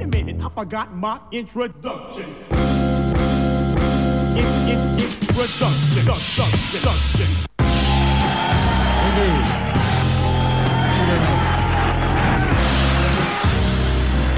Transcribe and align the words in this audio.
Wait 0.00 0.06
a 0.06 0.24
minute, 0.24 0.40
I 0.42 0.48
forgot 0.48 0.96
my 0.96 1.20
introduction. 1.30 2.24
In, 4.32 4.46
in, 4.64 4.80
introduction, 4.96 5.68
introduction, 5.92 6.46
introduction. 6.56 7.28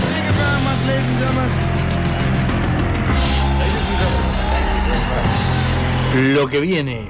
Thank 0.02 0.26
you 0.26 0.34
very 0.34 0.58
much, 0.66 0.80
ladies 0.88 1.06
and 1.06 1.18
gentlemen. 1.22 1.50
Lo 6.34 6.48
que 6.48 6.60
viene. 6.60 7.06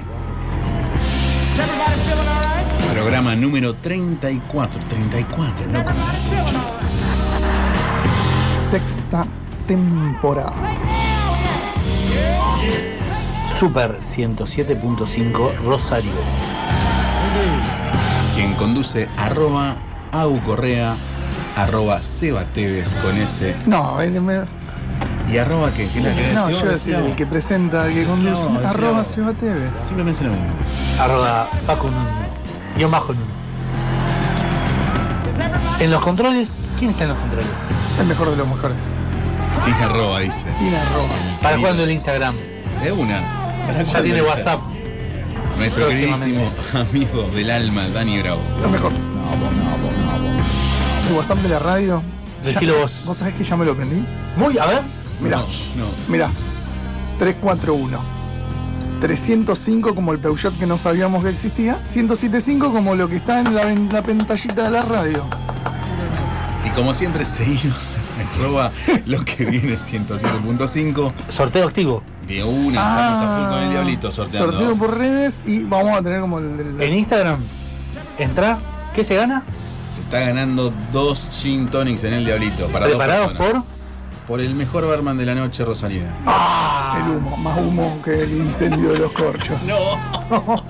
Programa 2.93 3.35
número 3.35 3.73
34. 3.73 4.79
34, 4.87 5.65
loco. 5.71 6.82
Sexta 8.73 9.27
temporada. 9.67 10.51
Super 13.45 13.99
107.5 13.99 15.57
Rosario. 15.63 16.09
Quien 18.33 18.55
conduce 18.55 19.07
arroba 19.15 19.75
Au 20.11 20.39
Correa, 20.39 20.95
arroba 21.55 22.01
Seba 22.01 22.45
Tevez 22.45 22.95
con 22.95 23.15
S 23.15 23.55
No, 23.67 24.01
el, 24.01 24.19
me- 24.19 24.41
y 25.31 25.37
arroba 25.37 25.71
que, 25.71 25.87
que 25.89 26.01
la 26.01 26.11
que 26.15 26.33
no, 26.33 26.49
yo 26.49 26.57
iba 26.57 26.69
a 26.69 26.71
decir 26.71 26.95
el 26.95 27.13
que 27.15 27.27
presenta, 27.27 27.85
el 27.85 27.93
que 27.93 28.05
conduce, 28.05 28.49
arroba. 28.65 29.03
Seba 29.03 29.33
Tevez. 29.33 29.69
Siempre 29.85 30.03
pensé 30.03 30.23
lo 30.23 30.31
mismo. 30.31 30.47
Arroba 30.99 31.47
Paco 31.67 31.91
Nuño. 31.91 32.09
Guión 32.75 32.89
bajo 32.89 33.13
Nuño. 33.13 33.25
En 35.79 35.91
los 35.91 36.01
controles, 36.01 36.49
¿quién 36.83 36.91
está 36.91 37.03
en 37.03 37.09
los 37.11 37.17
controles? 37.17 37.47
El 37.97 38.07
mejor 38.07 38.29
de 38.31 38.35
los 38.35 38.47
mejores. 38.47 38.77
Sin 39.63 39.73
arroba, 39.75 40.19
dice. 40.19 40.51
Sin 40.53 40.73
arroba. 40.75 41.07
¿Para 41.41 41.57
cuándo 41.57 41.83
el 41.83 41.91
Instagram? 41.91 42.35
De 42.83 42.91
una. 42.91 43.21
Ya 43.93 44.01
tiene 44.03 44.21
WhatsApp. 44.21 44.59
Nuestro 45.57 45.87
queridísimo 45.87 46.51
amigo 46.73 47.29
del 47.33 47.51
alma, 47.51 47.87
Dani 47.89 48.19
Bravo. 48.21 48.41
Lo 48.61 48.67
mejor. 48.69 48.91
El 51.07 51.13
WhatsApp 51.15 51.37
de 51.37 51.49
la 51.49 51.59
radio. 51.59 52.03
ya- 52.43 52.51
Decilo 52.51 52.77
vos. 52.79 53.03
¿Vos 53.05 53.17
sabés 53.17 53.35
que 53.35 53.45
ya 53.45 53.55
me 53.55 53.63
lo 53.63 53.71
aprendí? 53.71 54.03
Muy, 54.35 54.57
a 54.57 54.65
ver. 54.65 54.81
Mirá, 55.21 55.37
No, 55.37 55.45
no. 55.77 55.85
mirá. 56.09 56.29
341. 57.19 57.97
305 58.99 59.95
como 59.95 60.11
el 60.11 60.19
Peugeot 60.19 60.57
que 60.59 60.65
no 60.65 60.77
sabíamos 60.77 61.23
que 61.23 61.29
existía. 61.29 61.77
1075 61.85 62.73
como 62.73 62.95
lo 62.95 63.07
que 63.07 63.17
está 63.17 63.39
en 63.39 63.53
la, 63.93 64.01
pantallita 64.01 64.63
de 64.63 64.71
la 64.71 64.81
radio. 64.81 65.23
Como 66.75 66.93
siempre, 66.93 67.23
seguimos 67.25 67.95
en 68.19 68.27
arroba 68.41 68.71
lo 69.05 69.23
que 69.23 69.45
viene 69.45 69.75
107.5. 69.75 71.11
Sorteo 71.29 71.67
activo. 71.67 72.01
De 72.27 72.43
una, 72.43 72.79
estamos 72.81 73.19
a 73.21 73.37
full 73.37 73.53
con 73.53 73.63
el 73.63 73.69
diablito 73.71 74.11
sorteando. 74.11 74.49
Ah, 74.49 74.51
Sorteo 74.53 74.75
por 74.77 74.97
redes 74.97 75.41
y 75.45 75.63
vamos 75.63 75.91
a 75.97 76.01
tener 76.01 76.21
como 76.21 76.39
el 76.39 76.57
del. 76.57 76.81
En 76.81 76.93
Instagram, 76.93 77.39
entra. 78.17 78.57
¿Qué 78.95 79.03
se 79.03 79.15
gana? 79.15 79.43
Se 79.93 80.01
está 80.01 80.19
ganando 80.19 80.71
dos 80.91 81.27
gin 81.31 81.67
tonics 81.67 82.03
en 82.05 82.13
el 82.13 82.25
diablito 82.25 82.67
para 82.67 82.85
dos 82.87 82.95
Preparados 82.97 83.33
personas. 83.33 83.63
por. 83.63 83.73
Por 84.27 84.39
el 84.39 84.55
mejor 84.55 84.87
barman 84.87 85.17
de 85.17 85.25
la 85.25 85.35
noche, 85.35 85.65
Rosalina. 85.65 86.07
El 86.95 87.11
humo, 87.17 87.35
más 87.35 87.57
humo 87.59 87.99
que 88.05 88.23
el 88.23 88.31
incendio 88.37 88.93
de 88.93 88.99
los 88.99 89.11
corchos. 89.11 89.57
No. 89.67 89.75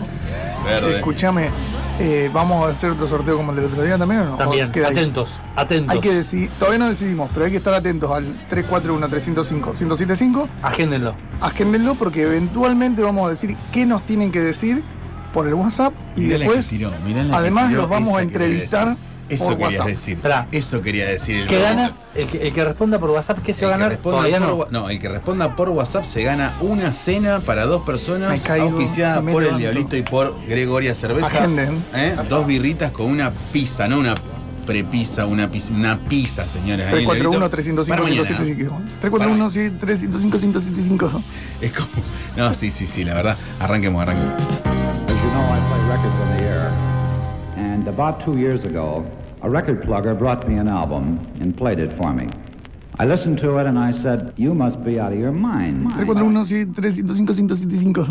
Verde. 0.66 0.96
Escúchame, 0.96 1.50
eh, 2.00 2.30
¿vamos 2.34 2.66
a 2.66 2.70
hacer 2.72 2.92
otro 2.92 3.08
sorteo 3.08 3.38
como 3.38 3.52
el 3.52 3.58
del 3.58 3.66
otro 3.66 3.84
día 3.84 3.98
también 3.98 4.22
o 4.22 4.26
no? 4.26 4.36
También, 4.38 4.70
¿O 4.70 4.72
queda 4.72 4.88
ahí? 4.88 4.94
atentos, 4.94 5.32
atentos. 5.56 5.94
Hay 5.94 6.02
que 6.02 6.14
decidir, 6.14 6.50
todavía 6.60 6.80
no 6.80 6.90
decidimos, 6.90 7.30
pero 7.34 7.46
hay 7.46 7.52
que 7.52 7.58
estar 7.58 7.74
atentos 7.74 8.12
al 8.12 8.26
341-305-1075. 8.50 10.48
Agéndenlo. 10.62 11.16
Agéndenlo 11.42 11.96
porque 11.96 12.24
eventualmente 12.24 13.02
vamos 13.02 13.28
a 13.28 13.30
decir 13.30 13.56
qué 13.72 13.86
nos 13.86 14.04
tienen 14.04 14.32
que 14.32 14.40
decir 14.40 14.84
por 15.34 15.48
el 15.48 15.54
WhatsApp 15.54 15.94
y 16.16 16.22
Mirá 16.22 16.38
la 16.38 16.46
después, 16.46 16.68
que 16.68 16.78
tiró, 16.78 16.92
mirá 17.06 17.24
la 17.24 17.30
que 17.30 17.36
además, 17.36 17.68
tiró, 17.70 17.82
los 17.82 17.90
vamos 17.90 18.18
a 18.18 18.22
entrevistar. 18.22 18.96
Eso 19.30 19.46
por 19.46 19.54
quería 19.58 19.68
WhatsApp. 19.80 19.88
decir. 19.88 20.20
Eso 20.52 20.82
quería 20.82 21.06
decir 21.08 21.36
el 21.38 21.48
¿Qué 21.48 21.58
bravo. 21.60 21.76
gana? 21.76 21.92
El 22.16 22.28
que, 22.28 22.48
el 22.48 22.54
que 22.54 22.64
responda 22.66 23.00
por 23.00 23.10
WhatsApp, 23.12 23.40
¿qué 23.44 23.54
se 23.54 23.66
va 23.66 23.72
a 23.72 23.76
El 23.76 23.78
que 23.78 23.82
ganar? 23.84 23.92
responda 23.92 24.18
Todavía 24.18 24.40
por 24.40 24.72
no. 24.72 24.90
el 24.90 25.00
que 25.00 25.10
responda 25.10 25.56
por 25.56 25.70
WhatsApp 25.70 26.06
se 26.06 26.24
gana 26.24 26.54
una 26.62 26.94
cena 26.94 27.40
para 27.40 27.66
dos 27.66 27.84
personas 27.84 28.42
caigo, 28.42 28.66
auspiciada 28.70 29.22
por 29.22 29.44
el. 29.44 29.58
Diablito 29.58 29.96
y 29.96 30.02
por 30.04 30.36
Gregoria 30.48 30.94
Cerveza. 30.96 31.28
Agenden. 31.28 31.84
¿Eh? 31.96 32.16
Dos 32.30 32.46
birritas 32.46 32.92
con 32.92 33.08
una 33.08 33.32
pizza, 33.52 33.88
no 33.88 34.00
una 34.00 34.16
prepizza, 34.66 35.26
una 35.26 35.50
pizza, 35.52 35.74
una 35.74 35.98
pizza, 36.00 36.48
señores. 36.48 36.88
ahí 36.94 37.04
en 37.04 37.10
el 37.10 37.20
Diablito. 37.20 37.50
341-305-1075. 37.52 37.88
Para 37.90 38.04
mañana. 38.04 39.50
341-305-1075. 39.50 41.22
Es 41.62 41.72
como. 41.74 41.88
No, 42.38 42.54
sí, 42.54 42.72
sí, 42.72 42.86
sí, 42.86 43.04
la 43.04 43.14
verdad. 43.16 43.38
Arranquemos, 43.60 44.02
arranquemos. 44.02 44.34
And 47.84 47.90
about 47.90 48.22
two 48.22 48.38
years 48.40 48.64
ago, 48.64 49.06
a 49.42 49.50
record 49.50 49.82
plugger 49.84 50.18
brought 50.18 50.48
me 50.48 50.56
an 50.56 50.70
album 50.70 51.20
and 51.42 51.54
played 51.58 51.80
it 51.80 51.92
for 51.92 52.14
me. 52.14 52.30
I 52.98 53.06
listened 53.06 53.40
to 53.40 53.58
it 53.58 53.68
and 53.68 53.78
I 53.78 53.92
said, 53.92 54.32
You 54.38 54.56
must 54.56 54.82
be 54.86 55.02
out 55.02 55.12
of 55.12 55.20
your 55.20 55.34
mind. 55.34 55.92
341-305-1075. 55.92 58.08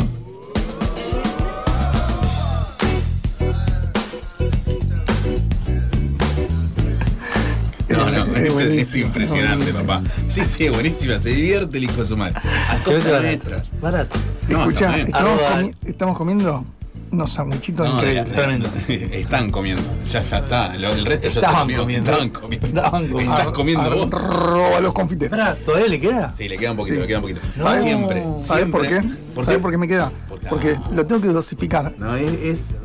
No, 7.89 8.09
no, 8.09 8.23
Es 8.35 8.95
impresionante, 8.95 9.71
buenísimo. 9.71 9.87
papá. 9.87 10.01
Sí, 10.27 10.41
sí, 10.45 10.69
buenísima. 10.69 11.17
Se 11.17 11.29
divierte 11.29 11.77
el 11.77 11.83
hijo 11.85 11.97
de 12.01 12.05
su 12.05 12.17
madre. 12.17 12.35
A 12.37 12.77
Creo 12.83 12.85
que 12.85 12.93
costa 12.95 13.11
barato. 13.11 13.27
nuestras. 13.27 13.79
Barato. 13.81 14.19
No, 14.49 14.59
Escuchá, 14.61 14.85
también. 14.87 15.07
estamos, 15.07 15.39
comi- 15.41 15.75
estamos 15.85 16.17
comiendo 16.17 16.65
unos 17.13 17.31
sandwichitos 17.31 17.87
No, 17.87 18.01
de- 18.01 18.13
increíbles. 18.15 18.33
Tremendo. 18.33 18.69
Están 19.15 19.51
comiendo. 19.51 19.81
Ya 20.11 20.19
está, 20.19 20.39
está. 20.39 20.75
Lo- 20.77 20.91
el 20.91 21.05
resto 21.05 21.27
ya 21.27 21.33
se 21.33 21.39
Estaban 21.39 21.61
comió. 21.61 21.79
comiendo. 21.79 22.11
Estaban 22.11 22.29
comiendo. 22.29 22.67
Estaban 22.67 23.07
comiendo. 23.07 23.35
Estás 23.37 23.53
comiendo 23.53 23.89
vos. 23.95 24.13
Arroba 24.13 24.81
los 24.81 24.93
confiteros. 24.93 25.37
Espera, 25.39 25.55
¿todavía 25.65 25.87
le 25.87 25.99
queda? 25.99 26.33
Sí, 26.35 26.49
le 26.49 26.57
queda 26.57 26.71
un 26.71 26.77
poquito, 26.77 26.95
Sí. 26.95 27.01
le 27.01 27.07
queda 27.07 27.17
un 27.19 27.23
poquito. 27.23 27.41
No. 27.55 27.81
Siempre. 27.81 28.23
¿Sabes 28.39 28.65
por 28.67 28.81
qué? 28.87 29.01
¿Por 29.35 29.45
¿Sabes 29.45 29.57
qué? 29.57 29.61
por 29.61 29.71
qué 29.71 29.77
me 29.77 29.87
queda? 29.87 30.11
Porque- 30.27 30.47
Porque 30.49 30.77
lo 30.93 31.05
tengo 31.05 31.21
que 31.21 31.27
dosificar. 31.29 31.93
No, 31.97 32.15
es, 32.15 32.31
es- 32.33 32.75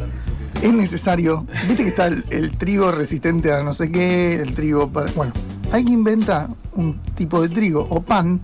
Es 0.62 0.72
necesario. 0.72 1.46
Viste 1.68 1.84
que 1.84 1.88
está 1.90 2.08
el, 2.08 2.24
el 2.30 2.50
trigo 2.58 2.90
resistente 2.90 3.52
a 3.52 3.62
no 3.62 3.72
sé 3.74 3.92
qué, 3.92 4.34
el 4.40 4.54
trigo 4.54 4.90
para. 4.90 5.10
Bueno, 5.12 5.32
hay 5.70 5.84
que 5.84 5.92
inventar 5.92 6.48
un 6.74 6.98
tipo 7.14 7.40
de 7.40 7.48
trigo 7.48 7.86
o 7.88 8.00
pan 8.02 8.40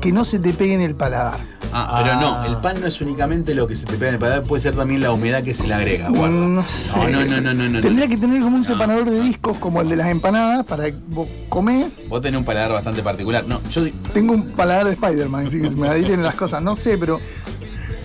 que 0.00 0.10
no 0.10 0.24
se 0.24 0.38
te 0.38 0.54
pegue 0.54 0.72
en 0.74 0.80
el 0.80 0.94
paladar. 0.94 1.38
Ah, 1.76 2.00
pero 2.04 2.14
Ah. 2.14 2.20
no, 2.20 2.44
el 2.54 2.56
pan 2.58 2.80
no 2.80 2.86
es 2.86 3.00
únicamente 3.00 3.52
lo 3.54 3.66
que 3.66 3.74
se 3.74 3.84
te 3.84 3.94
pega 3.94 4.08
en 4.10 4.14
el 4.14 4.20
paladar, 4.20 4.44
puede 4.44 4.60
ser 4.60 4.76
también 4.76 5.00
la 5.00 5.10
humedad 5.10 5.42
que 5.42 5.54
se 5.54 5.66
le 5.66 5.74
agrega. 5.74 6.08
guarda. 6.08 6.30
No, 6.30 6.64
sé. 6.68 6.90
no, 7.10 7.24
no, 7.24 7.24
no, 7.24 7.40
no, 7.40 7.54
no, 7.54 7.68
no. 7.68 7.80
Tendría 7.80 8.06
que 8.06 8.16
tener 8.16 8.40
como 8.42 8.56
un 8.56 8.64
separador 8.64 9.10
de 9.10 9.20
discos 9.20 9.58
como 9.58 9.80
el 9.80 9.88
de 9.88 9.96
las 9.96 10.06
empanadas 10.08 10.64
para 10.66 10.84
que 10.84 10.96
vos 11.08 11.28
comés. 11.48 12.08
Vos 12.08 12.20
tenés 12.20 12.38
un 12.38 12.44
paladar 12.44 12.72
bastante 12.72 13.02
particular. 13.02 13.44
No, 13.46 13.60
yo 13.70 13.82
Tengo 14.12 14.34
un 14.34 14.52
paladar 14.52 14.84
de 14.86 14.92
Spider-Man, 14.92 15.46
así 15.48 15.60
que 15.60 15.68
se 15.68 15.74
me 15.76 15.88
adhieren 15.88 16.22
las 16.22 16.36
cosas. 16.36 16.62
No 16.62 16.74
sé, 16.76 16.96
pero. 16.96 17.18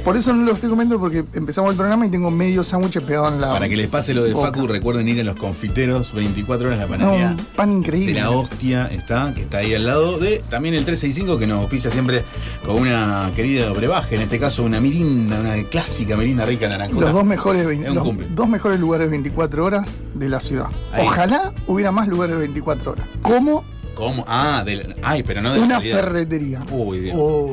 Por 0.09 0.17
eso 0.17 0.33
no 0.33 0.43
lo 0.43 0.53
estoy 0.53 0.71
comiendo 0.71 0.99
porque 0.99 1.23
empezamos 1.35 1.69
el 1.69 1.77
programa 1.77 2.03
y 2.07 2.09
tengo 2.09 2.31
medio 2.31 2.63
sándwich 2.63 2.99
pegado 3.01 3.27
en 3.27 3.39
la. 3.39 3.51
para 3.51 3.69
que 3.69 3.75
les 3.75 3.87
pase 3.87 4.15
lo 4.15 4.23
de 4.23 4.33
boca. 4.33 4.47
Facu, 4.47 4.65
recuerden 4.65 5.07
ir 5.07 5.21
a 5.21 5.23
los 5.23 5.35
confiteros 5.35 6.13
24 6.13 6.65
horas 6.69 6.79
la 6.79 6.85
No, 6.85 6.89
panadería. 6.91 7.27
un 7.37 7.45
pan 7.55 7.69
de 7.69 7.77
increíble. 7.77 8.13
la 8.13 8.31
hostia 8.31 8.87
está, 8.87 9.31
que 9.35 9.43
está 9.43 9.59
ahí 9.59 9.75
al 9.75 9.85
lado 9.85 10.17
de 10.17 10.39
también 10.49 10.73
el 10.73 10.83
365 10.83 11.37
que 11.37 11.45
nos 11.45 11.59
auspicia 11.59 11.91
siempre 11.91 12.23
con 12.65 12.77
una 12.77 13.31
querida 13.35 13.71
brebaje, 13.71 14.15
en 14.15 14.21
este 14.21 14.39
caso 14.39 14.63
una 14.63 14.79
mirinda, 14.79 15.39
una 15.41 15.61
clásica 15.65 16.17
mirinda 16.17 16.43
rica 16.43 16.67
naranjada. 16.67 17.01
Los 17.01 17.13
dos 17.13 17.25
mejores, 17.25 17.67
los 17.93 18.35
dos 18.35 18.49
mejores 18.49 18.79
lugares 18.79 19.11
24 19.11 19.63
horas 19.63 19.87
de 20.15 20.27
la 20.27 20.39
ciudad. 20.39 20.69
Ahí. 20.91 21.05
Ojalá 21.05 21.53
hubiera 21.67 21.91
más 21.91 22.07
lugares 22.07 22.35
24 22.35 22.93
horas. 22.93 23.05
Como 23.21 23.63
¿Cómo? 23.93 24.25
Ah, 24.27 24.63
del, 24.65 24.95
ay, 25.03 25.21
pero 25.21 25.41
no 25.43 25.53
de 25.53 25.59
una 25.59 25.79
ferretería. 25.81 26.63
Uy, 26.71 26.99
Dios. 26.99 27.15
Oh. 27.19 27.51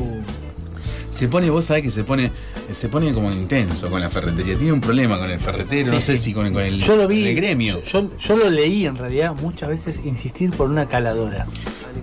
Se 1.17 1.29
pone, 1.29 1.49
vos 1.49 1.65
sabés 1.65 1.83
que 1.83 1.91
se 1.91 2.05
pone, 2.05 2.31
se 2.71 2.91
pone 2.91 3.11
como 3.15 3.31
intenso 3.33 3.89
con 3.89 4.03
la 4.03 4.11
ferretería. 4.11 4.55
Tiene 4.59 4.75
un 4.75 4.83
problema 4.83 5.19
con 5.19 5.31
el 5.31 5.41
ferretero, 5.41 5.87
Sí, 5.87 5.91
no 5.95 6.01
sé 6.01 6.19
sí. 6.19 6.25
si 6.25 6.35
con, 6.35 6.53
con 6.53 6.61
el, 6.63 6.79
Yo 6.83 6.95
lo 6.95 7.09
vi. 7.09 7.27
el 7.27 7.35
gremio. 7.37 7.83
Yo, 7.85 8.11
yo 8.19 8.37
lo 8.37 8.51
leí 8.51 8.85
en 8.85 8.97
realidad 8.97 9.35
muchas 9.41 9.71
veces 9.71 10.01
insistir 10.05 10.51
por 10.51 10.69
una 10.69 10.85
caladora. 10.87 11.47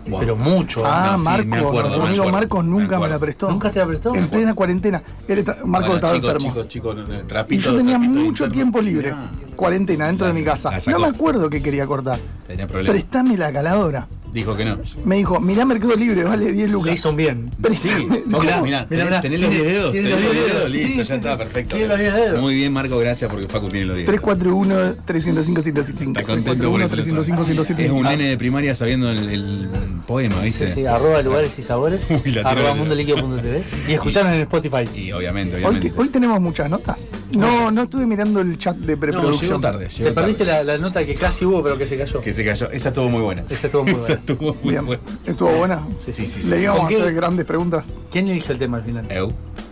Wow. 0.07 0.19
Pero 0.19 0.35
mucho. 0.35 0.81
Ah, 0.83 1.09
No, 1.11 1.17
sí, 1.19 1.23
Marcos, 1.25 1.59
acuerdo, 1.59 1.81
nuestro 1.81 2.03
amigo 2.07 2.23
acuerdo, 2.23 2.31
Marcos 2.39 2.65
nunca 2.65 2.99
me, 2.99 3.07
la 3.07 3.19
prestó. 3.19 3.51
¿Nunca 3.51 3.69
te 3.71 3.79
la 3.79 3.85
prestó? 3.85 4.15
En 4.15 4.27
plena 4.27 4.55
cuarentena. 4.55 5.03
Él 5.27 5.37
está- 5.37 5.57
Marcos 5.63 5.99
Bueno, 6.01 6.07
estaba 6.17 6.33
enfermo. 6.33 7.45
y 7.49 7.57
yo 7.59 7.75
tenía 7.75 7.99
mucho 7.99 8.45
enfermo. 8.45 8.53
tiempo 8.53 8.81
libre. 8.81 9.11
Ah, 9.13 9.29
Cuarentena 9.55 10.07
dentro 10.07 10.25
de 10.25 10.33
mi 10.33 10.43
casa. 10.43 10.71
No 10.87 10.97
me 10.97 11.07
acuerdo 11.07 11.51
qué 11.51 11.61
quería 11.61 11.85
cortar. 11.85 12.17
Tenía 12.47 12.65
problemas. 12.67 12.93
Préstame 12.93 13.37
la 13.37 13.53
caladora. 13.53 14.07
Dijo 14.33 14.55
que 14.57 14.65
no. 14.65 14.79
Me 15.05 15.17
dijo, 15.17 15.39
mirá 15.39 15.63
Mercado 15.63 15.95
Libre, 15.95 16.23
vale 16.23 16.51
10 16.51 16.67
Le 16.67 16.73
lucas. 16.73 16.93
hizo 16.95 17.09
un 17.11 17.15
bien. 17.15 17.51
Sí, 17.73 17.89
No, 18.25 18.39
mirá, 18.41 18.61
mirá, 18.61 18.87
mirá, 18.89 19.05
mirá. 19.05 19.21
tenés 19.21 19.39
los 19.41 19.49
10 19.51 19.63
dedos. 19.63 19.91
Tenés 19.91 20.11
los 20.11 20.21
los 20.21 20.31
10 20.31 20.33
10 20.33 20.45
dedos, 20.45 20.57
dedos. 20.57 20.71
listo, 20.71 21.03
Sí, 21.03 21.09
ya 21.09 21.15
está, 21.15 21.37
perfecto. 21.37 21.75
Tiene 21.75 21.89
los 21.89 21.99
10 21.99 22.13
dedos. 22.13 22.41
Muy 22.41 22.55
bien, 22.55 22.73
Marco, 22.73 22.97
gracias 22.97 23.29
porque 23.31 23.47
Facu 23.47 23.69
tiene 23.69 23.85
los 23.85 23.95
10 23.97 24.07
dedos. 24.07 24.21
341-305-175. 24.23 26.07
Está 26.07 26.23
contento 26.23 26.71
por 26.71 26.81
eso. 26.81 26.95
lo 26.95 27.03
sabe. 27.03 27.21
341-305-175. 27.23 27.79
Es 27.79 27.91
un 27.91 28.03
nene 28.03 28.27
de 28.29 28.37
primaria 28.37 28.75
sabiendo 28.75 29.11
el, 29.11 29.29
el 29.29 29.69
poema, 30.07 30.39
¿viste? 30.41 30.73
sí, 30.73 30.85
arroba 30.85 31.21
lugares 31.21 31.57
y 31.59 31.61
sabores, 31.61 32.03
arroba 32.43 32.73
mundoliquio.tv 32.75 33.63
y 33.87 33.93
escucharon 33.93 34.33
en 34.33 34.41
Spotify. 34.41 34.83
Y 34.95 35.11
obviamente, 35.11 35.57
Hoy, 35.57 35.63
obviamente. 35.63 35.89
te- 35.91 35.99
hoy 36.01 36.09
tenemos 36.09 36.41
muchas 36.41 36.69
notas. 36.69 37.09
No, 37.37 37.71
no 37.71 37.83
estuve 37.83 38.05
mirando 38.05 38.41
el 38.41 38.57
chat 38.57 38.75
de 38.77 38.93
no, 38.95 38.99
preproducción. 38.99 39.49
llegó 39.51 39.61
tarde. 39.61 39.87
Llegó 39.89 40.09
Te 40.09 40.15
perdiste 40.15 40.45
la, 40.45 40.63
la 40.63 40.77
nota 40.77 41.05
que 41.05 41.13
casi 41.15 41.45
hubo 41.45 41.61
pero 41.63 41.77
que 41.77 41.87
se 41.87 41.97
cayó. 41.97 42.21
Que 42.21 42.33
se 42.33 42.43
cayó. 42.45 42.69
Esa 42.71 42.89
estuvo 42.89 43.09
muy 43.09 43.21
buena. 43.21 43.43
Esa 43.49 43.67
estuvo 43.67 43.83
muy 43.83 43.93
buena. 43.93 44.19
Estuvo 44.25 44.53
muy 44.63 44.71
Bien, 44.71 44.85
buena. 44.85 45.01
estuvo 45.25 45.49
buena. 45.51 45.83
Sí, 46.05 46.11
sí, 46.11 46.25
sí. 46.25 46.49
Le 46.49 46.57
sí, 46.57 46.63
íbamos 46.63 46.87
sí. 46.89 46.95
a 46.95 46.99
hacer 46.99 47.13
grandes 47.13 47.45
preguntas. 47.45 47.85
¿Quién 48.11 48.27
eligió 48.27 48.53
el 48.53 48.59
tema 48.59 48.77
al 48.77 48.83
final? 48.83 49.05
Eu, 49.11 49.31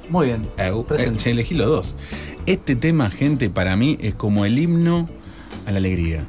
Muy 0.09 0.27
bien. 0.27 0.47
eu. 0.57 0.85
Eh, 0.97 1.11
che, 1.17 1.31
elegí 1.31 1.55
los 1.55 1.67
dos. 1.67 1.95
Este 2.45 2.75
tema, 2.75 3.09
gente, 3.09 3.49
para 3.49 3.75
mí 3.75 3.97
es 4.01 4.15
como 4.15 4.45
el 4.45 4.57
himno 4.59 5.07
a 5.67 5.71
la 5.71 5.77
alegría. 5.77 6.23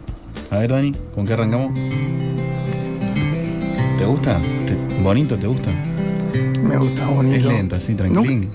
A 0.50 0.58
ver, 0.58 0.70
Dani, 0.70 0.92
¿con 1.14 1.26
qué 1.26 1.32
arrancamos? 1.32 1.72
¿Te 3.98 4.04
gusta? 4.04 4.40
¿Te- 4.66 5.02
¿Bonito? 5.02 5.38
¿Te 5.38 5.46
gusta? 5.46 5.70
Me 6.62 6.76
gusta, 6.76 7.06
bonito. 7.06 7.36
Es 7.36 7.44
lento, 7.44 7.76
así, 7.76 7.94
tranquilín. 7.94 8.50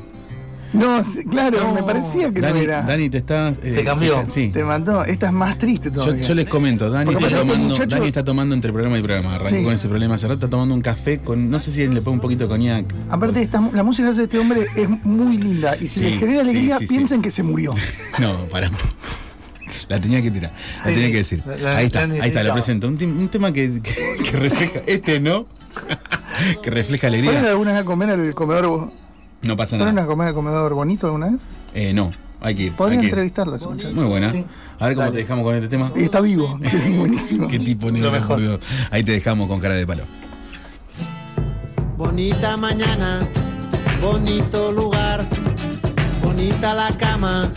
No, 0.78 1.02
claro, 1.30 1.60
No. 1.64 1.74
me 1.74 1.84
parecía 1.84 2.32
que 2.32 2.40
Dani, 2.40 2.60
no 2.60 2.64
era. 2.66 2.82
Dani, 2.84 3.10
te 3.10 3.18
está. 3.18 3.50
eh, 3.50 3.74
Te 3.76 3.84
cambió. 3.84 4.24
Sí. 4.28 4.50
Te 4.52 4.64
mató. 4.64 5.04
Esta 5.06 5.28
es 5.28 5.34
más 5.34 5.58
triste 5.58 5.90
todavía. 5.92 6.22
yo 6.22 6.36
les 6.36 6.48
comento, 6.48 6.90
Dani 6.90 7.12
está, 7.14 7.26
este 7.28 7.40
tomando, 7.40 7.70
muchacho- 7.70 7.90
Dani 7.96 8.08
está 8.08 8.24
tomando 8.24 8.56
entre 8.56 8.72
programa 8.72 8.98
y 9.00 9.02
programa. 9.02 9.36
Arrancó 9.36 9.56
Sí. 9.56 9.64
con 9.64 9.74
ese 9.74 9.88
problema 9.90 10.16
hace 10.16 10.28
rato, 10.28 10.36
está 10.36 10.50
tomando 10.50 10.76
un 10.76 10.82
café 10.82 11.20
con. 11.20 11.50
No 11.50 11.60
sé 11.60 11.72
si 11.72 11.88
le 11.88 12.02
pongo 12.02 12.14
un 12.16 12.20
poquito 12.22 12.44
de 12.44 12.50
coñac. 12.50 12.94
Aparte, 13.10 13.42
esta, 13.42 13.60
la 13.74 13.84
música 13.84 14.10
hace 14.10 14.24
este 14.24 14.38
hombre 14.40 14.68
es 14.76 14.90
muy 15.04 15.38
linda. 15.38 15.76
Y 15.78 15.88
si 15.88 16.00
Sí, 16.00 16.02
les 16.12 16.20
genera 16.20 16.42
alegría, 16.42 16.78
sí, 16.78 16.88
sí. 16.88 16.94
piensen 16.96 17.22
que 17.22 17.32
se 17.32 17.44
murió. 17.44 17.74
No, 18.20 18.36
para. 18.52 18.70
La 19.90 20.00
tenía 20.02 20.22
que 20.22 20.32
tirar, 20.32 20.52
la 20.80 20.84
Sí, 20.86 20.94
tenía 20.94 21.08
que 21.12 21.18
decir. 21.18 21.44
La- 21.46 21.56
la- 21.58 21.78
ahí 21.78 21.86
está, 21.86 22.06
la 22.08 22.14
ahí 22.24 22.30
está, 22.30 22.44
lo 22.44 22.54
presento. 22.54 22.88
Un, 22.88 22.96
un 23.02 23.30
tema 23.30 23.52
que, 23.54 23.82
que- 23.82 24.24
que 24.24 24.32
refleja. 24.38 24.80
Este 24.86 25.20
no. 25.20 25.46
que 26.64 26.70
refleja 26.72 27.08
¿Fueron 27.08 27.26
alegría. 27.30 27.50
alguna 27.52 27.72
vez 27.74 27.82
a 27.82 27.86
comer 27.86 28.10
al 28.10 28.34
comedor? 28.34 28.68
bo- 28.68 28.94
No 29.42 29.56
pasa 29.56 29.78
¿Fueron 29.78 29.96
nada. 29.96 30.06
a 30.06 30.10
comer 30.10 30.28
al 30.30 30.34
comedor 30.34 30.74
bonito 30.74 31.08
alguna 31.08 31.28
vez? 31.30 31.42
Eh, 31.74 31.94
no, 31.94 32.12
hay 32.42 32.56
que 32.56 32.64
ir. 32.64 32.76
Podría 32.76 33.00
entrevistarlo 33.02 33.54
a 33.54 33.58
ese 33.58 33.68
muchacho. 33.68 33.94
Muy 33.94 34.06
buena. 34.06 34.30
Sí. 34.32 34.44
A 34.80 34.86
ver 34.88 34.96
cómo 34.96 35.06
Dale. 35.06 35.16
te 35.18 35.22
dejamos 35.24 35.44
con 35.46 35.56
este 35.56 35.68
tema. 35.68 35.92
Y 35.96 36.04
está 36.04 36.22
vivo. 36.22 36.60
buenísimo. 36.98 37.48
Qué 37.48 37.60
tipo 37.60 37.92
negro, 37.92 38.12
mejor. 38.12 38.28
por 38.28 38.42
Dios. 38.42 38.60
Ahí 38.92 39.04
te 39.04 39.12
dejamos 39.12 39.48
con 39.48 39.60
cara 39.60 39.76
de 39.76 39.86
palo. 39.88 40.04
Bonita 41.98 42.58
mañana, 42.58 43.22
bonito 44.02 44.72
lugar, 44.72 45.26
bonita 46.24 46.74
la 46.76 46.96
cama, 46.98 47.50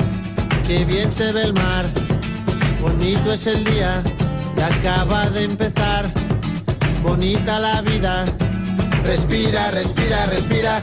que 0.67 0.85
bien 0.87 1.11
se 1.11 1.33
ve 1.33 1.43
el 1.45 1.53
mar. 1.53 1.91
Bonito 2.81 3.33
es 3.35 3.47
el 3.47 3.63
día 3.65 4.03
que 4.57 4.63
acaba 4.63 5.29
de 5.29 5.45
empezar. 5.45 6.11
Bonita 7.03 7.59
la 7.59 7.83
vida. 7.83 8.25
Respira, 9.05 9.71
respira, 9.71 10.27
respira. 10.27 10.83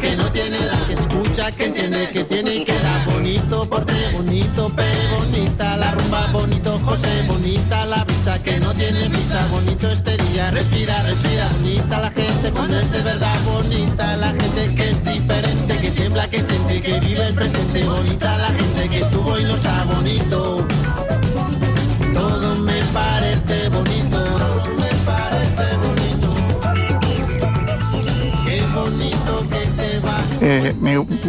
Que 0.00 0.16
no 0.16 0.28
tiene 0.32 0.56
edad. 0.56 0.86
Que 0.88 0.94
escucha, 0.94 1.52
que 1.52 1.66
entiende, 1.66 2.08
que 2.12 2.24
tiene 2.24 2.56
y 2.56 2.64
que 2.64 2.72
da. 2.72 3.04
Bonito 3.06 3.68
porte, 3.68 3.94
bonito 4.12 4.68
pe, 4.70 4.82
bonita 5.16 5.76
la 5.76 5.92
rumba, 5.92 6.26
bonito 6.32 6.78
José. 6.84 7.24
Bonita 7.28 7.86
la 7.86 8.02
brisa 8.02 8.42
que 8.42 8.58
no 8.58 8.74
tiene 8.74 9.08
brisa. 9.08 9.46
Bonito 9.52 9.88
este 9.88 10.16
día, 10.16 10.50
respira, 10.50 11.00
respira. 11.04 11.48
Bonita 11.60 12.00
la 12.00 12.10
gente 12.10 12.50
cuando 12.50 12.78
es 12.80 12.90
de 12.90 13.02
verdad. 13.02 13.40
Bonita 13.44 14.16
la 14.16 14.30
gente 14.30 14.74
que 14.74 14.90
es 14.90 15.04
diferente, 15.04 15.78
que 15.78 15.90
tiembla, 15.92 16.28
que 16.28 16.42
siente, 16.42 16.82
que 16.82 17.00
vive 17.00 17.28
el 17.28 17.34
presente. 17.34 17.84
Bonita 17.84 18.36
la 18.38 18.48
gente 18.48 18.88
que 18.88 18.98
estuvo 18.98 19.38
y 19.38 19.44
no 19.44 19.54
está 19.54 19.84
bonito. 19.84 20.66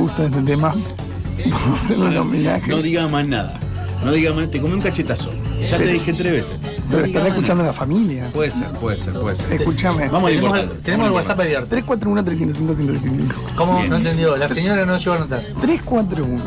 Gusta 0.05 0.25
este 0.25 0.41
tema. 0.41 0.73
Vamos 1.49 1.69
a 1.81 1.83
hacerle 1.83 2.07
un 2.09 2.17
homenaje. 2.17 2.67
No 2.67 2.81
digas 2.81 3.11
más 3.11 3.27
nada. 3.27 3.59
No 4.03 4.11
digas 4.11 4.35
más. 4.35 4.49
Te 4.51 4.61
comí 4.61 4.73
un 4.73 4.81
cachetazo. 4.81 5.31
Ya 5.69 5.77
te 5.77 5.87
dije 5.87 6.13
tres 6.13 6.31
veces. 6.31 6.59
No 6.61 6.67
Pero 6.67 6.97
digas 6.97 7.07
estará 7.07 7.27
escuchando 7.29 7.63
nada. 7.63 7.73
la 7.73 7.79
familia. 7.79 8.29
Puede 8.33 8.51
ser, 8.51 8.67
puede 8.73 8.97
ser, 8.97 9.13
puede 9.13 9.35
ser. 9.35 9.53
Escúchame. 9.53 10.07
Vamos 10.09 10.29
a 10.29 10.33
Tenemos, 10.35 10.81
tenemos 10.83 11.05
el 11.07 11.11
a 11.11 11.15
WhatsApp 11.15 11.39
abierto. 11.39 11.67
341 11.69 12.23
305 12.23 12.75
175 12.75 13.55
¿Cómo? 13.55 13.77
Bien. 13.77 13.89
No 13.89 13.95
entendió. 13.97 14.37
La 14.37 14.47
señora 14.49 14.85
no 14.85 14.97
llegó 14.97 15.13
a 15.13 15.15
anotar. 15.17 15.41
341 15.61 16.43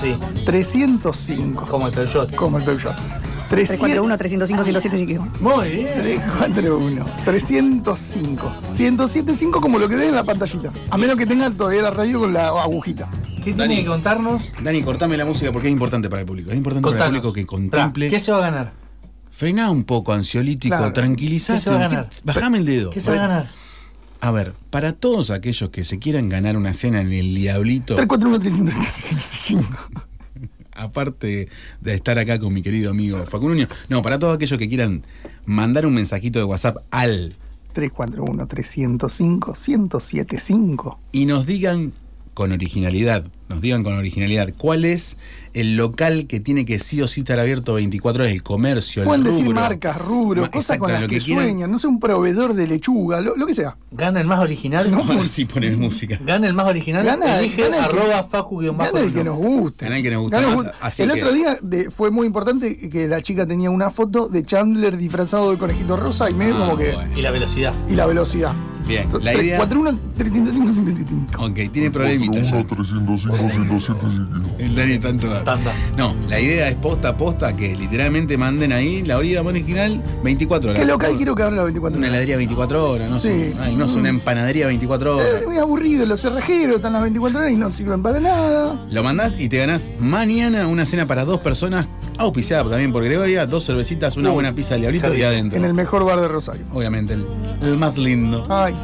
Sí, 0.00 0.16
305 0.46 1.66
como 1.66 1.86
el 1.88 1.92
Peugeot. 1.92 2.34
como 2.34 2.58
el 2.58 2.64
Peugeot. 2.64 2.94
341 3.52 4.16
305 4.18 4.64
175 4.64 5.28
Muy 5.40 5.68
bien. 5.68 5.88
341 5.94 7.04
305 7.24 8.52
1075 8.78 9.60
como 9.60 9.78
lo 9.78 9.88
que 9.88 9.96
ven 9.96 10.08
en 10.08 10.14
la 10.14 10.24
pantallita. 10.24 10.72
A 10.90 10.96
menos 10.96 11.16
que 11.16 11.26
tengan 11.26 11.54
todavía 11.54 11.82
la 11.82 11.90
radio 11.90 12.18
con 12.20 12.32
la 12.32 12.48
agujita. 12.48 13.08
¿Qué 13.44 13.52
Dani. 13.52 13.74
tiene 13.74 13.82
que 13.82 13.88
contarnos? 13.88 14.50
Dani, 14.62 14.82
cortame 14.82 15.16
la 15.18 15.26
música 15.26 15.52
porque 15.52 15.68
es 15.68 15.72
importante 15.72 16.08
para 16.08 16.20
el 16.20 16.26
público. 16.26 16.50
Es 16.50 16.56
importante 16.56 16.82
para 16.84 16.94
el 16.96 16.98
Contanos. 17.12 17.20
público 17.20 17.32
que 17.34 17.46
contemple 17.46 18.08
¿Qué 18.08 18.20
se 18.20 18.32
va 18.32 18.38
a 18.38 18.40
ganar? 18.40 18.72
frená 19.30 19.70
un 19.70 19.84
poco, 19.84 20.12
ansiolítico, 20.14 20.76
Claro. 20.76 20.92
tranquilizate. 20.92 21.58
¿Qué 21.58 21.64
se 21.64 21.70
va 21.70 21.76
a 21.76 21.78
¿Qué- 21.88 21.94
ganar? 21.94 22.10
Bajame 22.24 22.58
el 22.58 22.64
dedo. 22.64 22.90
¿Qué 22.90 23.00
se 23.00 23.10
va 23.10 23.16
a 23.16 23.20
ganar? 23.28 23.50
A 24.20 24.30
ver, 24.30 24.54
para 24.70 24.92
todos 24.92 25.30
aquellos 25.30 25.70
que 25.70 25.82
se 25.84 25.98
quieran 25.98 26.28
ganar 26.28 26.56
una 26.56 26.72
cena 26.74 27.00
en 27.00 27.12
el 27.12 27.34
Diablito, 27.34 27.96
341 27.96 28.38
aparte 30.74 31.48
de 31.80 31.94
estar 31.94 32.18
acá 32.18 32.38
con 32.38 32.52
mi 32.52 32.62
querido 32.62 32.90
amigo 32.90 33.18
Facundo 33.26 33.54
Nuño, 33.54 33.68
no, 33.88 34.02
para 34.02 34.18
todos 34.18 34.34
aquellos 34.34 34.58
que 34.58 34.68
quieran 34.68 35.02
mandar 35.44 35.86
un 35.86 35.94
mensajito 35.94 36.38
de 36.38 36.44
WhatsApp 36.44 36.78
al 36.90 37.36
341 37.72 38.46
305 38.46 39.54
1075 39.54 40.98
y 41.12 41.26
nos 41.26 41.46
digan 41.46 41.92
con 42.34 42.52
originalidad, 42.52 43.26
nos 43.52 43.60
digan 43.60 43.82
con 43.84 43.94
originalidad 43.94 44.52
cuál 44.56 44.84
es 44.84 45.18
el 45.54 45.76
local 45.76 46.26
que 46.26 46.40
tiene 46.40 46.64
que 46.64 46.78
sí 46.78 47.02
o 47.02 47.06
sí 47.06 47.20
estar 47.20 47.38
abierto 47.38 47.74
24 47.74 48.22
horas, 48.22 48.32
el 48.34 48.42
comercio, 48.42 49.04
Pueden 49.04 49.20
el 49.20 49.26
decir 49.30 49.44
rubro. 49.44 49.60
marcas, 49.60 49.98
rubros, 49.98 50.42
Ma- 50.46 50.50
cosas 50.50 50.78
con 50.78 50.88
exacto, 50.88 50.92
las 50.92 51.02
lo 51.02 51.08
que, 51.08 51.18
quieran. 51.24 51.44
sueñan, 51.44 51.70
no 51.70 51.78
sé, 51.78 51.86
un 51.88 52.00
proveedor 52.00 52.54
de 52.54 52.66
lechuga, 52.66 53.20
lo, 53.20 53.36
lo 53.36 53.46
que 53.46 53.54
sea. 53.54 53.76
¿Gana 53.90 54.20
el 54.22 54.26
más 54.26 54.38
original? 54.40 54.88
Bueno, 54.90 55.26
sí, 55.28 55.44
pones 55.44 55.76
música. 55.76 56.18
¿Gana 56.24 56.46
el 56.46 56.54
más 56.54 56.66
original? 56.66 57.04
Gana- 57.04 57.38
Elige 57.40 57.62
gana 57.62 57.76
el 57.76 57.82
que- 57.82 57.88
arroba 58.00 58.22
facu 58.24 58.62
bajo 58.72 58.92
Gana 58.94 59.00
el 59.06 59.12
que 59.12 59.24
nos 59.24 59.36
guste. 59.36 59.84
Gana 59.84 59.96
el 59.98 60.02
que 60.02 60.10
nos 60.10 60.22
guste 60.22 60.36
Gana 60.36 60.46
más, 60.48 60.56
el 60.56 60.62
gusto. 60.64 60.78
así 60.80 61.02
el 61.02 61.12
que- 61.12 61.22
otro 61.22 61.34
día 61.34 61.58
de- 61.60 61.90
fue 61.90 62.10
muy 62.10 62.26
importante 62.26 62.88
que 62.88 63.06
la 63.06 63.20
chica 63.22 63.46
tenía 63.46 63.68
una 63.70 63.90
foto 63.90 64.28
de 64.28 64.44
Chandler 64.46 64.96
disfrazado 64.96 65.50
de 65.50 65.58
conejito 65.58 65.96
rosa 65.98 66.30
y 66.30 66.34
medio 66.34 66.56
Ah, 66.56 66.60
como 66.60 66.78
que. 66.78 66.92
bueno. 66.92 67.18
Y 67.18 67.20
la 67.20 67.30
velocidad. 67.30 67.74
Y 67.90 67.94
la 67.94 68.06
velocidad. 68.06 68.52
Bien, 68.88 69.06
la 69.22 69.32
idea. 69.34 69.58
341 69.58 69.96
305 70.16 70.72
175 70.72 71.44
Ok, 71.44 71.72
tiene 71.72 71.90
problemitas 71.92 72.50
ya. 72.50 72.64
305, 72.64 72.74
175. 73.16 73.41
El 74.58 74.74
Dani 74.74 74.98
toda. 75.18 75.42
Tanda. 75.44 75.72
No, 75.96 76.14
la 76.28 76.40
idea 76.40 76.68
es 76.68 76.74
posta 76.76 77.10
a 77.10 77.16
posta 77.16 77.54
que 77.56 77.74
literalmente 77.74 78.36
manden 78.36 78.72
ahí 78.72 79.02
la 79.02 79.18
orilla 79.18 79.42
original 79.42 80.02
24 80.22 80.70
horas. 80.70 80.80
¿Qué 80.82 80.86
local 80.86 81.16
quiero 81.16 81.34
que 81.34 81.42
abra 81.42 81.56
las 81.56 81.64
24 81.66 81.98
Una 81.98 82.06
horas? 82.06 82.12
heladería 82.14 82.36
24 82.36 82.90
horas, 82.90 83.10
no 83.10 83.18
sé. 83.18 83.52
Sí. 83.52 83.58
Ay, 83.60 83.74
no 83.76 83.88
sé, 83.88 83.98
una 83.98 84.08
empanadería 84.10 84.66
24 84.66 85.16
horas. 85.16 85.28
Es 85.40 85.46
muy 85.46 85.58
aburrido, 85.58 86.06
los 86.06 86.20
cerrajeros 86.20 86.76
están 86.76 86.92
las 86.92 87.02
24 87.02 87.38
horas 87.40 87.52
y 87.52 87.56
no 87.56 87.70
sirven 87.70 88.02
para 88.02 88.20
nada. 88.20 88.86
Lo 88.90 89.02
mandás 89.02 89.36
y 89.38 89.48
te 89.48 89.58
ganás 89.58 89.92
mañana 89.98 90.66
una 90.68 90.86
cena 90.86 91.06
para 91.06 91.24
dos 91.24 91.40
personas, 91.40 91.86
auspiciada 92.18 92.68
también 92.68 92.92
por 92.92 93.04
Gregoria, 93.04 93.46
dos 93.46 93.66
cervecitas, 93.66 94.16
una 94.16 94.30
buena 94.30 94.54
pizza 94.54 94.74
del 94.74 94.82
diablito 94.82 95.14
y 95.14 95.22
adentro. 95.22 95.58
En 95.58 95.64
el 95.64 95.74
mejor 95.74 96.04
bar 96.04 96.20
de 96.20 96.28
Rosario. 96.28 96.64
Obviamente, 96.72 97.14
el, 97.14 97.26
el 97.62 97.76
más 97.76 97.98
lindo. 97.98 98.46
Ay. 98.48 98.74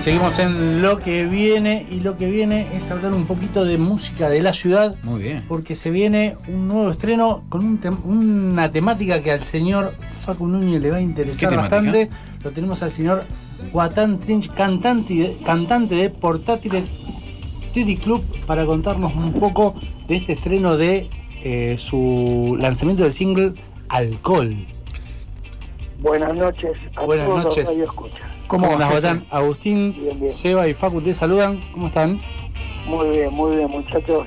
Seguimos 0.00 0.38
en 0.38 0.82
lo 0.82 0.98
que 0.98 1.24
viene. 1.26 1.86
Y 1.90 2.00
lo 2.00 2.16
que 2.16 2.30
viene 2.30 2.66
es 2.74 2.90
hablar 2.90 3.12
un 3.12 3.26
poquito 3.26 3.64
de 3.64 3.78
música 3.78 4.28
de 4.28 4.42
la 4.42 4.52
ciudad. 4.52 4.94
Muy 5.02 5.22
bien. 5.22 5.44
Porque 5.48 5.74
se 5.74 5.90
viene 5.90 6.36
un 6.48 6.68
nuevo 6.68 6.90
estreno 6.90 7.44
con 7.48 7.64
un 7.64 7.80
tem- 7.80 8.02
una 8.04 8.70
temática 8.72 9.22
que 9.22 9.32
al 9.32 9.42
señor 9.44 9.92
Facu 10.22 10.46
Núñez 10.46 10.80
le 10.82 10.90
va 10.90 10.96
a 10.96 11.00
¿Qué 11.00 11.04
interesar 11.04 11.54
bastante. 11.56 12.10
Lo 12.42 12.50
tenemos 12.52 12.82
al 12.82 12.90
señor 12.90 13.24
Guatán 13.72 14.18
Trinch, 14.18 14.48
cantante, 14.52 15.14
de- 15.14 15.36
cantante 15.44 15.94
de 15.94 16.10
Portátiles 16.10 16.90
City 17.72 17.96
Club, 17.96 18.24
para 18.46 18.64
contarnos 18.66 19.14
un 19.14 19.32
poco 19.34 19.74
de 20.08 20.16
este 20.16 20.32
estreno 20.32 20.76
de 20.76 21.08
eh, 21.44 21.76
su 21.78 22.56
lanzamiento 22.58 23.02
del 23.04 23.12
single 23.12 23.52
Alcohol. 23.88 24.56
Buenas 26.00 26.34
noches 26.36 26.76
a 26.96 27.02
Buenas 27.04 27.26
todos 27.26 27.44
noches. 27.44 27.64
los. 27.64 27.76
¿Cómo 28.50 28.66
¿Cómo 28.66 28.78
va, 28.78 28.86
andas? 28.86 28.90
Guatán? 28.90 29.24
Agustín, 29.30 29.92
Bien, 29.96 30.18
bien. 30.18 30.32
Seba 30.32 30.66
y 30.66 30.74
Facu 30.74 31.00
te 31.00 31.14
saludan. 31.14 31.60
¿Cómo 31.72 31.86
están? 31.86 32.18
Muy 32.84 33.08
bien, 33.10 33.30
muy 33.32 33.54
bien, 33.56 33.70
muchachos. 33.70 34.26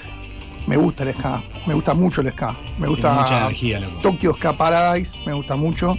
Me 0.65 0.77
gusta 0.77 1.03
el 1.03 1.13
ska, 1.13 1.41
me 1.65 1.73
gusta 1.73 1.93
mucho 1.93 2.21
el 2.21 2.31
ska. 2.31 2.51
Me 2.51 2.57
Tiene 2.77 2.87
gusta 2.87 3.13
mucha 3.13 3.37
energía, 3.41 3.81
loco. 3.81 3.99
Tokyo 4.01 4.33
Ska 4.33 4.53
Paradise, 4.53 5.17
me 5.25 5.33
gusta 5.33 5.57
mucho. 5.57 5.97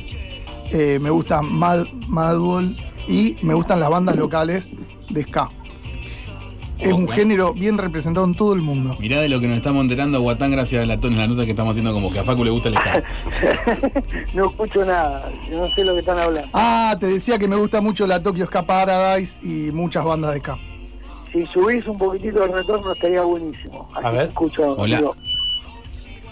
Eh, 0.73 0.99
me 1.03 1.11
gusta 1.11 1.43
Mad, 1.43 1.85
Madball 2.09 2.75
y 3.07 3.37
me 3.43 3.53
gustan 3.53 3.79
las 3.79 3.91
bandas 3.91 4.17
locales 4.17 4.71
de 5.11 5.23
ska. 5.23 5.51
Es 6.85 6.93
un 6.93 7.07
bueno. 7.07 7.13
género 7.21 7.55
bien 7.55 7.79
representado 7.79 8.27
en 8.27 8.35
todo 8.35 8.55
el 8.55 8.61
mundo. 8.63 8.97
Mirá 9.01 9.21
de 9.21 9.29
lo 9.29 9.41
que 9.41 9.49
nos 9.49 9.57
estamos 9.57 9.83
enterando, 9.83 10.21
Guatán, 10.21 10.51
gracias 10.51 10.83
a 10.83 10.87
la, 10.87 10.97
la 10.97 11.27
nota 11.27 11.45
que 11.45 11.51
estamos 11.51 11.71
haciendo 11.73 11.93
como 11.93 12.13
que 12.13 12.19
a 12.19 12.25
Facu 12.25 12.45
le 12.45 12.51
gusta 12.51 12.69
el 12.69 12.75
ska. 12.75 13.03
no 14.35 14.47
escucho 14.47 14.85
nada, 14.85 15.31
yo 15.51 15.59
no 15.59 15.69
sé 15.75 15.85
lo 15.85 15.95
que 15.95 16.01
están 16.01 16.19
hablando. 16.19 16.49
Ah, 16.53 16.97
te 17.01 17.07
decía 17.07 17.39
que 17.39 17.49
me 17.49 17.57
gusta 17.57 17.81
mucho 17.81 18.07
la 18.07 18.23
Tokyo 18.23 18.47
Ska 18.47 18.63
Paradise 18.67 19.39
y 19.43 19.71
muchas 19.73 20.05
bandas 20.05 20.35
de 20.35 20.41
ska. 20.41 20.59
Si 21.33 21.45
subís 21.47 21.85
un 21.87 21.99
poquitito 21.99 22.45
el 22.45 22.53
retorno 22.53 22.93
estaría 22.93 23.23
buenísimo. 23.23 23.89
Así 23.97 24.07
A 24.07 24.11
ver. 24.11 24.23
te 24.25 24.29
escucho. 24.29 24.75
Hola. 24.79 24.99
digo. 24.99 25.17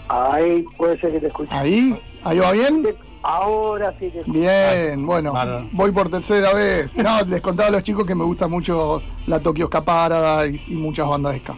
Ahí 0.07 0.65
puede 0.77 0.99
ser 0.99 1.11
que 1.13 1.19
te 1.19 1.27
escuche. 1.27 1.49
Ahí, 1.53 1.97
ahí 2.23 2.39
va 2.39 2.51
bien. 2.51 2.87
Ahora 3.23 3.95
sí 3.99 4.09
te. 4.09 4.23
Bien, 4.29 5.05
bueno, 5.05 5.33
voy 5.71 5.91
por 5.91 6.09
tercera 6.09 6.53
vez. 6.53 6.95
No, 6.97 7.21
les 7.25 7.41
contaba 7.41 7.69
a 7.69 7.71
los 7.71 7.83
chicos 7.83 8.05
que 8.05 8.15
me 8.15 8.23
gusta 8.25 8.47
mucho 8.47 9.01
la 9.27 9.39
Tokyo 9.39 9.67
Ska 9.67 9.81
Paradise 9.83 10.71
y 10.71 10.75
muchas 10.75 11.07
bandas 11.07 11.33
de 11.33 11.39
ska. 11.39 11.55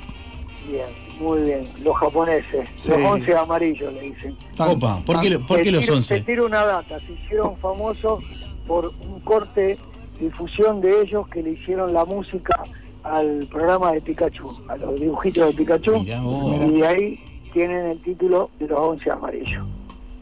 Bien, 0.69 0.85
muy 1.19 1.41
bien. 1.41 1.67
Los 1.83 1.95
japoneses, 1.97 2.69
Sí. 2.75 2.91
los 2.91 2.99
11 3.01 3.35
amarillos 3.35 3.93
le 3.93 4.01
dicen. 4.01 4.35
Opa, 4.59 4.99
¿por 5.05 5.19
qué, 5.19 5.39
por 5.39 5.61
qué 5.61 5.71
los 5.71 5.89
11? 5.89 6.15
Te 6.15 6.21
tiro 6.21 6.45
una 6.45 6.65
data, 6.65 6.99
se 6.99 7.11
hicieron 7.13 7.57
famosos 7.57 8.23
por 8.67 8.93
un 9.07 9.19
corte 9.21 9.77
difusión 10.19 10.81
de 10.81 11.01
ellos 11.01 11.27
que 11.29 11.41
le 11.43 11.51
hicieron 11.51 11.93
la 11.93 12.05
música 12.05 12.63
al 13.03 13.47
programa 13.51 13.91
de 13.91 14.01
Pikachu, 14.01 14.59
a 14.67 14.77
los 14.77 14.99
dibujitos 14.99 15.47
de 15.47 15.53
Pikachu, 15.53 15.99
Mirá 15.99 16.21
vos. 16.21 16.55
y 16.55 16.79
de 16.79 16.87
ahí 16.87 17.19
tienen 17.53 17.85
el 17.87 18.01
título 18.01 18.49
de 18.59 18.67
los 18.67 18.79
11 18.79 19.11
amarillos. 19.11 19.65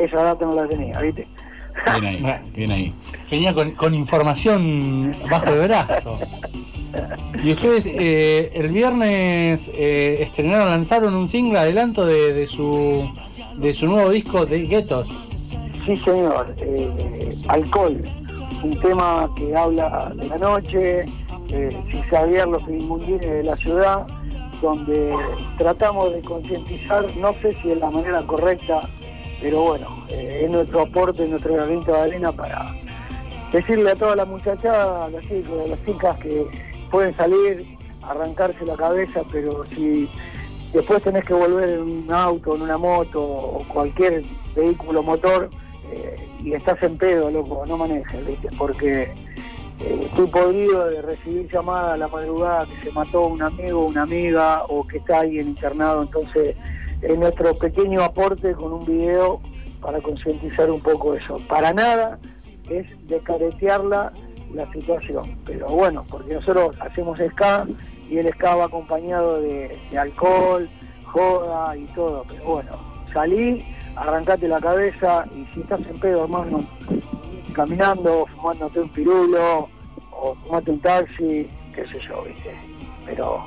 Esa 0.05 0.23
data 0.23 0.45
no 0.45 0.55
la 0.55 0.67
tenía, 0.67 0.99
¿viste? 0.99 1.27
Bien 1.91 2.05
ahí, 2.05 2.41
bien 2.55 2.71
ahí. 2.71 2.93
Venía 3.29 3.53
con, 3.53 3.71
con 3.71 3.93
información 3.93 5.11
bajo 5.29 5.49
el 5.49 5.67
brazo. 5.67 6.19
Y 7.43 7.51
ustedes 7.51 7.87
eh, 7.87 8.51
el 8.53 8.71
viernes 8.71 9.69
eh, 9.73 10.17
estrenaron, 10.21 10.69
lanzaron 10.69 11.15
un 11.15 11.27
single 11.27 11.59
adelanto 11.59 12.05
de, 12.05 12.33
de 12.33 12.45
su 12.45 13.11
de 13.57 13.73
su 13.73 13.87
nuevo 13.87 14.09
disco 14.09 14.45
de 14.45 14.65
Guetos. 14.65 15.07
Sí, 15.85 15.95
señor. 15.97 16.53
Eh, 16.57 17.35
alcohol, 17.47 18.01
un 18.63 18.79
tema 18.79 19.29
que 19.35 19.55
habla 19.55 20.11
de 20.15 20.27
la 20.27 20.37
noche, 20.37 21.05
eh, 21.49 21.77
sin 21.91 22.03
saber 22.09 22.47
los 22.47 22.61
inmundines 22.63 23.21
de 23.21 23.43
la 23.43 23.55
ciudad, 23.55 24.07
donde 24.61 25.13
tratamos 25.57 26.13
de 26.13 26.21
concientizar, 26.21 27.05
no 27.17 27.33
sé 27.41 27.53
si 27.61 27.69
de 27.69 27.75
la 27.75 27.89
manera 27.89 28.21
correcta, 28.23 28.81
pero 29.43 29.61
bueno, 29.61 30.05
eh, 30.07 30.43
es 30.45 30.49
nuestro 30.49 30.83
aporte, 30.83 31.27
nuestro 31.27 31.53
granito 31.55 31.91
de 31.91 31.99
arena 31.99 32.31
para 32.31 32.73
decirle 33.51 33.91
a 33.91 33.95
todas 33.95 34.15
las 34.15 34.27
muchachas, 34.27 34.73
a 34.73 35.09
las 35.09 35.21
chicas, 35.23 35.51
a 35.65 35.67
las 35.67 35.85
chicas 35.85 36.17
que 36.19 36.47
pueden 36.89 37.13
salir, 37.17 37.65
arrancarse 38.01 38.65
la 38.65 38.77
cabeza, 38.77 39.21
pero 39.29 39.65
si 39.65 40.09
después 40.71 41.03
tenés 41.03 41.25
que 41.25 41.33
volver 41.33 41.71
en 41.71 41.81
un 41.81 42.07
auto, 42.09 42.55
en 42.55 42.61
una 42.61 42.77
moto 42.77 43.21
o 43.21 43.67
cualquier 43.67 44.23
vehículo 44.55 45.03
motor 45.03 45.49
eh, 45.91 46.25
y 46.41 46.53
estás 46.53 46.81
en 46.81 46.97
pedo, 46.97 47.29
loco, 47.29 47.65
no 47.67 47.77
manejes, 47.77 48.25
¿viste? 48.25 48.47
Porque 48.57 49.11
eh, 49.81 50.07
estoy 50.09 50.27
podrido 50.27 50.85
de 50.87 51.01
recibir 51.01 51.51
llamadas 51.51 51.95
a 51.95 51.97
la 51.97 52.07
madrugada 52.07 52.65
que 52.65 52.89
se 52.89 52.91
mató 52.93 53.27
un 53.27 53.41
amigo, 53.41 53.87
una 53.87 54.03
amiga 54.03 54.63
o 54.69 54.87
que 54.87 54.99
está 54.99 55.19
alguien 55.19 55.49
internado, 55.49 56.01
entonces 56.01 56.55
es 57.03 57.19
nuestro 57.19 57.53
pequeño 57.55 58.03
aporte 58.03 58.53
con 58.53 58.73
un 58.73 58.85
video 58.85 59.41
para 59.81 59.99
concientizar 59.99 60.71
un 60.71 60.81
poco 60.81 61.13
eso. 61.13 61.37
Para 61.47 61.73
nada 61.73 62.19
es 62.69 62.87
descaretearla 63.07 64.13
la 64.53 64.71
situación, 64.71 65.37
pero 65.45 65.67
bueno, 65.67 66.05
porque 66.09 66.35
nosotros 66.35 66.75
hacemos 66.79 67.19
ska 67.19 67.67
y 68.09 68.17
el 68.17 68.31
ska 68.33 68.55
va 68.55 68.65
acompañado 68.65 69.41
de, 69.41 69.77
de 69.91 69.97
alcohol, 69.97 70.69
joda 71.05 71.75
y 71.75 71.85
todo, 71.87 72.23
pero 72.29 72.43
bueno, 72.43 72.71
salí, 73.11 73.65
arrancate 73.95 74.47
la 74.47 74.61
cabeza 74.61 75.25
y 75.35 75.45
si 75.53 75.61
estás 75.61 75.81
en 75.81 75.99
pedo, 75.99 76.23
hermano, 76.23 76.65
caminando, 77.53 78.25
fumándote 78.35 78.79
un 78.79 78.89
pirulo 78.89 79.69
o 80.11 80.35
fumate 80.35 80.71
un 80.71 80.79
taxi, 80.79 81.49
qué 81.73 81.85
sé 81.87 81.99
yo, 82.07 82.23
viste. 82.23 82.55
Pero 83.05 83.43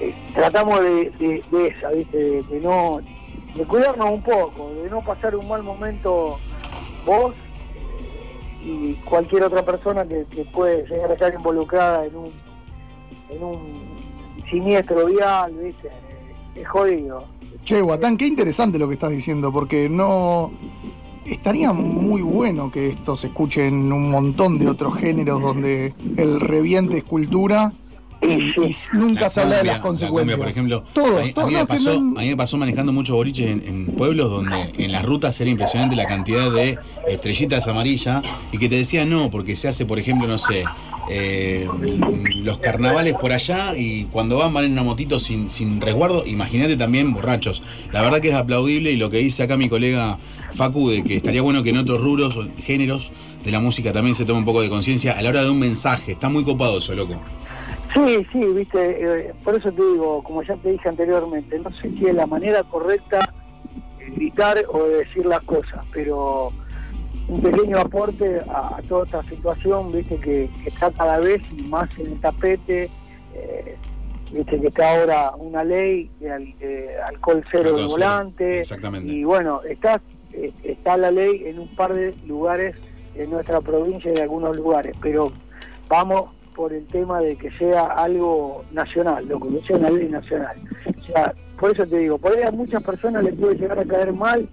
eh, 0.00 0.14
tratamos 0.34 0.80
de, 0.80 1.12
de- 1.50 1.66
esa, 1.68 1.90
viste, 1.90 2.16
de, 2.16 2.42
de 2.42 2.60
no, 2.60 3.00
de 3.54 3.64
cuidarnos 3.64 4.10
un 4.10 4.22
poco, 4.22 4.70
de 4.82 4.90
no 4.90 5.02
pasar 5.02 5.34
un 5.36 5.48
mal 5.48 5.62
momento 5.62 6.38
vos 7.06 7.34
eh, 8.62 8.64
y 8.64 8.92
cualquier 9.04 9.44
otra 9.44 9.64
persona 9.64 10.06
que, 10.06 10.24
que 10.30 10.44
puede 10.44 10.86
llegar 10.86 11.10
a 11.10 11.14
estar 11.14 11.32
involucrada 11.34 12.04
en 12.06 12.16
un, 12.16 12.30
en 13.30 13.42
un 13.42 13.96
siniestro 14.50 15.06
vial, 15.06 15.52
viste, 15.54 15.90
es 16.54 16.68
jodido. 16.68 17.24
Che, 17.64 17.80
Guatán, 17.80 18.16
qué 18.16 18.26
interesante 18.26 18.78
lo 18.78 18.88
que 18.88 18.94
estás 18.94 19.10
diciendo, 19.10 19.52
porque 19.52 19.88
no. 19.88 20.50
Estaría 21.26 21.72
muy 21.74 22.22
bueno 22.22 22.70
que 22.70 22.88
esto 22.88 23.14
se 23.14 23.26
escuche 23.26 23.66
en 23.66 23.92
un 23.92 24.10
montón 24.10 24.58
de 24.58 24.66
otros 24.66 24.96
géneros 24.96 25.42
donde 25.42 25.92
el 26.16 26.40
reviente 26.40 26.96
es 26.96 27.04
cultura 27.04 27.70
y, 28.20 28.54
y 28.60 28.74
nunca 28.92 29.30
se 29.30 29.40
habla 29.40 29.58
de 29.58 29.64
las 29.64 29.78
consecuencias. 29.78 30.10
cumbia, 30.10 30.36
por 30.36 30.48
ejemplo, 30.48 30.84
Todo, 30.92 31.18
a, 31.18 31.22
mí- 31.22 31.30
a 31.30 31.34
todo, 31.34 31.46
mí 31.46 31.52
no, 31.54 31.66
pasó, 31.66 32.00
no- 32.00 32.18
a 32.18 32.22
mí 32.22 32.28
me 32.28 32.36
pasó 32.36 32.56
manejando 32.56 32.92
muchos 32.92 33.14
boliches 33.16 33.46
en, 33.48 33.62
en 33.66 33.86
pueblos 33.86 34.30
donde 34.30 34.72
en 34.76 34.92
las 34.92 35.04
rutas 35.04 35.40
era 35.40 35.50
impresionante 35.50 35.94
la 35.96 36.06
cantidad 36.06 36.50
de 36.50 36.78
estrellitas 37.08 37.68
amarillas 37.68 38.22
y 38.52 38.58
que 38.58 38.68
te 38.68 38.76
decían 38.76 39.08
no, 39.10 39.30
porque 39.30 39.56
se 39.56 39.68
hace, 39.68 39.86
por 39.86 39.98
ejemplo, 39.98 40.26
no 40.26 40.38
sé, 40.38 40.64
eh, 41.10 41.68
los 42.44 42.58
carnavales 42.58 43.14
por 43.14 43.32
allá 43.32 43.74
y 43.76 44.04
cuando 44.04 44.38
van 44.38 44.52
van 44.52 44.64
en 44.64 44.72
una 44.72 44.82
motito 44.82 45.18
sin, 45.20 45.48
sin 45.48 45.80
resguardo, 45.80 46.26
imagínate 46.26 46.76
también 46.76 47.14
borrachos. 47.14 47.62
La 47.92 48.02
verdad 48.02 48.20
que 48.20 48.28
es 48.28 48.34
aplaudible 48.34 48.90
y 48.92 48.96
lo 48.96 49.08
que 49.10 49.18
dice 49.18 49.42
acá 49.44 49.56
mi 49.56 49.68
colega 49.68 50.18
Facu 50.54 50.90
de 50.90 51.04
que 51.04 51.16
estaría 51.16 51.40
bueno 51.42 51.62
que 51.62 51.70
en 51.70 51.78
otros 51.78 52.00
rubros 52.00 52.36
o 52.36 52.46
géneros 52.62 53.10
de 53.44 53.50
la 53.50 53.60
música 53.60 53.92
también 53.92 54.14
se 54.14 54.24
tome 54.24 54.40
un 54.40 54.44
poco 54.44 54.60
de 54.60 54.68
conciencia 54.68 55.12
a 55.16 55.22
la 55.22 55.28
hora 55.30 55.44
de 55.44 55.50
un 55.50 55.58
mensaje. 55.58 56.12
Está 56.12 56.28
muy 56.28 56.44
copado 56.44 56.78
eso, 56.78 56.94
loco. 56.94 57.18
Sí, 57.94 58.26
sí, 58.32 58.38
viste, 58.54 58.78
eh, 59.28 59.34
por 59.44 59.56
eso 59.56 59.72
te 59.72 59.82
digo, 59.82 60.22
como 60.22 60.42
ya 60.42 60.56
te 60.56 60.72
dije 60.72 60.88
anteriormente, 60.88 61.58
no 61.58 61.70
sé 61.80 61.90
si 61.90 62.06
es 62.06 62.14
la 62.14 62.26
manera 62.26 62.62
correcta 62.64 63.20
de 63.98 64.06
gritar 64.10 64.58
o 64.68 64.84
de 64.84 64.96
decir 64.98 65.24
las 65.26 65.40
cosas, 65.42 65.84
pero 65.92 66.52
un 67.28 67.40
pequeño 67.42 67.78
aporte 67.78 68.40
a, 68.48 68.76
a 68.76 68.82
toda 68.88 69.04
esta 69.04 69.22
situación, 69.24 69.92
viste, 69.92 70.16
que, 70.16 70.50
que 70.62 70.68
está 70.68 70.90
cada 70.92 71.18
vez 71.18 71.40
más 71.64 71.88
en 71.98 72.08
el 72.08 72.20
tapete, 72.20 72.90
eh, 73.34 73.76
viste 74.32 74.60
que 74.60 74.66
está 74.68 74.98
ahora 75.00 75.32
una 75.36 75.64
ley 75.64 76.10
de, 76.20 76.30
al- 76.30 76.58
de 76.58 76.90
alcohol 77.06 77.44
cero 77.50 77.72
de 77.76 77.86
volante, 77.86 78.60
exactamente. 78.60 79.10
y 79.12 79.24
bueno, 79.24 79.62
está, 79.62 80.00
eh, 80.34 80.52
está 80.62 80.96
la 80.98 81.10
ley 81.10 81.44
en 81.46 81.58
un 81.58 81.68
par 81.74 81.94
de 81.94 82.14
lugares 82.26 82.76
de 83.14 83.26
nuestra 83.26 83.60
provincia 83.62 84.10
y 84.10 84.14
de 84.14 84.22
algunos 84.22 84.54
lugares, 84.56 84.94
pero 85.00 85.32
vamos 85.88 86.30
por 86.58 86.72
el 86.72 86.84
tema 86.88 87.20
de 87.20 87.36
que 87.36 87.52
sea 87.52 87.84
algo 87.84 88.64
nacional, 88.72 89.28
loco, 89.28 89.48
que 89.48 89.64
sea 89.64 89.76
una 89.76 89.90
ley 89.90 90.08
nacional. 90.08 90.56
O 90.88 91.04
sea, 91.04 91.32
por 91.56 91.70
eso 91.70 91.86
te 91.86 91.98
digo, 91.98 92.18
por 92.18 92.36
ahí 92.36 92.42
a 92.42 92.50
muchas 92.50 92.82
personas 92.82 93.22
les 93.22 93.36
puede 93.36 93.54
llegar 93.54 93.78
a 93.78 93.84
caer 93.84 94.12
mal 94.12 94.48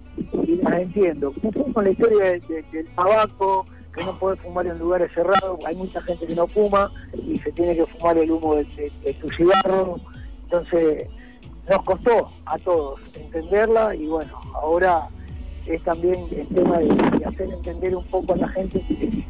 y 0.46 0.54
las 0.62 0.80
entiendo. 0.82 1.32
Poco 1.32 1.72
con 1.72 1.82
la 1.82 1.90
historia 1.90 2.24
de- 2.30 2.40
de- 2.40 2.62
del 2.72 2.86
tabaco, 2.94 3.66
que 3.92 4.04
no 4.04 4.16
puede 4.20 4.36
fumar 4.36 4.66
en 4.68 4.78
lugares 4.78 5.10
cerrados, 5.12 5.58
hay 5.66 5.74
mucha 5.74 6.00
gente 6.02 6.28
que 6.28 6.36
no 6.36 6.46
fuma 6.46 6.92
y 7.12 7.38
se 7.38 7.50
tiene 7.50 7.74
que 7.74 7.86
fumar 7.86 8.16
el 8.18 8.30
humo 8.30 8.54
de, 8.54 8.62
de- 8.76 8.92
de 9.04 9.12
tu 9.14 9.28
cigarro. 9.30 9.96
Entonces, 10.44 11.08
nos 11.68 11.82
costó 11.82 12.30
a 12.46 12.56
todos 12.60 13.00
entenderla 13.16 13.96
y 13.96 14.06
bueno, 14.06 14.32
ahora 14.54 15.08
es 15.66 15.82
también 15.82 16.26
el 16.30 16.46
tema 16.48 16.78
de, 16.78 17.24
hacer 17.24 17.50
entender 17.52 17.96
un 17.96 18.04
poco 18.04 18.34
a 18.34 18.36
la 18.36 18.48
gente 18.48 18.80
que 18.80 19.24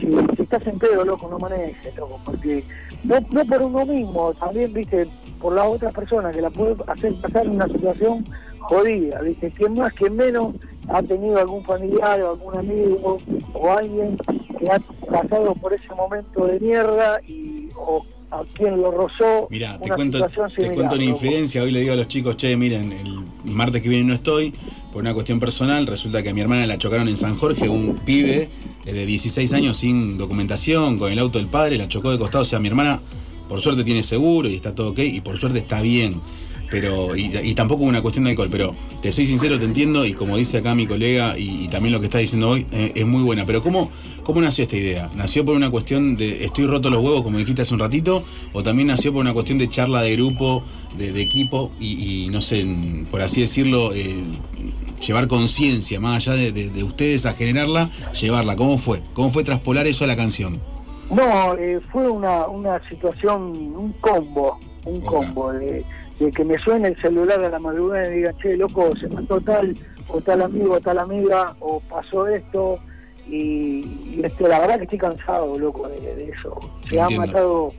si, 0.00 0.42
estás 0.42 0.66
en 0.66 0.78
pedo, 0.78 1.04
loco, 1.04 1.28
no 1.28 1.38
manejes, 1.38 1.94
loco, 1.96 2.20
porque 2.24 2.64
no, 3.04 3.16
no 3.30 3.44
por 3.44 3.62
uno 3.62 3.86
mismo, 3.86 4.34
también, 4.34 4.72
viste, 4.72 5.06
por 5.40 5.54
la 5.54 5.64
otra 5.64 5.90
persona 5.90 6.30
que 6.30 6.42
la 6.42 6.50
puede 6.50 6.76
hacer 6.86 7.14
pasar 7.20 7.46
en 7.46 7.52
una 7.52 7.68
situación 7.68 8.24
jodida, 8.60 9.20
viste, 9.20 9.50
quien 9.52 9.74
más, 9.74 9.92
quien 9.94 10.16
menos 10.16 10.54
ha 10.88 11.02
tenido 11.02 11.38
algún 11.38 11.64
familiar 11.64 12.20
o 12.22 12.30
algún 12.30 12.58
amigo 12.58 13.18
o 13.52 13.70
alguien 13.70 14.16
que 14.58 14.70
ha 14.70 14.78
pasado 15.10 15.54
por 15.54 15.72
ese 15.72 15.94
momento 15.94 16.46
de 16.46 16.58
mierda 16.60 17.20
y 17.26 17.68
o 17.76 18.04
a 18.30 18.42
quien 18.54 18.80
lo 18.80 18.90
rozó 18.90 19.48
Mira, 19.50 19.78
te 19.78 19.88
cuento, 19.88 20.26
te 20.56 20.70
cuento 20.74 20.94
una 20.94 21.04
infidencia. 21.04 21.62
Hoy 21.62 21.70
le 21.70 21.80
digo 21.80 21.92
a 21.92 21.96
los 21.96 22.08
chicos, 22.08 22.36
che, 22.36 22.56
miren, 22.56 22.92
el 22.92 23.24
martes 23.44 23.82
que 23.82 23.88
viene 23.88 24.04
no 24.04 24.14
estoy 24.14 24.52
por 24.92 25.02
una 25.02 25.14
cuestión 25.14 25.40
personal. 25.40 25.86
Resulta 25.86 26.22
que 26.22 26.30
a 26.30 26.34
mi 26.34 26.40
hermana 26.40 26.66
la 26.66 26.78
chocaron 26.78 27.08
en 27.08 27.16
San 27.16 27.36
Jorge, 27.36 27.68
un 27.68 27.96
pibe 28.04 28.50
eh, 28.84 28.92
de 28.92 29.06
16 29.06 29.52
años 29.52 29.78
sin 29.78 30.18
documentación, 30.18 30.98
con 30.98 31.10
el 31.10 31.18
auto 31.18 31.38
del 31.38 31.48
padre, 31.48 31.78
la 31.78 31.88
chocó 31.88 32.10
de 32.10 32.18
costado. 32.18 32.42
O 32.42 32.46
sea, 32.46 32.58
mi 32.58 32.68
hermana, 32.68 33.00
por 33.48 33.60
suerte, 33.60 33.84
tiene 33.84 34.02
seguro 34.02 34.48
y 34.48 34.54
está 34.54 34.74
todo 34.74 34.90
ok, 34.90 34.98
y 35.00 35.20
por 35.20 35.38
suerte 35.38 35.58
está 35.58 35.80
bien. 35.80 36.20
Pero, 36.70 37.16
y, 37.16 37.30
y 37.42 37.54
tampoco 37.54 37.84
una 37.84 38.02
cuestión 38.02 38.24
de 38.24 38.30
alcohol, 38.32 38.48
pero 38.50 38.74
te 39.00 39.10
soy 39.10 39.24
sincero, 39.26 39.58
te 39.58 39.64
entiendo, 39.64 40.04
y 40.04 40.12
como 40.12 40.36
dice 40.36 40.58
acá 40.58 40.74
mi 40.74 40.86
colega, 40.86 41.38
y, 41.38 41.64
y 41.64 41.68
también 41.68 41.92
lo 41.92 42.00
que 42.00 42.06
está 42.06 42.18
diciendo 42.18 42.50
hoy, 42.50 42.66
eh, 42.72 42.92
es 42.94 43.06
muy 43.06 43.22
buena. 43.22 43.46
Pero 43.46 43.62
¿cómo, 43.62 43.90
¿cómo 44.22 44.40
nació 44.42 44.64
esta 44.64 44.76
idea? 44.76 45.08
¿Nació 45.16 45.44
por 45.44 45.54
una 45.56 45.70
cuestión 45.70 46.16
de 46.16 46.44
estoy 46.44 46.66
roto 46.66 46.90
los 46.90 47.02
huevos, 47.02 47.22
como 47.22 47.38
dijiste 47.38 47.62
hace 47.62 47.72
un 47.72 47.80
ratito? 47.80 48.22
¿O 48.52 48.62
también 48.62 48.88
nació 48.88 49.12
por 49.12 49.22
una 49.22 49.32
cuestión 49.32 49.56
de 49.56 49.68
charla 49.68 50.02
de 50.02 50.12
grupo, 50.16 50.62
de, 50.98 51.12
de 51.12 51.22
equipo, 51.22 51.72
y, 51.80 52.24
y 52.24 52.28
no 52.28 52.40
sé, 52.42 52.66
por 53.10 53.22
así 53.22 53.40
decirlo, 53.40 53.94
eh, 53.94 54.22
llevar 55.06 55.26
conciencia, 55.28 56.00
más 56.00 56.16
allá 56.28 56.36
de, 56.36 56.52
de- 56.52 56.68
de 56.70 56.82
ustedes 56.84 57.24
a 57.24 57.32
generarla, 57.32 57.90
llevarla? 58.20 58.56
¿Cómo 58.56 58.76
fue? 58.78 59.00
¿Cómo 59.14 59.30
fue 59.30 59.42
traspolar 59.44 59.86
eso 59.86 60.04
a 60.04 60.06
la 60.06 60.16
canción? 60.16 60.60
No, 61.10 61.54
eh, 61.56 61.80
fue 61.90 62.10
una, 62.10 62.46
una 62.46 62.86
situación, 62.90 63.40
un 63.74 63.94
combo, 64.00 64.58
un 64.84 65.00
combo 65.00 65.52
de, 65.52 65.82
de 66.18 66.30
que 66.30 66.44
me 66.44 66.58
suene 66.58 66.88
el 66.88 66.96
celular 66.96 67.42
a 67.42 67.48
la 67.48 67.58
madrugada 67.58 68.10
y 68.10 68.16
diga, 68.16 68.32
che, 68.38 68.56
loco, 68.56 68.94
se 68.96 69.08
mató 69.08 69.40
tal, 69.40 69.76
o 70.08 70.20
tal 70.20 70.42
amigo, 70.42 70.74
o 70.74 70.80
tal 70.80 70.98
amiga, 70.98 71.54
o 71.60 71.80
pasó 71.80 72.26
esto, 72.26 72.78
y, 73.26 74.16
y, 74.16 74.20
este, 74.24 74.48
la 74.48 74.60
verdad 74.60 74.78
que 74.78 74.84
estoy 74.84 74.98
cansado, 74.98 75.58
loco, 75.58 75.88
de, 75.88 76.00
de 76.00 76.30
eso. 76.30 76.58
Se 76.88 77.00
ha 77.00 77.08
matado 77.10 77.72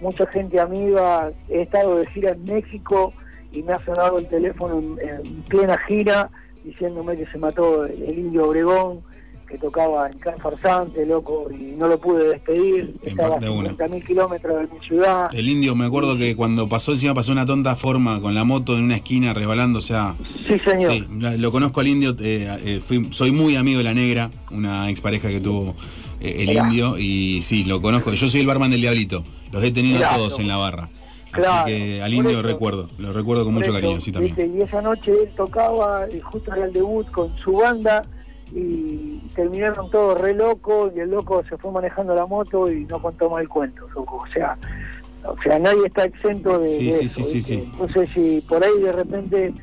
mucha 0.00 0.26
gente 0.26 0.60
amiga, 0.60 1.30
he 1.48 1.62
estado 1.62 1.98
de 1.98 2.06
gira 2.06 2.32
en 2.32 2.44
México 2.44 3.12
y 3.52 3.62
me 3.62 3.72
ha 3.72 3.78
sonado 3.84 4.18
el 4.18 4.26
teléfono 4.26 4.78
en, 4.78 5.08
en 5.08 5.42
plena 5.42 5.78
gira 5.78 6.30
diciéndome 6.64 7.16
que 7.16 7.26
se 7.26 7.38
mató 7.38 7.86
el, 7.86 8.02
el 8.02 8.18
indio 8.18 8.48
Obregón, 8.48 9.00
que 9.46 9.58
tocaba 9.58 10.08
en 10.10 10.18
Can 10.18 10.38
Farsante, 10.38 11.06
loco, 11.06 11.46
y 11.50 11.76
no 11.76 11.86
lo 11.88 11.98
pude 12.00 12.28
despedir. 12.30 12.94
Estaba 13.02 13.36
a 13.36 13.38
de 13.38 13.48
una. 13.48 13.70
50.000 13.70 14.04
kilómetros 14.06 14.56
de 14.68 14.74
mi 14.76 14.84
ciudad. 14.86 15.32
El 15.34 15.48
indio, 15.48 15.74
me 15.74 15.86
acuerdo 15.86 16.16
que 16.18 16.34
cuando 16.34 16.68
pasó 16.68 16.92
encima 16.92 17.14
pasó 17.14 17.32
una 17.32 17.46
tonta 17.46 17.76
forma 17.76 18.20
con 18.20 18.34
la 18.34 18.44
moto 18.44 18.76
en 18.76 18.82
una 18.84 18.96
esquina 18.96 19.32
resbalando, 19.34 19.78
o 19.78 19.82
sea... 19.82 20.14
Sí, 20.48 20.58
señor. 20.58 20.92
Sí, 20.92 21.06
lo 21.38 21.50
conozco 21.52 21.80
al 21.80 21.86
indio, 21.88 22.16
eh, 22.20 22.58
eh, 22.64 22.80
fui- 22.84 23.08
soy 23.12 23.30
muy 23.30 23.56
amigo 23.56 23.78
de 23.78 23.84
la 23.84 23.94
negra, 23.94 24.30
una 24.50 24.90
expareja 24.90 25.28
que 25.28 25.40
tuvo 25.40 25.74
eh, 26.20 26.36
el 26.40 26.50
indio, 26.50 26.98
y 26.98 27.40
sí, 27.42 27.64
lo 27.64 27.80
conozco. 27.80 28.12
Yo 28.12 28.28
soy 28.28 28.40
el 28.40 28.46
barman 28.46 28.70
del 28.70 28.80
Diablito, 28.80 29.22
los 29.52 29.62
he 29.62 29.70
tenido 29.70 30.04
a 30.04 30.16
todos 30.16 30.38
en 30.40 30.48
la 30.48 30.56
barra. 30.56 30.88
Claro, 31.32 31.64
Así 31.66 31.72
que 31.72 32.02
al 32.02 32.14
indio 32.14 32.30
eso- 32.30 32.42
recuerdo, 32.42 32.88
lo 32.98 33.12
recuerdo 33.12 33.44
con 33.44 33.52
mucho 33.54 33.66
eso, 33.66 33.74
cariño, 33.74 34.00
sí 34.00 34.10
también. 34.10 34.34
¿viste? 34.34 34.58
Y 34.58 34.62
esa 34.62 34.80
noche 34.80 35.12
él 35.12 35.28
tocaba, 35.36 36.06
y 36.10 36.18
justo 36.20 36.52
era 36.54 36.64
el 36.64 36.72
debut 36.72 37.08
con 37.10 37.36
su 37.36 37.52
banda, 37.52 38.02
y 38.52 39.18
terminaron 39.34 39.90
todos 39.90 40.20
re 40.20 40.34
locos, 40.34 40.92
y 40.94 41.00
el 41.00 41.10
loco 41.10 41.42
se 41.48 41.56
fue 41.56 41.70
manejando 41.70 42.14
la 42.14 42.26
moto 42.26 42.70
y 42.70 42.84
no 42.84 43.00
contó 43.00 43.28
mal 43.28 43.48
cuento, 43.48 43.88
loco. 43.94 44.16
O 44.16 44.26
sea, 44.32 44.56
o 45.24 45.36
sea 45.42 45.58
nadie 45.58 45.86
está 45.86 46.04
exento 46.04 46.58
de, 46.58 46.68
Sí, 46.68 46.86
de 46.86 46.92
sí, 46.92 47.04
eso, 47.06 47.24
sí, 47.24 47.42
sí. 47.42 47.70
Entonces, 47.72 48.08
si 48.10 48.40
por 48.42 48.62
ahí 48.62 48.80
de 48.80 48.92
repente 48.92 49.54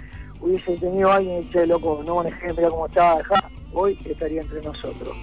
hubiese 0.41 0.77
tenido 0.77 1.11
alguien, 1.11 1.49
che, 1.49 1.65
loco, 1.65 2.01
no 2.05 2.15
manejé, 2.15 2.53
mira 2.53 2.69
cómo 2.69 2.87
estaba, 2.87 3.17
dejá, 3.17 3.49
hoy 3.73 3.97
estaría 4.05 4.41
entre 4.41 4.61
nosotros. 4.61 5.15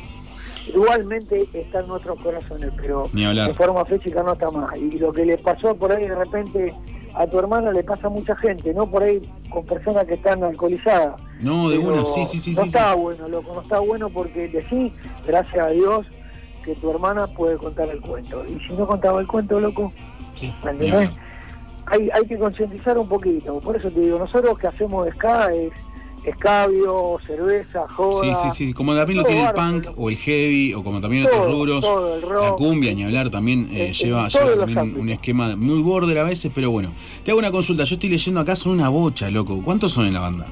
Igualmente 0.66 1.46
está 1.52 1.80
en 1.80 1.88
nuestros 1.88 2.20
corazones, 2.20 2.70
pero 2.76 3.08
Ni 3.12 3.24
de 3.24 3.54
forma 3.54 3.84
física 3.84 4.22
no 4.22 4.32
está 4.32 4.50
más. 4.50 4.76
Y 4.76 4.98
lo 4.98 5.12
que 5.12 5.24
le 5.24 5.38
pasó 5.38 5.74
por 5.74 5.90
ahí 5.92 6.06
de 6.06 6.14
repente 6.14 6.74
a 7.14 7.26
tu 7.26 7.38
hermana 7.38 7.72
le 7.72 7.82
pasa 7.82 8.06
a 8.06 8.10
mucha 8.10 8.36
gente, 8.36 8.72
¿no? 8.74 8.86
Por 8.86 9.02
ahí 9.02 9.20
con 9.48 9.64
personas 9.64 10.04
que 10.04 10.14
están 10.14 10.44
alcoholizadas. 10.44 11.20
No, 11.40 11.70
de 11.70 11.78
Pero 11.78 11.92
una, 11.92 12.04
sí, 12.04 12.24
sí, 12.24 12.38
sí, 12.38 12.52
No 12.52 12.62
sí, 12.62 12.68
está 12.68 12.94
bueno, 12.94 13.28
loco, 13.28 13.54
no 13.54 13.62
está 13.62 13.78
bueno 13.80 14.10
porque 14.10 14.48
decís, 14.48 14.92
gracias 15.26 15.58
a 15.58 15.68
Dios, 15.70 16.06
que 16.64 16.74
tu 16.74 16.90
hermana 16.90 17.26
puede 17.26 17.56
contar 17.56 17.88
el 17.88 18.00
cuento. 18.00 18.44
Y 18.46 18.60
si 18.66 18.74
no 18.74 18.86
contaba 18.86 19.20
el 19.20 19.26
cuento, 19.26 19.58
loco, 19.58 19.92
¿me 20.64 20.72
Ni 20.74 20.86
entendés? 20.86 21.10
Hay, 21.86 22.08
hay 22.12 22.26
que 22.26 22.38
concientizar 22.38 22.96
un 22.98 23.08
poquito. 23.08 23.58
Por 23.60 23.76
eso 23.76 23.90
te 23.90 24.00
digo, 24.00 24.18
nosotros 24.18 24.58
que 24.58 24.66
hacemos 24.68 25.08
ska 25.08 25.52
es, 25.52 25.72
escabio, 26.24 27.18
cerveza, 27.26 27.86
joda. 27.88 28.34
Sí, 28.34 28.48
sí, 28.50 28.66
sí. 28.66 28.72
Como 28.72 28.94
también 28.94 29.18
lo 29.18 29.24
tiene 29.24 29.46
el 29.46 29.52
punk 29.52 29.88
o 29.96 30.10
el 30.10 30.16
heavy, 30.16 30.74
o 30.74 30.84
como 30.84 31.00
también 31.00 31.24
Todo, 31.24 31.40
otros 31.40 31.52
rubros. 31.52 32.22
rock. 32.22 32.42
La 32.42 32.52
cumbia, 32.52 32.94
ni 32.94 33.04
hablar, 33.04 33.30
también 33.30 33.68
eh, 33.72 33.92
lleva, 33.92 34.28
lleva 34.28 34.56
también 34.56 34.96
un 34.98 35.08
esquema 35.08 35.56
muy 35.56 35.80
border 35.82 36.18
a 36.18 36.24
veces, 36.24 36.52
pero 36.54 36.70
bueno. 36.70 36.92
Te 37.24 37.30
hago 37.30 37.38
una 37.40 37.50
consulta. 37.50 37.84
Yo 37.84 37.94
estoy 37.94 38.10
leyendo 38.10 38.40
acá, 38.40 38.56
son 38.56 38.72
una 38.72 38.88
bocha, 38.88 39.30
loco. 39.30 39.60
¿Cuántos 39.64 39.92
son 39.92 40.06
en 40.06 40.14
la 40.14 40.20
banda? 40.20 40.46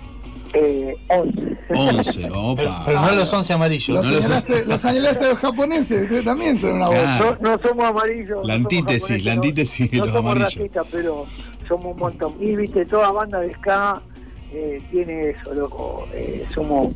Eh, 0.61 0.97
11. 1.09 1.57
11, 1.75 2.21
Pero, 2.23 2.43
opa. 2.43 2.83
pero 2.87 3.01
no 3.03 3.13
los 3.13 3.33
11 3.33 3.53
amarillos. 3.53 3.89
Los 3.97 4.07
no 4.07 4.21
señalaste, 4.23 4.65
los 4.67 4.81
señalaste 4.81 5.25
a 5.25 5.29
los 5.29 5.39
japoneses, 5.39 6.03
ustedes 6.03 6.25
también 6.25 6.57
son 6.59 6.73
una. 6.73 6.89
Claro. 6.89 7.37
No, 7.41 7.51
no 7.57 7.63
somos 7.63 7.85
amarillos. 7.87 8.39
no 8.39 8.43
La 8.45 8.55
antítesis, 8.55 9.03
japoneses, 9.03 9.25
la 9.25 9.35
no- 9.35 9.43
antítesis 9.43 9.91
de 9.91 9.97
no 9.99 10.05
los 10.07 10.15
somos 10.15 10.33
amarillos. 10.33 10.55
racistas, 10.57 10.87
pero 10.91 11.27
somos 11.69 11.93
un 11.95 11.99
montón. 11.99 12.35
Y 12.41 12.57
viste, 12.57 12.85
toda 12.87 13.11
banda 13.13 13.41
de 13.41 13.55
ska 13.55 14.01
eh, 14.53 14.81
tiene 14.91 15.31
eso, 15.31 15.55
loco. 15.55 16.09
Eh, 16.15 16.45
somos 16.55 16.95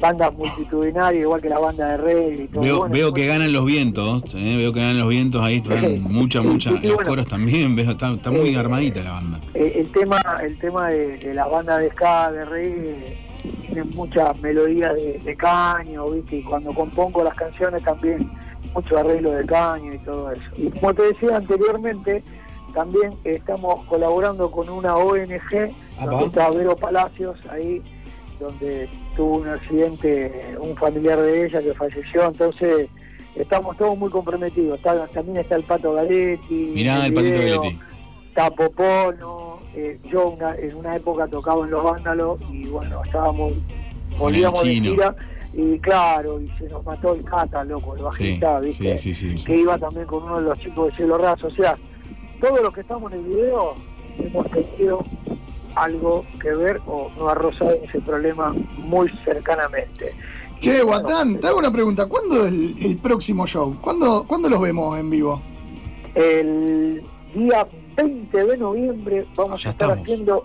bandas 0.00 0.32
multitudinarias, 0.34 1.22
igual 1.22 1.40
que 1.40 1.48
la 1.48 1.58
banda 1.58 1.90
de 1.90 1.96
reggae 1.96 2.42
y 2.44 2.46
todo. 2.48 2.62
Veo, 2.62 2.78
Bueno, 2.80 2.94
veo 2.94 3.12
que 3.12 3.20
bueno, 3.22 3.32
ganan 3.32 3.52
los 3.52 3.64
vientos, 3.64 4.34
eh, 4.34 4.56
veo 4.56 4.72
que 4.72 4.80
ganan 4.80 4.98
los 4.98 5.08
vientos, 5.08 5.42
ahí 5.42 5.56
están 5.56 6.02
mucha, 6.02 6.40
mucha, 6.42 6.70
Y 6.70 6.86
los 6.88 6.94
bueno. 6.96 7.08
coros 7.10 7.26
también, 7.26 7.74
veo, 7.76 7.90
está, 7.90 8.12
está 8.12 8.30
muy 8.30 8.54
Eh, 8.54 8.58
armadita 8.58 9.02
la 9.02 9.12
banda. 9.12 9.40
eh, 9.54 9.72
el 9.76 9.90
tema, 9.92 10.20
el 10.42 10.58
tema 10.58 10.88
de, 10.88 11.18
de 11.18 11.34
las 11.34 11.50
bandas 11.50 11.80
de 11.80 11.90
ska, 11.90 12.30
de 12.32 12.44
reggae, 12.44 13.16
tienen 13.66 13.90
muchas 13.94 14.38
melodías 14.40 14.94
de, 14.94 15.18
de 15.24 15.36
caño, 15.36 16.10
¿viste? 16.10 16.36
Y 16.36 16.42
cuando 16.42 16.72
compongo 16.72 17.22
las 17.24 17.34
canciones 17.34 17.82
también 17.82 18.30
mucho 18.74 18.98
arreglo 18.98 19.30
de 19.32 19.46
caño 19.46 19.94
y 19.94 19.98
todo 19.98 20.30
eso. 20.32 20.42
Y 20.56 20.68
como 20.70 20.92
te 20.94 21.02
decía 21.02 21.36
anteriormente, 21.36 22.22
también 22.74 23.14
estamos 23.24 23.84
colaborando 23.86 24.50
con 24.50 24.68
una 24.68 24.94
ONG, 24.96 25.72
está 26.26 26.50
Vero 26.50 26.76
Palacios, 26.76 27.36
ahí 27.50 27.82
donde 28.40 28.88
tuvo 29.16 29.38
un 29.38 29.48
accidente 29.48 30.56
un 30.60 30.76
familiar 30.76 31.20
de 31.20 31.46
ella 31.46 31.60
que 31.62 31.74
falleció, 31.74 32.26
entonces 32.26 32.88
estamos 33.36 33.76
todos 33.76 33.96
muy 33.98 34.10
comprometidos. 34.10 34.78
Está- 34.78 35.06
también 35.08 35.38
está 35.38 35.56
el 35.56 35.64
Pato 35.64 35.92
Galetti. 35.94 36.72
Mirá 36.74 36.98
el 37.00 37.06
el 37.06 37.14
patito 37.14 37.38
video, 37.38 37.60
Galetti. 37.62 37.78
está 38.28 38.50
Popono, 38.50 39.58
eh, 39.74 39.98
yo 40.10 40.28
una- 40.30 40.54
en 40.56 40.74
una 40.76 40.96
época 40.96 41.26
tocaba 41.28 41.64
en 41.64 41.70
Los 41.70 41.84
Vándalos 41.84 42.40
y 42.50 42.66
bueno, 42.66 43.02
estábamos, 43.04 43.52
volvíamos 44.18 44.62
de 44.62 44.74
gira 44.74 45.14
y 45.52 45.78
claro, 45.80 46.40
y 46.40 46.48
se 46.58 46.68
nos 46.68 46.84
mató 46.84 47.14
el 47.14 47.24
Cata, 47.24 47.64
loco, 47.64 47.92
el 47.94 47.98
Sí, 47.98 48.04
bajista, 48.04 48.60
¿viste? 48.60 48.96
sí, 48.96 49.14
sí, 49.14 49.36
sí. 49.36 49.44
Que 49.44 49.56
iba 49.58 49.78
también 49.78 50.06
con 50.06 50.22
uno 50.22 50.36
de 50.40 50.48
los 50.48 50.58
chicos 50.58 50.88
de 50.90 50.96
Cielo 50.96 51.18
Raso, 51.18 51.46
o 51.48 51.50
sea, 51.50 51.76
todos 52.40 52.60
los 52.62 52.72
que 52.72 52.80
estamos 52.82 53.12
en 53.12 53.18
el 53.20 53.24
video 53.24 53.74
hemos 54.20 54.46
tenido 54.50 55.04
algo 55.74 56.24
que 56.40 56.54
ver 56.54 56.80
o 56.86 57.10
nos 57.18 57.30
ha 57.30 57.34
rozado 57.34 57.72
ese 57.84 58.00
problema 58.00 58.54
muy 58.78 59.10
cercanamente. 59.24 60.12
Che, 60.60 60.82
bueno, 60.82 60.86
Guatán, 60.86 61.38
te 61.38 61.46
hago 61.46 61.58
una 61.58 61.70
pregunta. 61.70 62.06
¿Cuándo 62.06 62.46
es 62.46 62.52
el, 62.52 62.76
el 62.80 62.96
próximo 62.98 63.46
show? 63.46 63.76
¿Cuándo, 63.80 64.24
¿Cuándo 64.26 64.48
los 64.48 64.60
vemos 64.60 64.98
en 64.98 65.08
vivo? 65.10 65.40
El 66.14 67.02
día 67.34 67.66
20 67.96 68.44
de 68.44 68.56
noviembre 68.56 69.26
vamos 69.36 69.62
Ya 69.62 69.68
a 69.70 69.72
estar 69.72 69.88
estamos. 69.90 70.04
haciendo 70.04 70.44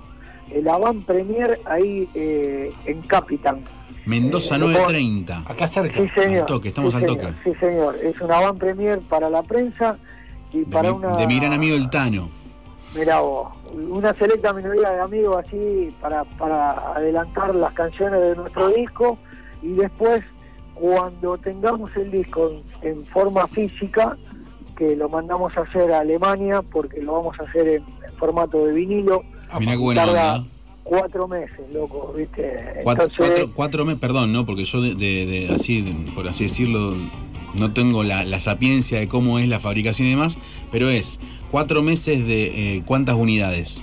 el 0.51 0.67
avant 0.67 1.03
premier 1.05 1.59
ahí 1.65 2.07
eh, 2.13 2.71
en 2.85 3.01
Capitán. 3.03 3.63
Mendoza 4.05 4.55
eh, 4.55 4.59
930. 4.59 5.43
Acá 5.47 5.67
cerca. 5.67 5.99
Sí, 5.99 6.09
señor. 6.21 6.39
Al 6.41 6.45
toque, 6.45 6.67
estamos 6.67 6.91
Sí, 6.93 6.97
al 6.97 7.07
señor. 7.07 7.21
toque. 7.21 7.33
Sí, 7.43 7.59
señor. 7.59 7.95
Es 8.03 8.21
un 8.21 8.31
avant 8.31 8.59
premier 8.59 8.99
para 9.01 9.29
la 9.29 9.41
prensa 9.41 9.97
y 10.51 10.59
De 10.59 10.65
para 10.65 10.91
mi, 10.91 10.97
una. 10.97 11.15
de 11.15 11.25
mi 11.27 11.39
gran 11.39 11.53
amigo 11.53 11.75
el 11.75 11.89
Tano. 11.89 12.29
Mirá 12.93 13.21
vos, 13.21 13.47
una 13.73 14.13
selecta 14.15 14.53
minoría 14.53 14.91
de 14.91 15.01
amigos 15.01 15.43
así 15.45 15.91
para, 15.99 16.23
para 16.23 16.71
adelantar 16.95 17.53
las 17.55 17.73
canciones 17.73 18.21
de 18.21 18.35
nuestro 18.35 18.69
disco 18.69 19.17
y 19.61 19.69
después 19.73 20.23
cuando 20.75 21.37
tengamos 21.37 21.95
el 21.95 22.11
disco 22.11 22.51
en, 22.81 22.89
en 22.89 23.05
forma 23.05 23.47
física, 23.47 24.17
que 24.77 24.95
lo 24.95 25.07
mandamos 25.09 25.55
a 25.57 25.61
hacer 25.61 25.91
a 25.91 25.99
Alemania 25.99 26.61
porque 26.61 27.01
lo 27.01 27.13
vamos 27.13 27.39
a 27.39 27.43
hacer 27.43 27.67
en, 27.67 27.83
en 27.83 28.13
formato 28.17 28.65
de 28.65 28.73
vinilo, 28.73 29.23
Mirá 29.59 29.71
qué 29.73 29.77
buena 29.77 30.05
tarda 30.05 30.35
onda. 30.35 30.47
¿eh? 30.47 30.49
cuatro 30.83 31.27
meses, 31.27 31.59
loco, 31.71 32.13
¿viste? 32.17 32.81
Cuatro, 32.83 33.03
Entonces, 33.05 33.17
cuatro, 33.37 33.51
cuatro 33.55 33.85
meses, 33.85 34.01
perdón, 34.01 34.33
¿no? 34.33 34.45
Porque 34.45 34.65
yo, 34.65 34.81
de, 34.81 34.95
de- 34.95 35.25
de- 35.25 35.53
así, 35.55 35.81
de- 35.81 36.11
por 36.11 36.27
así 36.27 36.43
decirlo, 36.45 36.93
no 37.53 37.71
tengo 37.71 38.03
la, 38.03 38.25
la 38.25 38.39
sapiencia 38.39 38.99
de 38.99 39.07
cómo 39.07 39.39
es 39.39 39.47
la 39.47 39.59
fabricación 39.59 40.07
y 40.07 40.11
demás, 40.11 40.37
pero 40.71 40.89
es 40.89 41.19
cuatro 41.53 41.83
meses 41.83 42.25
de 42.25 42.77
eh, 42.77 42.83
cuántas 42.83 43.13
unidades. 43.15 43.79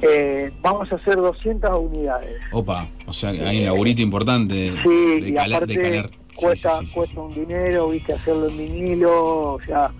eh, 0.00 0.50
vamos 0.62 0.90
a 0.90 0.94
hacer 0.94 1.16
200 1.16 1.70
unidades. 1.78 2.40
Opa, 2.50 2.88
o 3.06 3.12
sea, 3.12 3.28
hay 3.28 3.58
un 3.58 3.64
laburito 3.66 4.00
importante 4.00 4.54
de, 4.54 4.82
Sí, 4.82 5.20
de 5.20 5.28
y 5.28 5.34
cala- 5.34 5.56
aparte 5.58 5.74
de 5.74 5.82
calar. 5.82 6.10
Cuesta, 6.34 6.70
sí, 6.70 6.78
sí, 6.80 6.86
sí, 6.86 6.94
cuesta 6.94 7.20
un 7.20 7.34
dinero, 7.34 7.88
viste, 7.90 8.14
hacerlo 8.14 8.48
en 8.48 8.56
vinilo, 8.56 9.52
o 9.54 9.60
sea, 9.66 9.90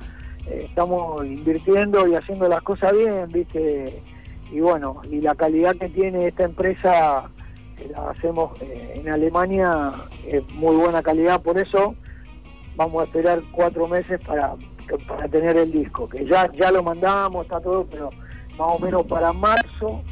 eh, 0.46 0.64
estamos 0.68 1.27
invirtiendo 1.27 2.09
y 2.09 2.14
haciendo 2.14 2.48
las 2.48 2.62
cosas 2.62 2.92
bien, 2.96 3.27
viste, 3.31 4.01
y 4.51 4.61
bueno, 4.61 5.03
y 5.11 5.20
la 5.20 5.35
calidad 5.35 5.77
que 5.77 5.90
tiene 5.90 6.29
esta 6.29 6.44
empresa, 6.44 7.29
que 7.77 7.88
la 7.88 8.09
hacemos 8.11 8.53
eh, 8.62 8.94
en 8.96 9.11
Alemania, 9.11 9.92
es 10.27 10.42
muy 10.55 10.74
buena 10.77 11.03
calidad, 11.03 11.42
por 11.42 11.59
eso 11.59 11.94
vamos 12.77 13.03
a 13.03 13.05
esperar 13.07 13.42
cuatro 13.53 13.87
meses 13.88 14.18
para, 14.24 14.55
para 14.96 15.29
tener 15.29 15.57
el 15.57 15.70
disco, 15.70 16.09
que 16.09 16.24
ya, 16.24 16.51
ya 16.53 16.70
lo 16.70 16.83
mandamos, 16.83 17.44
está 17.44 17.61
todo, 17.61 17.87
pero 17.90 18.11
más 18.59 18.68
o 18.68 18.79
menos 18.79 19.05
para 19.07 19.33
marzo 19.33 20.03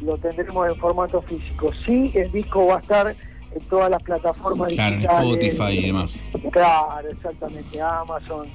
lo 0.00 0.16
tendremos 0.18 0.68
en 0.68 0.76
formato 0.76 1.22
físico. 1.22 1.70
Sí, 1.84 2.10
el 2.14 2.30
disco 2.32 2.66
va 2.66 2.76
a 2.76 2.80
estar 2.80 3.16
en 3.54 3.60
todas 3.68 3.90
las 3.90 4.02
plataformas 4.02 4.72
Claro, 4.72 4.96
en. 4.96 5.02
Spotify 5.02 5.78
y 5.78 5.86
demás. 5.86 6.24
Claro, 6.50 7.08
exactamente, 7.10 7.80
Amazon, 7.80 8.48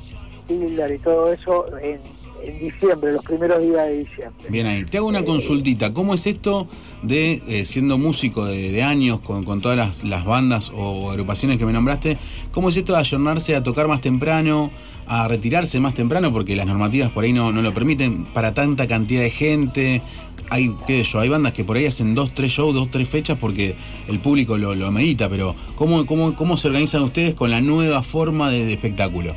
Tidal 0.48 0.94
y 0.94 1.00
todo 1.00 1.32
eso 1.32 1.66
en, 1.78 2.00
en 2.44 2.60
diciembre, 2.60 3.14
los 3.14 3.24
primeros 3.24 3.62
días 3.62 3.86
de 3.86 3.98
diciembre. 4.00 4.50
Bien 4.50 4.66
ahí. 4.66 4.86
Te 4.86 4.98
hago 4.98 5.08
una 5.08 5.24
consultita. 5.24 5.94
¿Cómo 5.94 6.14
es 6.14 6.26
esto 6.28 6.68
de, 7.04 7.42
eh, 7.48 7.66
siendo 7.66 7.98
músico 7.98 8.46
de, 8.46 8.72
de 8.72 8.84
años, 8.84 9.20
con, 9.20 9.44
con 9.44 9.62
todas 9.62 9.78
las, 9.78 10.04
las 10.04 10.26
bandas 10.26 10.72
o 10.74 11.12
agrupaciones 11.12 11.58
que 11.58 11.66
me 11.66 11.74
nombraste, 11.74 12.18
cómo 12.52 12.70
es 12.70 12.78
esto 12.78 12.94
de 12.94 13.00
ayornarse 13.00 13.56
a 13.56 13.64
tocar 13.64 13.88
más 13.88 14.02
temprano, 14.02 14.72
a 15.08 15.28
retirarse 15.28 15.80
más 15.80 15.94
temprano, 15.94 16.32
porque 16.34 16.56
las 16.56 16.66
normativas 16.68 17.10
por 17.12 17.24
ahí 17.24 17.34
no, 17.34 17.52
no 17.52 17.62
lo 17.62 17.74
permiten, 17.74 18.26
para 18.26 18.54
tanta 18.54 18.88
cantidad 18.88 19.22
de 19.22 19.30
gente? 19.32 20.02
Hay, 20.50 20.74
qué 20.86 21.04
sé 21.04 21.12
yo, 21.12 21.20
hay 21.20 21.30
bandas 21.30 21.52
que 21.54 21.64
por 21.66 21.76
ahí 21.78 21.86
hacen 21.86 22.16
dos, 22.16 22.34
tres 22.34 22.52
shows, 22.52 22.74
dos, 22.74 22.90
tres 22.90 23.10
fechas 23.10 23.38
porque 23.38 23.76
el 24.08 24.20
público 24.20 24.58
lo, 24.58 24.76
lo 24.76 24.92
medita, 24.92 25.28
pero 25.30 25.56
¿cómo, 25.76 26.06
cómo, 26.06 26.36
¿cómo 26.36 26.56
se 26.58 26.68
organizan 26.68 27.04
ustedes 27.04 27.34
con 27.34 27.52
la 27.52 27.60
nueva 27.60 28.02
forma 28.02 28.50
de, 28.50 28.66
de 28.66 28.74
espectáculo? 28.74 29.34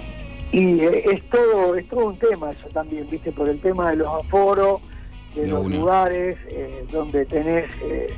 Y 0.52 0.80
eh, 0.80 1.04
es 1.12 1.28
todo, 1.30 1.74
es 1.76 1.88
todo 1.88 2.06
un 2.06 2.18
tema 2.18 2.50
eso 2.52 2.68
también, 2.72 3.06
viste, 3.10 3.32
por 3.32 3.48
el 3.48 3.58
tema 3.60 3.90
de 3.90 3.96
los 3.96 4.08
aforos, 4.08 4.80
de 5.34 5.42
De 5.42 5.48
los 5.48 5.64
una. 5.64 5.76
lugares 5.76 6.36
eh, 6.48 6.84
donde 6.92 7.24
tenés 7.26 7.70
eh, 7.84 8.08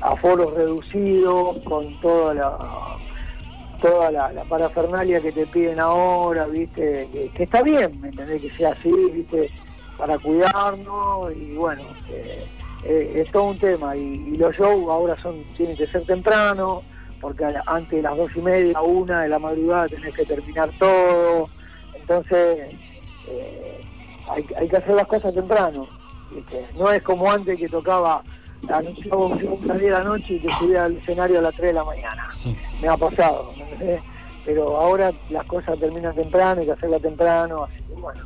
aforos 0.00 0.54
reducidos, 0.54 1.58
con 1.64 2.00
toda 2.00 2.34
la 2.34 2.58
toda 3.80 4.10
la, 4.10 4.44
parafernalia 4.48 5.20
que 5.20 5.32
te 5.32 5.46
piden 5.46 5.80
ahora, 5.80 6.46
viste, 6.46 7.08
que, 7.12 7.42
está 7.42 7.62
bien, 7.62 8.00
¿me 8.00 8.08
entendés? 8.08 8.42
Que 8.42 8.50
sea 8.50 8.70
así, 8.70 8.92
viste, 9.12 9.50
para 9.96 10.18
cuidarnos 10.18 11.34
y 11.36 11.54
bueno, 11.54 11.82
eh, 12.08 12.44
eh, 12.84 13.12
es 13.16 13.30
todo 13.30 13.44
un 13.44 13.58
tema 13.58 13.96
y, 13.96 14.36
los 14.36 14.54
shows 14.56 14.90
ahora 14.90 15.20
son 15.22 15.42
tienen 15.56 15.76
que 15.76 15.86
ser 15.86 16.04
temprano, 16.06 16.82
porque 17.20 17.44
a 17.44 17.62
antes 17.66 17.90
de 17.90 18.02
las 18.02 18.16
dos 18.16 18.34
y 18.34 18.40
media, 18.40 18.80
una 18.80 19.22
de 19.22 19.28
la 19.28 19.38
madrugada 19.38 19.88
tenés 19.88 20.14
que 20.14 20.24
terminar 20.24 20.70
todo, 20.78 21.48
entonces 21.94 22.74
eh, 23.28 23.80
hay, 24.28 24.46
hay 24.56 24.68
que 24.68 24.76
hacer 24.76 24.94
las 24.94 25.06
cosas 25.06 25.34
temprano, 25.34 25.86
¿viste? 26.30 26.66
no 26.78 26.90
es 26.90 27.02
como 27.02 27.30
antes 27.30 27.58
que 27.58 27.68
tocaba 27.68 28.22
anunciaba 28.68 29.26
a 29.26 29.28
las 29.30 29.78
10 29.78 29.80
de 29.80 29.90
la 29.90 30.04
noche 30.04 30.34
y 30.34 30.38
te 30.40 30.48
subía 30.58 30.84
al 30.84 30.96
escenario 30.96 31.38
a 31.38 31.42
las 31.42 31.54
3 31.54 31.68
de 31.68 31.72
la 31.72 31.84
mañana 31.84 32.28
Sí. 32.36 32.54
me 32.82 32.88
ha 32.88 32.96
pasado, 32.96 33.50
pero 34.44 34.76
ahora 34.80 35.12
las 35.30 35.46
cosas 35.46 35.78
terminan 35.78 36.14
temprano, 36.14 36.60
hay 36.60 36.66
que 36.66 36.72
hacerlas 36.72 37.02
temprano, 37.02 37.64
así 37.64 37.76
que 37.88 37.94
bueno, 38.00 38.20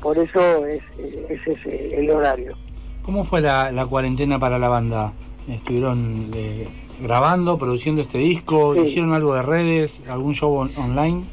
por 0.00 0.18
eso 0.18 0.66
es, 0.66 0.82
ese 0.98 1.52
es 1.52 1.66
eh, 1.66 1.94
el 1.98 2.10
horario. 2.10 2.54
¿Cómo 3.02 3.24
fue 3.24 3.40
la, 3.40 3.70
la 3.72 3.86
cuarentena 3.86 4.38
para 4.38 4.58
la 4.58 4.68
banda? 4.68 5.12
¿Estuvieron 5.48 6.30
eh, 6.34 6.68
grabando, 7.02 7.58
produciendo 7.58 8.00
este 8.00 8.18
disco? 8.18 8.74
Sí. 8.74 8.80
¿Hicieron 8.80 9.12
algo 9.14 9.34
de 9.34 9.42
redes? 9.42 10.02
¿Algún 10.08 10.34
show 10.34 10.54
on- 10.54 10.72
online? 10.78 11.24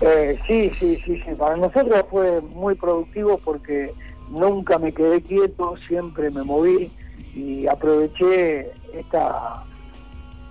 Eh, 0.00 0.38
sí, 0.46 0.70
sí, 0.78 0.96
sí, 1.04 1.20
sí, 1.24 1.34
para 1.36 1.56
nosotros 1.56 2.04
fue 2.08 2.40
muy 2.40 2.76
productivo 2.76 3.38
porque 3.44 3.92
nunca 4.30 4.78
me 4.78 4.92
quedé 4.92 5.20
quieto, 5.22 5.74
siempre 5.88 6.30
me 6.30 6.44
moví 6.44 6.88
y 7.34 7.66
aproveché 7.66 8.72
esta 8.92 9.64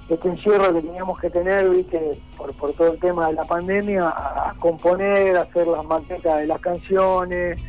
este 0.10 0.30
encierro 0.30 0.73
que 0.73 0.82
teníamos 0.82 1.19
que 1.19 1.30
tener, 1.30 1.69
viste, 1.69 2.19
por, 2.38 2.53
por 2.53 2.73
todo 2.73 2.93
el 2.93 2.99
tema 2.99 3.27
de 3.27 3.34
la 3.34 3.43
pandemia, 3.43 4.08
a, 4.08 4.56
componer, 4.60 5.36
a 5.36 5.41
hacer 5.41 5.67
las 5.67 5.84
maquetas 5.84 6.39
de 6.39 6.47
las 6.47 6.60
canciones, 6.62 7.60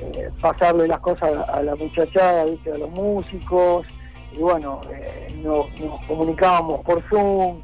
eh, 0.00 0.30
pasarle 0.40 0.88
las 0.88 0.98
cosas 0.98 1.30
a, 1.48 1.62
la 1.62 1.76
muchachada, 1.76 2.44
viste, 2.46 2.72
a 2.72 2.78
los 2.78 2.90
músicos, 2.90 3.86
y 4.32 4.38
bueno, 4.38 4.80
eh, 4.92 5.40
nos, 5.44 5.66
comunicábamos 6.08 6.80
por 6.80 7.00
Zoom, 7.08 7.62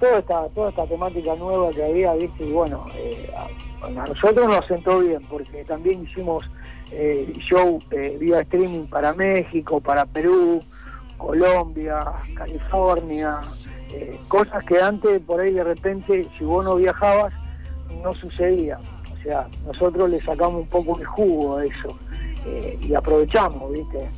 toda 0.00 0.18
esta, 0.18 0.48
toda 0.48 0.70
esta 0.70 0.86
temática 0.86 1.36
nueva 1.36 1.70
que 1.70 1.84
había, 1.84 2.14
¿viste? 2.14 2.44
Y 2.44 2.50
bueno, 2.50 2.86
eh, 2.96 3.30
a 3.82 3.88
nosotros 3.90 4.48
nos 4.48 4.66
sentó 4.66 4.98
bien, 4.98 5.22
porque 5.28 5.64
también 5.64 6.02
hicimos 6.02 6.42
eh, 6.92 7.32
show 7.38 7.78
eh, 7.90 8.18
streaming 8.42 8.86
para 8.86 9.14
México, 9.14 9.80
para 9.80 10.04
Perú, 10.06 10.60
Colombia, 11.16 12.04
California, 12.34 13.38
eh, 13.92 14.18
cosas 14.28 14.64
que 14.64 14.80
antes 14.80 15.20
por 15.20 15.40
ahí 15.40 15.52
de 15.52 15.64
repente, 15.64 16.26
si 16.38 16.44
vos 16.44 16.64
no 16.64 16.76
viajabas, 16.76 17.32
no 18.02 18.14
sucedía. 18.14 18.78
O 19.12 19.22
sea, 19.22 19.46
nosotros 19.66 20.08
le 20.10 20.18
sacamos 20.20 20.62
un 20.62 20.68
poco 20.68 20.98
el 20.98 21.04
jugo 21.04 21.58
a 21.58 21.64
eso 21.66 21.98
eh, 22.46 22.78
y 22.80 22.94
aprovechamos, 22.94 23.70
¿viste? 23.72 24.08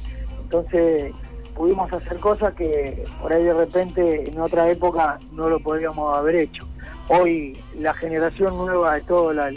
Entonces 0.42 1.12
pudimos 1.56 1.92
hacer 1.92 2.18
cosas 2.20 2.54
que 2.54 3.04
por 3.20 3.32
ahí 3.32 3.42
de 3.44 3.52
repente 3.54 4.30
en 4.30 4.40
otra 4.40 4.70
época 4.70 5.18
no 5.32 5.48
lo 5.48 5.58
podríamos 5.61 6.16
haber 6.16 6.37
hecho. 6.37 6.66
Hoy 7.08 7.58
la 7.78 7.92
generación 7.94 8.56
nueva 8.56 8.94
de 8.94 9.00
todo, 9.02 9.32
la- 9.32 9.50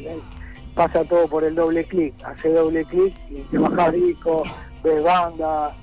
pasa 0.75 1.05
todo 1.05 1.27
por 1.27 1.43
el 1.43 1.55
doble 1.55 1.85
clic, 1.85 2.13
hace 2.23 2.49
doble 2.49 2.85
clic 2.85 3.15
y 3.29 3.41
te 3.43 3.57
bajas 3.57 3.93
disco, 3.93 4.43
ves 4.83 5.01
banda. 5.03 5.73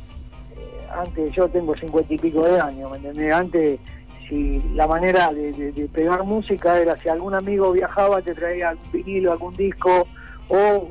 Eh, 0.55 0.87
antes 0.95 1.35
yo 1.35 1.49
tengo 1.49 1.75
cincuenta 1.75 2.13
y 2.13 2.19
pico 2.19 2.43
de 2.43 2.61
años, 2.61 2.91
¿me 2.91 2.99
entendés? 2.99 3.33
Antes 3.33 3.81
si 4.29 4.63
la 4.75 4.87
manera 4.87 5.33
de, 5.33 5.89
pegar 5.93 6.23
música 6.25 6.79
era 6.79 6.97
si 6.99 7.09
algún 7.09 7.35
amigo 7.35 7.73
viajaba 7.73 8.23
te 8.23 8.35
traía 8.35 8.71
algún 8.71 8.93
vinilo, 8.93 9.33
algún 9.33 9.55
disco 9.55 10.07
o 10.49 10.89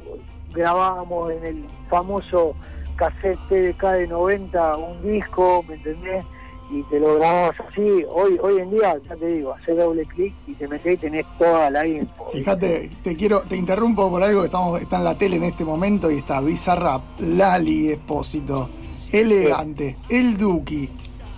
grabábamos 0.53 1.31
en 1.31 1.45
el 1.45 1.65
famoso 1.89 2.55
cassette 2.95 3.39
TDK 3.49 3.83
de 3.83 4.07
90 4.07 4.77
un 4.77 5.01
disco, 5.03 5.63
¿me 5.67 5.75
entendés? 5.75 6.25
Y 6.73 6.83
te 6.83 6.99
lo 7.01 7.15
grababas 7.15 7.55
así. 7.69 7.81
Hoy 8.09 8.37
hoy 8.41 8.59
en 8.61 8.71
día, 8.71 8.95
ya 9.09 9.15
te 9.17 9.27
digo, 9.27 9.53
hacer 9.53 9.75
doble 9.75 10.05
clic 10.05 10.33
y 10.47 10.53
te 10.53 10.67
metés 10.69 10.93
y 10.93 10.97
tenés 10.97 11.25
toda 11.37 11.69
la 11.69 11.85
info. 11.85 12.27
Fíjate, 12.31 12.89
te 13.03 13.15
quiero, 13.17 13.41
te 13.41 13.57
interrumpo 13.57 14.09
por 14.09 14.23
algo 14.23 14.39
que 14.41 14.45
estamos, 14.45 14.79
está 14.81 14.97
en 14.97 15.03
la 15.03 15.17
tele 15.17 15.35
en 15.35 15.43
este 15.43 15.65
momento 15.65 16.09
y 16.09 16.17
está 16.19 16.39
Bizarrap, 16.39 17.01
Lali 17.19 17.89
Espósito, 17.89 18.69
Elegante, 19.11 19.97
El 20.09 20.37
Duki. 20.37 20.89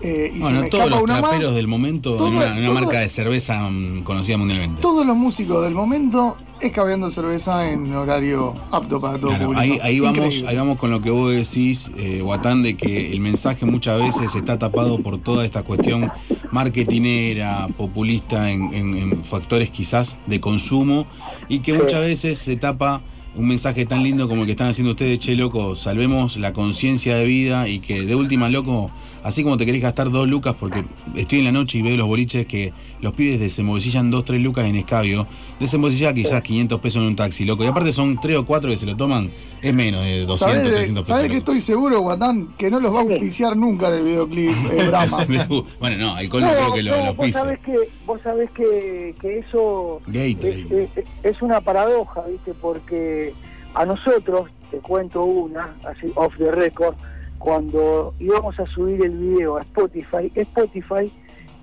eh, 0.02 0.30
y 0.32 0.36
se 0.36 0.40
Bueno, 0.42 0.62
me 0.64 0.70
todos 0.70 0.90
los 0.90 1.08
más. 1.08 1.22
traperos 1.22 1.56
del 1.56 1.68
momento 1.68 2.18
Todo- 2.18 2.28
en 2.28 2.36
una, 2.36 2.46
en 2.48 2.58
una 2.58 2.66
todo- 2.68 2.76
marca 2.82 3.00
de 3.00 3.08
cerveza 3.10 3.70
mm, 3.70 4.04
conocida 4.04 4.38
mundialmente. 4.38 4.82
Todos 4.82 5.06
los 5.06 5.16
músicos 5.16 5.64
del 5.64 5.74
momento 5.74 6.36
escabeando 6.68 7.10
cerveza 7.12 7.70
en 7.72 7.94
horario 7.94 8.54
apto 8.72 9.00
para 9.00 9.20
todo 9.20 9.30
Claro, 9.32 9.46
público. 9.48 9.62
ahí, 9.62 9.80
ahí 9.82 10.00
vamos, 10.00 10.44
ahí 10.48 10.56
vamos 10.56 10.78
con 10.78 10.92
lo 10.92 11.02
que 11.02 11.10
vos 11.10 11.32
decís, 11.34 11.92
eh, 11.98 12.22
Guatán, 12.22 12.62
de 12.64 12.76
que 12.76 13.12
el 13.12 13.20
mensaje 13.20 13.66
muchas 13.66 14.00
veces 14.00 14.36
está 14.36 14.58
tapado 14.60 15.02
por 15.02 15.18
toda 15.18 15.46
esta 15.46 15.64
cuestión 15.64 16.12
marketinera, 16.52 17.70
populista 17.78 18.50
en, 18.52 18.74
en- 18.74 18.98
en 18.98 19.24
factores 19.24 19.70
quizás 19.70 20.18
de 20.28 20.40
consumo 20.40 21.06
y 21.50 21.60
que 21.60 21.74
muchas 21.74 22.02
veces 22.02 22.40
se 22.40 22.56
tapa 22.56 23.02
un 23.36 23.48
mensaje 23.48 23.86
tan 23.86 24.04
lindo 24.04 24.28
como 24.30 24.42
el 24.42 24.46
que 24.46 24.52
están 24.52 24.68
haciendo 24.70 24.92
ustedes, 24.92 25.20
che, 25.20 25.36
loco, 25.36 25.76
salvemos 25.76 26.38
la 26.38 26.54
conciencia 26.54 27.16
de 27.16 27.26
vida 27.26 27.68
y 27.68 27.80
que 27.80 28.06
de 28.06 28.16
última, 28.16 28.48
loco, 28.50 28.92
así 29.24 29.44
como 29.44 29.58
te 29.58 29.66
querés 29.66 29.82
gastar 29.82 30.12
dos 30.12 30.28
lucas 30.28 30.56
porque 30.60 30.84
estoy 31.16 31.40
en 31.40 31.46
la 31.46 31.52
noche 31.52 31.78
y 31.78 31.82
veo 31.82 31.96
los 31.98 32.08
boliches 32.08 32.46
que 32.46 32.74
los 33.02 33.14
pibes 33.14 33.40
desembolsillan 33.40 34.12
dos, 34.12 34.24
tres 34.26 34.42
lucas 34.42 34.66
en 34.66 34.76
escabio, 34.76 35.28
desembolsillan 35.60 36.14
quizás 36.16 36.42
500 36.42 36.80
pesos 36.80 37.02
en 37.02 37.08
un 37.10 37.16
taxi, 37.16 37.46
loco, 37.46 37.64
y 37.64 37.68
aparte 37.68 37.92
son 37.92 38.20
tres 38.22 38.38
o 38.38 38.46
cuatro 38.46 38.70
que 38.70 38.78
se 38.78 38.86
lo 38.86 38.96
toman, 38.96 39.32
es 39.62 39.74
menos 39.74 40.04
de 40.04 40.26
200, 40.26 40.40
¿Sabés, 40.40 40.64
de- 40.64 40.72
300 40.72 41.02
pesos. 41.04 41.16
sabés 41.16 41.32
que 41.32 41.38
estoy 41.38 41.60
seguro, 41.62 42.02
Guatán, 42.02 42.50
que 42.58 42.70
no 42.70 42.80
los 42.80 42.94
va 42.94 43.00
a 43.00 43.02
auspiciar 43.04 43.56
nunca 43.58 43.88
en 43.90 43.94
el 43.96 44.04
videoclip 44.04 44.52
eh, 44.72 44.88
Brahma? 44.88 45.26
bueno, 45.80 45.98
no, 45.98 46.16
alcohol 46.16 46.42
no, 46.44 46.50
creo 46.52 46.74
que 46.74 46.84
lo, 46.84 46.98
lo 46.98 47.14
vos 47.14 47.26
pise. 47.26 47.40
sabés 47.40 47.60
que, 47.60 47.76
vos 48.06 48.20
sabés 48.24 48.52
que, 48.52 49.16
que 49.22 49.40
eso 49.40 50.02
Gatorade. 50.08 50.62
es, 50.70 50.90
es- 50.98 51.06
es 51.24 51.42
una 51.42 51.62
paradoja, 51.62 52.22
¿viste? 52.30 52.54
Porque 52.54 53.34
a 53.74 53.86
nosotros, 53.86 54.50
te 54.72 54.78
cuento 54.80 55.24
una, 55.24 55.76
así 55.86 56.12
off 56.16 56.34
the 56.38 56.52
record, 56.52 56.96
cuando 57.44 58.14
íbamos 58.20 58.58
a 58.58 58.66
subir 58.68 59.04
el 59.06 59.18
video 59.18 59.58
a 59.58 59.64
Spotify, 59.64 60.32
Spotify 60.34 61.12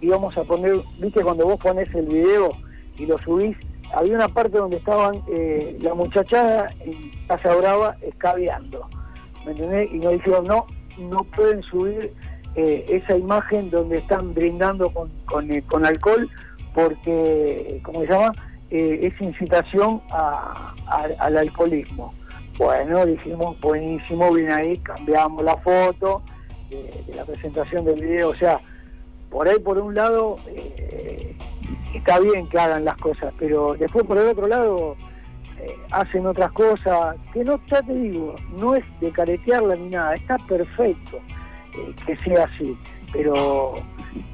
íbamos 0.03 0.37
a 0.37 0.45
poner, 0.45 0.77
¿viste? 0.99 1.23
Cuando 1.23 1.47
vos 1.47 1.59
pones 1.59 1.89
el 1.95 2.05
video 2.07 2.51
y 2.99 3.07
lo 3.07 3.17
subís, 3.17 3.57
había 3.95 4.15
una 4.17 4.29
parte 4.29 4.59
donde 4.59 4.77
estaban 4.77 5.23
eh, 5.33 5.79
la 5.81 5.95
muchachada 5.95 6.69
en 6.81 7.11
Casa 7.27 7.55
Brava 7.57 7.97
escabeando, 8.03 8.87
¿me 9.47 9.53
entendés? 9.53 9.91
Y 9.91 10.01
nos 10.01 10.13
dijeron, 10.13 10.47
no, 10.47 10.67
no 10.99 11.25
pueden 11.35 11.63
subir 11.63 12.13
eh, 12.57 12.85
esa 12.89 13.17
imagen 13.17 13.71
donde 13.71 13.97
están 13.97 14.35
brindando 14.35 14.91
con, 14.91 15.11
con, 15.25 15.51
eh, 15.51 15.65
alcohol 15.83 16.29
porque, 16.75 17.81
¿cómo 17.83 18.03
se 18.03 18.09
llama? 18.09 18.33
Eh, 18.71 19.01
es 19.03 19.19
incitación 19.19 20.03
a- 20.11 20.75
al 21.19 21.39
alcoholismo. 21.39 22.13
Bueno, 22.61 23.07
dijimos, 23.07 23.59
buenísimo, 23.59 24.35
bien 24.35 24.53
ahí, 24.53 24.77
cambiamos 24.81 25.43
la 25.43 25.57
foto 25.57 26.21
de, 26.69 27.03
de 27.07 27.15
la 27.15 27.25
presentación 27.25 27.87
del 27.87 27.99
video, 27.99 28.29
o 28.29 28.35
sea, 28.35 28.61
por 29.31 29.49
ahí 29.49 29.59
por 29.61 29.79
un 29.79 29.95
lado 29.95 30.37
eh, 30.47 31.35
está 31.95 32.21
bien 32.21 32.47
que 32.51 32.59
hagan 32.59 32.85
las 32.85 32.99
cosas, 32.99 33.33
pero 33.39 33.77
después 33.79 34.05
por 34.05 34.19
el 34.19 34.29
otro 34.29 34.47
lado 34.47 34.95
eh, 35.59 35.75
hacen 35.91 36.27
otras 36.27 36.53
cosas 36.53 37.17
que 37.33 37.45
no, 37.45 37.59
ya 37.65 37.81
te 37.81 37.95
digo, 37.95 38.35
no 38.53 38.75
es 38.75 38.85
de 39.01 39.11
caretearla 39.11 39.77
ni 39.77 39.89
nada, 39.89 40.13
está 40.13 40.37
perfecto 40.47 41.19
eh, 41.79 41.95
que 42.05 42.15
sea 42.19 42.45
así, 42.45 42.77
pero 43.11 43.77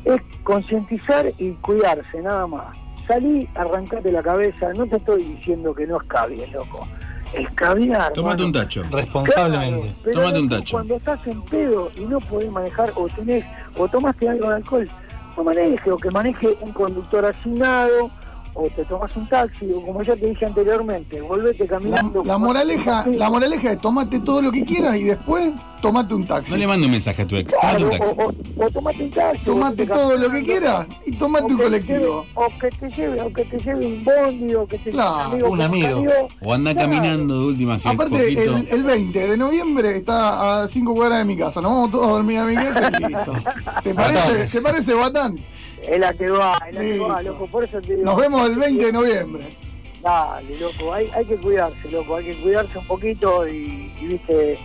es 0.05 0.21
concientizar 0.43 1.31
y 1.39 1.53
cuidarse 1.53 2.21
nada 2.23 2.49
más. 2.49 2.77
Salí, 3.07 3.49
arrancate 3.55 4.11
la 4.11 4.25
cabeza, 4.25 4.73
no 4.73 4.85
te 4.89 4.97
estoy 4.97 5.23
diciendo 5.23 5.73
que 5.73 5.87
no 5.87 5.99
escabies, 5.99 6.51
loco. 6.51 6.89
Escabiar. 7.35 8.12
Tómate 8.12 8.43
mano. 8.43 8.47
un 8.47 8.53
tacho. 8.53 8.83
Responsablemente. 8.91 9.95
Claro, 10.03 10.19
Tómate 10.21 10.41
un 10.41 10.49
tacho. 10.49 10.77
Cuando 10.77 10.97
estás 10.97 11.27
en 11.27 11.43
pedo 11.43 11.91
y 11.97 12.01
no 12.01 12.19
podés 12.21 12.51
manejar 12.51 12.93
o 12.95 13.07
tenés 13.09 13.45
o 13.77 13.89
tomaste 13.89 14.29
algo 14.29 14.49
de 14.49 14.57
alcohol, 14.57 14.91
no 15.37 15.45
maneje 15.45 15.91
o 15.91 15.97
que 15.99 16.11
maneje 16.11 16.57
un 16.61 16.73
conductor 16.73 17.27
asignado 17.27 18.11
o 18.59 18.69
te 18.75 18.85
tomas 18.87 19.14
un 19.16 19.29
taxi 19.29 19.71
o 19.73 19.85
como 19.85 20.03
ya 20.03 20.16
te 20.16 20.27
dije 20.27 20.47
anteriormente, 20.47 21.21
volvete 21.21 21.64
La, 21.64 21.69
caminando. 21.69 22.25
la 22.25 22.38
moraleja, 22.38 23.05
la 23.07 23.29
moraleja 23.31 23.73
es 23.73 23.81
tomate 23.81 24.19
todo 24.21 24.40
lo 24.42 24.51
que 24.51 24.64
quieras 24.64 24.97
y 24.97 25.05
después 25.05 25.53
tomate 25.83 26.14
un 26.14 26.27
taxi. 26.27 26.53
No 26.53 26.57
le 26.59 26.66
mande 26.66 26.87
un 26.87 26.92
mensaje 26.92 27.23
a 27.23 27.27
tu 27.27 27.37
ex, 27.37 27.55
Claro, 27.61 27.85
un 27.85 27.90
taxi. 27.90 28.14
o, 28.16 28.25
o- 28.25 28.64
o 28.66 28.71
tomate 28.71 29.03
un 29.05 29.11
taxi. 29.11 29.45
Tomate 29.45 29.87
todo 29.87 30.16
lo 30.16 30.31
que 30.31 30.42
quieras 30.42 30.87
y 31.05 31.12
tomate 31.12 31.45
un 31.45 31.59
colectivo. 31.59 32.25
lleve- 32.25 32.27
o 32.35 32.59
que 32.59 32.69
te 32.71 32.90
lleve, 32.90 33.21
o 33.21 33.33
que 33.33 33.45
te 33.45 33.59
lleve 33.59 33.87
un 33.87 34.05
bondi, 34.05 34.55
o 34.55 34.66
que 34.66 34.79
te 34.79 34.90
Claro, 34.90 35.31
lleve 35.37 35.49
un 35.49 35.61
amigo. 35.61 36.03
O 36.42 36.55
anda 36.55 36.75
caminando 36.75 37.38
de 37.40 37.45
última, 37.47 37.79
si 37.79 37.88
Aparte, 37.88 38.29
el, 38.42 38.69
el 38.71 38.85
20 38.85 39.29
de 39.29 39.37
noviembre 39.37 39.97
está 39.99 40.62
a 40.62 40.66
5 40.69 40.95
cuadras 40.95 41.19
de 41.19 41.25
mi 41.27 41.37
casa. 41.37 41.61
Nos 41.61 41.71
vamos 41.73 41.90
todos 41.90 42.07
a 42.09 42.11
dormir 42.12 42.38
a 42.38 42.45
mi 42.47 42.55
casa 42.55 42.90
y 42.99 43.05
listo. 43.05 43.35
¿Te 43.85 43.95
parece, 43.95 44.45
¿te 44.51 44.61
parece 44.62 44.95
Batán? 44.95 45.38
Es 45.88 46.01
la 46.01 46.12
que 46.12 46.29
va, 46.31 46.59
es 46.68 46.75
la 46.75 46.81
que 46.81 46.99
va, 46.99 47.22
loco. 47.22 47.46
Por 47.46 47.64
eso 47.64 47.81
te 47.81 47.94
digo. 47.96 48.05
Nos 48.05 48.16
vemos 48.16 48.49
el 48.49 48.57
20 48.57 48.85
de 48.87 48.92
noviembre. 48.92 49.49
Dale, 50.03 50.59
loco, 50.59 50.92
hay, 50.92 51.09
hay 51.14 51.25
que 51.25 51.37
cuidarse, 51.37 51.90
loco, 51.90 52.16
hay 52.16 52.25
que 52.27 52.35
cuidarse 52.37 52.79
un 52.79 52.87
poquito 52.87 53.49
y, 53.49 53.92
y, 54.01 54.07
viste, 54.07 54.59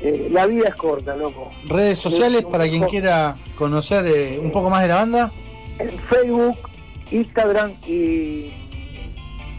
eh, 0.00 0.28
la 0.30 0.46
vida 0.46 0.68
es 0.68 0.74
corta, 0.76 1.16
loco. 1.16 1.50
Redes 1.66 1.98
sociales 1.98 2.44
para 2.44 2.68
quien 2.68 2.84
quiera 2.84 3.36
conocer 3.56 4.06
eh, 4.06 4.38
un 4.40 4.52
poco 4.52 4.70
más 4.70 4.82
de 4.82 4.88
la 4.88 4.94
banda. 4.96 5.32
En 5.78 5.90
Facebook, 5.98 6.56
Instagram 7.10 7.72
y 7.86 8.52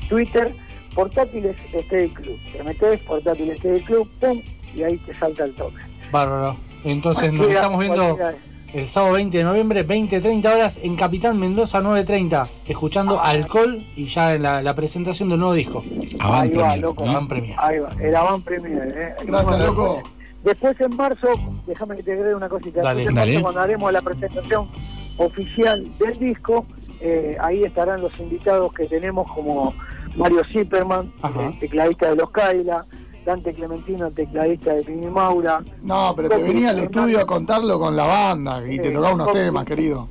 Twitter, 0.07 0.55
Portátiles 0.93 1.55
Steady 1.85 2.09
Club. 2.09 2.37
Te 2.53 2.63
metes 2.63 2.99
Portátiles 3.01 3.57
Steady 3.59 3.81
Club, 3.81 4.09
pum, 4.19 4.41
y 4.73 4.83
ahí 4.83 4.97
te 4.99 5.13
salta 5.17 5.43
el 5.45 5.53
toque. 5.55 5.81
Bárbaro. 6.11 6.55
Entonces 6.83 7.33
nos 7.33 7.47
estamos 7.49 7.79
viendo 7.79 8.15
cualquiera- 8.15 8.37
el 8.75 8.87
sábado 8.87 9.13
20 9.13 9.37
de 9.37 9.43
noviembre, 9.45 9.87
20-30 9.87 10.53
horas 10.53 10.79
en 10.83 10.97
Capitán 10.97 11.39
Mendoza 11.39 11.79
930, 11.79 12.49
escuchando 12.67 13.21
Alcohol 13.21 13.81
y 13.95 14.07
ya 14.07 14.33
en 14.33 14.41
la, 14.41 14.61
la 14.61 14.75
presentación 14.75 15.29
del 15.29 15.39
nuevo 15.39 15.53
disco. 15.53 15.81
Avant 16.19 16.43
Ahí 16.43 16.49
va, 16.49 16.61
Premier, 16.63 16.81
loco. 16.81 17.05
¿no? 17.05 17.13
Van 17.13 17.27
Premier. 17.29 17.55
Ahí 17.57 17.79
va, 17.79 17.89
el 18.01 18.13
Avant 18.13 18.43
Premier, 18.43 18.93
eh. 18.97 19.15
Gracias, 19.25 19.59
loco. 19.61 20.03
Después 20.43 20.79
en 20.81 20.93
marzo, 20.97 21.29
déjame 21.65 21.95
que 21.95 22.03
te 22.03 22.11
agregue 22.11 22.35
una 22.35 22.49
cosita. 22.49 22.81
Dale. 22.81 23.05
Después 23.05 23.15
Dale. 23.15 23.41
cuando 23.41 23.61
haremos 23.61 23.93
la 23.93 24.01
presentación 24.01 24.67
oficial 25.15 25.89
del 25.97 26.19
disco, 26.19 26.65
eh, 26.99 27.37
ahí 27.39 27.63
estarán 27.63 28.01
los 28.01 28.19
invitados 28.19 28.73
que 28.73 28.87
tenemos 28.87 29.31
como 29.31 29.73
Mario 30.17 30.41
Zipperman, 30.51 31.13
tecladista 31.61 32.09
de 32.09 32.17
los 32.17 32.29
Kaila, 32.29 32.85
Dante 33.25 33.53
Clementino, 33.53 34.11
tecladista 34.11 34.73
de 34.73 34.83
Pini 34.83 35.07
Maura, 35.07 35.61
No, 35.81 36.13
pero 36.15 36.29
te 36.29 36.37
venía 36.43 36.69
al 36.69 36.79
estudio 36.79 37.19
a 37.21 37.25
contarlo 37.25 37.79
con 37.79 37.95
la 37.95 38.05
banda 38.05 38.61
y 38.69 38.77
te 38.77 38.91
tocaba 38.91 39.15
unos 39.15 39.31
temas, 39.33 39.65
querido. 39.65 40.07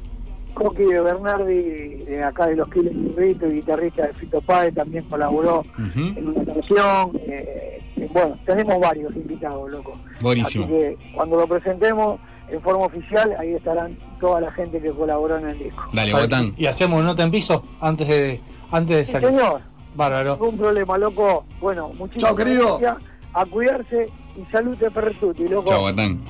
Coqui 0.55 0.85
de 0.85 1.01
Bernardi, 1.01 2.05
de 2.05 2.23
acá 2.23 2.47
de 2.47 2.57
los 2.57 2.69
Kiles 2.71 2.95
Burrito, 2.97 3.47
y 3.49 3.55
guitarrista 3.55 4.07
de 4.07 4.13
Fito 4.15 4.41
Páez, 4.41 4.75
también 4.75 5.05
colaboró 5.05 5.65
en 5.97 6.29
una 6.29 6.45
canción. 6.45 7.11
eh, 7.27 7.81
eh, 7.97 8.09
bueno, 8.13 8.37
tenemos 8.47 8.79
varios 8.81 9.15
invitados, 9.17 9.71
loco. 9.71 9.97
Buenísimo. 10.21 10.65
Así 10.65 10.73
que 10.75 10.97
cuando 11.15 11.37
lo 11.37 11.47
presentemos, 11.49 12.21
en 12.49 12.61
forma 12.61 12.87
oficial, 12.87 13.35
ahí 13.39 13.55
estarán 13.55 13.97
toda 14.21 14.41
la 14.41 14.53
gente 14.53 14.81
que 14.81 14.91
colaboró 14.91 15.39
en 15.39 15.49
el 15.49 15.59
disco. 15.59 15.83
Dale, 15.93 16.13
Guatán. 16.13 16.53
Y 16.57 16.67
hacemos 16.67 17.03
nota 17.03 17.23
en 17.25 17.31
piso 17.33 17.65
antes 17.81 18.07
de, 18.07 18.41
antes 18.71 18.97
de 18.97 19.05
Sí, 19.05 19.13
salir. 19.13 19.29
señor. 19.31 19.61
Bárbaro. 19.95 20.35
Ningún 20.35 20.59
problema, 20.59 20.99
loco. 20.99 21.45
Bueno, 21.61 21.89
muchísimas 21.89 22.23
Chao, 22.23 22.37
querido. 22.37 22.79
gracias. 22.79 23.11
A 23.33 23.45
cuidarse 23.47 24.09
y 24.37 24.45
salute 24.53 24.91
Perretuti, 24.91 25.49
loco. 25.49 25.69
Chao, 25.71 25.81
Guatán. 25.81 26.21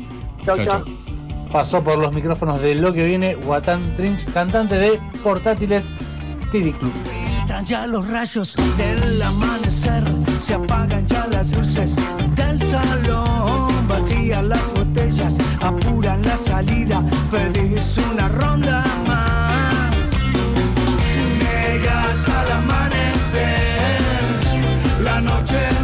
Chao, 0.44 0.56
Chao. 0.64 0.84
Pasó 1.52 1.84
por 1.84 1.98
los 1.98 2.12
micrófonos 2.12 2.60
de 2.60 2.74
lo 2.74 2.92
que 2.92 3.04
viene 3.04 3.36
Guatán 3.36 3.82
Trinch, 3.96 4.24
cantante 4.32 4.76
de 4.76 5.00
Portátiles 5.22 5.88
Stevie 6.48 6.72
Club. 6.72 6.92
Filtran 7.38 7.64
ya 7.64 7.86
los 7.86 8.08
rayos 8.08 8.56
del 8.76 9.22
amanecer, 9.22 10.02
se 10.40 10.54
apagan 10.54 11.06
ya 11.06 11.26
las 11.28 11.56
luces 11.56 11.96
del 12.34 12.58
salón, 12.66 13.86
vacían 13.86 14.48
las 14.48 14.72
botellas, 14.74 15.36
apuran 15.60 16.22
la 16.22 16.36
salida, 16.38 17.04
pedís 17.30 17.98
una 18.12 18.28
ronda 18.30 18.84
más. 19.06 19.43
Al 22.22 22.52
amanecer, 22.52 23.98
la 25.02 25.20
noche 25.20 25.83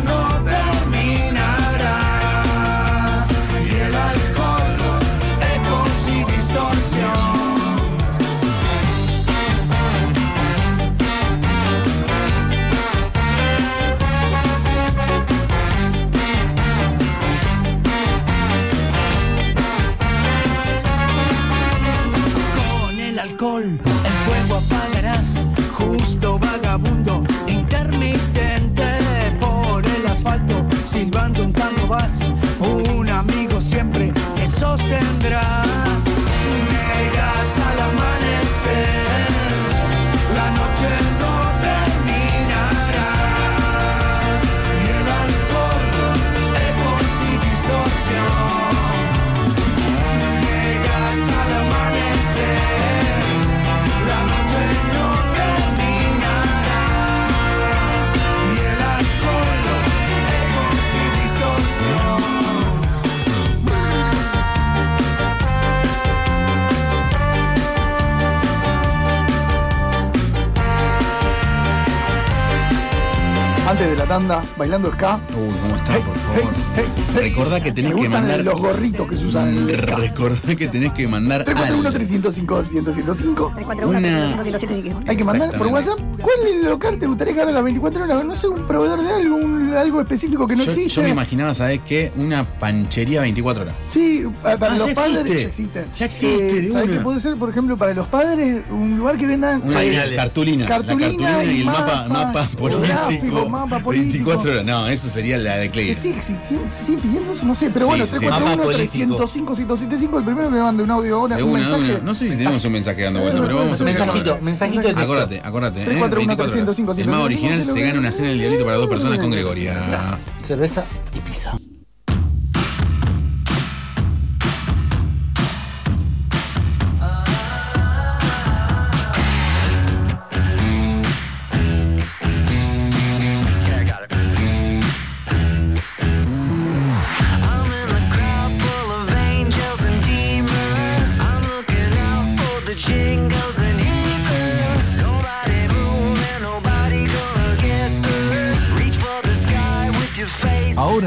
Antes 73.80 73.92
de 73.92 73.96
la 73.96 74.04
tanda, 74.04 74.42
bailando 74.58 74.90
ska. 74.92 75.16
Uy, 75.30 75.54
¿cómo 75.58 75.74
está, 75.74 75.94
por 75.94 76.14
favor? 76.18 76.52
hey, 76.76 76.84
hey. 77.14 77.30
Recordá 77.30 77.60
que 77.62 77.72
tenés 77.72 77.94
Me 77.94 78.02
que 78.02 78.08
mandar. 78.10 78.44
los 78.44 78.60
gorritos 78.60 79.08
que 79.08 79.16
se 79.16 79.24
usan 79.24 79.48
en 79.56 79.70
el 79.70 79.80
ska. 79.80 79.96
Recordá 79.96 80.54
que 80.54 80.68
tenés 80.68 80.92
que 80.92 81.08
mandar. 81.08 81.44
341 81.44 81.88
algo. 81.88 81.92
305 81.96 82.64
105 82.64 83.52
341 83.54 84.42
305 84.42 85.00
Hay 85.08 85.16
que 85.16 85.24
mandar 85.24 85.56
por. 85.56 85.68
WhatsApp. 85.68 85.98
¿Cuál 86.20 86.34
es 86.46 86.56
el 86.56 86.68
local 86.68 86.98
te 86.98 87.06
gustaría 87.06 87.32
que 87.32 87.40
haga 87.40 87.52
las 87.52 87.64
24 87.64 88.04
horas? 88.04 88.24
No 88.26 88.36
sé, 88.36 88.48
un 88.48 88.66
proveedor 88.66 89.02
de 89.02 89.14
algo, 89.14 89.36
un- 89.36 89.72
algo 89.72 90.00
específico 90.02 90.46
que 90.46 90.56
no 90.56 90.64
yo, 90.64 90.70
existe. 90.72 90.90
yo 90.96 91.02
me 91.02 91.08
imaginaba, 91.08 91.54
¿sabés 91.54 91.80
qué? 91.86 92.12
Una 92.16 92.44
panchería 92.44 93.22
24 93.22 93.62
horas. 93.62 93.74
Sí, 93.88 94.24
pa- 94.42 94.58
para 94.58 94.74
Ah, 94.74 94.78
los 94.78 94.88
ya 94.88 94.94
padres 94.94 95.16
existe. 95.20 95.40
ya 95.42 95.48
existe. 95.48 95.86
Ya 95.96 96.04
existe, 96.04 96.60
de 96.62 96.70
¿Sabes 96.70 96.88
una. 96.88 96.96
qué 96.98 97.00
puede 97.02 97.20
ser, 97.20 97.36
por 97.36 97.48
ejemplo, 97.48 97.78
para 97.78 97.94
los 97.94 98.06
padres? 98.08 98.62
Un 98.70 98.98
lugar 98.98 99.16
que 99.16 99.26
vendan 99.26 99.62
Una 99.64 99.82
eh, 99.82 100.14
cartulina. 100.16 100.16
cartulina 100.16 100.62
la 100.64 100.68
cartulina 100.68 101.44
y 101.44 101.60
el 101.60 101.64
mapa, 101.66 102.06
mapa 102.08 102.48
político. 102.58 102.84
geográfico, 102.86 103.48
mapa 103.48 103.69
político. 103.78 104.30
24 104.30 104.50
horas. 104.52 104.64
No, 104.64 104.88
eso 104.88 105.08
sería 105.08 105.38
la 105.38 105.56
de 105.56 105.66
¿Se 105.66 105.70
Clay. 105.70 105.90
existiendo? 105.90 106.68
¿Se 106.68 106.84
sigue 106.84 106.98
pidiendo 106.98 107.32
eso? 107.32 107.44
No 107.46 107.54
sé, 107.54 107.70
pero 107.70 107.86
Sí, 107.86 107.90
bueno, 107.90 108.06
sí, 108.06 108.12
sí. 108.12 108.18
341 108.18 108.56
Mapa 108.64 108.74
305 108.74 109.26
175 109.26 110.18
el 110.18 110.24
primero 110.24 110.48
que 110.48 110.54
me 110.56 110.62
mande 110.62 110.82
un 110.82 110.90
audio 110.90 111.16
ahora, 111.16 111.36
De 111.36 111.42
un 111.42 111.52
mensaje. 111.52 112.00
No 112.02 112.14
sé 112.14 112.28
si 112.28 112.36
tenemos 112.36 112.64
un 112.64 112.72
mensaje 112.72 113.02
dando 113.02 113.20
vuelta, 113.20 113.40
pero 113.40 113.56
vamos 113.56 113.80
a 113.80 113.84
Mensajito, 113.84 114.38
mensajito 114.40 114.82
de. 114.82 115.00
Acordate, 115.00 115.40
acordate. 115.44 115.82
¿eh? 115.82 115.84
341 115.84 116.26
24 116.36 116.44
horas. 116.44 116.76
305 116.76 116.92
El 117.00 117.06
más 117.08 117.20
original 117.24 117.64
175, 117.64 117.74
se 117.74 117.80
gana 117.86 117.98
una 118.00 118.12
cena 118.12 118.28
del 118.30 118.38
diablito 118.38 118.64
para 118.64 118.76
dos 118.76 118.88
personas 118.88 119.18
con 119.18 119.30
Gregoria. 119.30 120.18
Cerveza 120.40 120.84
y 121.14 121.20
pizza. 121.20 121.56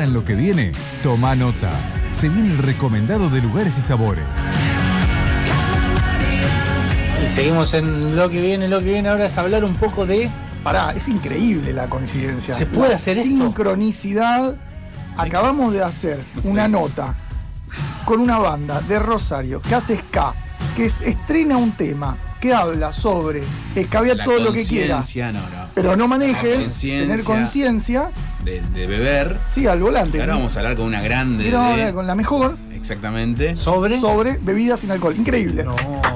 Ahora 0.04 0.10
en 0.10 0.14
lo 0.20 0.26
que 0.26 0.36
viene, 0.36 0.74
toma 1.02 1.34
nota. 1.34 1.70
Se 2.14 2.28
viene 2.28 2.50
el 2.50 2.58
recomendado 2.58 3.30
de 3.30 3.40
lugares 3.42 3.78
y 3.78 3.82
sabores. 3.82 4.26
Y 7.26 7.30
seguimos 7.34 7.74
en 7.74 8.18
lo 8.18 8.30
que 8.30 8.42
viene, 8.42 8.68
lo 8.68 8.80
que 8.80 8.86
viene 8.88 9.08
ahora 9.08 9.28
es 9.28 9.38
hablar 9.38 9.64
un 9.64 9.76
poco 9.76 10.06
de 10.06 10.30
Pará, 10.62 10.92
es 10.94 11.08
increíble 11.08 11.72
la 11.72 11.88
coincidencia. 11.88 12.54
¿Se 12.54 12.66
puede 12.66 12.90
La 12.90 12.96
hacer 12.96 13.18
esto? 13.18 13.30
Sincronicidad. 13.30 14.56
Acabamos 15.16 15.72
de 15.72 15.84
hacer 15.84 16.20
una 16.44 16.68
nota 16.68 17.14
con 18.04 18.20
una 18.20 18.40
banda 18.40 18.82
de 18.82 19.00
Rosario 19.00 19.62
que 19.62 19.74
hace 19.76 19.96
ska, 19.98 20.34
que 20.76 20.86
es- 20.88 21.02
estrena 21.02 21.56
un 21.56 21.72
tema 21.72 22.18
que 22.44 22.54
habla 22.54 22.92
sobre 22.92 23.42
escabiar 23.74 24.18
todo 24.24 24.38
lo 24.40 24.52
que 24.52 24.66
quiera, 24.66 24.96
conciencia, 24.98 25.32
no, 25.32 25.40
no. 25.40 25.68
pero 25.74 25.96
no 25.96 26.10
manejes, 26.10 26.78
tener 26.82 27.24
conciencia, 27.24 28.10
De, 28.44 28.60
de 28.62 28.86
beber. 28.86 29.38
sí, 29.48 29.66
al 29.66 29.80
volante. 29.80 30.18
Y 30.18 30.20
ahora 30.22 30.34
vamos 30.36 30.54
a 30.58 30.60
hablar 30.60 30.76
con 30.76 30.86
una 30.86 31.02
grande. 31.02 31.46
De- 31.46 31.94
con 31.94 32.06
la 32.06 32.16
mejor 32.16 32.58
Exactamente. 32.74 33.56
sobre. 33.56 33.98
sobre 33.98 34.38
bebidas 34.40 34.82
sin 34.82 34.92
alcohol. 34.92 35.16
Increíble. 35.18 35.64
No, 35.64 35.74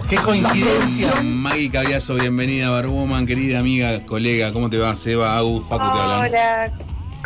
qué 0.09 0.17
coincidencia. 0.17 1.13
Maggie 1.23 1.71
Caviazo, 1.71 2.15
bienvenida, 2.15 2.69
Barwoman, 2.71 3.25
querida 3.25 3.59
amiga, 3.59 4.05
colega. 4.05 4.51
¿Cómo 4.51 4.69
te 4.69 4.77
va? 4.77 4.93
Seba, 4.95 5.37
Agus, 5.37 5.63
Facu 5.69 5.91
te 5.93 5.97
hablan. 5.97 6.25
Hola, 6.25 6.71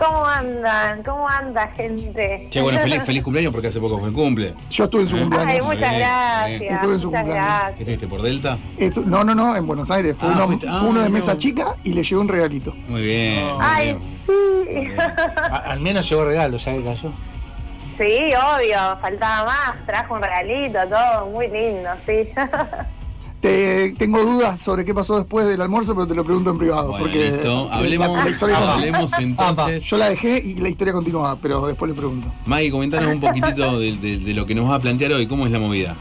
¿cómo 0.04 0.26
andan? 0.26 1.04
¿Cómo 1.04 1.28
anda, 1.30 1.68
gente? 1.76 2.48
Che, 2.50 2.62
bueno, 2.62 2.80
feliz, 2.80 3.02
feliz 3.06 3.24
cumpleaños 3.24 3.52
porque 3.54 3.68
hace 3.68 3.80
poco 3.80 4.00
fue 4.00 4.10
el 4.10 4.14
cumple. 4.16 4.54
Yo 4.70 4.84
estuve 4.86 5.02
en 5.04 5.08
su 5.08 5.18
cumpleaños. 5.18 5.52
Ay, 5.54 5.62
muchas 5.62 5.98
gracias. 5.98 6.62
Estuve 6.74 6.94
en 6.94 7.00
su 7.00 7.08
muchas 7.08 7.22
cumpleaños. 7.24 7.34
gracias. 7.56 7.80
¿Estuviste 7.80 8.08
por 8.08 8.22
Delta? 8.22 8.58
Estu- 8.78 9.06
no, 9.06 9.24
no, 9.24 9.36
no, 9.36 9.56
en 9.56 9.68
Buenos 9.68 9.92
Aires. 9.92 10.16
Fue 10.20 10.30
Ah, 10.30 10.34
uno, 10.36 10.48
fuiste- 10.48 10.68
ah, 10.70 10.80
fue 10.80 10.90
uno 10.90 11.02
de 11.02 11.10
mesa 11.10 11.38
chica 11.38 11.76
y 11.84 11.94
le 11.94 12.04
llevé 12.04 12.22
un 12.22 12.28
regalito. 12.28 12.74
Muy 12.88 13.02
bien. 13.04 13.44
muy 13.46 13.58
Ay, 13.62 13.98
bien. 14.28 14.88
sí. 14.88 15.02
Al 15.66 15.80
menos 15.80 16.10
llegó 16.10 16.26
regalo, 16.26 16.58
ya 16.58 16.72
que 16.74 16.84
cayó. 16.84 17.12
Sí, 17.98 18.34
obvio, 18.34 18.98
faltaba 19.00 19.46
más, 19.46 19.86
trajo 19.86 20.16
un 20.16 20.22
regalito, 20.24 20.80
todo 20.90 21.26
muy 21.28 21.48
lindo, 21.48 21.90
sí. 22.06 22.30
Te, 23.42 23.94
tengo 23.98 24.20
dudas 24.22 24.62
sobre 24.62 24.86
qué 24.86 24.94
pasó 24.94 25.18
después 25.18 25.48
del 25.48 25.60
almuerzo, 25.62 25.96
pero 25.96 26.06
te 26.08 26.14
lo 26.14 26.24
pregunto 26.24 26.52
en 26.52 26.60
privado. 26.60 26.90
Bueno, 26.90 27.06
porque 27.06 27.32
listo. 27.32 27.70
Hablemos, 27.72 28.24
la 28.24 28.30
historia 28.30 28.56
continúa. 28.56 28.76
hablemos 28.76 29.14
entonces. 29.20 29.84
Yo 29.86 29.98
la 29.98 30.10
dejé 30.10 30.38
y 30.38 30.56
la 30.56 30.70
historia 30.70 30.94
continúa, 30.94 31.36
pero 31.42 31.66
después 31.66 31.90
le 31.90 31.96
pregunto. 31.98 32.28
Maggie, 32.46 32.70
comentanos 32.70 33.12
un 33.16 33.20
poquitito 33.20 33.80
de, 33.80 33.98
de- 33.98 34.18
de 34.20 34.34
lo 34.36 34.46
que 34.46 34.54
nos 34.54 34.70
va 34.70 34.76
a 34.76 34.80
plantear 34.80 35.14
hoy. 35.14 35.26
¿Cómo 35.26 35.46
es 35.48 35.52
la 35.52 35.58
movida? 35.60 35.96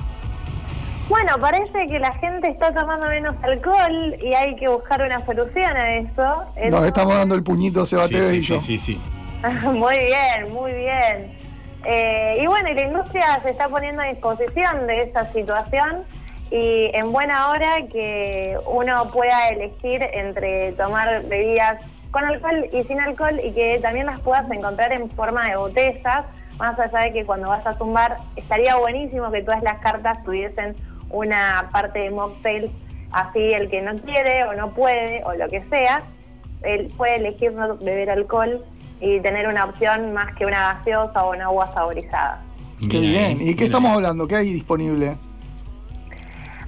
Bueno, 1.09 1.33
parece 1.41 1.89
que 1.89 1.99
la 1.99 2.13
gente 2.19 2.49
está 2.49 2.73
tomando 2.75 3.07
menos 3.09 3.35
alcohol 3.43 4.17
y 4.23 4.33
hay 4.35 4.55
que 4.57 4.69
buscar 4.69 5.01
una 5.03 5.25
solución 5.27 5.77
a 5.77 5.95
eso. 5.97 6.45
Nos 6.71 6.85
estamos 6.85 7.15
dando 7.15 7.35
el 7.35 7.43
puñito 7.43 7.85
Sí, 7.87 7.91
Sebate 7.97 8.31
sí, 8.31 8.37
y 8.37 8.41
yo. 8.41 8.61
sí, 8.61 8.79
sí, 8.79 8.95
sí. 8.95 9.01
muy 9.73 9.97
bien, 9.97 10.53
muy 10.53 10.73
bien. 10.73 11.39
Eh, 11.85 12.41
y 12.43 12.47
bueno, 12.47 12.69
y 12.69 12.75
la 12.75 12.83
industria 12.83 13.41
se 13.43 13.51
está 13.51 13.67
poniendo 13.69 14.03
a 14.03 14.05
disposición 14.05 14.87
de 14.87 15.03
esa 15.05 15.33
situación 15.33 16.03
y 16.51 16.91
en 16.95 17.13
buena 17.13 17.51
hora 17.51 17.87
que 17.87 18.57
uno 18.67 19.09
pueda 19.13 19.49
elegir 19.49 20.03
entre 20.13 20.73
tomar 20.73 21.25
bebidas 21.27 21.83
con 22.11 22.25
alcohol 22.25 22.69
y 22.73 22.83
sin 22.85 23.01
alcohol 23.01 23.41
y 23.43 23.53
que 23.53 23.79
también 23.81 24.07
las 24.07 24.21
puedas 24.21 24.51
encontrar 24.51 24.93
en 24.93 25.09
forma 25.11 25.49
de 25.49 25.57
botellas 25.57 26.25
más 26.61 26.79
allá 26.79 27.07
de 27.07 27.13
que 27.13 27.25
cuando 27.25 27.49
vas 27.49 27.67
a 27.67 27.75
un 27.83 27.95
bar, 27.95 28.19
estaría 28.37 28.77
buenísimo 28.77 29.31
que 29.31 29.43
todas 29.43 29.63
las 29.63 29.79
cartas 29.79 30.23
tuviesen 30.25 30.77
una 31.09 31.71
parte 31.73 32.01
de 32.01 32.11
mocktails, 32.11 32.71
así 33.13 33.39
el 33.39 33.71
que 33.71 33.81
no 33.81 33.97
quiere 33.97 34.45
o 34.45 34.53
no 34.53 34.73
puede 34.75 35.25
o 35.25 35.33
lo 35.33 35.49
que 35.49 35.65
sea, 35.71 36.03
él 36.63 36.93
puede 36.97 37.17
elegir 37.17 37.53
no 37.53 37.77
beber 37.79 38.11
alcohol 38.11 38.63
y 39.01 39.21
tener 39.21 39.49
una 39.49 39.65
opción 39.65 40.13
más 40.13 40.37
que 40.37 40.45
una 40.45 40.75
gaseosa 40.75 41.25
o 41.25 41.33
una 41.33 41.47
agua 41.47 41.73
saborizada. 41.73 42.43
Qué 42.91 43.01
bien. 43.01 43.39
¿Y 43.41 43.55
qué 43.57 43.65
estamos 43.65 43.93
hablando? 43.93 44.29
¿Qué 44.29 44.37
hay 44.37 44.53
disponible? 44.53 45.17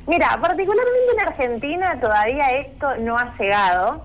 Mira, 0.06 0.36
particularmente 0.40 1.12
en 1.12 1.28
Argentina 1.28 2.00
todavía 2.00 2.50
esto 2.58 2.96
no 2.98 3.16
ha 3.16 3.36
llegado, 3.38 4.04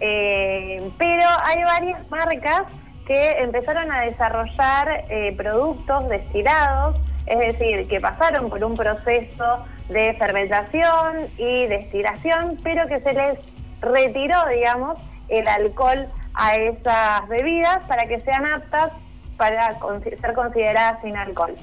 eh, 0.00 0.90
pero 0.98 1.24
hay 1.44 1.62
varias 1.64 2.10
marcas 2.10 2.62
que 3.06 3.38
empezaron 3.38 3.90
a 3.90 4.02
desarrollar 4.02 5.06
eh, 5.08 5.34
productos 5.36 6.08
destilados, 6.10 7.00
es 7.26 7.38
decir, 7.38 7.88
que 7.88 8.00
pasaron 8.00 8.50
por 8.50 8.62
un 8.62 8.76
proceso 8.76 9.64
de 9.88 10.14
fermentación 10.18 11.28
y 11.38 11.66
destilación, 11.66 12.58
pero 12.62 12.86
que 12.86 12.98
se 12.98 13.14
les 13.14 13.38
retiró, 13.80 14.46
digamos, 14.48 14.98
el 15.28 15.48
alcohol 15.48 16.06
a 16.34 16.56
esas 16.56 17.26
bebidas 17.28 17.86
para 17.88 18.06
que 18.06 18.20
sean 18.20 18.44
aptas 18.46 18.92
para 19.38 19.78
ser 19.78 20.34
consideradas 20.34 21.00
sin 21.02 21.16
alcohol. 21.16 21.54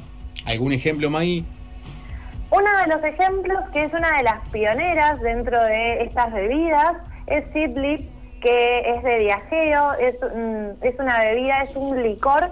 ¿Algún 0.46 0.74
ejemplo, 0.74 1.10
Maggie? 1.12 1.46
Uno 2.52 2.70
de 2.82 2.88
los 2.88 3.04
ejemplos, 3.04 3.60
que 3.74 3.84
es 3.84 3.94
una 3.94 4.18
de 4.18 4.24
las 4.24 4.48
pioneras 4.50 5.20
dentro 5.22 5.62
de 5.64 6.04
estas 6.04 6.32
bebidas, 6.32 6.94
es 7.28 7.44
Sidley, 7.54 8.10
que 8.42 8.96
es 8.96 9.04
de 9.04 9.20
viajeo, 9.20 9.94
es, 9.94 10.16
mm, 10.22 10.86
es 10.86 11.00
una 11.00 11.20
bebida, 11.20 11.64
es 11.64 11.76
un 11.76 12.02
licor 12.04 12.52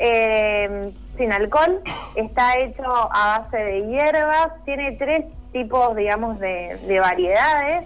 eh, 0.00 0.90
sin 1.16 1.32
alcohol, 1.32 1.80
está 2.14 2.58
hecho 2.58 2.84
a 2.84 3.40
base 3.40 3.56
de 3.56 3.86
hierbas, 3.86 4.64
tiene 4.64 4.92
tres 4.92 5.24
tipos, 5.52 5.94
digamos, 5.96 6.38
de, 6.40 6.78
de 6.86 7.00
variedades. 7.00 7.84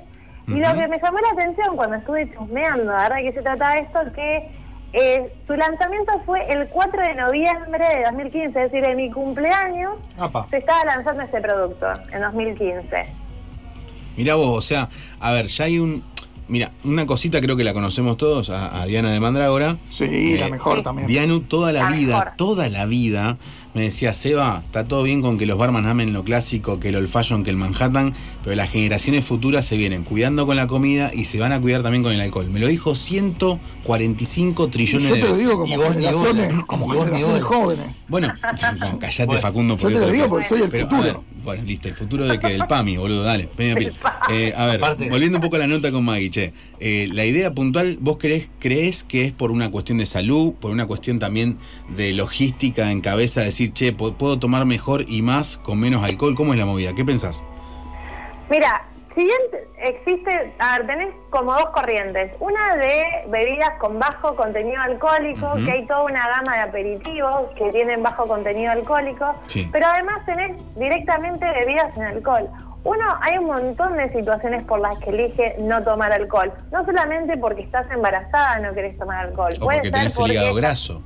Y 0.48 0.55
lo 0.55 0.74
que 0.74 0.88
me 0.88 0.98
llamó 0.98 1.18
la 1.20 1.30
atención 1.30 1.76
cuando 1.76 1.96
estuve 1.96 2.32
chusmeando, 2.34 2.86
verdad 2.86 3.16
que 3.16 3.32
se 3.32 3.42
trata 3.42 3.70
de 3.70 3.80
esto, 3.80 4.00
que 4.14 4.50
eh, 4.93 5.32
su 5.47 5.55
lanzamiento 5.55 6.12
fue 6.26 6.40
el 6.53 6.68
4 6.68 7.03
de 7.03 7.14
noviembre 7.14 7.84
de 7.97 8.03
2015, 8.05 8.47
es 8.64 8.72
decir, 8.72 8.84
en 8.88 8.97
mi 8.97 9.11
cumpleaños 9.11 9.95
Apa. 10.18 10.47
se 10.51 10.59
estaba 10.59 10.84
lanzando 10.84 11.22
este 11.22 11.40
producto, 11.40 11.86
en 12.12 12.20
2015. 12.20 13.07
Mirá 14.16 14.34
vos, 14.34 14.59
o 14.59 14.61
sea, 14.61 14.88
a 15.20 15.32
ver, 15.32 15.47
ya 15.49 15.64
hay 15.64 15.78
un. 15.78 16.03
Mira, 16.49 16.70
una 16.84 17.07
cosita 17.07 17.40
creo 17.40 17.57
que 17.57 17.64
la 17.64 17.72
conocemos 17.72 18.16
todos, 18.18 18.51
a, 18.51 18.82
a 18.82 18.84
Diana 18.84 19.11
de 19.11 19.20
Mandrágora. 19.20 19.76
Sí, 19.90 20.36
la 20.36 20.49
Eh, 20.49 20.51
mejor 20.51 20.82
también. 20.82 21.07
Dianu 21.09 21.40
toda 21.40 21.72
la, 21.72 21.84
La 21.84 21.90
vida, 21.97 22.18
mejor. 22.18 22.32
toda 22.36 22.68
la 22.68 22.84
vida 22.84 23.38
me 23.74 23.82
decía, 23.82 24.12
Seba, 24.12 24.62
está 24.64 24.84
todo 24.84 25.02
bien 25.02 25.22
con 25.22 25.38
que 25.38 25.46
los 25.46 25.56
barman 25.56 25.86
amen 25.86 26.12
lo 26.12 26.24
clásico, 26.24 26.78
que 26.78 26.90
el 26.90 26.96
old 26.96 27.08
fashion, 27.08 27.42
que 27.42 27.50
el 27.50 27.56
Manhattan, 27.56 28.14
pero 28.44 28.54
las 28.54 28.70
generaciones 28.70 29.24
futuras 29.24 29.64
se 29.64 29.76
vienen 29.76 30.04
cuidando 30.04 30.46
con 30.46 30.56
la 30.56 30.66
comida 30.66 31.10
y 31.14 31.24
se 31.24 31.38
van 31.38 31.52
a 31.52 31.60
cuidar 31.60 31.82
también 31.82 32.02
con 32.02 32.12
el 32.12 32.20
alcohol. 32.20 32.50
Me 32.50 32.60
lo 32.60 32.66
dijo 32.66 32.94
145 32.94 34.68
trillones 34.68 35.08
Yo 35.08 35.14
de 35.14 35.20
te 35.22 35.28
lo 35.28 35.36
digo 35.36 35.58
como 35.58 35.72
Y 35.72 35.76
vos 35.76 35.96
ni 35.96 36.04
generaciones, 36.04 36.64
como 36.64 36.84
Y 36.84 36.96
vos 36.96 37.06
ni 37.06 37.12
generaciones 37.12 37.42
jóvenes. 37.44 38.04
Bueno, 38.08 38.28
no, 38.78 38.98
callate 38.98 39.26
Bueno, 39.26 39.40
Facundo. 39.40 39.76
yo 39.76 39.88
te 39.88 39.94
lo 40.00 40.10
digo 40.10 40.28
porque 40.28 40.48
soy 40.48 40.62
el 40.62 40.68
Pero, 40.68 40.86
a 40.86 40.90
futuro. 40.90 41.24
Bueno, 41.43 41.62
listo, 41.64 41.88
el 41.88 41.95
futuro 41.95 42.24
de 42.26 42.38
que 42.38 42.49
del 42.49 42.66
PAMI, 42.66 42.97
boludo, 42.97 43.22
dale, 43.22 43.49
media 43.59 43.74
pila. 43.74 43.93
Eh, 44.30 44.53
a 44.57 44.66
ver, 44.66 44.76
Aparte- 44.76 45.09
volviendo 45.09 45.38
un 45.38 45.43
poco 45.43 45.57
a 45.57 45.59
la 45.59 45.66
nota 45.66 45.90
con 45.90 46.05
Maggie, 46.05 46.30
che, 46.30 46.53
eh, 46.80 47.09
la 47.12 47.24
idea 47.24 47.53
puntual, 47.53 47.99
¿vos 48.01 48.16
crees, 48.18 48.49
crees 48.59 49.03
que 49.03 49.24
es 49.24 49.32
por 49.32 49.51
una 49.51 49.70
cuestión 49.70 49.99
de 49.99 50.07
salud, 50.07 50.55
por 50.55 50.70
una 50.70 50.86
cuestión 50.86 51.18
también 51.18 51.59
de 51.97 52.12
logística 52.12 52.90
en 52.90 53.01
cabeza, 53.01 53.40
decir, 53.43 53.72
che, 53.72 53.93
puedo 53.93 54.38
tomar 54.38 54.64
mejor 54.64 55.05
y 55.09 55.22
más 55.22 55.57
con 55.59 55.78
menos 55.80 56.03
alcohol? 56.05 56.34
¿Cómo 56.34 56.53
es 56.53 56.59
la 56.59 56.66
movida? 56.66 56.95
¿Qué 56.95 57.05
pensás? 57.05 57.45
Mira, 58.51 58.86
si 59.14 59.24
bien 59.24 59.38
existe, 59.78 60.54
a 60.58 60.78
ver, 60.78 60.86
tenés 60.86 61.14
como 61.30 61.52
dos 61.52 61.66
corrientes. 61.70 62.32
Una 62.40 62.76
de 62.76 63.24
bebidas 63.28 63.72
con 63.78 63.98
bajo 63.98 64.34
contenido 64.36 64.80
alcohólico, 64.80 65.54
que 65.64 65.70
hay 65.70 65.86
toda 65.86 66.02
una 66.04 66.26
gama 66.28 66.54
de 66.56 66.60
aperitivos 66.62 67.50
que 67.56 67.70
tienen 67.72 68.02
bajo 68.02 68.26
contenido 68.26 68.72
alcohólico, 68.72 69.34
Sí. 69.46 69.68
pero 69.72 69.86
además 69.86 70.24
tenés 70.24 70.56
directamente 70.76 71.44
bebidas 71.44 71.92
sin 71.94 72.04
alcohol. 72.04 72.48
Uno, 72.84 73.04
hay 73.20 73.38
un 73.38 73.46
montón 73.46 73.96
de 73.96 74.12
situaciones 74.12 74.64
por 74.64 74.80
las 74.80 74.98
que 74.98 75.10
elige 75.10 75.56
no 75.60 75.84
tomar 75.84 76.12
alcohol. 76.12 76.52
No 76.72 76.84
solamente 76.84 77.36
porque 77.36 77.62
estás 77.62 77.88
embarazada 77.92 78.58
no 78.58 78.74
querés 78.74 78.98
tomar 78.98 79.26
alcohol. 79.26 79.52
O 79.60 79.64
Puede 79.64 79.78
porque 79.78 79.90
ser 79.90 79.92
tenés 79.98 80.18
el 80.18 80.32
hígado 80.32 80.54
graso, 80.54 81.02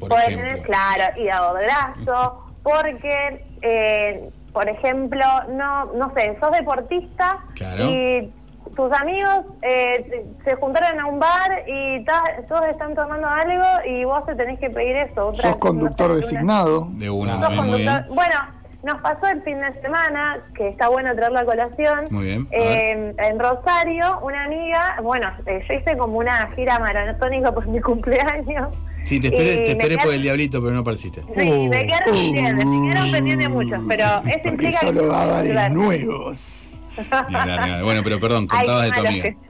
por 0.00 0.08
Puede 0.08 0.26
tener, 0.28 0.62
claro, 0.62 1.20
hígado 1.20 1.54
graso, 1.54 2.42
porque, 2.62 3.44
eh, 3.62 4.30
por 4.56 4.66
ejemplo, 4.70 5.22
no, 5.50 5.84
no 5.92 6.10
sé, 6.16 6.34
sos 6.40 6.50
deportista 6.50 7.40
Claro. 7.56 7.90
y 7.90 8.32
tus 8.74 8.90
amigos 8.98 9.44
eh, 9.60 10.24
se 10.46 10.54
juntaron 10.56 10.98
a 10.98 11.04
un 11.04 11.18
bar 11.18 11.62
y 11.66 12.02
todos 12.48 12.64
están 12.70 12.94
tomando 12.94 13.28
algo 13.28 13.66
y 13.86 14.04
vos 14.06 14.24
te 14.24 14.34
tenés 14.34 14.58
que 14.58 14.70
pedir 14.70 14.96
eso. 14.96 15.26
otra- 15.26 15.50
Sos 15.50 15.56
conductor 15.56 16.08
no 16.08 16.14
sé, 16.14 16.20
una- 16.20 16.20
designado. 16.32 16.88
De 16.92 17.10
una 17.10 17.32
sos 17.32 17.40
también, 17.42 17.66
muy 17.66 17.76
bien. 17.82 17.88
conductor- 17.92 18.14
Bueno, 18.16 18.34
nos 18.82 19.00
pasó 19.02 19.26
el 19.26 19.42
fin 19.42 19.60
de 19.60 19.72
semana, 19.74 20.38
que 20.54 20.68
está 20.68 20.88
bueno 20.88 21.14
traerlo 21.14 21.38
a 21.40 21.44
colación. 21.44 22.06
Muy 22.10 22.24
bien, 22.24 22.48
a 22.50 22.56
Eh, 22.56 23.14
en 23.18 23.38
Rosario, 23.38 24.20
una 24.22 24.44
amiga, 24.44 24.96
bueno, 25.02 25.28
eh, 25.44 25.62
yo 25.68 25.74
hice 25.74 25.98
como 25.98 26.16
una 26.16 26.46
gira 26.56 26.78
maratónica 26.78 27.52
por 27.52 27.66
mi 27.68 27.78
cumpleaños. 27.90 28.68
Sí, 29.06 29.20
te 29.20 29.28
esperé, 29.28 29.54
y 29.54 29.64
te 29.64 29.70
esperé 29.72 29.96
quedé- 29.96 30.04
por 30.04 30.14
el 30.14 30.22
diablito, 30.22 30.60
pero 30.60 30.72
no 30.74 30.80
apareciste. 30.80 31.22
Sí, 31.22 31.68
me 31.68 31.86
quedaron 31.86 32.14
pendientes, 32.14 32.66
me 32.66 32.88
quedaron 32.88 33.10
pendientes 33.12 33.50
muchos, 33.50 33.80
pero 33.88 34.04
eso 34.26 34.48
implica 34.48 34.78
solo 34.80 35.00
que... 35.02 35.06
va 35.06 35.22
a 35.22 35.26
bares 35.26 35.52
Claro. 35.52 35.74
nuevos. 35.74 36.78
Bueno, 37.84 38.00
pero 38.02 38.18
perdón, 38.20 38.48
Ay, 38.50 38.58
contabas 38.66 38.84
de 38.84 38.90
tu 38.92 39.06
amiga. 39.06 39.22
que. 39.24 39.36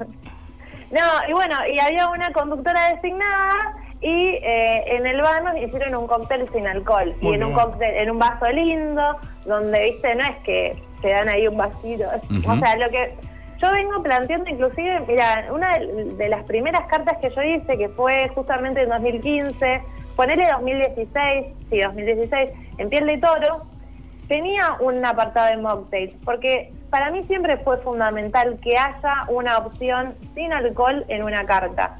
No, 0.88 1.00
y 1.28 1.32
bueno, 1.32 1.56
y 1.74 1.78
había 1.80 2.08
una 2.08 2.30
conductora 2.30 2.94
designada 2.94 3.54
y 4.00 4.08
eh, 4.40 4.84
en 4.96 5.04
el 5.06 5.20
bar 5.20 5.42
nos 5.42 5.56
hicieron 5.60 5.96
un 5.96 6.06
cóctel 6.06 6.48
sin 6.54 6.64
alcohol. 6.66 7.12
y 7.20 7.32
en 7.34 7.42
un 7.42 7.52
cóctel, 7.54 7.92
en 7.96 8.10
un 8.12 8.18
vaso 8.20 8.46
lindo, 8.52 9.02
donde, 9.46 9.80
viste, 9.82 10.14
no 10.14 10.22
es 10.24 10.36
que 10.44 10.80
te 11.02 11.08
dan 11.08 11.28
ahí 11.28 11.48
un 11.48 11.56
vasito. 11.56 12.04
O 12.46 12.58
sea, 12.60 12.76
lo 12.76 12.88
que 12.90 13.14
yo 13.60 13.72
vengo 13.72 14.02
planteando 14.02 14.50
inclusive, 14.50 15.00
mira, 15.06 15.46
una 15.52 15.78
de, 15.78 16.28
las 16.28 16.44
primeras 16.44 16.86
cartas 16.86 17.18
que 17.18 17.30
yo 17.30 17.42
hice, 17.42 17.78
que 17.78 17.88
fue 17.90 18.28
justamente 18.34 18.82
en 18.82 18.90
2015, 18.90 19.82
ponele 20.14 20.44
2016, 20.52 21.46
sí, 21.70 21.80
2016, 21.80 22.50
en 22.78 22.88
Piel 22.88 23.06
de 23.06 23.18
Toro, 23.18 23.66
tenía 24.28 24.76
un 24.80 25.04
apartado 25.04 25.48
de 25.48 25.56
mocktails, 25.56 26.14
porque 26.24 26.72
para 26.90 27.10
mí 27.10 27.24
siempre 27.24 27.56
fue 27.58 27.78
fundamental 27.78 28.58
que 28.60 28.76
haya 28.76 29.24
una 29.28 29.58
opción 29.58 30.14
sin 30.34 30.52
alcohol 30.52 31.04
en 31.08 31.22
una 31.22 31.46
carta. 31.46 31.96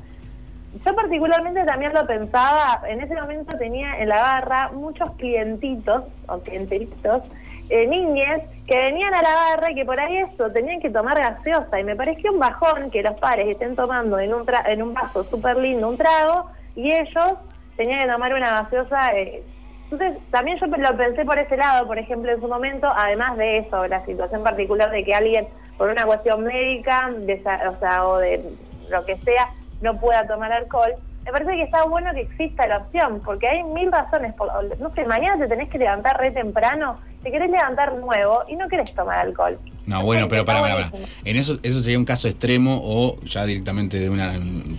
Yo 0.85 0.95
particularmente 0.95 1.65
también 1.65 1.95
lo 1.95 2.07
pensaba, 2.07 2.83
en 2.87 3.01
ese 3.01 3.15
momento 3.15 3.57
tenía 3.57 3.99
en 3.99 4.11
la 4.11 4.21
barra 4.21 4.71
muchos 4.73 5.11
clientitos 5.13 6.05
o 6.29 6.39
clientelitos, 6.41 7.23
eh, 7.69 7.87
niñes 7.87 8.43
que 8.67 8.77
venían 8.77 9.15
a 9.15 9.23
la 9.23 9.35
barra 9.35 9.71
y 9.71 9.75
que 9.75 9.85
por 9.85 10.01
ahí 10.01 10.19
eso, 10.19 10.51
tenían 10.51 10.81
que 10.81 10.91
tomar 10.91 11.19
gaseosa 11.19 11.81
y 11.81 11.85
me 11.85 11.97
pareció 11.97 12.33
un 12.33 12.39
bajón 12.39 12.91
que 12.91 13.03
los 13.03 13.19
padres 13.21 13.49
estén 13.49 13.77
tomando 13.77 14.19
en 14.19 14.35
un, 14.35 14.45
tra- 14.45 14.65
en 14.67 14.83
un 14.83 14.95
vaso 14.95 15.25
súper 15.25 15.57
lindo 15.57 15.89
un 15.89 15.97
trago 15.97 16.51
y 16.75 16.93
ellos 16.93 17.35
tenían 17.77 18.01
que 18.07 18.13
tomar 18.13 18.35
una 18.35 18.63
gaseosa. 18.63 19.17
eh, 19.17 19.43
entonces, 19.91 20.19
también 20.31 20.59
yo 20.59 20.67
lo 20.67 20.97
pensé 20.97 21.25
por 21.25 21.39
ese 21.39 21.57
lado, 21.57 21.87
por 21.87 21.97
ejemplo, 21.97 22.33
en 22.33 22.41
su 22.41 22.49
momento, 22.49 22.89
además 22.97 23.37
de 23.37 23.59
eso, 23.59 23.87
la 23.87 24.05
situación 24.05 24.43
particular 24.43 24.91
de 24.91 25.05
que 25.05 25.15
alguien, 25.15 25.47
por 25.79 25.91
una 25.91 26.05
cuestión 26.05 26.43
médica, 26.43 27.09
de 27.17 27.35
o 27.69 27.79
sea, 27.79 28.05
o 28.07 28.19
de 28.19 28.43
lo 28.91 29.05
que 29.05 29.17
sea, 29.19 29.49
no 29.81 29.97
pueda 30.01 30.27
tomar 30.27 30.53
alcohol, 30.53 30.93
me 31.27 31.33
parece 31.33 31.51
que 31.53 31.63
está 31.65 31.85
bueno 31.85 32.13
que 32.15 32.21
exista 32.23 32.67
la 32.69 32.79
opción, 32.79 33.21
porque 33.25 33.49
hay 33.49 33.63
mil 33.65 33.91
razones. 33.91 34.33
Por, 34.35 34.49
no 34.81 34.95
sé, 34.95 35.05
mañana 35.05 35.39
te 35.39 35.49
tenés 35.49 35.69
que 35.69 35.77
levantar 35.79 36.17
re 36.19 36.31
temprano, 36.31 36.99
te 37.23 37.31
querés 37.33 37.51
levantar 37.51 37.95
nuevo 37.97 38.45
y 38.49 38.55
no 38.55 38.69
querés 38.69 38.95
tomar 38.95 39.19
alcohol. 39.19 39.59
No, 39.87 40.03
bueno, 40.05 40.27
pero 40.29 40.45
para, 40.45 40.61
para, 40.61 40.91
para. 40.91 41.05
En 41.25 41.37
eso, 41.37 41.59
eso 41.63 41.81
sería 41.81 41.99
un 41.99 42.05
caso 42.05 42.27
extremo 42.29 42.81
o 42.83 43.17
ya 43.25 43.45
directamente 43.45 43.99
de 44.01 44.09
una, 44.11 44.35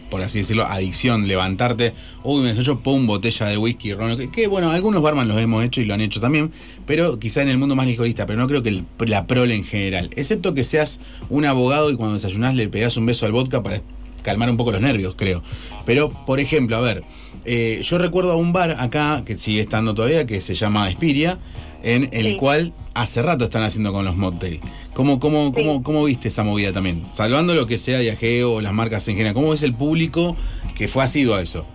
por 0.09 0.21
así 0.21 0.39
decirlo, 0.39 0.65
adicción. 0.65 1.27
Levantarte, 1.27 1.93
uy, 2.23 2.41
me 2.43 2.53
yo 2.53 2.79
pongo 2.79 2.97
un 2.97 3.07
botella 3.07 3.45
de 3.47 3.57
whisky, 3.57 3.93
ron, 3.93 4.17
que, 4.17 4.31
que, 4.31 4.47
bueno, 4.47 4.69
algunos 4.69 5.01
barman 5.01 5.27
los 5.27 5.37
hemos 5.39 5.63
hecho 5.63 5.81
y 5.81 5.85
lo 5.85 5.93
han 5.93 6.01
hecho 6.01 6.19
también, 6.21 6.51
pero 6.85 7.19
quizá 7.19 7.41
en 7.41 7.49
el 7.49 7.57
mundo 7.57 7.75
más 7.75 7.87
licorista, 7.87 8.25
pero 8.25 8.39
no 8.39 8.47
creo 8.47 8.63
que 8.63 8.69
el- 8.69 8.85
la 9.05 9.27
prole 9.27 9.55
en 9.55 9.63
general. 9.65 10.09
Excepto 10.15 10.53
que 10.53 10.63
seas 10.63 10.99
un 11.29 11.45
abogado 11.45 11.89
y 11.91 11.95
cuando 11.97 12.13
desayunás 12.15 12.55
le 12.55 12.67
pegás 12.69 12.95
un 12.97 13.05
beso 13.05 13.25
al 13.25 13.31
vodka 13.33 13.61
para 13.63 13.81
calmar 14.23 14.49
un 14.49 14.57
poco 14.57 14.71
los 14.71 14.81
nervios, 14.81 15.15
creo. 15.17 15.41
Pero, 15.85 16.09
por 16.25 16.39
ejemplo, 16.39 16.77
a 16.77 16.81
ver, 16.81 17.03
eh, 17.45 17.81
yo 17.83 17.97
recuerdo 17.97 18.31
a 18.31 18.35
un 18.35 18.53
bar 18.53 18.75
acá, 18.79 19.23
que 19.25 19.37
sigue 19.37 19.61
estando 19.61 19.93
todavía, 19.93 20.25
que 20.25 20.41
se 20.41 20.53
llama 20.55 20.89
Espiria, 20.89 21.39
en 21.83 22.09
el 22.11 22.31
Sí. 22.31 22.35
cual 22.37 22.73
hace 22.93 23.21
rato 23.21 23.45
están 23.45 23.63
haciendo 23.63 23.93
con 23.93 24.03
los 24.03 24.15
mocktails. 24.17 24.59
¿Cómo, 24.93 25.19
cómo, 25.19 25.47
Sí. 25.47 25.53
cómo, 25.63 25.83
¿Cómo 25.83 26.03
viste 26.05 26.27
esa 26.29 26.43
movida 26.43 26.73
también? 26.73 27.05
Salvando 27.11 27.53
lo 27.53 27.67
que 27.67 27.77
sea 27.77 27.99
viajeo 27.99 28.53
o 28.55 28.61
las 28.61 28.73
marcas 28.73 29.07
en 29.07 29.15
general, 29.15 29.35
¿cómo 29.35 29.53
es 29.53 29.61
el 29.63 29.73
público 29.75 30.35
que 30.75 30.87
fue 30.87 31.03
asiduo 31.03 31.35
a 31.35 31.41
eso? 31.41 31.65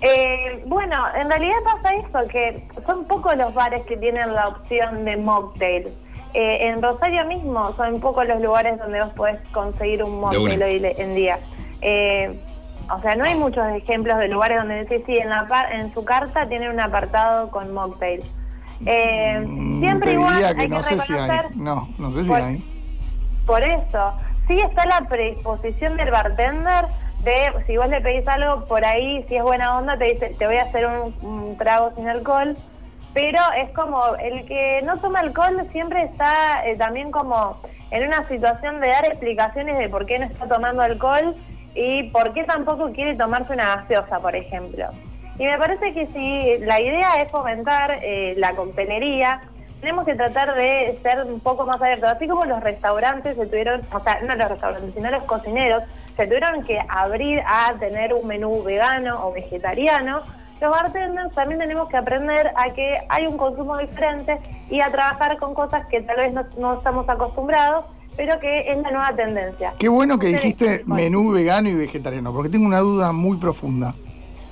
Eh, 0.00 0.62
bueno, 0.66 0.94
en 1.20 1.28
realidad 1.28 1.56
pasa 1.64 1.94
eso, 1.96 2.28
que 2.28 2.62
son 2.86 3.04
pocos 3.06 3.36
los 3.36 3.52
bares 3.52 3.84
que 3.86 3.96
tienen 3.96 4.32
la 4.32 4.46
opción 4.46 5.04
de 5.04 5.16
mocktail. 5.16 5.88
Eh, 6.34 6.68
en 6.68 6.82
Rosario 6.82 7.24
mismo 7.24 7.72
son 7.74 8.00
pocos 8.00 8.26
los 8.26 8.40
lugares 8.42 8.78
donde 8.78 9.00
vos 9.02 9.12
podés 9.14 9.40
conseguir 9.50 10.02
un 10.04 10.20
mocktail 10.20 10.56
una. 10.56 10.66
hoy 10.66 10.94
en 10.98 11.14
día. 11.14 11.38
Eh, 11.80 12.38
o 12.94 13.00
sea, 13.00 13.16
no 13.16 13.24
hay 13.24 13.34
muchos 13.34 13.66
ejemplos 13.76 14.18
de 14.18 14.28
lugares 14.28 14.58
donde 14.58 14.84
decís, 14.84 15.02
sí, 15.06 15.16
en, 15.16 15.30
la 15.30 15.46
par- 15.48 15.72
en 15.72 15.92
su 15.94 16.04
carta 16.04 16.46
tienen 16.48 16.70
un 16.70 16.80
apartado 16.80 17.50
con 17.50 17.72
mocktail. 17.72 18.22
Eh, 18.86 19.40
Mm, 19.46 19.80
siempre 19.80 20.12
igual 20.12 20.44
hay 20.44 20.54
que 20.54 20.68
no 20.68 20.82
sé 20.82 20.98
si 21.00 21.12
hay. 21.12 21.20
reconocer 21.30 21.56
No, 21.56 21.88
no 21.98 22.10
sé 22.12 22.22
si 22.24 22.30
Por- 22.30 22.40
hay. 22.42 22.64
por 23.46 23.62
eso, 23.62 24.12
sí 24.46 24.60
está 24.60 24.86
la 24.86 25.08
predisposición 25.08 25.96
del 25.96 26.10
bartender 26.10 26.86
de, 27.24 27.64
si 27.66 27.76
vos 27.76 27.88
le 27.88 28.00
pedís 28.00 28.26
algo 28.28 28.64
por 28.66 28.84
ahí, 28.84 29.24
si 29.28 29.36
es 29.36 29.42
buena 29.42 29.76
onda, 29.78 29.98
te 29.98 30.04
dice, 30.04 30.36
te 30.38 30.46
voy 30.46 30.56
a 30.56 30.62
hacer 30.62 30.86
un, 30.86 31.14
un 31.22 31.56
trago 31.56 31.90
sin 31.96 32.08
alcohol, 32.08 32.56
pero 33.14 33.40
es 33.56 33.70
como, 33.70 34.14
el 34.16 34.44
que 34.46 34.82
no 34.84 34.98
toma 34.98 35.20
alcohol 35.20 35.66
siempre 35.72 36.04
está 36.04 36.66
eh, 36.66 36.76
también 36.76 37.10
como 37.10 37.60
en 37.90 38.06
una 38.06 38.26
situación 38.28 38.80
de 38.80 38.88
dar 38.88 39.06
explicaciones 39.06 39.78
de 39.78 39.88
por 39.88 40.06
qué 40.06 40.18
no 40.18 40.26
está 40.26 40.46
tomando 40.46 40.82
alcohol 40.82 41.34
y 41.74 42.04
por 42.10 42.32
qué 42.32 42.44
tampoco 42.44 42.92
quiere 42.92 43.14
tomarse 43.14 43.52
una 43.52 43.76
gaseosa, 43.76 44.20
por 44.20 44.34
ejemplo. 44.36 44.86
Y 45.38 45.44
me 45.44 45.56
parece 45.56 45.94
que 45.94 46.06
si 46.08 46.64
la 46.64 46.80
idea 46.80 47.22
es 47.22 47.30
fomentar 47.30 48.00
eh, 48.02 48.34
la 48.36 48.52
coctelería, 48.52 49.40
tenemos 49.80 50.04
que 50.04 50.16
tratar 50.16 50.54
de 50.56 50.98
ser 51.02 51.24
un 51.24 51.38
poco 51.40 51.64
más 51.64 51.80
abiertos. 51.80 52.10
Así 52.10 52.26
como 52.26 52.44
los 52.44 52.60
restaurantes 52.62 53.36
se 53.36 53.46
tuvieron, 53.46 53.82
o 53.92 54.00
sea, 54.02 54.20
no 54.22 54.34
los 54.34 54.48
restaurantes, 54.48 54.92
sino 54.94 55.10
los 55.10 55.22
cocineros, 55.24 55.84
se 56.16 56.26
tuvieron 56.26 56.64
que 56.64 56.80
abrir 56.88 57.40
a 57.46 57.74
tener 57.78 58.12
un 58.12 58.26
menú 58.26 58.62
vegano 58.64 59.26
o 59.26 59.32
vegetariano, 59.32 60.22
los 60.60 60.70
bartenders 60.70 61.34
también 61.34 61.60
tenemos 61.60 61.88
que 61.88 61.96
aprender 61.96 62.48
a 62.56 62.72
que 62.74 62.98
hay 63.08 63.26
un 63.26 63.36
consumo 63.36 63.78
diferente 63.78 64.38
y 64.70 64.80
a 64.80 64.90
trabajar 64.90 65.38
con 65.38 65.54
cosas 65.54 65.86
que 65.86 66.00
tal 66.02 66.16
vez 66.16 66.32
no, 66.32 66.44
no 66.58 66.78
estamos 66.78 67.08
acostumbrados, 67.08 67.84
pero 68.16 68.38
que 68.40 68.70
es 68.72 68.76
la 68.78 68.90
nueva 68.90 69.14
tendencia. 69.14 69.74
Qué 69.78 69.88
bueno 69.88 70.18
que 70.18 70.28
dijiste 70.28 70.82
Bueno. 70.84 70.94
menú 70.94 71.30
vegano 71.32 71.68
y 71.68 71.74
vegetariano, 71.74 72.32
porque 72.32 72.48
tengo 72.50 72.66
una 72.66 72.80
duda 72.80 73.12
muy 73.12 73.36
profunda. 73.36 73.94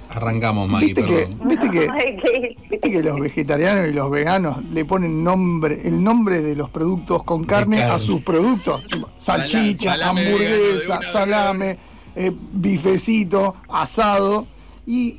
Arrancamos, 0.08 0.68
Maggie, 0.68 0.94
¿Viste 0.94 1.04
que, 1.04 1.14
perdón. 1.26 1.48
viste 1.48 1.70
que, 1.70 2.56
viste 2.70 3.02
los 3.02 3.18
vegetarianos 3.18 3.88
y 3.88 3.92
los 3.92 4.08
veganos 4.08 4.64
le 4.66 4.84
ponen 4.84 5.24
nombre, 5.24 5.80
el 5.84 6.02
nombre 6.02 6.42
de 6.42 6.54
los 6.54 6.70
productos 6.70 7.24
con 7.24 7.42
carne, 7.42 7.78
carne. 7.78 7.92
a 7.92 7.98
sus 7.98 8.22
productos? 8.22 8.84
Salchicha, 9.18 9.92
salame 9.96 10.20
hamburguesa, 10.26 11.02
salame, 11.02 11.78
eh, 12.14 12.32
bifecito, 12.52 13.56
asado. 13.68 14.46
Y 14.86 15.18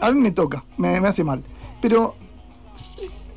a 0.00 0.10
mí 0.10 0.20
me 0.20 0.30
toca, 0.32 0.64
me, 0.76 1.00
me 1.00 1.08
hace 1.08 1.24
mal. 1.24 1.42
Pero 1.80 2.14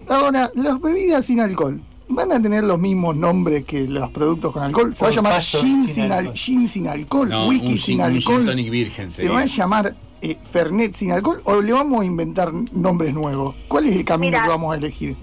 ahora, 0.07 0.51
las 0.55 0.79
bebidas 0.81 1.25
sin 1.25 1.39
alcohol. 1.39 1.81
¿Van 2.13 2.29
a 2.33 2.41
tener 2.41 2.65
los 2.65 2.77
mismos 2.77 3.15
nombres 3.15 3.63
que 3.63 3.87
los 3.87 4.09
productos 4.11 4.51
con 4.51 4.63
alcohol? 4.63 4.93
Se 4.93 5.05
va 5.05 5.09
a 5.11 5.13
llamar 5.13 5.41
gin 5.41 5.87
sin 5.87 6.03
al- 6.05 6.11
alcohol. 6.11 6.35
gin 6.35 6.67
sin 6.67 6.87
alcohol, 6.89 7.29
No, 7.29 7.47
whisky 7.47 7.67
un 7.67 7.77
sin 7.77 7.97
gin- 7.99 8.01
alcohol. 8.01 8.45
tonic 8.45 8.69
virgen 8.69 9.11
¿Se 9.11 9.29
va 9.29 9.39
a 9.41 9.45
llamar 9.45 9.95
eh, 10.21 10.37
Fernet 10.51 10.93
sin 10.93 11.13
alcohol 11.13 11.41
o 11.45 11.61
le 11.61 11.71
vamos 11.71 12.01
a 12.01 12.05
inventar 12.05 12.51
nombres 12.73 13.13
nuevos? 13.13 13.55
¿Cuál 13.69 13.85
es 13.85 13.95
el 13.95 14.03
camino 14.03 14.31
Mira. 14.31 14.43
que 14.43 14.49
vamos 14.49 14.73
a 14.73 14.77
elegir? 14.77 15.15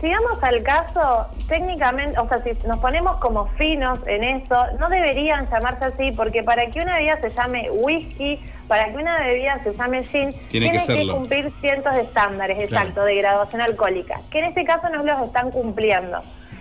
Si 0.00 0.10
vamos 0.10 0.42
al 0.42 0.62
caso, 0.62 1.26
técnicamente, 1.48 2.18
o 2.18 2.28
sea, 2.28 2.42
si 2.42 2.52
nos 2.66 2.78
ponemos 2.80 3.16
como 3.18 3.46
finos 3.56 3.98
en 4.06 4.24
eso, 4.24 4.66
no 4.78 4.88
deberían 4.88 5.48
llamarse 5.48 5.84
así, 5.86 6.12
porque 6.12 6.42
para 6.42 6.66
que 6.66 6.80
una 6.80 6.96
bebida 6.96 7.20
se 7.20 7.30
llame 7.30 7.70
whisky, 7.70 8.40
para 8.68 8.86
que 8.92 8.96
una 8.96 9.20
bebida 9.20 9.60
se 9.62 9.72
llame 9.74 10.04
gin, 10.04 10.34
Tiene 10.50 10.72
que 10.72 11.08
cumplir 11.10 11.52
cientos 11.60 11.94
de 11.94 12.02
estándares, 12.02 12.56
Claro. 12.68 12.88
exacto, 12.88 13.04
de 13.04 13.14
graduación 13.16 13.62
alcohólica, 13.62 14.20
que 14.30 14.40
en 14.40 14.46
este 14.46 14.64
caso 14.64 14.88
no 14.90 15.02
los 15.04 15.26
están 15.26 15.50
cumpliendo. 15.50 16.20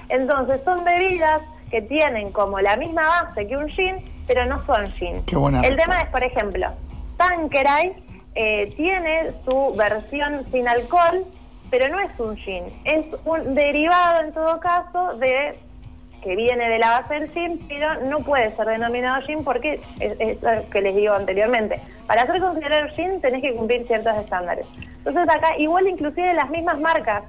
Entonces, 0.09 0.61
son 0.63 0.84
bebidas 0.84 1.41
que 1.71 1.81
tienen 1.81 2.31
como 2.31 2.59
la 2.61 2.77
misma 2.77 3.01
base 3.07 3.47
que 3.47 3.57
un 3.57 3.67
gin, 3.69 3.95
pero 4.27 4.45
no 4.45 4.63
son 4.65 4.91
gin. 4.93 5.23
Qué 5.23 5.36
buena 5.36 5.61
El 5.61 5.75
tema 5.75 6.01
es, 6.01 6.07
por 6.09 6.23
ejemplo, 6.23 6.67
Tanqueray 7.17 7.93
eh, 8.36 8.73
tiene 8.75 9.31
su 9.43 9.73
versión 9.75 10.45
sin 10.51 10.67
alcohol, 10.67 11.25
pero 11.74 11.89
no 11.89 11.99
es 12.01 12.19
un 12.19 12.38
gin, 12.38 12.65
es 12.86 13.03
un 13.26 13.55
derivado 13.55 14.21
en 14.21 14.32
todo 14.32 14.59
caso 14.59 15.17
de 15.17 15.57
que 16.21 16.36
viene 16.36 16.69
de 16.69 16.78
la 16.78 16.99
base 16.99 17.15
del 17.15 17.32
gin, 17.32 17.65
pero 17.67 17.99
no 18.01 18.19
puede 18.19 18.55
ser 18.55 18.67
denominado 18.67 19.26
gin 19.26 19.43
porque 19.43 19.82
es, 19.99 20.39
lo 20.43 20.69
que 20.69 20.82
les 20.84 20.95
digo 20.95 21.15
anteriormente. 21.15 21.82
Para 22.05 22.28
ser 22.28 22.39
considerado 22.39 22.89
gin 22.89 23.19
tenés 23.21 23.41
que 23.41 23.55
cumplir 23.55 23.88
ciertos 23.88 24.15
estándares. 24.17 24.67
Entonces 24.99 25.24
acá 25.36 25.57
igual 25.57 25.88
inclusive 25.88 26.36
las 26.36 26.47
mismas 26.51 26.80
marcas 26.80 27.24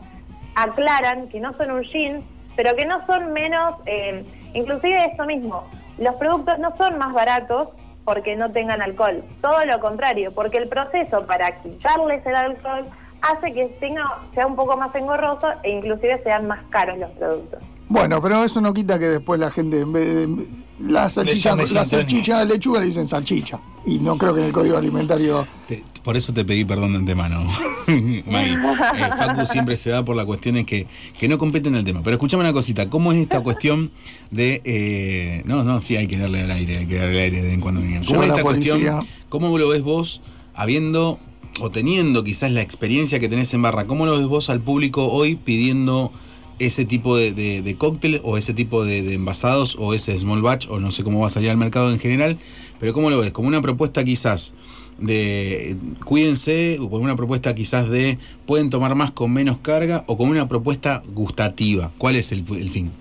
aclaran 0.57 1.27
que 1.31 1.41
no 1.41 1.55
son 1.55 1.71
un 1.71 1.85
gin, 1.85 2.23
pero 2.55 2.77
que 2.77 2.85
no 2.85 3.07
son 3.07 3.33
menos, 3.33 3.77
eh, 3.87 4.27
inclusive 4.53 5.07
esto 5.07 5.25
mismo, 5.25 5.65
los 5.97 6.17
productos 6.17 6.59
no 6.59 6.77
son 6.77 6.99
más 6.99 7.15
baratos 7.15 7.71
porque 8.05 8.37
no 8.37 8.53
tengan 8.53 8.83
alcohol, 8.83 9.25
todo 9.41 9.65
lo 9.65 9.81
contrario, 9.81 10.35
porque 10.35 10.59
el 10.59 10.69
proceso 10.69 11.27
para 11.27 11.63
quitarles 11.63 12.27
el 12.27 12.37
alcohol 12.37 12.91
hace 13.33 13.53
que 13.53 13.65
tenga, 13.81 14.03
sea 14.35 14.47
un 14.47 14.57
poco 14.57 14.77
más 14.77 14.95
engorroso 14.95 15.47
e 15.63 15.71
inclusive 15.71 16.21
sean 16.23 16.47
más 16.47 16.61
caros 16.71 16.99
los 16.99 17.11
productos. 17.13 17.61
Bueno, 17.89 18.21
pero 18.23 18.43
eso 18.45 18.61
no 18.61 18.73
quita 18.73 18.99
que 18.99 19.07
después 19.07 19.39
la 19.39 19.51
gente, 19.51 19.81
en 19.81 19.93
vez 19.93 20.15
de 20.15 20.47
la 20.81 21.09
salchicha, 21.09 21.55
la 21.55 21.85
salchicha 21.85 22.39
de 22.41 22.47
lechuga 22.47 22.81
le 22.81 22.87
dicen 22.87 23.07
salchicha. 23.07 23.59
Y 23.87 23.99
no 23.99 24.17
creo 24.17 24.35
que 24.35 24.41
en 24.41 24.47
el 24.47 24.53
código 24.53 24.79
alimentario. 24.79 25.47
Te- 25.69 25.85
por 26.03 26.17
eso 26.17 26.33
te 26.35 26.45
pedí 26.45 26.65
perdón 26.65 26.93
de 26.93 26.99
antemano, 26.99 27.45
Maggie. 28.27 28.59
Eh, 28.97 29.11
Facu 29.19 29.47
siempre 29.47 29.77
se 29.77 29.91
va 29.91 30.05
por 30.05 30.17
las 30.17 30.25
cuestiones 30.25 30.65
que, 30.67 30.87
que 31.19 31.29
no 31.29 31.37
competen 31.39 31.75
al 31.75 31.85
tema. 31.85 32.01
Pero 32.03 32.15
escuchame 32.17 32.43
una 32.43 32.53
cosita, 32.53 32.89
¿cómo 32.91 33.13
es 33.13 33.19
esta 33.19 33.41
cuestión 33.41 33.91
de... 34.31 34.61
eh, 34.65 35.43
no, 35.45 35.63
no, 35.65 35.79
sí, 35.81 35.97
hay 35.97 36.07
que 36.07 36.17
darle 36.19 36.43
al 36.43 36.51
aire, 36.51 36.79
hay 36.79 36.87
que 36.87 36.97
darle 36.97 37.11
al 37.13 37.25
aire 37.25 37.37
de 37.39 37.43
vez 37.45 37.53
en 37.55 37.61
cuando. 37.61 37.81
vengan. 37.83 38.05
¿Cómo 38.05 38.23
es 38.23 38.31
esta 38.31 38.43
cuestión? 38.43 38.81
¿Cómo 39.29 39.57
lo 39.59 39.69
ves 39.69 39.83
vos 39.83 40.23
habiendo 40.55 41.19
o 41.61 41.71
teniendo 41.71 42.25
quizás 42.25 42.51
la 42.53 42.63
experiencia 42.63 43.19
que 43.19 43.29
tenés 43.29 43.53
en 43.55 43.63
barra? 43.63 43.87
¿Cómo 43.87 44.07
lo 44.07 44.17
ves 44.17 44.27
vos 44.27 44.51
al 44.51 44.61
público 44.61 45.07
hoy 45.07 45.37
pidiendo 45.37 46.13
ese 46.59 46.85
tipo 46.85 47.17
de, 47.17 47.33
de, 47.33 47.63
de 47.63 47.77
cóctel 47.77 48.21
o 48.25 48.37
ese 48.37 48.55
tipo 48.55 48.85
de, 48.85 49.03
de 49.03 49.15
envasados 49.15 49.77
o 49.79 49.95
ese 49.95 50.19
small 50.19 50.43
batch 50.43 50.69
o 50.69 50.79
no 50.79 50.91
sé 50.91 51.03
cómo 51.03 51.21
va 51.21 51.27
a 51.27 51.31
salir 51.31 51.51
al 51.51 51.57
mercado 51.57 51.91
en 51.91 51.99
general? 51.99 52.39
Pero 52.81 52.93
¿cómo 52.93 53.11
lo 53.11 53.21
ves? 53.21 53.33
Como 53.33 53.49
una 53.49 53.61
propuesta 53.61 54.05
quizás 54.05 54.55
de 54.99 55.77
cuídense 56.05 56.79
o 56.81 56.89
con 56.89 57.03
una 57.03 57.17
propuesta 57.17 57.55
quizás 57.55 57.89
de 57.89 58.19
pueden 58.47 58.71
tomar 58.71 58.95
más 58.95 59.11
con 59.11 59.33
menos 59.33 59.59
carga 59.59 60.05
o 60.07 60.17
con 60.17 60.29
una 60.29 60.49
propuesta 60.49 61.03
gustativa. 61.09 61.91
¿Cuál 61.99 62.17
es 62.17 62.33
el, 62.33 62.45
el 62.57 62.71
fin? 62.71 62.93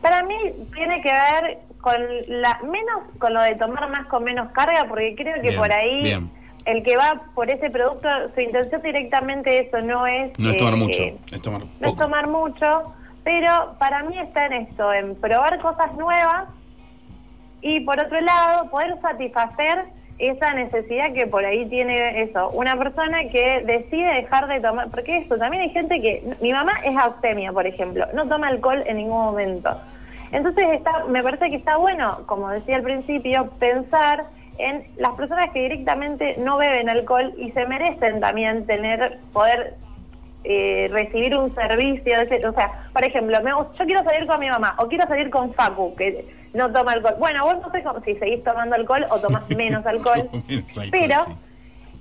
Para 0.00 0.22
mí 0.22 0.34
tiene 0.74 1.02
que 1.02 1.10
ver 1.10 1.58
con 1.80 1.94
la 2.28 2.60
menos 2.62 3.02
con 3.18 3.34
lo 3.34 3.42
de 3.42 3.54
tomar 3.54 3.90
más 3.90 4.06
con 4.06 4.24
menos 4.24 4.50
carga, 4.52 4.86
porque 4.88 5.14
creo 5.16 5.34
que 5.36 5.50
Bien, 5.50 5.56
por 5.56 5.72
ahí 5.72 6.02
bien. 6.02 6.30
El 6.66 6.82
que 6.82 6.96
va 6.96 7.22
por 7.34 7.48
ese 7.48 7.70
producto, 7.70 8.08
su 8.34 8.40
intención 8.40 8.82
directamente 8.82 9.66
eso 9.66 9.80
no 9.80 10.06
es 10.06 10.38
No 10.38 10.50
es 10.50 10.56
tomar 10.56 10.74
eh, 10.74 10.76
mucho, 10.76 11.02
es 11.32 11.40
tomar 11.40 11.62
no 11.80 11.88
es 11.88 11.96
tomar 11.96 12.26
mucho, 12.26 12.92
pero 13.24 13.76
para 13.78 14.02
mí 14.02 14.18
está 14.18 14.46
en 14.46 14.52
esto, 14.52 14.92
en 14.92 15.14
probar 15.16 15.58
cosas 15.60 15.94
nuevas 15.94 16.48
y 17.62 17.80
por 17.80 17.98
otro 17.98 18.20
lado 18.20 18.68
poder 18.70 19.00
satisfacer 19.00 19.84
esa 20.18 20.54
necesidad 20.54 21.12
que 21.12 21.26
por 21.26 21.44
ahí 21.44 21.66
tiene 21.66 22.22
eso, 22.22 22.50
una 22.50 22.76
persona 22.76 23.24
que 23.30 23.62
decide 23.64 24.14
dejar 24.14 24.48
de 24.48 24.60
tomar, 24.60 24.90
porque 24.90 25.18
eso, 25.18 25.36
también 25.36 25.62
hay 25.62 25.70
gente 25.70 26.00
que, 26.00 26.22
mi 26.40 26.52
mamá 26.52 26.72
es 26.84 26.96
abstemia, 26.96 27.52
por 27.52 27.66
ejemplo, 27.66 28.06
no 28.14 28.26
toma 28.26 28.48
alcohol 28.48 28.82
en 28.86 28.96
ningún 28.96 29.18
momento. 29.18 29.70
Entonces 30.32 30.64
está, 30.72 31.04
me 31.04 31.22
parece 31.22 31.50
que 31.50 31.56
está 31.56 31.76
bueno, 31.76 32.22
como 32.26 32.50
decía 32.50 32.76
al 32.76 32.82
principio, 32.82 33.50
pensar 33.58 34.26
en 34.58 34.86
las 34.96 35.12
personas 35.12 35.50
que 35.52 35.60
directamente 35.62 36.36
no 36.38 36.56
beben 36.58 36.88
alcohol 36.88 37.32
y 37.38 37.50
se 37.52 37.66
merecen 37.66 38.20
también 38.20 38.66
tener, 38.66 39.18
poder 39.32 39.74
eh, 40.44 40.88
recibir 40.92 41.36
un 41.36 41.54
servicio. 41.54 42.14
O 42.48 42.52
sea, 42.52 42.88
por 42.92 43.04
ejemplo, 43.04 43.38
me, 43.42 43.50
yo 43.50 43.84
quiero 43.84 44.04
salir 44.04 44.26
con 44.26 44.40
mi 44.40 44.48
mamá 44.48 44.74
o 44.78 44.86
quiero 44.88 45.06
salir 45.06 45.30
con 45.30 45.52
Facu, 45.54 45.94
que 45.96 46.28
no 46.54 46.72
toma 46.72 46.92
alcohol. 46.92 47.16
Bueno, 47.18 47.44
vos 47.44 47.56
no 47.60 47.70
sé 47.70 47.82
cómo- 47.82 48.00
si 48.02 48.14
seguís 48.16 48.42
tomando 48.44 48.76
alcohol 48.76 49.06
o 49.10 49.18
tomás 49.18 49.48
menos 49.56 49.84
alcohol, 49.86 50.28
pero 50.90 51.16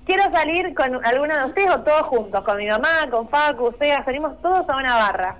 quiero 0.05 0.23
salir 0.31 0.73
con 0.75 1.03
alguno 1.05 1.35
de 1.37 1.45
ustedes 1.45 1.71
o 1.71 1.81
todos 1.81 2.03
juntos, 2.03 2.43
con 2.43 2.57
mi 2.57 2.67
mamá, 2.67 3.07
con 3.09 3.27
Facu, 3.29 3.73
sea, 3.79 4.03
salimos 4.05 4.39
todos 4.41 4.69
a 4.69 4.77
una 4.77 4.93
barra. 4.95 5.35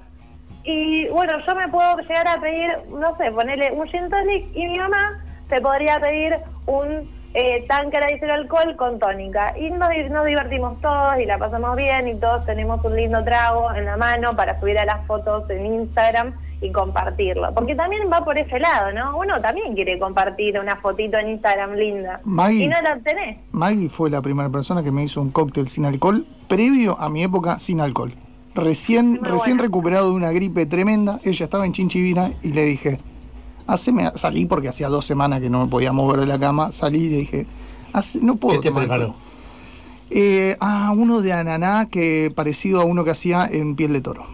Y 0.63 1.07
bueno, 1.09 1.34
yo 1.45 1.55
me 1.55 1.68
puedo 1.70 1.97
llegar 1.99 2.28
a 2.28 2.41
pedir, 2.41 2.72
no 2.89 3.16
sé, 3.18 3.32
ponerle 3.32 3.72
un 3.72 3.88
gin 3.88 4.09
tonic 4.09 4.47
y 4.55 4.66
mi 4.68 4.80
mamá 4.80 5.24
se 5.49 5.61
podría 5.61 5.99
pedir 5.99 6.35
un 6.65 7.09
eh, 7.33 7.65
tanque 7.67 7.99
de 7.99 8.31
alcohol 8.31 8.75
con 8.77 8.97
tónica. 8.99 9.53
Y 9.59 9.69
nos, 9.69 9.89
di- 9.89 10.09
nos 10.09 10.25
divertimos 10.25 10.79
todos 10.81 11.19
y 11.19 11.25
la 11.25 11.37
pasamos 11.37 11.75
bien 11.75 12.07
y 12.07 12.15
todos 12.15 12.45
tenemos 12.45 12.83
un 12.85 12.95
lindo 12.95 13.23
trago 13.23 13.73
en 13.73 13.85
la 13.85 13.97
mano 13.97 14.35
para 14.35 14.59
subir 14.59 14.79
a 14.79 14.85
las 14.85 15.05
fotos 15.05 15.49
en 15.49 15.65
Instagram 15.65 16.33
y 16.61 16.71
compartirlo. 16.71 17.53
Porque 17.53 17.75
también 17.75 18.03
va 18.11 18.23
por 18.23 18.37
ese 18.37 18.57
lado, 18.59 18.91
¿no? 18.93 19.17
Uno 19.17 19.39
también 19.41 19.75
quiere 19.75 19.99
compartir 19.99 20.57
una 20.57 20.77
fotito 20.77 21.17
en 21.17 21.29
Instagram 21.31 21.73
linda. 21.73 22.21
Maggie. 22.23 22.63
Y 22.63 22.67
no 22.67 22.81
la 22.81 22.97
tenés. 22.99 23.37
Maggie 23.51 23.89
fue 23.89 24.09
la 24.09 24.21
primera 24.21 24.49
persona 24.49 24.81
que 24.81 24.91
me 24.91 25.03
hizo 25.03 25.21
un 25.21 25.31
cóctel 25.31 25.67
sin 25.67 25.85
alcohol, 25.85 26.25
previo 26.47 26.97
a 26.99 27.09
mi 27.09 27.21
época 27.23 27.59
sin 27.59 27.81
alcohol. 27.81 28.13
Recién, 28.55 29.19
recién 29.21 29.59
recuperado 29.59 30.07
de 30.11 30.15
una 30.15 30.31
gripe 30.31 30.65
tremenda, 30.65 31.19
ella 31.25 31.43
estaba 31.43 31.65
en 31.65 31.73
Chinchivira 31.73 32.29
y 32.41 32.53
le 32.53 32.63
dije, 32.63 32.99
haceme, 33.68 34.11
salí 34.16 34.45
porque 34.45 34.68
hacía 34.70 34.89
dos 34.89 35.05
semanas 35.05 35.41
que 35.41 35.49
no 35.49 35.63
me 35.66 35.70
podía 35.70 35.91
mover 35.91 36.20
de 36.22 36.26
la 36.28 36.39
cama, 36.39 36.72
salí 36.72 37.03
y 37.05 37.09
le 37.09 37.18
dije, 37.18 37.47
"Hace- 37.93 38.20
no 38.22 38.36
puedo 38.38 38.59
¿Qué 38.61 38.70
te 38.70 38.74
preparó? 38.76 39.03
alcohol". 39.05 39.22
Eh, 40.11 40.55
ah, 40.59 40.93
uno 40.95 41.22
de 41.22 41.34
ananá 41.34 41.88
que 41.89 42.32
parecido 42.36 42.80
a 42.80 42.84
uno 42.86 43.03
que 43.03 43.11
hacía 43.11 43.47
en 43.51 43.76
piel 43.76 43.93
de 43.93 44.01
toro. 44.01 44.26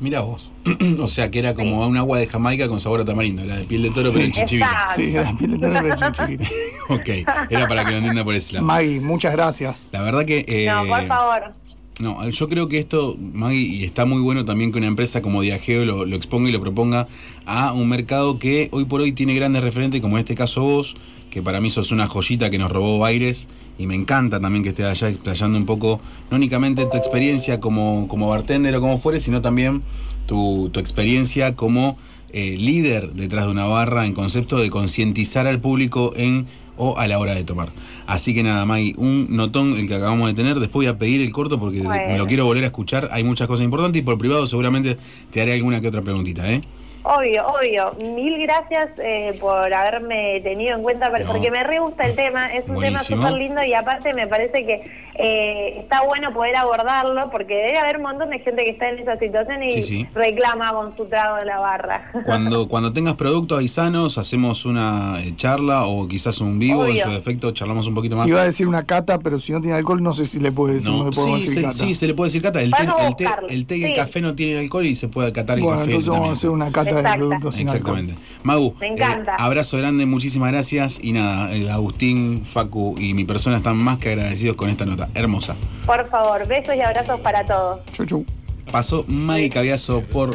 Mira 0.00 0.20
vos. 0.20 0.50
o 1.00 1.08
sea 1.08 1.30
que 1.30 1.40
era 1.40 1.54
como 1.54 1.84
un 1.86 1.96
agua 1.96 2.18
de 2.18 2.26
Jamaica 2.28 2.68
con 2.68 2.78
sabor 2.80 3.00
a 3.00 3.04
tamarindo. 3.04 3.42
Era 3.42 3.56
de 3.56 3.64
piel 3.64 3.82
de 3.82 3.90
toro, 3.90 4.10
pero 4.12 4.24
en 4.24 4.32
chichivira. 4.32 4.86
Sí, 4.94 5.14
era 5.14 5.36
piel 5.36 5.50
de 5.52 5.58
toro 5.58 5.74
pero 5.82 5.94
en 5.94 5.98
chinchivira. 6.14 6.48
ok, 6.88 7.08
era 7.50 7.66
para 7.68 7.84
que 7.84 7.90
lo 7.90 7.96
entienda 7.98 8.24
por 8.24 8.34
ese 8.34 8.54
lado. 8.54 8.64
Maggie, 8.66 9.00
muchas 9.00 9.32
gracias. 9.32 9.88
La 9.92 10.02
verdad 10.02 10.24
que. 10.24 10.44
eh, 10.48 10.70
No, 10.70 10.86
por 10.86 11.06
favor. 11.06 11.52
No, 12.00 12.28
yo 12.28 12.48
creo 12.48 12.68
que 12.68 12.78
esto, 12.78 13.16
Maggie, 13.18 13.60
y 13.60 13.84
está 13.84 14.04
muy 14.04 14.20
bueno 14.20 14.44
también 14.44 14.70
que 14.70 14.78
una 14.78 14.86
empresa 14.86 15.20
como 15.20 15.42
Diageo 15.42 15.84
lo, 15.84 16.14
exponga 16.14 16.48
y 16.48 16.52
lo 16.52 16.60
proponga 16.60 17.08
a 17.44 17.72
un 17.72 17.88
mercado 17.88 18.38
que 18.38 18.68
hoy 18.70 18.84
por 18.84 19.00
hoy 19.00 19.10
tiene 19.10 19.34
grandes 19.34 19.64
referentes, 19.64 20.00
como 20.00 20.16
en 20.16 20.20
este 20.20 20.36
caso 20.36 20.62
vos, 20.62 20.96
que 21.28 21.42
para 21.42 21.60
mí 21.60 21.70
sos 21.70 21.90
una 21.90 22.06
joyita 22.06 22.50
que 22.50 22.58
nos 22.58 22.70
robó 22.70 23.00
Baires, 23.00 23.48
y 23.78 23.88
me 23.88 23.96
encanta 23.96 24.38
también 24.38 24.62
que 24.62 24.68
estés 24.70 24.86
allá 24.86 25.08
explayando 25.08 25.58
un 25.58 25.66
poco, 25.66 26.00
no 26.30 26.36
únicamente 26.36 26.86
tu 26.86 26.96
experiencia 26.96 27.58
como, 27.58 28.06
como 28.06 28.28
bartender 28.28 28.76
o 28.76 28.80
como 28.80 29.00
fuere, 29.00 29.20
sino 29.20 29.42
también 29.42 29.82
tu, 30.26 30.70
tu 30.72 30.78
experiencia 30.78 31.56
como 31.56 31.98
eh, 32.30 32.56
líder 32.58 33.14
detrás 33.14 33.46
de 33.46 33.50
una 33.50 33.64
barra 33.64 34.06
en 34.06 34.12
concepto 34.12 34.58
de 34.58 34.70
concientizar 34.70 35.46
al 35.46 35.60
público 35.60 36.12
en 36.14 36.46
o 36.78 36.96
a 36.98 37.06
la 37.08 37.18
hora 37.18 37.34
de 37.34 37.44
tomar. 37.44 37.70
Así 38.06 38.32
que 38.34 38.42
nada, 38.42 38.64
Maggie, 38.64 38.94
un 38.96 39.26
notón 39.30 39.76
el 39.76 39.86
que 39.88 39.94
acabamos 39.96 40.28
de 40.28 40.34
tener. 40.34 40.58
Después 40.60 40.86
voy 40.86 40.94
a 40.94 40.98
pedir 40.98 41.20
el 41.20 41.30
corto 41.32 41.58
porque 41.60 41.82
Bueno. 41.82 42.12
me 42.12 42.16
lo 42.18 42.26
quiero 42.26 42.44
volver 42.46 42.64
a 42.64 42.68
escuchar. 42.68 43.08
Hay 43.12 43.24
muchas 43.24 43.46
cosas 43.48 43.64
importantes 43.64 44.00
y 44.00 44.04
por 44.04 44.16
privado 44.18 44.46
seguramente 44.46 44.96
te 45.30 45.40
haré 45.42 45.52
alguna 45.54 45.80
que 45.80 45.88
otra 45.88 46.00
preguntita, 46.02 46.50
¿eh? 46.50 46.62
Obvio, 47.04 47.46
obvio. 47.46 47.94
Mil 48.14 48.38
gracias 48.42 48.90
eh, 48.98 49.36
por 49.40 49.72
haberme 49.72 50.40
tenido 50.42 50.76
en 50.76 50.82
cuenta, 50.82 51.08
No. 51.08 51.26
porque 51.32 51.50
me 51.50 51.62
re 51.64 51.78
gusta 51.78 52.04
el 52.04 52.14
tema. 52.14 52.52
Es 52.52 52.68
un 52.68 52.74
Buenísimo. 52.74 53.04
tema 53.18 53.28
súper 53.28 53.32
lindo 53.40 53.64
y 53.64 53.72
aparte 53.72 54.12
me 54.14 54.26
parece 54.26 54.66
que 54.66 55.08
eh, 55.20 55.80
está 55.80 56.02
bueno 56.02 56.32
poder 56.32 56.54
abordarlo 56.56 57.30
porque 57.30 57.54
debe 57.54 57.78
haber 57.78 57.96
un 57.96 58.02
montón 58.02 58.30
de 58.30 58.38
gente 58.40 58.62
que 58.64 58.70
está 58.70 58.88
en 58.90 58.98
esa 58.98 59.16
situación 59.18 59.62
y 59.64 59.70
Sí, 59.72 59.82
sí. 59.82 60.06
reclama 60.14 60.72
con 60.72 60.96
su 60.96 61.06
trago 61.06 61.36
de 61.36 61.44
la 61.46 61.58
barra. 61.58 62.10
Cuando, 62.26 62.68
cuando 62.68 62.92
tengas 62.92 63.14
producto, 63.14 63.56
avisanos, 63.56 64.18
hacemos 64.18 64.64
una 64.64 65.16
eh, 65.22 65.32
charla 65.34 65.86
o 65.86 66.06
quizás 66.08 66.40
un 66.40 66.58
vivo, 66.58 66.82
Obvio. 66.82 66.90
en 66.92 66.98
su 66.98 67.10
defecto 67.10 67.50
charlamos 67.52 67.86
un 67.86 67.94
poquito 67.94 68.16
más. 68.16 68.28
Iba 68.28 68.42
a 68.42 68.44
decir 68.44 68.68
una 68.68 68.84
cata, 68.84 69.18
pero 69.18 69.38
si 69.38 69.52
no 69.52 69.60
tiene 69.60 69.76
alcohol, 69.76 70.02
no 70.02 70.12
sé 70.12 70.24
si 70.26 70.40
le 70.40 70.52
puede 70.52 70.74
decir, 70.74 70.90
no, 70.90 71.04
No, 71.04 71.12
sí, 71.12 71.32
decir 71.32 71.50
se, 71.54 71.62
cata. 71.62 71.72
sí, 71.72 71.94
se 71.94 72.06
le 72.06 72.14
puede 72.14 72.28
decir 72.28 72.42
cata. 72.42 72.60
El 72.60 72.70
té, 72.72 72.82
el 73.06 73.16
té, 73.16 73.26
el 73.48 73.66
té 73.66 73.76
y 73.78 73.84
el 73.84 73.94
café 73.96 74.20
no 74.20 74.34
tienen 74.34 74.58
alcohol 74.58 74.84
y 74.86 74.94
se 74.94 75.08
puede 75.08 75.32
catar 75.32 75.58
el 75.58 75.64
Bueno, 75.64 75.78
café. 75.80 75.90
entonces 75.90 76.10
vamos 76.10 76.28
a 76.28 76.32
hacer 76.32 76.50
una 76.50 76.70
cata 76.70 76.87
de 76.94 77.00
Exacto. 77.00 77.18
productos 77.28 77.54
sin 77.54 77.68
alcohol. 77.68 77.98
Exactamente. 77.98 78.22
Magu, 78.42 78.74
Me 78.80 78.86
encanta. 78.88 79.32
eh, 79.32 79.36
abrazo 79.38 79.76
grande, 79.78 80.06
muchísimas 80.06 80.50
gracias. 80.52 80.98
Y 81.02 81.12
nada, 81.12 81.52
eh, 81.54 81.70
Agustín, 81.70 82.44
Facu 82.46 82.94
y 82.98 83.14
mi 83.14 83.24
persona 83.24 83.56
están 83.58 83.76
más 83.76 83.98
que 83.98 84.10
agradecidos 84.10 84.56
con 84.56 84.70
esta 84.70 84.84
nota. 84.86 85.08
Hermosa. 85.14 85.56
Por 85.86 86.08
favor, 86.10 86.46
besos 86.46 86.74
y 86.76 86.80
abrazos 86.80 87.20
para 87.20 87.44
todos. 87.44 87.80
Chu, 87.92 88.04
chu. 88.06 88.26
Pasó 88.70 89.04
Maggie 89.08 89.48
Caviazo 89.50 90.02
por 90.02 90.34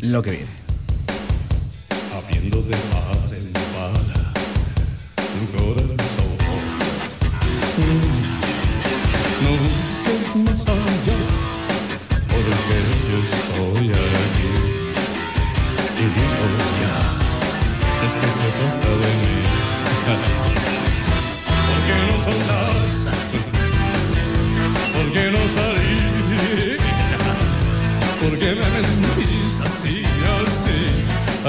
lo 0.00 0.22
que 0.22 0.30
viene. 0.30 0.46
Habiendo 2.16 2.62
de 2.62 2.70
mar 2.70 3.34
en 3.34 3.52
mar 3.52 3.92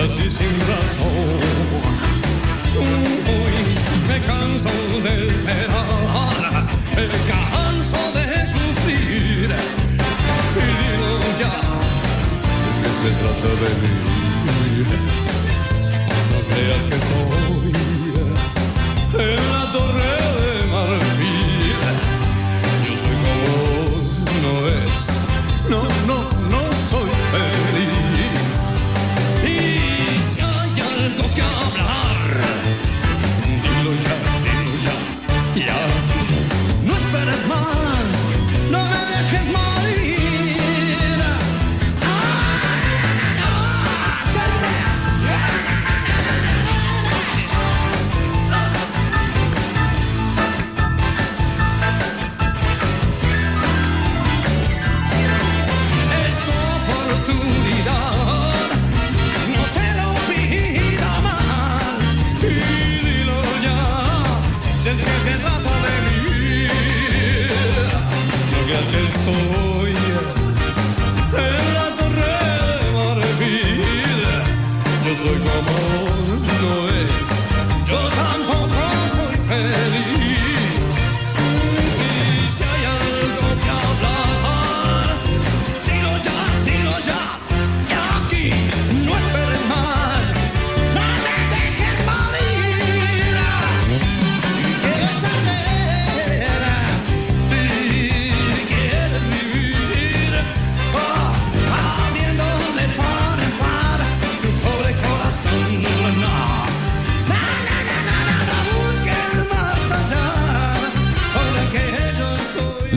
así, 0.05 0.29
sin 0.29 0.59
razón? 0.59 1.39
Uy, 2.77 3.55
me 4.07 4.19
canso 4.21 4.69
de 5.03 5.27
esperar, 5.27 6.67
me 6.95 7.19
canso 7.31 8.01
de 8.13 8.25
sufrir. 8.47 9.49
Y 10.55 10.65
digo 10.79 11.29
ya, 11.39 11.55
si 12.59 12.67
es 12.69 12.77
que 12.81 12.91
se 13.01 13.09
trata 13.19 13.47
de 13.47 13.69
mí, 13.81 13.91
no 16.31 16.39
creas 16.53 16.83
que 16.85 16.95
estoy 16.95 18.02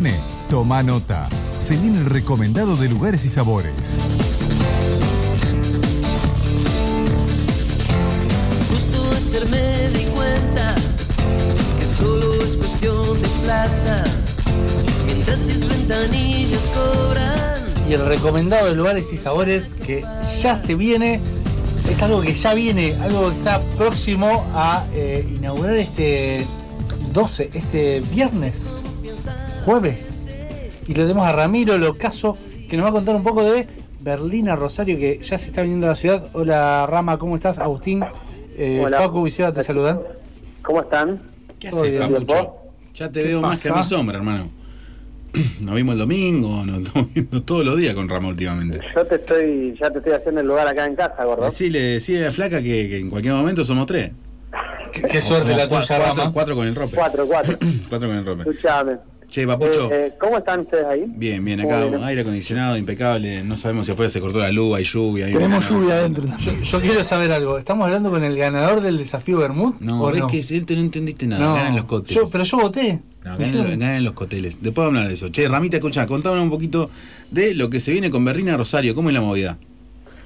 Viene, 0.00 0.18
toma 0.50 0.82
nota. 0.82 1.28
Se 1.64 1.76
viene 1.76 1.98
el 1.98 2.06
recomendado 2.06 2.76
de 2.76 2.88
lugares 2.88 3.24
y 3.24 3.28
sabores. 3.28 3.72
Justo 8.68 9.10
ayer 9.16 9.48
me 9.50 9.88
di 9.96 10.04
cuenta 10.06 10.74
que 11.78 11.86
solo 11.96 12.34
es 12.42 12.56
cuestión 12.56 13.22
de 13.22 13.28
plata. 13.44 14.04
Mientras 15.06 15.38
sus 15.38 15.68
ventanillas 15.68 16.62
cobran. 16.74 17.88
Y 17.88 17.92
el 17.92 18.04
recomendado 18.04 18.66
de 18.66 18.74
lugares 18.74 19.12
y 19.12 19.16
sabores 19.16 19.74
que 19.74 20.04
ya 20.40 20.56
se 20.56 20.74
viene, 20.74 21.20
es 21.88 22.02
algo 22.02 22.20
que 22.20 22.32
ya 22.32 22.52
viene, 22.52 22.96
algo 23.00 23.28
que 23.28 23.36
está 23.36 23.60
próximo 23.78 24.44
a 24.54 24.84
eh, 24.92 25.24
inaugurar 25.36 25.76
este 25.76 26.44
12, 27.12 27.50
este 27.54 28.00
viernes, 28.00 28.73
jueves. 29.64 30.26
Y 30.86 30.94
lo 30.94 31.02
tenemos 31.02 31.26
a 31.26 31.32
Ramiro 31.32 31.78
Locaso, 31.78 32.36
que 32.68 32.76
nos 32.76 32.84
va 32.84 32.90
a 32.90 32.92
contar 32.92 33.16
un 33.16 33.22
poco 33.22 33.42
de 33.42 33.66
Berlina 34.00 34.54
Rosario, 34.56 34.98
que 34.98 35.20
ya 35.22 35.38
se 35.38 35.46
está 35.48 35.62
viniendo 35.62 35.86
a 35.86 35.90
la 35.90 35.96
ciudad. 35.96 36.28
Hola 36.34 36.86
Rama, 36.86 37.18
¿cómo 37.18 37.36
estás? 37.36 37.58
Agustín, 37.58 38.04
eh, 38.56 38.82
Hola. 38.84 38.98
Facu 38.98 39.26
y 39.26 39.30
Seba 39.30 39.52
te 39.52 39.64
saludan. 39.64 40.00
¿Cómo 40.62 40.82
están? 40.82 41.20
¿Qué 41.58 41.68
haces, 41.68 41.92
papucho? 41.98 42.54
Ya 42.94 43.10
te 43.10 43.22
¿Qué 43.22 43.28
veo 43.28 43.40
más 43.40 43.62
que 43.62 43.70
a 43.70 43.74
mi 43.74 43.82
sombra, 43.82 44.18
hermano. 44.18 44.50
Nos 45.60 45.74
vimos 45.74 45.94
el 45.94 45.98
domingo, 45.98 46.64
nos 46.64 46.82
estamos 46.86 47.12
viendo 47.12 47.42
todos 47.42 47.64
los 47.64 47.76
días 47.76 47.94
con 47.94 48.08
Rama 48.08 48.28
últimamente. 48.28 48.80
Yo 48.94 49.04
te 49.04 49.16
estoy, 49.16 49.76
ya 49.80 49.90
te 49.90 49.98
estoy 49.98 50.12
haciendo 50.12 50.42
el 50.42 50.46
lugar 50.46 50.68
acá 50.68 50.86
en 50.86 50.94
casa, 50.94 51.24
gordo. 51.24 51.44
Decile, 51.44 51.80
decile 51.80 52.22
a 52.22 52.26
la 52.26 52.32
flaca 52.32 52.62
que, 52.62 52.88
que 52.88 52.98
en 52.98 53.10
cualquier 53.10 53.34
momento 53.34 53.64
somos 53.64 53.86
tres. 53.86 54.12
Qué, 54.92 55.20
suerte 55.20 55.56
la 55.56 55.68
tuya, 55.68 55.68
cuatro, 55.68 55.96
Rama. 55.98 56.32
cuatro 56.32 56.54
con 56.54 56.68
el 56.68 56.74
rope. 56.74 56.94
Cuatro, 56.94 57.26
cuatro. 57.26 57.58
Cuatro 57.88 58.08
con 58.08 58.16
el 58.16 58.24
rope. 58.24 58.42
Escuchame. 58.48 58.96
Che, 59.34 59.44
papucho. 59.48 59.90
Eh, 59.90 60.06
eh, 60.06 60.12
¿Cómo 60.16 60.38
están 60.38 60.60
ustedes 60.60 60.84
ahí? 60.84 61.06
Bien, 61.08 61.44
bien, 61.44 61.60
¿cómo 61.60 61.72
acá 61.74 61.82
vienen? 61.82 62.04
aire 62.04 62.20
acondicionado, 62.20 62.76
impecable. 62.76 63.42
No 63.42 63.56
sabemos 63.56 63.86
si 63.86 63.90
afuera 63.90 64.08
se 64.08 64.20
cortó 64.20 64.38
la 64.38 64.52
luz, 64.52 64.76
hay 64.76 64.84
lluvia. 64.84 65.26
hay- 65.26 65.32
Tenemos 65.32 65.68
lluvia 65.68 65.94
adentro. 65.94 66.24
Yo, 66.38 66.52
yo 66.62 66.80
quiero 66.80 67.02
saber 67.02 67.32
algo. 67.32 67.58
¿Estamos 67.58 67.84
hablando 67.84 68.10
con 68.12 68.22
el 68.22 68.36
ganador 68.36 68.80
del 68.80 68.96
desafío 68.96 69.38
Bermud? 69.38 69.74
No, 69.80 70.04
¿o 70.04 70.12
ves 70.12 70.20
no? 70.20 70.28
que 70.28 70.40
no 70.76 70.80
entendiste 70.82 71.26
nada, 71.26 71.44
No. 71.44 71.54
ganan 71.54 71.74
los 71.74 71.84
coteles. 71.86 72.14
Yo- 72.22 72.30
pero 72.30 72.44
yo 72.44 72.58
voté. 72.58 73.00
No, 73.24 73.36
ganan, 73.36 73.78
ganan 73.80 74.04
los 74.04 74.12
coteles. 74.12 74.62
Después 74.62 74.84
vamos 74.84 74.98
a 74.98 74.98
hablar 75.00 75.08
de 75.08 75.14
eso. 75.14 75.28
Che, 75.30 75.48
Ramita, 75.48 75.78
escucha, 75.78 76.06
contanos 76.06 76.40
un 76.40 76.50
poquito 76.50 76.90
de 77.32 77.54
lo 77.54 77.68
que 77.68 77.80
se 77.80 77.90
viene 77.90 78.10
con 78.10 78.24
Berlina 78.24 78.56
Rosario. 78.56 78.94
¿Cómo 78.94 79.08
es 79.08 79.14
la 79.16 79.20
movida? 79.20 79.58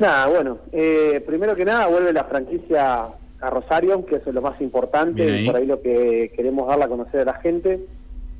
Nada, 0.01 0.27
bueno, 0.27 0.59
eh, 0.71 1.25
primero 1.27 1.57
que 1.57 1.65
nada 1.65 1.87
vuelve 1.87 2.13
la 2.13 2.25
franquicia 2.25 3.05
a 3.41 3.49
Rosario, 3.51 4.05
que 4.05 4.17
eso 4.17 4.29
es 4.29 4.35
lo 4.35 4.43
más 4.43 4.61
importante, 4.61 5.25
Bien 5.25 5.35
ahí. 5.35 5.45
y 5.45 5.47
por 5.47 5.57
ahí 5.57 5.67
lo 5.67 5.81
que 5.81 6.31
queremos 6.37 6.69
darla 6.69 6.85
a 6.85 6.89
conocer 6.89 7.23
a 7.23 7.25
la 7.25 7.35
gente. 7.41 7.81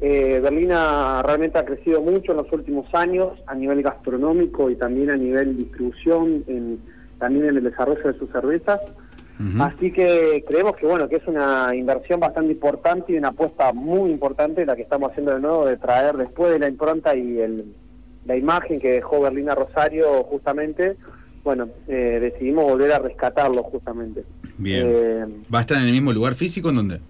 Eh, 0.01 0.39
Berlina 0.43 1.23
realmente 1.23 1.59
ha 1.59 1.65
crecido 1.65 2.01
mucho 2.03 2.31
en 2.33 2.39
los 2.39 2.53
últimos 2.53 2.87
años 2.95 3.31
a 3.47 3.55
nivel 3.55 3.83
gastronómico 3.83 4.71
y 4.71 4.77
también 4.77 5.11
a 5.11 5.17
nivel 5.17 5.57
distribución, 5.57 6.45
en- 6.47 6.79
también 7.19 7.47
en 7.47 7.57
el 7.57 7.65
desarrollo 7.65 8.13
de 8.13 8.19
sus 8.19 8.31
cervezas. 8.31 8.81
Así 9.61 9.93
que 9.93 10.45
creemos 10.49 10.75
que 10.77 10.85
bueno 10.85 11.09
que 11.09 11.15
es 11.17 11.27
una 11.29 11.71
inversión 11.73 12.19
bastante 12.19 12.51
importante 12.53 13.13
y 13.13 13.19
una 13.19 13.29
apuesta 13.29 13.73
muy 13.73 14.11
importante 14.11 14.67
la 14.67 14.75
que 14.75 14.83
estamos 14.83 15.11
haciendo 15.13 15.33
de 15.33 15.41
nuevo 15.41 15.65
de 15.65 15.77
traer 15.77 16.17
después 16.17 16.51
de 16.53 16.59
la 16.59 16.69
impronta 16.69 17.15
y 17.17 17.39
el, 17.39 17.73
la 18.27 18.37
imagen 18.37 18.81
que 18.81 18.95
dejó 18.95 19.21
Berlina 19.21 19.55
Rosario 19.55 20.25
justamente, 20.25 20.97
bueno, 21.45 21.69
eh, 21.87 22.19
decidimos 22.21 22.65
volver 22.65 22.91
a 22.93 22.99
rescatarlo 22.99 23.63
justamente. 23.63 24.25
Bien. 24.57 24.87
Eh, 24.89 25.25
¿Va 25.55 25.59
a 25.59 25.61
estar 25.61 25.77
en 25.77 25.85
el 25.85 25.93
mismo 25.93 26.13
lugar 26.13 26.35
físico 26.35 26.71
en 26.71 26.75
dónde? 26.75 27.01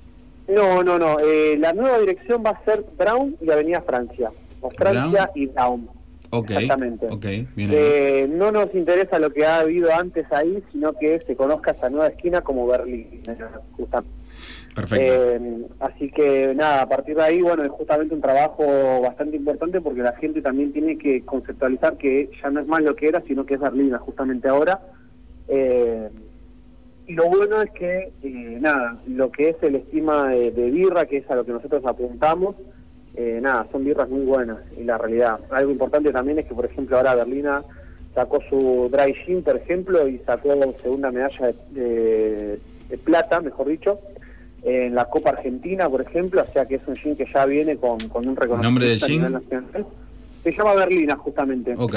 No, 0.49 0.83
no, 0.83 0.99
no. 0.99 1.19
eh, 1.21 1.57
la 1.59 1.73
nueva 1.73 1.99
dirección 1.99 2.43
va 2.45 2.51
a 2.51 2.65
ser 2.65 2.85
Brown 2.97 3.37
y 3.41 3.51
Avenida 3.51 3.83
Francia. 3.83 4.31
O 4.61 4.71
Francia 4.71 5.31
y 5.35 5.47
Brown. 5.47 5.89
Ok. 6.31 6.51
Exactamente. 6.51 7.07
Ok, 7.07 7.25
bien. 7.55 7.71
Eh, 7.73 8.27
no 8.29 8.53
nos 8.53 8.75
interesa 8.75 9.19
lo 9.19 9.33
que 9.33 9.47
ha 9.47 9.61
habido 9.61 9.93
antes 9.95 10.31
ahí, 10.33 10.63
sino 10.73 10.93
que 10.93 11.21
se 11.27 11.37
conozca 11.37 11.71
esa 11.71 11.89
nueva 11.89 12.09
esquina 12.09 12.43
como 12.43 12.67
Berlín. 12.67 13.23
justamente. 13.77 14.19
Perfecto. 14.75 15.05
Eh, 15.05 15.67
así 15.81 16.11
que 16.11 16.55
nada, 16.55 16.83
a 16.83 16.89
partir 16.89 17.17
de 17.17 17.23
ahí, 17.23 17.43
bueno, 17.43 17.65
es 17.65 17.71
justamente 17.71 18.15
un 18.15 18.21
trabajo 18.21 19.01
bastante 19.01 19.37
importante 19.37 19.81
porque 19.81 20.03
la 20.03 20.13
gente 20.17 20.41
también 20.41 20.73
tiene 20.73 20.97
que 20.99 21.25
conceptualizar 21.25 21.97
que 21.97 22.31
ya 22.41 22.51
no 22.51 22.61
es 22.61 22.67
más 22.67 22.83
lo 22.83 22.95
que 22.95 23.09
era, 23.09 23.21
sino 23.27 23.45
que 23.45 23.55
es 23.55 23.61
Berlina 23.61 23.99
justamente 23.99 24.49
ahora. 24.49 24.81
Eh, 25.49 26.09
y 27.09 27.15
lo 27.15 27.25
bueno 27.29 27.61
es 27.63 27.71
que, 27.71 28.13
eh, 28.23 28.59
nada, 28.61 28.97
lo 29.09 29.31
que 29.33 29.49
es 29.49 29.57
el 29.63 29.75
estima 29.77 30.29
de, 30.29 30.51
de 30.53 30.71
birra, 30.71 31.07
que 31.07 31.17
es 31.17 31.31
a 31.31 31.35
lo 31.35 31.45
que 31.45 31.53
nosotros 31.53 31.83
apuntamos, 31.85 32.55
eh, 33.17 33.41
nada, 33.43 33.67
son 33.73 33.85
birras 33.85 34.09
muy 34.09 34.25
buenas, 34.25 34.59
y 34.79 34.85
la 34.85 34.97
realidad. 34.99 35.41
Algo 35.51 35.73
importante 35.73 36.13
también 36.13 36.39
es 36.39 36.47
que, 36.47 36.55
por 36.55 36.67
ejemplo, 36.67 36.97
ahora 36.97 37.15
Berlina 37.17 37.65
sacó 38.15 38.41
su 38.49 38.89
dry 38.93 39.15
gin, 39.25 39.43
por 39.43 39.57
ejemplo, 39.57 40.07
y 40.07 40.19
sacó 40.19 40.55
segunda 40.83 41.11
medalla 41.11 41.47
de, 41.49 41.81
de- 41.81 42.61
de 42.91 42.99
plata, 42.99 43.41
mejor 43.41 43.69
dicho, 43.69 43.99
en 44.63 44.95
la 44.95 45.05
Copa 45.07 45.31
Argentina, 45.31 45.89
por 45.89 46.01
ejemplo, 46.03 46.43
o 46.49 46.53
sea 46.53 46.67
que 46.67 46.77
es 46.77 46.83
un 46.87 46.97
gin 46.97 47.17
que 47.17 47.27
ya 47.33 47.45
viene 47.47 47.77
con, 47.77 47.99
con 48.09 48.27
un 48.29 48.35
reconocimiento 48.37 48.63
¿Nombre 48.63 48.87
del 48.89 48.99
gin? 49.01 49.33
nacional. 49.33 49.87
Se 50.43 50.53
llama 50.53 50.75
Berlina, 50.75 51.17
justamente. 51.17 51.75
Ok. 51.77 51.95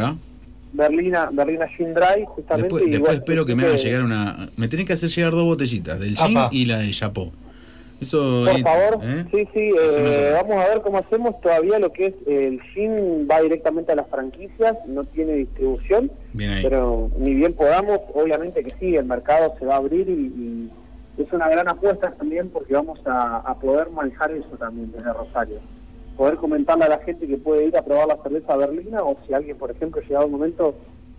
Berlina, 0.74 1.30
Berlina 1.32 1.68
Gin 1.68 1.94
Dry, 1.94 2.26
justamente. 2.28 2.64
Después, 2.64 2.84
y 2.84 2.90
después 2.92 3.02
bueno, 3.02 3.20
espero 3.20 3.46
que 3.46 3.56
me 3.56 3.64
hagan 3.64 3.76
eh, 3.76 3.80
llegar 3.80 4.04
una. 4.04 4.50
Me 4.58 4.68
tenés 4.68 4.86
que 4.86 4.94
hacer 4.94 5.10
llegar 5.10 5.32
dos 5.34 5.46
botellitas, 5.46 6.00
del 6.00 6.16
gin 6.18 6.38
Apa. 6.38 6.50
y 6.52 6.66
la 6.66 6.80
de 6.80 6.92
Chapó. 6.92 7.32
Eso. 8.00 8.44
Por 8.46 8.56
ahí- 8.56 8.64
favor, 8.64 9.00
¿eh? 9.04 9.26
sí, 9.32 9.48
sí, 9.54 9.70
eh, 9.80 10.32
vamos 10.34 10.56
a 10.66 10.70
ver 10.70 10.82
cómo 10.82 10.98
hacemos. 10.98 11.40
Todavía 11.40 11.78
lo 11.78 11.94
que 11.94 12.08
es 12.08 12.14
el 12.26 12.60
gin 12.74 13.28
va 13.30 13.42
directamente 13.42 13.92
a 13.92 13.96
las 13.96 14.08
franquicias, 14.08 14.76
no 14.88 15.04
tiene 15.04 15.34
distribución, 15.34 16.12
Bien 16.34 16.50
ahí. 16.50 16.64
pero 16.64 17.12
ni 17.20 17.36
bien 17.36 17.54
podamos, 17.54 18.00
obviamente 18.16 18.64
que 18.64 18.74
sí, 18.80 18.96
el 18.96 19.06
mercado 19.06 19.54
se 19.60 19.66
va 19.68 19.76
a 19.76 19.78
abrir 19.78 20.10
y, 20.10 20.14
y 21.18 21.22
es 21.22 21.32
una 21.32 21.48
gran 21.50 21.68
apuesta 21.68 22.10
también 22.18 22.50
porque 22.50 22.74
vamos 22.74 23.00
a, 23.06 23.38
a 23.38 23.60
poder 23.60 23.92
manejar 23.92 24.32
eso 24.32 24.58
también 24.58 24.92
desde 24.92 25.14
Rosario. 25.14 25.60
Poder 26.22 26.36
comentarle 26.36 26.86
a 26.86 26.90
la 26.90 27.00
gente 27.00 27.26
que 27.26 27.36
puede 27.36 27.66
ir 27.66 27.76
a 27.76 27.82
probar 27.82 28.08
la 28.08 28.22
cerveza 28.22 28.56
berlina 28.56 29.02
o 29.02 29.18
si 29.26 29.34
alguien, 29.34 29.58
por 29.58 29.72
ejemplo, 29.72 30.00
llegado 30.04 30.28
un 30.28 30.34
momento 30.34 30.76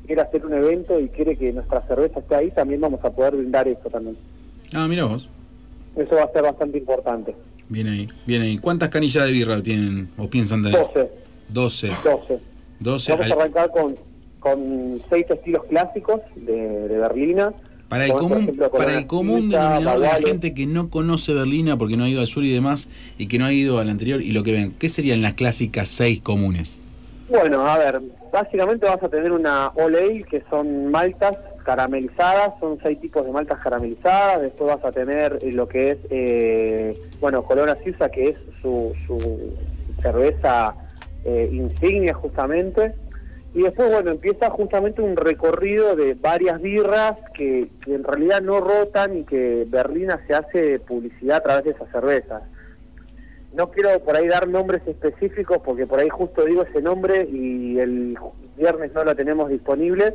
quiere 0.06 0.22
hacer 0.22 0.46
un 0.46 0.52
evento 0.52 1.00
y 1.00 1.08
quiere 1.08 1.36
que 1.36 1.52
nuestra 1.52 1.84
cerveza 1.88 2.20
esté 2.20 2.36
ahí, 2.36 2.52
también 2.52 2.80
vamos 2.80 3.04
a 3.04 3.10
poder 3.10 3.34
brindar 3.34 3.66
eso 3.66 3.90
también. 3.90 4.16
Ah, 4.72 4.86
mira 4.86 5.06
vos. 5.06 5.28
Eso 5.96 6.14
va 6.14 6.22
a 6.22 6.30
ser 6.30 6.42
bastante 6.44 6.78
importante. 6.78 7.34
Bien 7.68 7.88
ahí, 7.88 8.08
bien 8.28 8.42
ahí. 8.42 8.58
¿Cuántas 8.58 8.90
canillas 8.90 9.26
de 9.26 9.32
birra 9.32 9.60
tienen 9.60 10.08
o 10.16 10.30
piensan 10.30 10.62
tener? 10.62 10.78
12. 10.78 11.10
12. 11.48 11.88
12. 12.04 12.40
12. 12.78 13.12
Vamos 13.12 13.26
a 13.28 13.34
arrancar 13.34 13.70
con, 13.72 13.96
con 14.38 15.02
seis 15.10 15.26
estilos 15.28 15.64
clásicos 15.64 16.20
de, 16.36 16.86
de 16.86 16.98
Berlina. 16.98 17.52
Para 17.92 18.06
el 18.06 18.12
común, 18.14 18.42
ejemplo, 18.44 18.70
para 18.70 18.96
el 18.96 19.06
común 19.06 19.50
denominador 19.50 20.00
de 20.00 20.06
la 20.06 20.14
gente 20.14 20.54
que 20.54 20.64
no 20.64 20.88
conoce 20.88 21.34
Berlina 21.34 21.76
porque 21.76 21.98
no 21.98 22.04
ha 22.04 22.08
ido 22.08 22.22
al 22.22 22.26
sur 22.26 22.42
y 22.42 22.50
demás 22.50 22.88
y 23.18 23.28
que 23.28 23.38
no 23.38 23.44
ha 23.44 23.52
ido 23.52 23.80
al 23.80 23.90
anterior 23.90 24.22
y 24.22 24.30
lo 24.30 24.42
que 24.42 24.52
ven, 24.52 24.74
¿qué 24.78 24.88
serían 24.88 25.20
las 25.20 25.34
clásicas 25.34 25.90
seis 25.90 26.22
comunes? 26.22 26.80
Bueno, 27.28 27.66
a 27.66 27.76
ver, 27.76 28.00
básicamente 28.32 28.86
vas 28.86 29.02
a 29.02 29.10
tener 29.10 29.30
una 29.30 29.72
All 29.74 29.94
Ale, 29.94 30.22
que 30.22 30.42
son 30.48 30.90
maltas 30.90 31.36
caramelizadas, 31.64 32.54
son 32.60 32.78
seis 32.82 32.98
tipos 32.98 33.26
de 33.26 33.30
maltas 33.30 33.58
caramelizadas, 33.60 34.40
después 34.40 34.74
vas 34.74 34.84
a 34.86 34.92
tener 34.92 35.38
eh, 35.42 35.52
lo 35.52 35.68
que 35.68 35.90
es, 35.90 35.98
eh, 36.08 36.98
bueno, 37.20 37.42
Corona 37.42 37.76
Suiza, 37.82 38.08
que 38.08 38.30
es 38.30 38.38
su, 38.62 38.94
su 39.06 39.18
cerveza 40.00 40.74
eh, 41.26 41.50
insignia 41.52 42.14
justamente, 42.14 42.94
y 43.54 43.62
después, 43.62 43.90
bueno, 43.90 44.10
empieza 44.10 44.48
justamente 44.48 45.02
un 45.02 45.14
recorrido 45.14 45.94
de 45.94 46.14
varias 46.14 46.60
birras 46.62 47.16
que, 47.34 47.68
que 47.84 47.94
en 47.94 48.02
realidad 48.02 48.40
no 48.40 48.60
rotan 48.60 49.18
y 49.18 49.24
que 49.24 49.66
Berlina 49.68 50.20
se 50.26 50.34
hace 50.34 50.78
publicidad 50.78 51.38
a 51.38 51.42
través 51.42 51.64
de 51.64 51.70
esas 51.72 51.90
cervezas. 51.90 52.42
No 53.52 53.70
quiero 53.70 53.90
por 54.00 54.16
ahí 54.16 54.26
dar 54.26 54.48
nombres 54.48 54.80
específicos 54.86 55.58
porque 55.62 55.86
por 55.86 56.00
ahí 56.00 56.08
justo 56.08 56.46
digo 56.46 56.62
ese 56.62 56.80
nombre 56.80 57.28
y 57.30 57.78
el 57.78 58.16
viernes 58.56 58.92
no 58.94 59.04
lo 59.04 59.14
tenemos 59.14 59.50
disponible, 59.50 60.14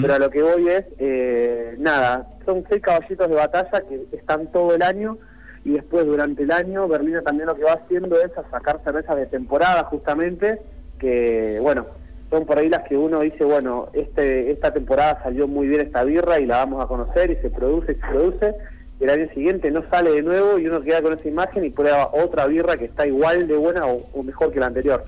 pero 0.00 0.14
a 0.14 0.18
lo 0.18 0.30
que 0.30 0.42
voy 0.42 0.68
es, 0.68 0.84
eh, 0.98 1.76
nada, 1.78 2.26
son 2.46 2.64
seis 2.70 2.80
caballitos 2.80 3.28
de 3.28 3.34
batalla 3.34 3.82
que 3.86 4.16
están 4.16 4.50
todo 4.50 4.74
el 4.74 4.82
año 4.82 5.18
y 5.64 5.72
después 5.72 6.06
durante 6.06 6.42
el 6.42 6.50
año 6.50 6.88
Berlina 6.88 7.20
también 7.20 7.46
lo 7.48 7.54
que 7.54 7.64
va 7.64 7.74
haciendo 7.74 8.16
es 8.16 8.36
a 8.38 8.50
sacar 8.50 8.80
cervezas 8.82 9.16
de 9.16 9.26
temporada 9.26 9.84
justamente, 9.84 10.58
que 10.98 11.58
bueno, 11.60 11.86
son 12.30 12.46
por 12.46 12.58
ahí 12.58 12.68
las 12.68 12.88
que 12.88 12.96
uno 12.96 13.20
dice, 13.20 13.44
bueno, 13.44 13.88
este 13.92 14.52
esta 14.52 14.72
temporada 14.72 15.20
salió 15.22 15.48
muy 15.48 15.66
bien 15.66 15.80
esta 15.80 16.04
birra 16.04 16.38
y 16.38 16.46
la 16.46 16.58
vamos 16.58 16.82
a 16.82 16.86
conocer 16.86 17.30
y 17.30 17.36
se 17.36 17.50
produce 17.50 17.92
y 17.92 17.94
se 17.96 18.06
produce, 18.06 18.54
y 19.00 19.04
el 19.04 19.10
año 19.10 19.28
siguiente 19.34 19.70
no 19.70 19.82
sale 19.90 20.10
de 20.12 20.22
nuevo 20.22 20.58
y 20.58 20.66
uno 20.66 20.80
queda 20.80 21.02
con 21.02 21.12
esa 21.12 21.28
imagen 21.28 21.64
y 21.64 21.70
prueba 21.70 22.10
otra 22.12 22.46
birra 22.46 22.76
que 22.76 22.84
está 22.84 23.06
igual 23.06 23.48
de 23.48 23.56
buena 23.56 23.86
o, 23.86 24.06
o 24.14 24.22
mejor 24.22 24.52
que 24.52 24.60
la 24.60 24.66
anterior. 24.66 25.02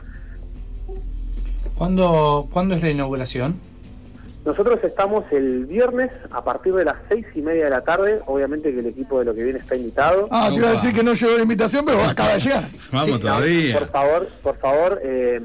¿Cuándo, 1.76 2.48
¿Cuándo 2.52 2.74
es 2.74 2.82
la 2.82 2.90
inauguración? 2.90 3.71
Nosotros 4.44 4.82
estamos 4.82 5.24
el 5.30 5.66
viernes 5.66 6.10
a 6.32 6.42
partir 6.42 6.74
de 6.74 6.84
las 6.84 6.96
seis 7.08 7.24
y 7.34 7.42
media 7.42 7.64
de 7.64 7.70
la 7.70 7.82
tarde, 7.82 8.20
obviamente 8.26 8.72
que 8.72 8.80
el 8.80 8.86
equipo 8.86 9.20
de 9.20 9.26
lo 9.26 9.34
que 9.34 9.44
viene 9.44 9.60
está 9.60 9.76
invitado. 9.76 10.26
Ah, 10.32 10.48
te 10.48 10.56
iba 10.56 10.68
a 10.68 10.72
decir 10.72 10.92
que 10.92 11.04
no 11.04 11.12
llegó 11.12 11.36
la 11.36 11.42
invitación, 11.42 11.84
pero 11.84 12.02
acaba 12.02 12.34
de 12.34 12.40
llegar. 12.40 12.68
Vamos 12.90 13.06
Sí, 13.06 13.12
no, 13.12 13.18
todavía. 13.20 13.78
por 13.78 13.88
favor, 13.88 14.28
por 14.42 14.56
favor, 14.58 15.00
eh, 15.04 15.40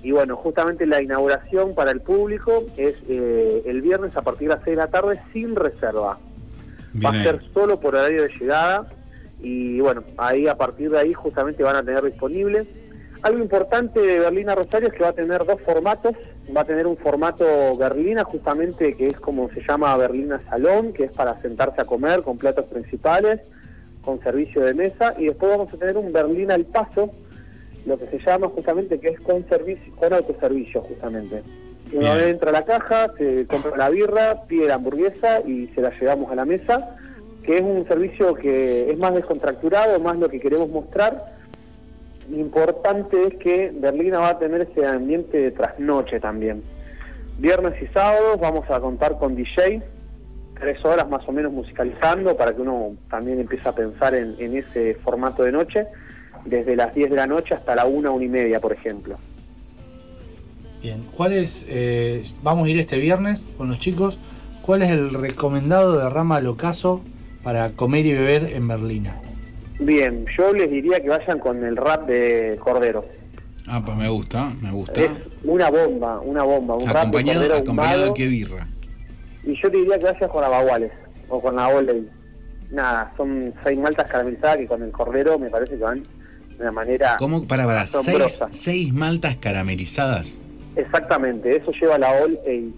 y 0.00 0.12
bueno, 0.12 0.36
justamente 0.36 0.86
la 0.86 1.02
inauguración 1.02 1.74
para 1.74 1.90
el 1.90 2.00
público 2.00 2.64
es 2.76 2.94
eh, 3.08 3.62
el 3.66 3.82
viernes 3.82 4.16
a 4.16 4.22
partir 4.22 4.48
de 4.48 4.54
las 4.54 4.64
6 4.64 4.76
de 4.76 4.82
la 4.82 4.88
tarde 4.90 5.20
sin 5.32 5.56
reserva. 5.56 6.16
Va 7.04 7.10
a 7.10 7.22
ser 7.22 7.40
solo 7.52 7.80
por 7.80 7.96
horario 7.96 8.22
de 8.22 8.28
llegada 8.38 8.86
y 9.42 9.80
bueno, 9.80 10.04
ahí 10.16 10.46
a 10.46 10.56
partir 10.56 10.90
de 10.90 10.98
ahí 11.00 11.12
justamente 11.12 11.62
van 11.64 11.76
a 11.76 11.82
tener 11.82 12.04
disponible. 12.04 12.66
Algo 13.26 13.42
importante 13.42 13.98
de 13.98 14.20
Berlina 14.20 14.54
Rosario 14.54 14.86
es 14.86 14.94
que 14.94 15.02
va 15.02 15.08
a 15.08 15.12
tener 15.12 15.44
dos 15.44 15.60
formatos. 15.62 16.14
Va 16.56 16.60
a 16.60 16.64
tener 16.64 16.86
un 16.86 16.96
formato 16.96 17.44
Berlina, 17.76 18.22
justamente 18.22 18.94
que 18.94 19.08
es 19.08 19.18
como 19.18 19.50
se 19.50 19.62
llama 19.66 19.96
Berlina 19.96 20.40
Salón, 20.48 20.92
que 20.92 21.06
es 21.06 21.10
para 21.10 21.36
sentarse 21.40 21.80
a 21.80 21.86
comer 21.86 22.22
con 22.22 22.38
platos 22.38 22.66
principales, 22.66 23.40
con 24.00 24.22
servicio 24.22 24.60
de 24.60 24.74
mesa. 24.74 25.14
Y 25.18 25.24
después 25.24 25.50
vamos 25.50 25.74
a 25.74 25.76
tener 25.76 25.96
un 25.96 26.12
Berlina 26.12 26.54
al 26.54 26.66
paso, 26.66 27.10
lo 27.84 27.98
que 27.98 28.06
se 28.06 28.20
llama 28.20 28.46
justamente 28.46 29.00
que 29.00 29.08
es 29.08 29.18
con 29.18 29.44
servicio, 29.48 29.92
con 29.96 30.12
autoservicio 30.12 30.82
justamente. 30.82 31.42
Uno 31.92 32.14
Bien. 32.14 32.28
entra 32.28 32.50
a 32.50 32.52
la 32.52 32.64
caja, 32.64 33.12
se 33.18 33.44
compra 33.48 33.76
la 33.76 33.90
birra, 33.90 34.42
pide 34.46 34.68
la 34.68 34.74
hamburguesa 34.74 35.40
y 35.40 35.66
se 35.74 35.80
la 35.80 35.90
llevamos 35.98 36.30
a 36.30 36.36
la 36.36 36.44
mesa, 36.44 36.96
que 37.42 37.56
es 37.56 37.62
un 37.62 37.88
servicio 37.88 38.34
que 38.34 38.88
es 38.88 38.96
más 38.96 39.14
descontracturado, 39.14 39.98
más 39.98 40.16
lo 40.16 40.28
que 40.28 40.38
queremos 40.38 40.68
mostrar. 40.68 41.35
Lo 42.28 42.38
importante 42.38 43.28
es 43.28 43.34
que 43.36 43.72
Berlina 43.74 44.18
va 44.18 44.30
a 44.30 44.38
tener 44.38 44.62
ese 44.62 44.86
ambiente 44.86 45.38
de 45.38 45.50
trasnoche 45.52 46.18
también. 46.18 46.62
Viernes 47.38 47.74
y 47.82 47.86
sábados 47.88 48.40
vamos 48.40 48.68
a 48.70 48.80
contar 48.80 49.18
con 49.18 49.36
DJ, 49.36 49.82
tres 50.58 50.84
horas 50.84 51.08
más 51.08 51.26
o 51.28 51.32
menos 51.32 51.52
musicalizando 51.52 52.36
para 52.36 52.54
que 52.54 52.62
uno 52.62 52.96
también 53.10 53.40
empiece 53.40 53.68
a 53.68 53.72
pensar 53.72 54.14
en, 54.14 54.56
ese 54.56 54.94
formato 54.94 55.44
de 55.44 55.52
noche, 55.52 55.86
desde 56.44 56.74
las 56.74 56.94
10 56.94 57.10
de 57.10 57.16
la 57.16 57.26
noche 57.26 57.54
hasta 57.54 57.74
la 57.74 57.84
1, 57.84 58.12
1 58.12 58.24
y 58.24 58.28
media, 58.28 58.58
por 58.58 58.72
ejemplo. 58.72 59.16
Bien, 60.82 61.02
¿cuál 61.16 61.32
es, 61.32 61.66
eh, 61.68 62.24
vamos 62.42 62.66
a 62.66 62.70
ir 62.70 62.80
este 62.80 62.96
viernes 62.96 63.46
con 63.56 63.68
los 63.68 63.78
chicos, 63.78 64.18
cuál 64.62 64.82
es 64.82 64.90
el 64.90 65.12
recomendado 65.12 65.98
de 65.98 66.08
Rama 66.08 66.36
al 66.36 66.46
Ocaso 66.46 67.02
para 67.42 67.70
comer 67.70 68.06
y 68.06 68.12
beber 68.12 68.52
en 68.52 68.66
Berlina? 68.66 69.20
Bien, 69.78 70.24
yo 70.36 70.52
les 70.52 70.70
diría 70.70 71.00
que 71.00 71.08
vayan 71.08 71.38
con 71.38 71.62
el 71.64 71.76
rap 71.76 72.06
de 72.06 72.58
Cordero. 72.62 73.04
Ah, 73.66 73.82
pues 73.84 73.96
me 73.96 74.08
gusta, 74.08 74.52
me 74.60 74.70
gusta. 74.70 75.02
Es 75.02 75.10
una 75.44 75.70
bomba, 75.70 76.20
una 76.20 76.42
bomba, 76.44 76.74
un 76.76 76.86
rap 76.86 76.92
de 76.94 76.98
Acompañado, 77.00 77.40
Cordero 77.40 77.56
acompañado 77.56 78.04
de 78.06 78.14
qué 78.14 78.26
birra. 78.26 78.66
Y 79.44 79.60
yo 79.60 79.70
te 79.70 79.76
diría 79.76 79.98
que 79.98 80.06
vayas 80.06 80.30
con 80.30 80.44
Abaguales 80.44 80.92
o 81.28 81.40
con 81.40 81.56
la 81.56 81.68
Oldey. 81.68 82.08
Nada, 82.70 83.12
son 83.16 83.52
seis 83.64 83.78
maltas 83.78 84.08
caramelizadas 84.08 84.56
que 84.58 84.66
con 84.66 84.82
el 84.82 84.90
Cordero 84.90 85.38
me 85.38 85.50
parece 85.50 85.76
que 85.76 85.82
van 85.84 86.02
de 86.02 86.62
una 86.62 86.72
manera 86.72 87.16
¿Cómo? 87.18 87.46
Para, 87.46 87.66
para, 87.66 87.86
seis, 87.86 88.42
seis 88.50 88.92
maltas 88.92 89.36
caramelizadas. 89.36 90.38
Exactamente, 90.74 91.56
eso 91.56 91.70
lleva 91.72 91.98
la 91.98 92.10
Ale. 92.10 92.70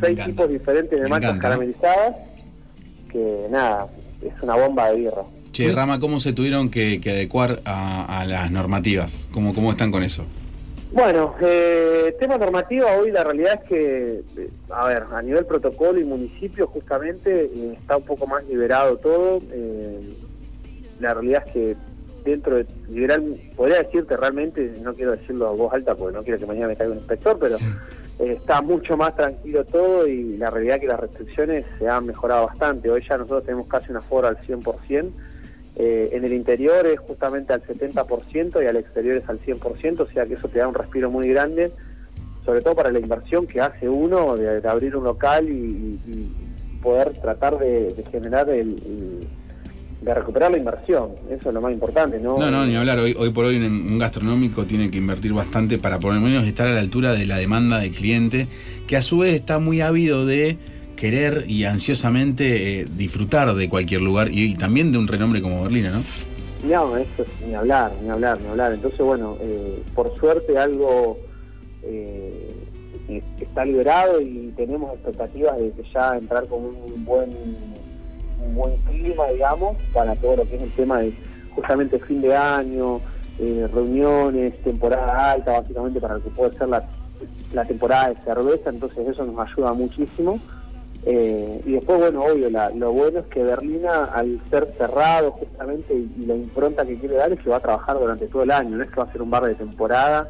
Seis 0.00 0.24
tipos 0.26 0.48
diferentes 0.50 0.90
de 0.90 1.04
Me 1.04 1.08
maltas 1.08 1.30
encanta. 1.30 1.48
caramelizadas, 1.48 2.16
que 3.10 3.46
nada, 3.50 3.88
es 4.22 4.42
una 4.42 4.56
bomba 4.56 4.90
de 4.90 4.96
birra. 4.96 5.22
Che, 5.56 5.72
Rama, 5.72 5.98
¿cómo 5.98 6.20
se 6.20 6.34
tuvieron 6.34 6.70
que, 6.70 7.00
que 7.00 7.12
adecuar 7.12 7.60
a, 7.64 8.20
a 8.20 8.26
las 8.26 8.50
normativas? 8.50 9.26
¿Cómo, 9.32 9.54
¿Cómo 9.54 9.70
están 9.70 9.90
con 9.90 10.02
eso? 10.02 10.26
Bueno, 10.92 11.34
eh, 11.40 12.14
tema 12.20 12.36
normativa, 12.36 12.92
hoy 12.98 13.10
la 13.10 13.24
realidad 13.24 13.60
es 13.62 13.68
que, 13.68 14.22
eh, 14.36 14.50
a 14.68 14.86
ver, 14.86 15.04
a 15.10 15.22
nivel 15.22 15.46
protocolo 15.46 15.98
y 15.98 16.04
municipio 16.04 16.66
justamente 16.66 17.44
eh, 17.44 17.72
está 17.72 17.96
un 17.96 18.04
poco 18.04 18.26
más 18.26 18.44
liberado 18.44 18.98
todo. 18.98 19.40
eh, 19.50 20.14
la 21.00 21.14
realidad 21.14 21.44
es 21.46 21.52
que 21.52 21.76
dentro 22.24 22.56
de 22.56 22.66
liberal, 22.90 23.24
podría 23.56 23.82
decirte 23.82 24.14
realmente, 24.14 24.74
no 24.82 24.92
quiero 24.92 25.12
decirlo 25.12 25.46
a 25.46 25.52
voz 25.52 25.72
alta 25.72 25.94
porque 25.94 26.16
no 26.16 26.22
quiero 26.22 26.38
que 26.38 26.46
mañana 26.46 26.68
me 26.68 26.76
caiga 26.76 26.92
un 26.92 26.98
inspector, 26.98 27.38
pero 27.38 27.56
eh, 28.18 28.36
está 28.38 28.60
mucho 28.60 28.96
más 28.96 29.16
tranquilo 29.16 29.64
todo 29.64 30.06
y 30.06 30.36
la 30.36 30.50
realidad 30.50 30.76
es 30.76 30.80
que 30.82 30.88
las 30.88 31.00
restricciones 31.00 31.64
se 31.78 31.88
han 31.88 32.04
mejorado 32.04 32.46
bastante. 32.46 32.90
Hoy 32.90 33.02
ya 33.08 33.16
nosotros 33.16 33.44
tenemos 33.44 33.66
casi 33.68 33.90
un 33.90 33.96
aforo 33.96 34.28
al 34.28 34.36
100%. 34.38 35.10
Eh, 35.78 36.08
en 36.12 36.24
el 36.24 36.32
interior 36.32 36.86
es 36.86 36.98
justamente 37.00 37.52
al 37.52 37.62
70% 37.62 38.62
y 38.62 38.66
al 38.66 38.76
exterior 38.76 39.16
es 39.16 39.28
al 39.28 39.38
100%, 39.38 40.00
o 40.00 40.06
sea 40.06 40.24
que 40.24 40.34
eso 40.34 40.48
te 40.48 40.58
da 40.58 40.68
un 40.68 40.74
respiro 40.74 41.10
muy 41.10 41.28
grande, 41.28 41.70
sobre 42.46 42.62
todo 42.62 42.74
para 42.74 42.90
la 42.90 42.98
inversión 42.98 43.46
que 43.46 43.60
hace 43.60 43.86
uno 43.88 44.36
de, 44.36 44.66
abrir 44.66 44.96
un 44.96 45.04
local 45.04 45.48
y, 45.48 45.98
poder 46.82 47.10
tratar 47.20 47.58
de, 47.58 47.92
generar 48.12 48.48
el, 48.48 48.68
el- 48.68 49.26
de 50.02 50.14
recuperar 50.14 50.52
la 50.52 50.58
inversión. 50.58 51.10
Eso 51.30 51.48
es 51.48 51.54
lo 51.54 51.60
más 51.60 51.72
importante, 51.72 52.20
¿no? 52.20 52.38
No, 52.38 52.48
no, 52.50 52.64
ni 52.64 52.76
hablar. 52.76 52.98
Hoy, 53.00 53.16
hoy 53.18 53.30
por 53.30 53.44
hoy 53.46 53.56
un, 53.56 53.64
un 53.64 53.98
gastronómico 53.98 54.64
tiene 54.66 54.88
que 54.90 54.98
invertir 54.98 55.32
bastante 55.32 55.78
para 55.78 55.98
por 55.98 56.14
lo 56.14 56.20
menos 56.20 56.46
estar 56.46 56.68
a 56.68 56.72
la 56.74 56.80
altura 56.80 57.12
de 57.14 57.26
la 57.26 57.38
demanda 57.38 57.80
del 57.80 57.90
cliente, 57.90 58.46
que 58.86 58.96
a 58.96 59.02
su 59.02 59.18
vez 59.18 59.34
está 59.34 59.58
muy 59.58 59.80
ávido 59.80 60.24
de 60.26 60.58
querer 60.96 61.44
y 61.46 61.64
ansiosamente 61.64 62.80
eh, 62.80 62.86
disfrutar 62.90 63.54
de 63.54 63.68
cualquier 63.68 64.00
lugar 64.00 64.28
y, 64.32 64.54
también 64.56 64.90
de 64.90 64.98
un 64.98 65.06
renombre 65.06 65.42
como 65.42 65.62
Berlina, 65.62 65.90
¿no? 65.90 66.02
No, 66.68 66.96
eso 66.96 67.22
es 67.22 67.46
ni 67.46 67.54
hablar, 67.54 67.92
ni 68.02 68.08
hablar, 68.08 68.40
ni 68.40 68.48
hablar. 68.48 68.72
Entonces, 68.72 68.98
bueno, 68.98 69.36
eh, 69.40 69.82
por 69.94 70.16
suerte 70.18 70.58
algo 70.58 71.18
eh, 71.82 72.56
está 73.40 73.64
liberado 73.64 74.20
y 74.20 74.52
tenemos 74.56 74.92
expectativas 74.94 75.56
de 75.58 75.70
que 75.70 75.82
ya 75.94 76.16
entrar 76.16 76.46
con 76.48 76.64
un 76.64 77.04
buen, 77.04 77.30
un 78.44 78.54
buen 78.54 78.76
clima, 78.78 79.28
digamos, 79.32 79.76
para 79.92 80.16
todo 80.16 80.36
lo 80.36 80.48
que 80.48 80.56
es 80.56 80.62
el 80.62 80.70
tema 80.72 81.00
de 81.00 81.12
justamente 81.50 81.98
fin 82.00 82.20
de 82.20 82.34
año, 82.34 83.00
eh, 83.38 83.68
reuniones, 83.72 84.60
temporada 84.62 85.32
alta, 85.32 85.60
básicamente 85.60 86.00
para 86.00 86.14
lo 86.14 86.22
que 86.22 86.30
puede 86.30 86.56
ser 86.56 86.68
la 86.68 87.64
temporada 87.66 88.08
de 88.08 88.16
cerveza. 88.22 88.70
Entonces, 88.70 89.06
eso 89.06 89.24
nos 89.24 89.46
ayuda 89.46 89.72
muchísimo. 89.72 90.40
Eh, 91.08 91.60
y 91.64 91.72
después, 91.72 91.98
bueno, 92.00 92.24
obvio, 92.24 92.50
la- 92.50 92.70
lo 92.70 92.90
bueno 92.92 93.20
es 93.20 93.26
que 93.26 93.40
Berlina, 93.42 94.06
al 94.06 94.40
ser 94.50 94.74
cerrado 94.76 95.30
justamente, 95.30 95.94
y, 95.94 96.10
y 96.22 96.26
la 96.26 96.34
impronta 96.34 96.84
que 96.84 96.96
quiere 96.98 97.14
dar 97.14 97.32
es 97.32 97.38
que 97.40 97.48
va 97.48 97.58
a 97.58 97.60
trabajar 97.60 97.96
durante 97.98 98.26
todo 98.26 98.42
el 98.42 98.50
año, 98.50 98.76
no 98.76 98.82
es 98.82 98.90
que 98.90 98.96
va 98.96 99.04
a 99.04 99.12
ser 99.12 99.22
un 99.22 99.30
bar 99.30 99.44
de 99.44 99.54
temporada 99.54 100.28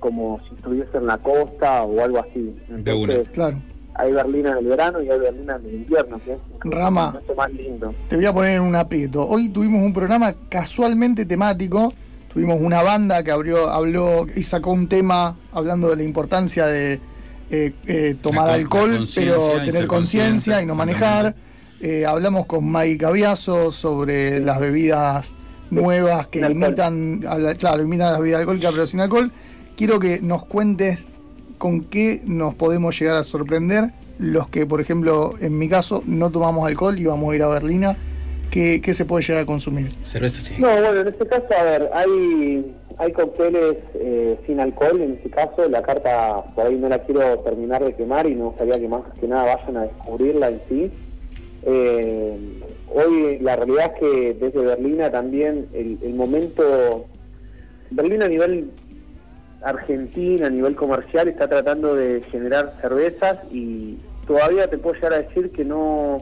como 0.00 0.38
si 0.48 0.54
estuviese 0.54 0.98
en 0.98 1.06
la 1.06 1.16
costa 1.18 1.82
o 1.84 2.02
algo 2.02 2.18
así. 2.18 2.54
Entonces, 2.68 3.28
Claro. 3.30 3.56
hay 3.94 4.12
Berlina 4.12 4.50
en 4.52 4.58
el 4.58 4.66
verano 4.66 5.00
y 5.00 5.08
hay 5.08 5.18
Berlina 5.18 5.56
en 5.56 5.66
el 5.68 5.74
invierno, 5.76 6.20
que 6.24 6.32
es 6.32 6.38
Rama. 6.64 7.14
más 7.36 7.52
lindo. 7.52 7.94
Te 8.08 8.16
voy 8.16 8.26
a 8.26 8.32
poner 8.34 8.56
en 8.56 8.62
un 8.62 8.74
aprieto. 8.76 9.26
Hoy 9.26 9.48
tuvimos 9.48 9.80
un 9.82 9.92
programa 9.94 10.34
casualmente 10.50 11.24
temático. 11.24 11.92
Tuvimos 12.32 12.60
una 12.60 12.82
banda 12.82 13.22
que 13.22 13.30
abrió, 13.30 13.68
habló 13.68 14.26
y 14.34 14.42
sacó 14.42 14.72
un 14.72 14.88
tema 14.88 15.36
hablando 15.52 15.88
de 15.90 15.96
la 15.96 16.02
importancia 16.02 16.66
de 16.66 16.98
eh, 17.52 17.72
eh, 17.86 18.16
tomar 18.20 18.46
La 18.58 18.66
con- 18.66 18.90
la 18.90 18.96
alcohol, 18.96 19.08
pero 19.14 19.38
tener 19.64 19.86
conciencia 19.86 20.62
y 20.62 20.66
no 20.66 20.74
manejar. 20.74 21.34
Eh, 21.80 22.06
hablamos 22.06 22.46
con 22.46 22.70
Mike 22.72 22.98
Caviazo 22.98 23.70
sobre 23.72 24.40
las 24.40 24.58
bebidas 24.58 25.34
nuevas 25.70 26.28
que 26.28 26.40
imitan, 26.40 27.24
a 27.28 27.38
la- 27.38 27.54
claro, 27.54 27.82
imitan 27.82 28.10
las 28.12 28.20
bebidas 28.20 28.40
alcohólicas 28.40 28.72
pero 28.72 28.86
sin 28.86 29.00
alcohol. 29.00 29.30
Quiero 29.76 30.00
que 30.00 30.20
nos 30.20 30.44
cuentes 30.46 31.10
con 31.58 31.82
qué 31.84 32.22
nos 32.24 32.54
podemos 32.54 32.98
llegar 32.98 33.16
a 33.16 33.24
sorprender 33.24 33.90
los 34.18 34.48
que, 34.48 34.64
por 34.64 34.80
ejemplo, 34.80 35.34
en 35.40 35.58
mi 35.58 35.68
caso, 35.68 36.02
no 36.06 36.30
tomamos 36.30 36.66
alcohol 36.66 36.98
y 36.98 37.04
vamos 37.04 37.32
a 37.32 37.36
ir 37.36 37.42
a 37.42 37.48
Berlina. 37.48 37.96
¿Qué, 38.50 38.80
qué 38.82 38.92
se 38.94 39.04
puede 39.06 39.24
llegar 39.24 39.42
a 39.44 39.46
consumir? 39.46 39.92
Cerveza 40.02 40.38
sí. 40.40 40.54
No, 40.58 40.68
bueno, 40.70 41.00
en 41.00 41.08
este 41.08 41.26
caso, 41.26 41.46
a 41.58 41.62
ver, 41.64 41.90
hay, 41.94 42.66
hay 42.98 43.12
cócteles 43.12 43.76
eh, 43.94 44.38
sin 44.46 44.60
alcohol, 44.60 45.00
en 45.00 45.12
este 45.12 45.30
caso 45.30 45.68
la 45.68 45.82
carta 45.82 46.44
por 46.54 46.66
ahí 46.66 46.76
no 46.76 46.88
la 46.88 46.98
quiero 47.00 47.38
terminar 47.40 47.84
de 47.84 47.94
quemar 47.94 48.26
y 48.26 48.34
me 48.34 48.44
gustaría 48.44 48.78
que 48.78 48.88
más 48.88 49.02
que 49.20 49.28
nada 49.28 49.56
vayan 49.56 49.76
a 49.76 49.82
descubrirla 49.82 50.48
en 50.48 50.60
sí. 50.68 50.90
Eh, 51.64 52.36
hoy 52.92 53.38
la 53.40 53.56
realidad 53.56 53.92
es 53.94 54.00
que 54.00 54.34
desde 54.34 54.60
Berlina 54.60 55.10
también 55.10 55.68
el, 55.72 56.14
momento, 56.14 57.06
Berlín 57.90 58.22
a 58.22 58.28
nivel 58.28 58.70
Argentina, 59.62 60.46
a 60.46 60.50
nivel 60.50 60.74
comercial, 60.74 61.28
está 61.28 61.48
tratando 61.48 61.94
de 61.94 62.22
generar 62.30 62.74
cervezas 62.80 63.38
y 63.50 63.98
todavía 64.26 64.68
te 64.68 64.78
puedo 64.78 64.96
llegar 64.96 65.14
a 65.14 65.22
decir 65.22 65.50
que 65.52 65.64
no 65.64 66.18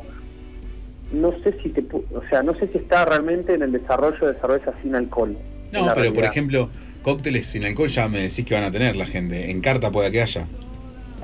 no 1.12 1.32
sé 1.42 1.60
si 1.60 1.70
te 1.70 1.84
o 2.14 2.22
sea 2.28 2.42
no 2.42 2.54
sé 2.54 2.68
si 2.68 2.78
está 2.78 3.04
realmente 3.04 3.54
en 3.54 3.62
el 3.62 3.72
desarrollo 3.72 4.28
de 4.28 4.34
cervezas 4.34 4.74
sin 4.80 4.94
alcohol 4.94 5.36
No, 5.72 5.92
pero 5.94 6.12
por 6.12 6.24
ejemplo, 6.24 6.70
cócteles 7.02 7.46
sin 7.46 7.64
alcohol 7.64 7.88
ya 7.88 8.08
me 8.08 8.20
decís 8.20 8.44
que 8.44 8.54
van 8.54 8.64
a 8.64 8.70
tener 8.70 8.96
la 8.96 9.06
gente. 9.06 9.50
En 9.50 9.60
carta 9.60 9.90
pueda 9.90 10.10
que 10.10 10.22
haya. 10.22 10.46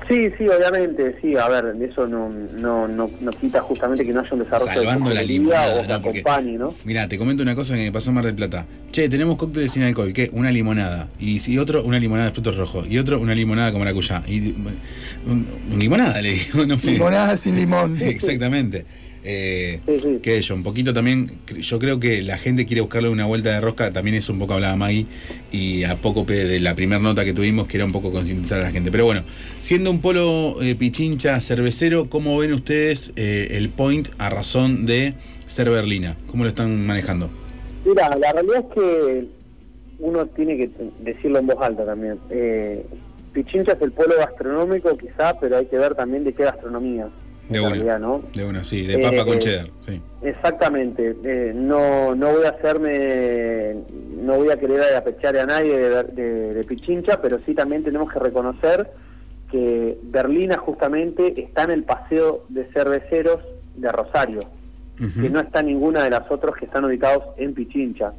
sí 0.07 0.29
sí 0.37 0.47
obviamente 0.47 1.15
sí 1.21 1.35
a 1.35 1.49
ver 1.49 1.75
eso 1.81 2.07
no 2.07 2.29
no 2.29 2.87
no, 2.87 3.09
no 3.19 3.29
quita 3.31 3.59
justamente 3.59 4.05
que 4.05 4.13
no 4.13 4.21
haya 4.21 4.29
un 4.31 4.39
desarrollo 4.39 4.71
Salvando 4.73 5.09
de 5.09 5.15
la 5.15 5.23
limonada, 5.23 5.81
o 5.81 5.85
¿no? 5.87 6.01
Porque- 6.01 6.19
acompañe 6.21 6.57
no 6.57 6.73
Mira, 6.85 7.07
te 7.09 7.17
comento 7.17 7.43
una 7.43 7.55
cosa 7.55 7.75
que 7.75 7.81
me 7.81 7.91
pasó 7.91 8.09
en 8.11 8.15
Mar 8.15 8.23
del 8.25 8.35
Plata. 8.35 8.65
Che, 8.93 9.09
tenemos 9.09 9.35
cócteles 9.35 9.69
sin 9.73 9.83
alcohol, 9.83 10.13
¿qué? 10.13 10.29
Una 10.31 10.49
limonada. 10.49 11.09
Y 11.19 11.39
si 11.39 11.57
otro, 11.57 11.83
una 11.83 11.99
limonada 11.99 12.29
de 12.29 12.33
frutos 12.33 12.55
rojos. 12.55 12.87
Y 12.89 12.97
otro, 12.99 13.19
una 13.19 13.35
limonada 13.35 13.71
con 13.71 13.79
maracuyá. 13.81 14.23
Y 14.27 14.51
un- 14.51 15.45
un- 15.71 15.79
limonada, 15.79 16.21
le 16.21 16.29
digo. 16.31 16.65
No 16.65 16.77
me- 16.77 16.91
Limonada 16.93 17.35
sin 17.35 17.57
limón. 17.57 17.97
Exactamente. 18.01 18.85
Eh, 19.29 19.81
Que 20.23 20.41
yo, 20.41 20.55
un 20.55 20.63
poquito 20.63 20.93
también, 20.93 21.29
yo 21.59 21.79
creo 21.79 21.99
que 21.99 22.21
la 22.21 22.37
gente 22.37 22.65
quiere 22.65 22.79
buscarle 22.79 23.09
una 23.09 23.25
vuelta 23.25 23.51
de 23.51 23.59
rosca, 23.59 23.91
también 23.91 24.15
eso 24.15 24.31
un 24.31 24.39
poco 24.39 24.53
hablaba 24.53 24.77
Maggie, 24.77 25.05
y 25.51 25.83
a 25.83 25.97
poco 25.97 26.23
de 26.23 26.61
la 26.61 26.75
primera 26.75 27.01
nota 27.01 27.25
que 27.25 27.33
tuvimos, 27.33 27.67
que 27.67 27.75
era 27.75 27.85
un 27.85 27.91
poco 27.91 28.13
concientizar 28.13 28.61
a 28.61 28.63
la 28.63 28.71
gente. 28.71 28.89
Pero 28.89 29.03
bueno, 29.03 29.23
siendo 29.59 29.91
un 29.91 29.99
polo 29.99 30.61
eh, 30.61 30.75
pichincha 30.75 31.41
cervecero, 31.41 32.09
¿cómo 32.09 32.37
ven 32.37 32.53
ustedes 32.53 33.11
eh, 33.17 33.49
el 33.51 33.67
point 33.67 34.07
a 34.17 34.29
razón 34.29 34.85
de 34.85 35.13
ser 35.45 35.69
berlina? 35.69 36.15
¿Cómo 36.27 36.43
lo 36.43 36.49
están 36.49 36.85
manejando? 36.85 37.29
Mira, 37.83 38.15
la 38.15 38.31
realidad 38.31 38.65
es 38.69 38.73
que 38.73 39.27
uno 39.99 40.25
tiene 40.27 40.55
que 40.55 40.69
decirlo 41.01 41.39
en 41.39 41.47
voz 41.47 41.57
alta 41.59 41.85
también. 41.85 42.17
Eh, 42.29 42.85
Pichincha 43.33 43.73
es 43.73 43.81
el 43.81 43.91
polo 43.91 44.15
gastronómico 44.17 44.97
quizá, 44.97 45.37
pero 45.37 45.57
hay 45.57 45.65
que 45.65 45.77
ver 45.77 45.95
también 45.95 46.23
de 46.23 46.31
qué 46.31 46.45
gastronomía. 46.45 47.09
De 47.49 47.57
en 47.57 47.63
una. 47.63 47.73
realidad, 47.73 47.99
¿no? 47.99 48.21
De 48.33 48.45
una, 48.45 48.63
sí, 48.63 48.85
de 48.85 48.97
papa 48.99 49.17
Eh, 49.21 49.25
con 49.25 49.39
cheddar, 49.39 49.67
sí. 49.85 50.01
Exactamente. 50.21 51.15
Eh, 51.23 51.51
no, 51.55 52.15
no 52.15 52.31
voy 52.33 52.45
a 52.45 52.49
hacerme, 52.49 53.75
no 54.21 54.35
voy 54.37 54.49
a 54.49 54.57
querer 54.59 54.95
apechar 54.95 55.37
a 55.37 55.45
nadie 55.45 55.77
de, 55.77 56.03
de- 56.03 56.53
de 56.53 56.63
Pichincha, 56.63 57.21
pero 57.21 57.39
sí 57.45 57.53
también 57.53 57.83
tenemos 57.83 58.11
que 58.11 58.19
reconocer 58.19 58.89
que 59.51 59.97
Berlina 60.03 60.57
justamente 60.57 61.39
está 61.41 61.63
en 61.63 61.71
el 61.71 61.83
paseo 61.83 62.43
de 62.49 62.65
cerveceros 62.73 63.39
de 63.75 63.89
Rosario, 63.91 64.41
que 64.97 65.29
no 65.29 65.39
está 65.39 65.61
ninguna 65.61 66.03
de 66.03 66.09
las 66.09 66.29
otras 66.29 66.55
que 66.55 66.65
están 66.65 66.83
ubicados 66.83 67.23
en 67.37 67.53
Pichincha. 67.53 68.11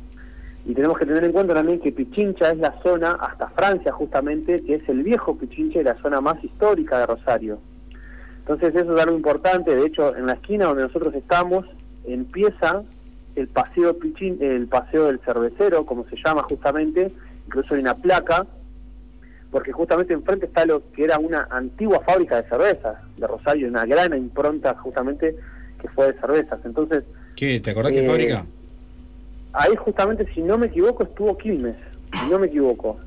Y 0.65 0.75
tenemos 0.75 0.99
que 0.99 1.07
tener 1.07 1.25
en 1.25 1.33
cuenta 1.33 1.55
también 1.55 1.81
que 1.81 1.93
Pichincha 1.93 2.51
es 2.53 2.59
la 2.59 2.75
zona, 2.83 3.13
hasta 3.13 3.49
Francia 3.49 3.93
justamente, 3.93 4.63
que 4.65 4.75
es 4.75 4.89
el 4.89 5.03
viejo 5.03 5.37
Pichincha 5.37 5.81
y 5.81 5.85
la 5.85 5.97
zona 6.01 6.21
más 6.21 6.43
histórica 6.45 6.99
de 7.01 7.07
Rosario. 7.07 7.59
Entonces 8.49 8.75
eso 8.81 8.95
es 8.95 9.01
algo 9.03 9.15
importante, 9.15 9.77
de 9.77 9.85
hecho 9.85 10.17
en 10.17 10.25
la 10.25 10.33
esquina 10.33 10.65
donde 10.65 10.85
nosotros 10.85 11.15
estamos 11.15 11.67
empieza 12.07 12.83
el 13.37 13.47
paseo 13.49 13.99
Pichin, 13.99 14.39
el 14.41 14.67
paseo 14.69 15.09
del 15.09 15.21
cervecero, 15.21 15.85
como 15.85 16.07
se 16.09 16.17
llama 16.17 16.43
justamente, 16.45 17.13
incluso 17.47 17.75
hay 17.75 17.81
una 17.81 17.95
placa, 17.95 18.47
porque 19.51 19.71
justamente 19.73 20.15
enfrente 20.15 20.47
está 20.47 20.65
lo 20.65 20.83
que 20.93 21.05
era 21.05 21.19
una 21.19 21.47
antigua 21.51 22.01
fábrica 22.07 22.41
de 22.41 22.49
cervezas 22.49 22.97
de 23.19 23.27
Rosario, 23.27 23.69
una 23.69 23.85
gran 23.85 24.17
impronta 24.17 24.75
justamente 24.77 25.37
que 25.83 25.89
fue 25.91 26.11
de 26.13 26.19
cervezas. 26.19 26.59
Entonces 26.65 27.05
¿Qué? 27.37 27.61
¿Te 27.61 27.71
acordás 27.73 27.93
qué 27.93 28.05
Eh, 28.07 28.09
fábrica? 28.09 28.47
ahí 29.53 29.77
justamente, 29.77 30.27
si 30.35 30.41
no 30.41 30.57
me 30.57 30.67
equivoco, 30.69 31.03
estuvo 31.05 31.37
Quilmes, 31.37 31.77
si 32.19 32.31
no 32.31 32.39
me 32.39 32.47
equivoco, 32.47 32.99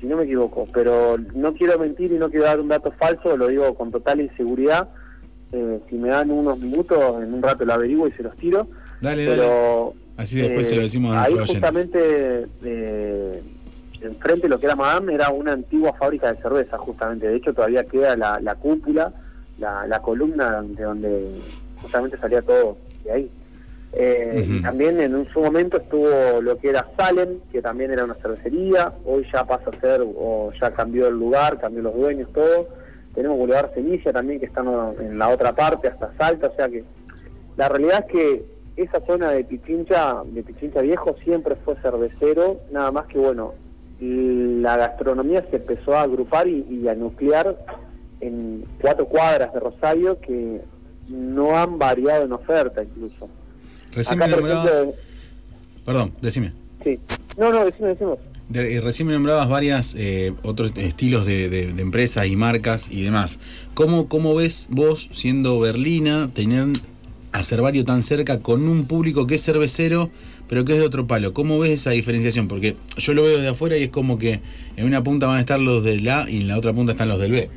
si 0.00 0.06
no 0.06 0.16
me 0.16 0.24
equivoco, 0.24 0.66
pero 0.72 1.16
no 1.34 1.54
quiero 1.54 1.78
mentir 1.78 2.12
y 2.12 2.18
no 2.18 2.30
quiero 2.30 2.46
dar 2.46 2.60
un 2.60 2.68
dato 2.68 2.92
falso, 2.92 3.36
lo 3.36 3.48
digo 3.48 3.74
con 3.74 3.90
total 3.90 4.20
inseguridad. 4.20 4.88
Eh, 5.52 5.80
si 5.88 5.96
me 5.96 6.10
dan 6.10 6.30
unos 6.30 6.58
minutos, 6.58 6.98
en 7.22 7.34
un 7.34 7.42
rato 7.42 7.64
lo 7.64 7.74
averiguo 7.74 8.06
y 8.06 8.12
se 8.12 8.22
los 8.22 8.36
tiro. 8.36 8.68
Dale, 9.00 9.26
pero, 9.26 9.94
Así 10.16 10.40
después 10.40 10.66
eh, 10.66 10.70
se 10.70 10.76
lo 10.76 10.82
decimos 10.82 11.12
a 11.14 11.24
Ahí 11.24 11.34
justamente, 11.34 12.46
eh, 12.64 13.42
enfrente 14.00 14.42
de 14.42 14.48
lo 14.48 14.60
que 14.60 14.66
era 14.66 14.76
Madame, 14.76 15.14
era 15.14 15.30
una 15.30 15.52
antigua 15.52 15.92
fábrica 15.94 16.32
de 16.32 16.42
cerveza, 16.42 16.76
justamente. 16.78 17.28
De 17.28 17.36
hecho, 17.36 17.54
todavía 17.54 17.84
queda 17.84 18.16
la, 18.16 18.38
la 18.40 18.54
cúpula, 18.54 19.12
la, 19.58 19.86
la 19.86 20.00
columna 20.00 20.62
de 20.62 20.82
donde 20.82 21.28
justamente 21.80 22.18
salía 22.18 22.42
todo 22.42 22.76
de 23.04 23.12
ahí. 23.12 23.30
Eh. 23.92 24.44
Y 24.46 24.62
también 24.62 25.00
en 25.00 25.14
un, 25.14 25.26
su 25.28 25.40
momento 25.40 25.78
estuvo 25.78 26.40
lo 26.40 26.58
que 26.58 26.70
era 26.70 26.88
Salem, 26.96 27.40
que 27.50 27.62
también 27.62 27.90
era 27.90 28.04
una 28.04 28.14
cervecería. 28.14 28.92
Hoy 29.04 29.26
ya 29.32 29.44
pasa 29.44 29.70
a 29.70 29.80
ser, 29.80 30.02
o 30.02 30.52
ya 30.60 30.70
cambió 30.72 31.08
el 31.08 31.14
lugar, 31.14 31.58
cambió 31.58 31.82
los 31.82 31.94
dueños, 31.94 32.32
todo. 32.32 32.68
Tenemos 33.14 33.38
Boulevard 33.38 33.72
Felicia 33.72 34.12
también, 34.12 34.40
que 34.40 34.46
está 34.46 34.60
en 34.60 35.18
la 35.18 35.28
otra 35.28 35.54
parte, 35.54 35.88
hasta 35.88 36.12
Salta. 36.16 36.48
O 36.48 36.54
sea 36.54 36.68
que 36.68 36.84
la 37.56 37.68
realidad 37.68 38.04
es 38.06 38.12
que 38.12 38.44
esa 38.76 39.00
zona 39.06 39.32
de 39.32 39.44
Pichincha, 39.44 40.22
de 40.24 40.42
Pichincha 40.42 40.82
Viejo, 40.82 41.16
siempre 41.24 41.56
fue 41.56 41.74
cervecero. 41.76 42.60
Nada 42.70 42.92
más 42.92 43.06
que, 43.06 43.18
bueno, 43.18 43.54
la 44.00 44.76
gastronomía 44.76 45.44
se 45.50 45.56
empezó 45.56 45.94
a 45.94 46.02
agrupar 46.02 46.46
y, 46.46 46.64
y 46.70 46.86
a 46.88 46.94
nuclear 46.94 47.56
en 48.20 48.64
cuatro 48.80 49.06
cuadras 49.06 49.52
de 49.52 49.60
Rosario 49.60 50.20
que 50.20 50.60
no 51.08 51.56
han 51.56 51.78
variado 51.78 52.24
en 52.24 52.32
oferta 52.32 52.82
incluso. 52.82 53.28
Recién 53.98 54.22
Acá, 54.22 54.28
me 54.30 54.36
nombrabas. 54.36 54.84
Perdón, 55.84 56.12
decime. 56.22 56.52
Sí. 56.84 56.98
No, 57.36 57.50
no, 57.50 57.64
decimos, 57.64 57.88
decimos. 57.90 58.18
De- 58.48 58.76
eh, 58.76 58.80
recién 58.80 59.08
me 59.08 59.12
nombrabas 59.14 59.48
varias 59.48 59.94
eh, 59.98 60.32
otros 60.42 60.72
estilos 60.76 61.26
de, 61.26 61.48
de- 61.48 61.72
de 61.72 61.82
empresas 61.82 62.26
y 62.28 62.36
marcas 62.36 62.88
y 62.90 63.02
demás. 63.02 63.38
¿Cómo, 63.74 64.08
¿Cómo 64.08 64.34
ves 64.36 64.68
vos, 64.70 65.08
siendo 65.12 65.58
Berlina, 65.58 66.30
tener 66.32 66.66
a 67.32 67.42
Cervario 67.42 67.84
tan 67.84 68.02
cerca 68.02 68.38
con 68.40 68.68
un 68.68 68.86
público 68.86 69.26
que 69.26 69.34
es 69.34 69.42
cervecero, 69.44 70.10
pero 70.48 70.64
que 70.64 70.74
es 70.74 70.78
de 70.78 70.86
otro 70.86 71.06
palo? 71.08 71.34
¿Cómo 71.34 71.58
ves 71.58 71.72
esa 71.72 71.90
diferenciación? 71.90 72.46
Porque 72.48 72.76
yo 72.98 73.12
lo 73.14 73.24
veo 73.24 73.38
de 73.40 73.48
afuera 73.48 73.76
y 73.76 73.82
es 73.82 73.90
como 73.90 74.16
que 74.18 74.40
en 74.76 74.86
una 74.86 75.02
punta 75.02 75.26
van 75.26 75.38
a 75.38 75.40
estar 75.40 75.58
los 75.58 75.82
del 75.82 76.08
A 76.08 76.30
y 76.30 76.40
en 76.40 76.48
la 76.48 76.56
otra 76.56 76.72
punta 76.72 76.92
están 76.92 77.08
los 77.08 77.18
del 77.20 77.32
B. 77.32 77.50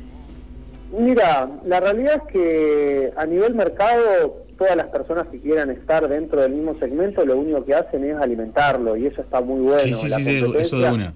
Mira, 0.98 1.48
la 1.64 1.80
realidad 1.80 2.16
es 2.26 2.32
que 2.32 3.10
a 3.16 3.24
nivel 3.24 3.54
mercado, 3.54 4.41
todas 4.62 4.76
las 4.76 4.86
personas 4.86 5.26
que 5.26 5.40
quieran 5.40 5.70
estar 5.70 6.06
dentro 6.08 6.40
del 6.40 6.52
mismo 6.52 6.78
segmento, 6.78 7.24
lo 7.26 7.36
único 7.36 7.64
que 7.64 7.74
hacen 7.74 8.04
es 8.04 8.16
alimentarlo 8.16 8.96
y 8.96 9.06
eso 9.06 9.20
está 9.22 9.40
muy 9.40 9.60
bueno. 9.60 9.80
sí, 9.80 9.92
sí, 9.92 10.08
La 10.08 10.18
sí, 10.18 10.44
eso 10.58 10.78
de 10.78 10.90
una. 10.92 11.14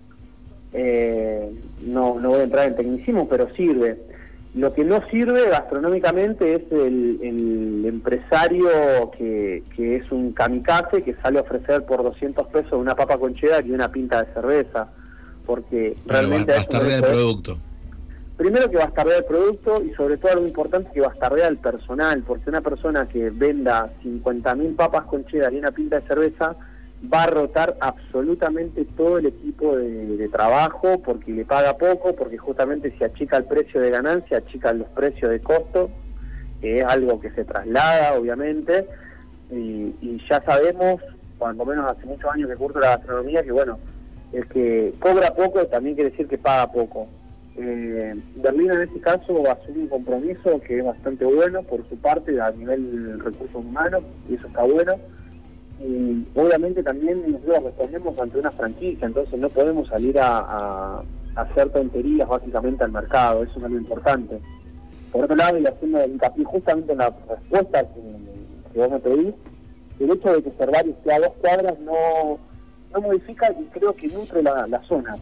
eh, 0.72 1.50
no, 1.82 2.18
no 2.18 2.30
voy 2.30 2.40
a 2.40 2.44
entrar 2.44 2.66
en 2.66 2.76
tecnicismo, 2.76 3.28
pero 3.28 3.48
sirve. 3.54 4.00
Lo 4.54 4.72
que 4.72 4.84
no 4.84 5.00
sirve 5.10 5.48
gastronómicamente 5.50 6.54
es 6.54 6.62
el, 6.72 7.20
el 7.22 7.84
empresario 7.86 8.68
que, 9.16 9.62
que 9.76 9.96
es 9.96 10.10
un 10.10 10.32
kamikaze 10.32 11.02
que 11.02 11.14
sale 11.22 11.38
a 11.38 11.42
ofrecer 11.42 11.84
por 11.84 12.02
200 12.02 12.46
pesos 12.48 12.72
una 12.72 12.94
papa 12.96 13.18
con 13.18 13.34
cheddar 13.34 13.64
y 13.66 13.72
una 13.72 13.92
pinta 13.92 14.24
de 14.24 14.32
cerveza, 14.32 14.88
porque 15.44 15.94
Pero 16.06 16.18
realmente... 16.18 16.52
a 16.52 16.56
eso 16.56 16.64
me 16.72 16.78
bastardea 16.78 16.96
el 16.96 17.02
refiero. 17.02 17.22
producto. 17.28 17.58
Primero 18.36 18.70
que 18.70 18.76
bastardea 18.76 19.18
el 19.18 19.24
producto 19.24 19.82
y 19.82 19.94
sobre 19.94 20.18
todo 20.18 20.32
algo 20.32 20.46
importante 20.46 20.90
que 20.92 21.00
bastardea 21.00 21.48
el 21.48 21.56
personal, 21.56 22.22
porque 22.22 22.50
una 22.50 22.60
persona 22.60 23.08
que 23.08 23.30
venda 23.30 23.90
50.000 24.04 24.76
papas 24.76 25.04
con 25.04 25.24
cheddar 25.24 25.54
y 25.54 25.58
una 25.58 25.70
pinta 25.70 26.00
de 26.00 26.06
cerveza 26.06 26.54
va 27.12 27.24
a 27.24 27.26
rotar 27.28 27.76
absolutamente 27.80 28.84
todo 28.96 29.18
el 29.18 29.26
equipo 29.26 29.76
de, 29.76 30.28
trabajo 30.28 31.00
porque 31.02 31.32
le 31.32 31.44
paga 31.46 31.78
poco, 31.78 32.14
porque 32.14 32.36
justamente 32.36 32.92
si 32.98 33.04
achica 33.04 33.38
el 33.38 33.44
precio 33.44 33.80
de 33.80 33.90
ganancia, 33.90 34.38
achica 34.38 34.72
los 34.72 34.88
precios 34.88 35.30
de 35.30 35.40
costo, 35.40 35.88
que 36.60 36.80
es 36.80 36.84
algo 36.84 37.20
que 37.20 37.30
se 37.30 37.44
traslada 37.44 38.14
obviamente, 38.14 38.86
y, 39.50 40.20
ya 40.28 40.42
sabemos, 40.42 41.00
cuando 41.38 41.64
menos 41.64 41.90
hace 41.90 42.04
muchos 42.04 42.30
años 42.30 42.50
que 42.50 42.56
curso 42.56 42.80
la 42.80 42.96
gastronomía, 42.96 43.42
que 43.42 43.52
bueno, 43.52 43.78
el 44.32 44.46
que 44.48 44.92
cobra 44.98 45.32
poco 45.34 45.64
también 45.66 45.94
quiere 45.94 46.10
decir 46.10 46.26
que 46.26 46.36
paga 46.36 46.70
poco. 46.70 47.06
Eh, 47.58 48.14
Berlín 48.36 48.70
en 48.70 48.82
este 48.82 49.00
caso 49.00 49.42
asume 49.50 49.84
un 49.84 49.88
compromiso 49.88 50.60
que 50.60 50.78
es 50.78 50.84
bastante 50.84 51.24
bueno 51.24 51.62
por 51.62 51.88
su 51.88 51.96
parte 51.96 52.38
a 52.38 52.50
nivel 52.50 53.18
recursos 53.18 53.54
humanos 53.54 54.02
y 54.28 54.34
eso 54.34 54.46
está 54.46 54.62
bueno. 54.62 54.94
Y 55.80 56.26
obviamente 56.34 56.82
también 56.82 57.22
nosotros 57.32 57.64
respondemos 57.64 58.18
ante 58.20 58.38
una 58.38 58.50
franquicia 58.50 59.06
entonces 59.06 59.38
no 59.38 59.48
podemos 59.48 59.88
salir 59.88 60.18
a, 60.18 61.02
hacer 61.34 61.68
tonterías 61.68 62.26
básicamente 62.26 62.82
al 62.82 62.92
mercado 62.92 63.42
eso 63.42 63.58
es 63.58 63.64
algo 63.64 63.78
importante. 63.78 64.38
Por 65.12 65.24
otro 65.24 65.36
lado 65.36 65.58
y 65.58 65.66
haciendo 65.66 66.04
hincapié 66.06 66.44
justamente 66.44 66.92
en 66.92 66.98
la 66.98 67.14
respuesta 67.28 67.82
que, 67.82 68.72
que 68.72 68.78
vos 68.78 68.90
me 68.90 68.98
pedís 68.98 69.34
el 70.00 70.10
hecho 70.10 70.32
de 70.34 70.42
que 70.42 70.50
Cervari 70.58 70.90
esté 70.90 71.12
a 71.12 71.20
dos 71.20 71.32
cuadras 71.40 71.78
no, 71.80 72.38
no 72.92 73.00
modifica 73.00 73.50
y 73.58 73.64
creo 73.66 73.94
que 73.94 74.08
nutre 74.08 74.42
la 74.42 74.82
zona 74.86 75.16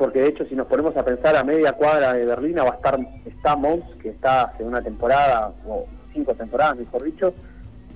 porque 0.00 0.20
de 0.20 0.28
hecho 0.28 0.46
si 0.48 0.54
nos 0.54 0.66
ponemos 0.66 0.96
a 0.96 1.04
pensar 1.04 1.36
a 1.36 1.44
media 1.44 1.72
cuadra 1.74 2.14
de 2.14 2.24
Berlín 2.24 2.56
va 2.56 2.70
a 2.70 2.74
estar 2.76 2.98
está 3.26 3.54
Mons, 3.54 3.84
que 4.02 4.08
está 4.08 4.44
hace 4.44 4.64
una 4.64 4.80
temporada 4.82 5.52
o 5.68 5.84
cinco 6.14 6.34
temporadas 6.34 6.78
mejor 6.78 7.04
dicho 7.04 7.34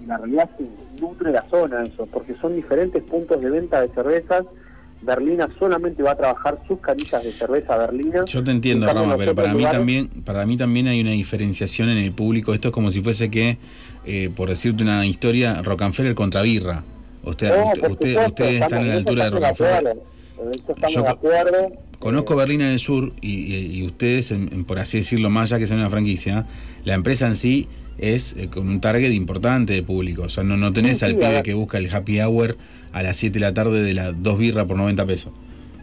y 0.02 0.06
la 0.06 0.18
realidad 0.18 0.50
que 0.58 0.64
nutre 1.00 1.32
la 1.32 1.46
zona 1.48 1.82
eso 1.82 2.06
porque 2.12 2.34
son 2.42 2.54
diferentes 2.56 3.02
puntos 3.04 3.40
de 3.40 3.48
venta 3.48 3.80
de 3.80 3.88
cervezas 3.94 4.44
Berlina 5.00 5.48
solamente 5.58 6.02
va 6.02 6.10
a 6.10 6.16
trabajar 6.16 6.58
sus 6.68 6.78
canillas 6.80 7.24
de 7.24 7.32
cerveza 7.32 7.74
Berlina 7.78 8.26
Yo 8.26 8.44
te 8.44 8.50
entiendo, 8.50 8.86
Rama, 8.86 9.16
pero 9.16 9.34
para 9.34 9.54
mí 9.54 9.64
también, 9.64 10.08
para 10.26 10.44
mí 10.44 10.58
también 10.58 10.88
hay 10.88 11.00
una 11.00 11.10
diferenciación 11.12 11.88
en 11.90 11.98
el 11.98 12.12
público. 12.12 12.54
Esto 12.54 12.68
es 12.68 12.74
como 12.74 12.90
si 12.90 13.02
fuese 13.02 13.30
que, 13.30 13.58
eh, 14.06 14.30
por 14.34 14.48
decirte 14.48 14.82
una 14.82 15.04
historia, 15.04 15.60
Rockefeller 15.62 16.14
contra 16.14 16.40
Birra. 16.40 16.84
Usted, 17.22 17.48
No, 17.54 17.66
usted- 17.72 17.90
usted- 17.90 18.26
ustedes 18.28 18.62
están 18.62 18.80
en 18.80 18.88
la 18.88 18.94
altura 18.94 19.24
de 19.24 19.30
Rockefeller. 19.30 19.96
Yo 20.88 21.04
Conozco 22.04 22.36
Berlín 22.36 22.60
en 22.60 22.68
el 22.68 22.78
sur 22.78 23.12
y, 23.22 23.82
ustedes, 23.86 24.30
en- 24.30 24.50
en, 24.52 24.64
por 24.64 24.78
así 24.78 24.98
decirlo, 24.98 25.30
más 25.30 25.50
allá 25.50 25.58
que 25.58 25.66
sea 25.66 25.78
una 25.78 25.88
franquicia, 25.88 26.44
la 26.84 26.92
empresa 26.92 27.26
en 27.26 27.34
sí 27.34 27.66
es 27.96 28.36
eh, 28.36 28.48
con 28.50 28.68
un 28.68 28.78
target 28.82 29.10
importante 29.12 29.72
de 29.72 29.82
público. 29.82 30.24
O 30.24 30.28
sea, 30.28 30.44
no, 30.44 30.58
no 30.58 30.70
tenés 30.74 30.98
Sí, 30.98 31.04
al 31.06 31.10
sí, 31.12 31.16
pibe 31.16 31.42
que 31.42 31.54
busca 31.54 31.78
el 31.78 31.92
happy 31.92 32.20
hour 32.20 32.56
a 32.92 33.02
las 33.02 33.16
7 33.16 33.32
de 33.34 33.40
la 33.40 33.54
tarde 33.54 33.82
de 33.82 33.94
las 33.94 34.22
dos 34.22 34.38
birras 34.38 34.66
por 34.66 34.76
90 34.76 35.06
pesos. 35.06 35.32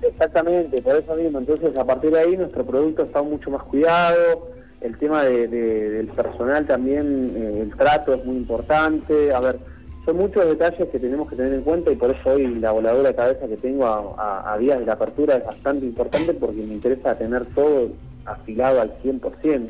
Exactamente, 0.07 0.79
por 0.83 0.95
eso 0.95 1.15
mismo. 1.15 1.39
Entonces, 1.39 1.75
a 1.75 1.85
partir 1.85 2.11
de 2.11 2.19
ahí, 2.19 2.37
nuestro 2.37 2.65
producto 2.65 3.03
está 3.03 3.21
mucho 3.23 3.49
más 3.49 3.63
cuidado. 3.63 4.49
el 4.81 4.97
tema 4.97 5.23
de- 5.23 5.47
de- 5.47 5.89
del 5.91 6.07
personal 6.07 6.65
también, 6.65 7.33
eh, 7.35 7.59
el 7.69 7.77
trato 7.77 8.15
es 8.15 8.25
muy 8.25 8.35
importante. 8.37 9.31
A 9.31 9.39
ver, 9.39 9.59
son 10.05 10.17
muchos 10.17 10.45
detalles 10.45 10.89
que 10.89 10.99
tenemos 10.99 11.29
que 11.29 11.35
tener 11.35 11.53
en 11.53 11.61
cuenta 11.61 11.91
y 11.91 11.95
por 11.95 12.09
eso 12.11 12.31
hoy 12.31 12.55
la 12.59 12.71
voladora 12.71 13.09
de 13.09 13.15
cabeza 13.15 13.47
que 13.47 13.57
tengo 13.57 13.85
a, 13.85 14.53
a- 14.53 14.57
días 14.57 14.79
de 14.79 14.85
la 14.85 14.93
apertura 14.93 15.35
es 15.35 15.45
bastante 15.45 15.85
importante 15.85 16.33
porque 16.33 16.61
me 16.61 16.73
interesa 16.73 17.17
tener 17.17 17.45
todo 17.53 17.89
afilado 18.25 18.81
al 18.81 18.97
100%. 19.01 19.69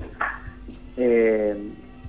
Eh, 0.97 1.55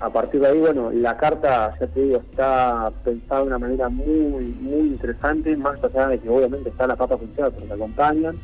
a 0.00 0.10
partir 0.10 0.40
de 0.40 0.48
ahí, 0.48 0.58
bueno, 0.58 0.90
la 0.92 1.16
carta, 1.16 1.74
ya 1.80 1.86
te 1.86 2.00
digo, 2.00 2.16
está 2.18 2.92
pensada 3.04 3.42
de 3.42 3.46
una 3.46 3.58
manera 3.58 3.88
muy, 3.88 4.42
muy 4.60 4.88
interesante, 4.88 5.56
más 5.56 5.82
allá 5.82 6.08
de 6.08 6.18
que 6.18 6.28
obviamente 6.28 6.70
está 6.70 6.86
la 6.88 6.96
papa 6.96 7.16
funciona 7.16 7.50
que 7.52 7.60
nos 7.60 7.70
acompañan. 7.70 8.36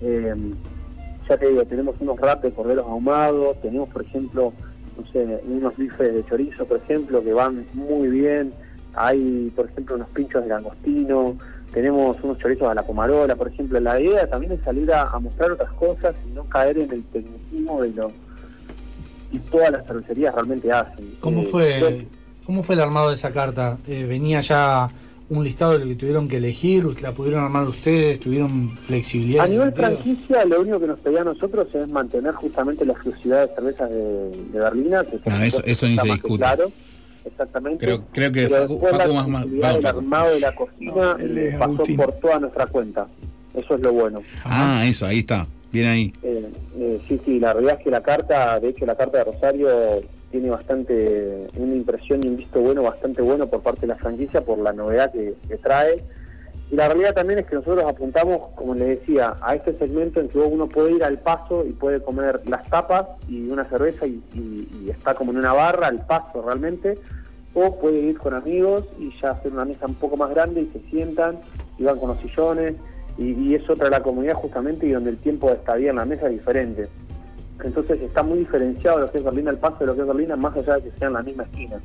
Eh, 0.00 0.34
ya 1.28 1.36
te 1.36 1.48
digo, 1.48 1.64
tenemos 1.66 1.94
unos 2.00 2.18
wraps 2.18 2.42
de 2.42 2.52
corderos 2.52 2.86
ahumados, 2.86 3.60
tenemos, 3.60 3.88
por 3.90 4.02
ejemplo, 4.02 4.52
no 4.96 5.06
sé, 5.12 5.40
unos 5.46 5.76
bifes 5.76 6.12
de 6.14 6.24
chorizo, 6.24 6.66
por 6.66 6.78
ejemplo, 6.78 7.22
que 7.22 7.32
van 7.32 7.64
muy 7.74 8.08
bien. 8.08 8.52
Hay, 9.00 9.52
por 9.54 9.66
ejemplo, 9.66 9.94
unos 9.96 10.08
pinchos 10.08 10.42
de 10.42 10.48
langostino, 10.48 11.36
tenemos 11.72 12.16
unos 12.22 12.38
chorizos 12.38 12.68
a 12.68 12.74
la 12.74 12.82
pomarola, 12.82 13.36
por 13.36 13.48
ejemplo. 13.48 13.78
La 13.80 14.00
idea 14.00 14.28
también 14.28 14.52
es 14.52 14.60
salir 14.62 14.92
a, 14.92 15.02
a 15.02 15.18
mostrar 15.18 15.52
otras 15.52 15.70
cosas 15.72 16.14
y 16.26 16.30
no 16.32 16.44
caer 16.44 16.78
en 16.78 16.90
el 16.92 17.04
tecnicismo 17.04 17.82
de 17.82 17.90
lo 17.90 18.10
y 19.30 19.38
todas 19.38 19.70
las 19.70 19.86
cervecerías 19.86 20.34
realmente 20.34 20.72
hacen. 20.72 21.14
¿Cómo 21.20 21.42
Eh, 21.42 21.44
fue, 21.44 22.06
¿Cómo 22.46 22.62
fue 22.62 22.74
el 22.74 22.80
armado 22.80 23.08
de 23.10 23.14
esa 23.14 23.30
carta? 23.30 23.76
Eh, 23.86 24.06
¿Venía 24.08 24.40
ya 24.40 24.88
un 25.28 25.44
listado 25.44 25.72
de 25.72 25.80
lo 25.80 25.84
que 25.84 25.94
tuvieron 25.96 26.26
que 26.28 26.38
elegir? 26.38 26.86
¿La 27.02 27.12
pudieron 27.12 27.44
armar 27.44 27.64
ustedes? 27.68 28.18
¿Tuvieron 28.20 28.70
flexibilidad? 28.78 29.44
A 29.44 29.48
nivel 29.48 29.66
sentido? 29.74 29.86
franquicia, 29.86 30.44
lo 30.46 30.62
único 30.62 30.80
que 30.80 30.86
nos 30.86 30.98
pedía 31.00 31.20
a 31.20 31.24
nosotros 31.24 31.68
es 31.74 31.86
mantener 31.88 32.32
justamente 32.34 32.86
la 32.86 32.94
exclusividad 32.94 33.46
de 33.48 33.54
cervezas 33.54 33.90
de, 33.90 34.30
de 34.52 34.58
Berlina. 34.58 35.04
Que 35.04 35.18
Ah, 35.26 35.44
eso- 35.44 35.62
eso 35.66 35.86
ni 35.86 35.98
se 35.98 36.06
discute. 36.06 36.38
Claro, 36.38 36.72
exactamente. 37.28 37.84
Creo, 37.84 38.04
creo 38.12 38.32
que 38.32 38.48
Pero 38.48 38.62
Facu, 38.62 38.72
después 38.74 38.96
Facu 38.96 39.08
la 39.08 39.14
más, 39.14 39.28
más, 39.28 39.46
vamos. 39.60 39.84
armado 39.84 40.34
de 40.34 40.40
la 40.40 40.54
cocina 40.54 41.16
él 41.18 41.38
es 41.38 41.52
pasó 41.56 41.64
Agustín. 41.72 41.96
por 41.96 42.12
toda 42.14 42.38
nuestra 42.40 42.66
cuenta. 42.66 43.06
Eso 43.54 43.74
es 43.74 43.80
lo 43.80 43.92
bueno. 43.92 44.20
Ah, 44.44 44.84
eso, 44.86 45.06
ahí 45.06 45.20
está. 45.20 45.46
Bien 45.72 45.86
ahí. 45.86 46.12
Eh, 46.22 46.48
eh, 46.78 47.00
sí, 47.08 47.20
sí, 47.24 47.38
la 47.38 47.52
realidad 47.52 47.76
es 47.78 47.84
que 47.84 47.90
la 47.90 48.02
carta, 48.02 48.58
de 48.58 48.70
hecho 48.70 48.86
la 48.86 48.96
carta 48.96 49.18
de 49.18 49.24
Rosario 49.24 49.68
tiene 50.30 50.50
bastante, 50.50 51.46
una 51.56 51.74
impresión 51.74 52.22
y 52.22 52.28
un 52.28 52.36
visto 52.36 52.60
bueno 52.60 52.82
bastante 52.82 53.22
bueno 53.22 53.46
por 53.48 53.62
parte 53.62 53.82
de 53.82 53.88
la 53.88 53.96
franquicia 53.96 54.42
por 54.42 54.58
la 54.58 54.72
novedad 54.72 55.12
que, 55.12 55.34
que 55.48 55.56
trae. 55.56 56.02
Y 56.70 56.76
la 56.76 56.86
realidad 56.88 57.14
también 57.14 57.38
es 57.38 57.46
que 57.46 57.54
nosotros 57.54 57.82
apuntamos, 57.88 58.50
como 58.54 58.74
les 58.74 59.00
decía, 59.00 59.34
a 59.40 59.54
este 59.54 59.72
segmento 59.78 60.20
en 60.20 60.28
que 60.28 60.38
uno 60.38 60.66
puede 60.68 60.92
ir 60.92 61.02
al 61.04 61.18
paso 61.18 61.64
y 61.66 61.72
puede 61.72 62.02
comer 62.02 62.42
las 62.46 62.68
tapas 62.68 63.06
y 63.26 63.48
una 63.48 63.64
cerveza 63.64 64.06
y, 64.06 64.22
y- 64.34 64.68
y 64.84 64.90
está 64.90 65.14
como 65.14 65.30
en 65.32 65.38
una 65.38 65.54
barra 65.54 65.86
al 65.86 66.04
paso 66.04 66.42
realmente, 66.42 66.98
o 67.54 67.78
puede 67.80 68.00
ir 68.00 68.18
con 68.18 68.34
amigos 68.34 68.84
y 68.98 69.10
ya 69.20 69.30
hacer 69.30 69.50
una 69.52 69.64
mesa 69.64 69.86
un 69.86 69.94
poco 69.94 70.16
más 70.18 70.28
grande 70.30 70.60
y 70.60 70.66
se 70.66 70.80
sientan 70.90 71.38
y 71.78 71.84
van 71.84 71.98
con 71.98 72.08
los 72.10 72.18
sillones 72.18 72.74
y, 73.16 73.32
y 73.32 73.54
es 73.54 73.68
otra 73.70 73.88
la 73.88 74.02
comunidad 74.02 74.34
justamente 74.34 74.86
y 74.86 74.90
donde 74.92 75.10
el 75.10 75.16
tiempo 75.16 75.48
de 75.48 75.54
estadía 75.54 75.90
en 75.90 75.96
la 75.96 76.04
mesa 76.04 76.26
es 76.26 76.32
diferente. 76.32 76.86
Entonces 77.64 77.98
está 78.02 78.22
muy 78.22 78.40
diferenciado 78.40 78.98
lo 79.00 79.10
que 79.10 79.18
es 79.18 79.24
Berlín 79.24 79.48
al 79.48 79.58
paso 79.58 79.78
de 79.80 79.86
lo 79.86 79.94
que 79.94 80.02
es 80.02 80.06
Berlín, 80.06 80.28
más 80.38 80.54
allá 80.56 80.76
de 80.76 80.82
que 80.82 80.98
sean 80.98 81.14
la 81.14 81.22
misma 81.22 81.44
esquina. 81.44 81.80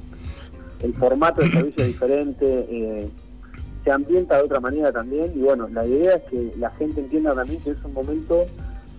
El 0.82 0.94
formato 0.94 1.42
de 1.42 1.48
servicio 1.50 1.84
es 1.84 1.88
diferente, 1.88 2.46
eh, 2.70 3.10
se 3.84 3.92
ambienta 3.92 4.38
de 4.38 4.44
otra 4.44 4.60
manera 4.60 4.92
también 4.92 5.32
y 5.36 5.42
bueno, 5.42 5.68
la 5.70 5.86
idea 5.86 6.16
es 6.16 6.24
que 6.24 6.54
la 6.58 6.70
gente 6.72 7.02
entienda 7.02 7.34
también 7.34 7.62
que 7.62 7.72
es 7.72 7.84
un 7.84 7.94
momento 7.94 8.46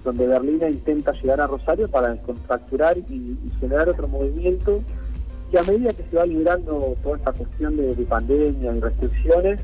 donde 0.04 0.26
Berlina 0.26 0.68
intenta 0.68 1.12
llegar 1.12 1.40
a 1.40 1.46
Rosario 1.46 1.88
para 1.88 2.14
contracturar 2.16 2.98
y, 2.98 3.38
generar 3.58 3.88
otro 3.88 4.06
movimiento 4.06 4.82
que 5.50 5.58
a 5.58 5.62
medida 5.62 5.92
que 5.92 6.04
se 6.10 6.16
va 6.16 6.26
liberando 6.26 6.94
toda 7.02 7.16
esta 7.16 7.32
cuestión 7.32 7.76
de, 7.76 7.94
de 7.94 8.04
pandemia 8.04 8.74
y 8.74 8.80
restricciones, 8.80 9.60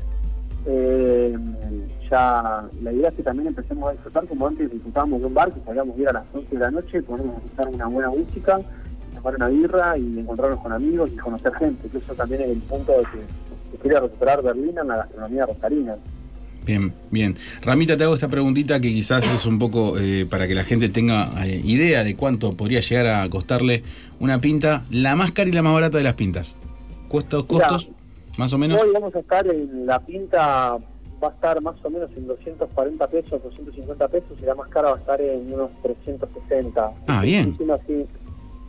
eh, 0.65 1.35
ya 2.09 2.63
la 2.81 2.91
idea 2.91 3.09
es 3.09 3.15
que 3.15 3.23
también 3.23 3.47
empecemos 3.47 3.89
a 3.89 3.93
disfrutar 3.93 4.27
como 4.27 4.47
antes 4.47 4.71
disfrutábamos 4.71 5.21
de 5.21 5.27
un 5.27 5.33
bar, 5.33 5.51
que 5.51 5.59
salíamos 5.61 5.97
a 5.97 6.01
ir 6.01 6.09
a 6.09 6.13
las 6.13 6.25
11 6.33 6.55
de 6.55 6.59
la 6.59 6.71
noche, 6.71 7.01
podemos 7.01 7.37
escuchar 7.37 7.67
una 7.67 7.87
buena 7.87 8.09
música, 8.09 8.59
tomar 9.15 9.35
una 9.35 9.47
birra 9.47 9.97
y 9.97 10.19
encontrarnos 10.19 10.59
con 10.59 10.71
amigos 10.71 11.09
y 11.13 11.17
conocer 11.17 11.53
gente, 11.55 11.87
que 11.87 11.97
eso 11.97 12.13
también 12.13 12.41
es 12.41 12.49
el 12.49 12.59
punto 12.59 12.91
de 12.91 12.99
que, 12.99 13.50
que 13.71 13.77
quiere 13.77 13.99
recuperar 13.99 14.41
Berlín 14.43 14.77
en 14.77 14.87
la 14.87 14.97
gastronomía 14.97 15.45
rosarina. 15.45 15.95
Bien, 16.65 16.93
bien. 17.09 17.35
Ramita, 17.63 17.97
te 17.97 18.03
hago 18.03 18.13
esta 18.13 18.27
preguntita 18.27 18.79
que 18.79 18.89
quizás 18.89 19.25
es 19.25 19.45
un 19.47 19.57
poco 19.57 19.97
eh, 19.97 20.27
para 20.29 20.47
que 20.47 20.53
la 20.53 20.63
gente 20.63 20.89
tenga 20.89 21.31
eh, 21.47 21.59
idea 21.63 22.03
de 22.03 22.15
cuánto 22.15 22.53
podría 22.53 22.81
llegar 22.81 23.07
a 23.07 23.27
costarle 23.29 23.81
una 24.19 24.39
pinta, 24.39 24.85
la 24.91 25.15
más 25.15 25.31
cara 25.31 25.49
y 25.49 25.53
la 25.53 25.63
más 25.63 25.73
barata 25.73 25.97
de 25.97 26.03
las 26.03 26.13
pintas. 26.13 26.55
¿Costos, 27.09 27.45
Mira, 27.49 27.67
costos 27.67 27.91
más 28.37 28.53
o 28.53 28.57
menos? 28.59 28.79
Hoy 28.79 28.89
vamos 28.93 29.15
a 29.15 29.19
estar 29.19 29.47
en 29.47 29.87
la 29.87 29.99
pinta, 29.99 30.77
va 31.23 31.27
a 31.27 31.31
estar 31.31 31.59
más 31.61 31.75
o 31.83 31.89
menos 31.89 32.11
en 32.15 32.27
240 32.27 33.07
pesos, 33.07 33.41
250 33.43 34.07
pesos, 34.07 34.37
y 34.39 34.45
la 34.45 34.53
más 34.53 34.69
cara 34.69 34.91
va 34.91 34.97
a 34.97 34.99
estar 34.99 35.19
en 35.19 35.51
unos 35.51 35.71
360. 35.81 36.91
Ah, 37.07 37.21
bien. 37.23 37.57
Así, 37.73 38.05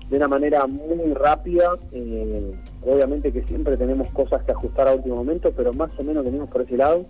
de 0.08 0.16
una 0.16 0.28
manera 0.28 0.66
muy 0.66 1.12
rápida. 1.12 1.76
eh, 1.92 2.54
obviamente 2.84 3.32
que 3.32 3.42
siempre 3.44 3.76
tenemos 3.76 4.08
cosas 4.10 4.42
que 4.44 4.52
ajustar 4.52 4.88
a 4.88 4.94
último 4.94 5.16
momento, 5.16 5.52
pero 5.56 5.72
más 5.72 5.90
o 5.98 6.02
menos 6.04 6.24
venimos 6.24 6.48
por 6.48 6.62
ese 6.62 6.76
lado. 6.76 7.04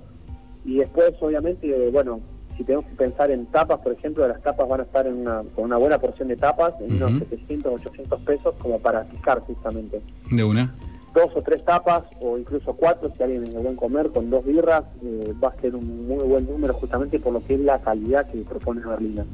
Y 0.64 0.79
después, 0.79 1.14
obviamente, 1.20 1.91
bueno, 1.91 2.20
si 2.57 2.64
tenemos 2.64 2.87
que 2.87 2.95
pensar 2.95 3.31
en 3.31 3.47
tapas, 3.47 3.81
por 3.81 3.93
ejemplo, 3.93 4.27
las 4.29 4.41
tapas 4.43 4.68
van 4.68 4.81
a 4.81 4.85
estar 4.85 5.07
en 5.07 5.14
una, 5.23 5.43
con 5.55 5.64
una 5.64 5.77
buena 5.79 5.99
porción 5.99 6.29
de 6.29 6.37
tapas, 6.37 6.75
en 6.81 6.95
unos 6.97 7.11
Ujú. 7.12 7.25
700, 7.31 7.73
800 7.87 8.20
pesos, 8.23 8.55
como 8.59 8.79
para 8.79 9.05
picar 9.05 9.41
justamente 9.41 10.01
De 10.31 10.45
una. 10.45 10.73
dos 11.14 11.31
o 11.35 11.43
tres 11.43 11.64
tapas 11.64 12.05
o 12.20 12.39
incluso 12.39 12.73
cuatro 12.75 13.11
si 13.16 13.23
alguien 13.23 13.45
es 13.45 13.53
de 13.55 13.59
buen 13.61 13.77
comer 13.77 14.11
con 14.11 14.31
dos 14.31 14.45
birras 14.47 14.85
eh, 15.03 15.35
va 15.43 15.49
a 15.49 15.55
ser 15.61 15.75
un 15.75 16.07
muy 16.07 16.25
buen 16.27 16.47
número 16.47 16.73
justamente 16.73 17.18
por 17.18 17.35
lo 17.35 17.45
que 17.45 17.53
es 17.55 17.61
la 17.61 17.79
calidad 17.79 18.27
que 18.31 18.39
propone 18.43 18.81
Berlina 18.81 19.27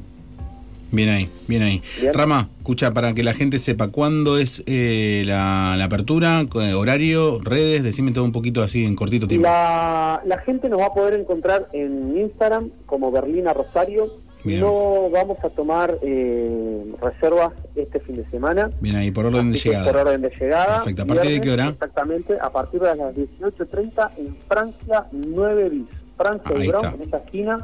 Bien 0.91 1.09
ahí, 1.11 1.28
bien 1.47 1.62
ahí. 1.62 1.82
Bien. 2.01 2.14
Rama, 2.14 2.49
escucha, 2.59 2.93
para 2.95 3.12
que 3.12 3.22
la 3.22 3.34
gente 3.34 3.59
sepa 3.59 3.89
cuándo 3.89 4.39
es 4.39 4.62
eh, 4.66 5.22
la, 5.26 5.74
la 5.76 5.84
apertura, 5.84 6.43
cu- 6.51 6.61
horario, 6.76 7.41
redes, 7.43 7.82
decime 7.82 8.12
todo 8.12 8.24
un 8.24 8.32
poquito 8.32 8.62
así 8.62 8.84
en 8.84 8.97
cortito 8.97 9.28
tiempo. 9.28 9.47
la, 9.49 10.22
la 10.24 10.39
gente 10.39 10.68
nos 10.70 10.80
va 10.80 10.86
a 10.86 10.93
poder 10.95 11.20
encontrar 11.20 11.68
en 11.74 12.16
Instagram 12.18 12.70
como 12.86 13.11
Berlina 13.12 13.53
Rosario 13.53 14.14
Bien. 14.45 14.61
no 14.61 15.11
vamos 15.11 15.36
a 15.45 15.51
tomar 15.51 15.99
eh, 16.01 16.84
reservas 17.03 17.53
este 17.74 18.01
fin 18.01 18.16
de 18.16 18.24
semana 18.30 18.70
Bien 18.80 18.97
ahí, 18.97 19.11
por 19.11 19.26
orden 19.26 19.51
de 19.51 19.59
llegada. 19.59 19.84
por 19.93 19.97
orden 20.01 20.22
de 20.22 20.30
llegada 20.30 20.76
Perfecto. 20.76 21.03
¿A 21.03 21.07
partir 21.07 21.30
de 21.32 21.41
qué 21.41 21.51
hora? 21.51 21.68
exactamente 21.68 22.34
a 22.41 22.49
partir 22.49 22.80
de 22.80 22.86
las 22.97 23.14
18.30 23.14 24.11
en 24.16 24.36
Francia 24.49 25.05
9 25.12 25.68
bis 25.70 25.82
Francia 26.16 26.51
Ahí 26.57 26.64
y 26.64 26.68
Brown 26.68 26.86
en 26.95 27.03
esa 27.03 27.16
esquina 27.18 27.59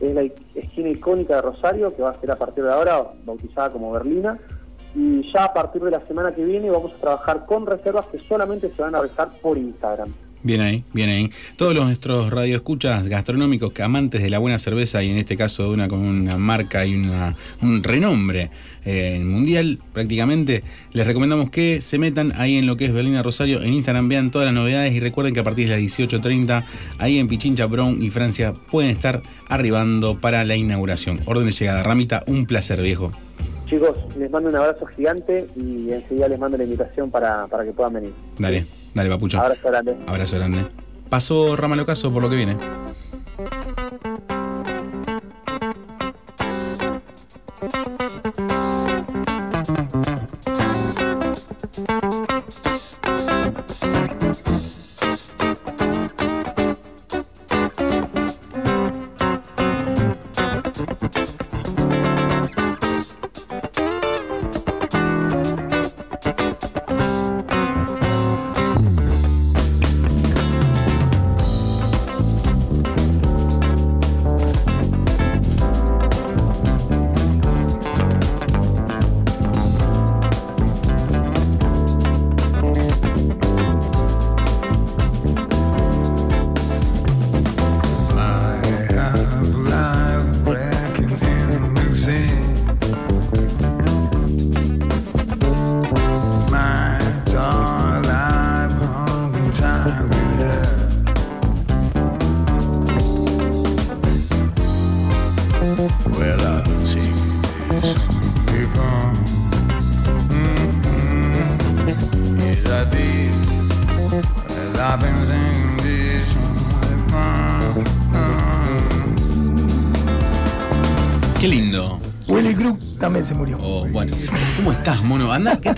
es 0.00 0.14
la 0.14 0.22
esquina 0.54 0.88
icónica 0.88 1.36
de 1.36 1.42
Rosario, 1.42 1.94
que 1.94 2.02
va 2.02 2.10
a 2.10 2.20
ser 2.20 2.30
a 2.30 2.36
partir 2.36 2.64
de 2.64 2.72
ahora 2.72 3.02
bautizada 3.24 3.70
como 3.70 3.92
Berlina. 3.92 4.38
Y 4.94 5.30
ya 5.32 5.44
a 5.44 5.52
partir 5.52 5.82
de 5.82 5.90
la 5.90 6.04
semana 6.06 6.34
que 6.34 6.44
viene 6.44 6.70
vamos 6.70 6.92
a 6.92 7.00
trabajar 7.00 7.46
con 7.46 7.66
reservas 7.66 8.06
que 8.06 8.18
solamente 8.20 8.72
se 8.74 8.82
van 8.82 8.94
a 8.94 9.00
realizar 9.00 9.30
por 9.40 9.56
Instagram. 9.56 10.12
Bien 10.42 10.62
ahí, 10.62 10.84
bien 10.94 11.10
ahí. 11.10 11.30
Todos 11.56 11.74
los 11.74 11.84
nuestros 11.84 12.30
radioescuchas 12.30 13.06
gastronómicos 13.08 13.72
que 13.72 13.82
amantes 13.82 14.22
de 14.22 14.30
la 14.30 14.38
buena 14.38 14.58
cerveza 14.58 15.02
y 15.02 15.10
en 15.10 15.18
este 15.18 15.36
caso 15.36 15.64
de 15.64 15.68
una 15.70 15.86
con 15.86 15.98
una 15.98 16.38
marca 16.38 16.86
y 16.86 16.94
una, 16.94 17.36
un 17.60 17.82
renombre 17.82 18.50
eh, 18.86 19.20
mundial 19.22 19.78
prácticamente, 19.92 20.62
les 20.92 21.06
recomendamos 21.06 21.50
que 21.50 21.82
se 21.82 21.98
metan 21.98 22.32
ahí 22.36 22.56
en 22.56 22.66
lo 22.66 22.78
que 22.78 22.86
es 22.86 22.92
Berlina 22.92 23.22
Rosario 23.22 23.60
en 23.60 23.74
Instagram, 23.74 24.08
vean 24.08 24.30
todas 24.30 24.46
las 24.46 24.54
novedades 24.54 24.94
y 24.94 25.00
recuerden 25.00 25.34
que 25.34 25.40
a 25.40 25.44
partir 25.44 25.68
de 25.68 25.74
las 25.74 25.82
18.30 25.82 26.64
ahí 26.96 27.18
en 27.18 27.28
Pichincha, 27.28 27.66
Brown 27.66 28.02
y 28.02 28.08
Francia 28.08 28.54
pueden 28.70 28.90
estar 28.90 29.20
arribando 29.48 30.18
para 30.20 30.44
la 30.44 30.56
inauguración. 30.56 31.20
Orden 31.26 31.44
de 31.44 31.52
llegada, 31.52 31.82
Ramita, 31.82 32.22
un 32.26 32.46
placer 32.46 32.80
viejo. 32.80 33.10
Chicos, 33.66 33.96
les 34.16 34.30
mando 34.30 34.48
un 34.48 34.56
abrazo 34.56 34.86
gigante 34.86 35.46
y 35.54 35.92
enseguida 35.92 36.28
les 36.28 36.38
mando 36.38 36.56
la 36.56 36.64
invitación 36.64 37.10
para, 37.10 37.46
para 37.46 37.64
que 37.64 37.72
puedan 37.72 37.92
venir. 37.92 38.12
Dale, 38.38 38.64
Dale, 38.94 39.08
papucho. 39.08 39.38
Abrazo 39.40 39.68
grande. 39.68 39.96
Abrazo 40.06 40.36
grande. 40.36 40.66
Pasó 41.08 41.56
Ramal 41.56 41.80
Ocaso 41.80 42.12
por 42.12 42.22
lo 42.22 42.30
que 42.30 42.36
viene. 42.36 42.56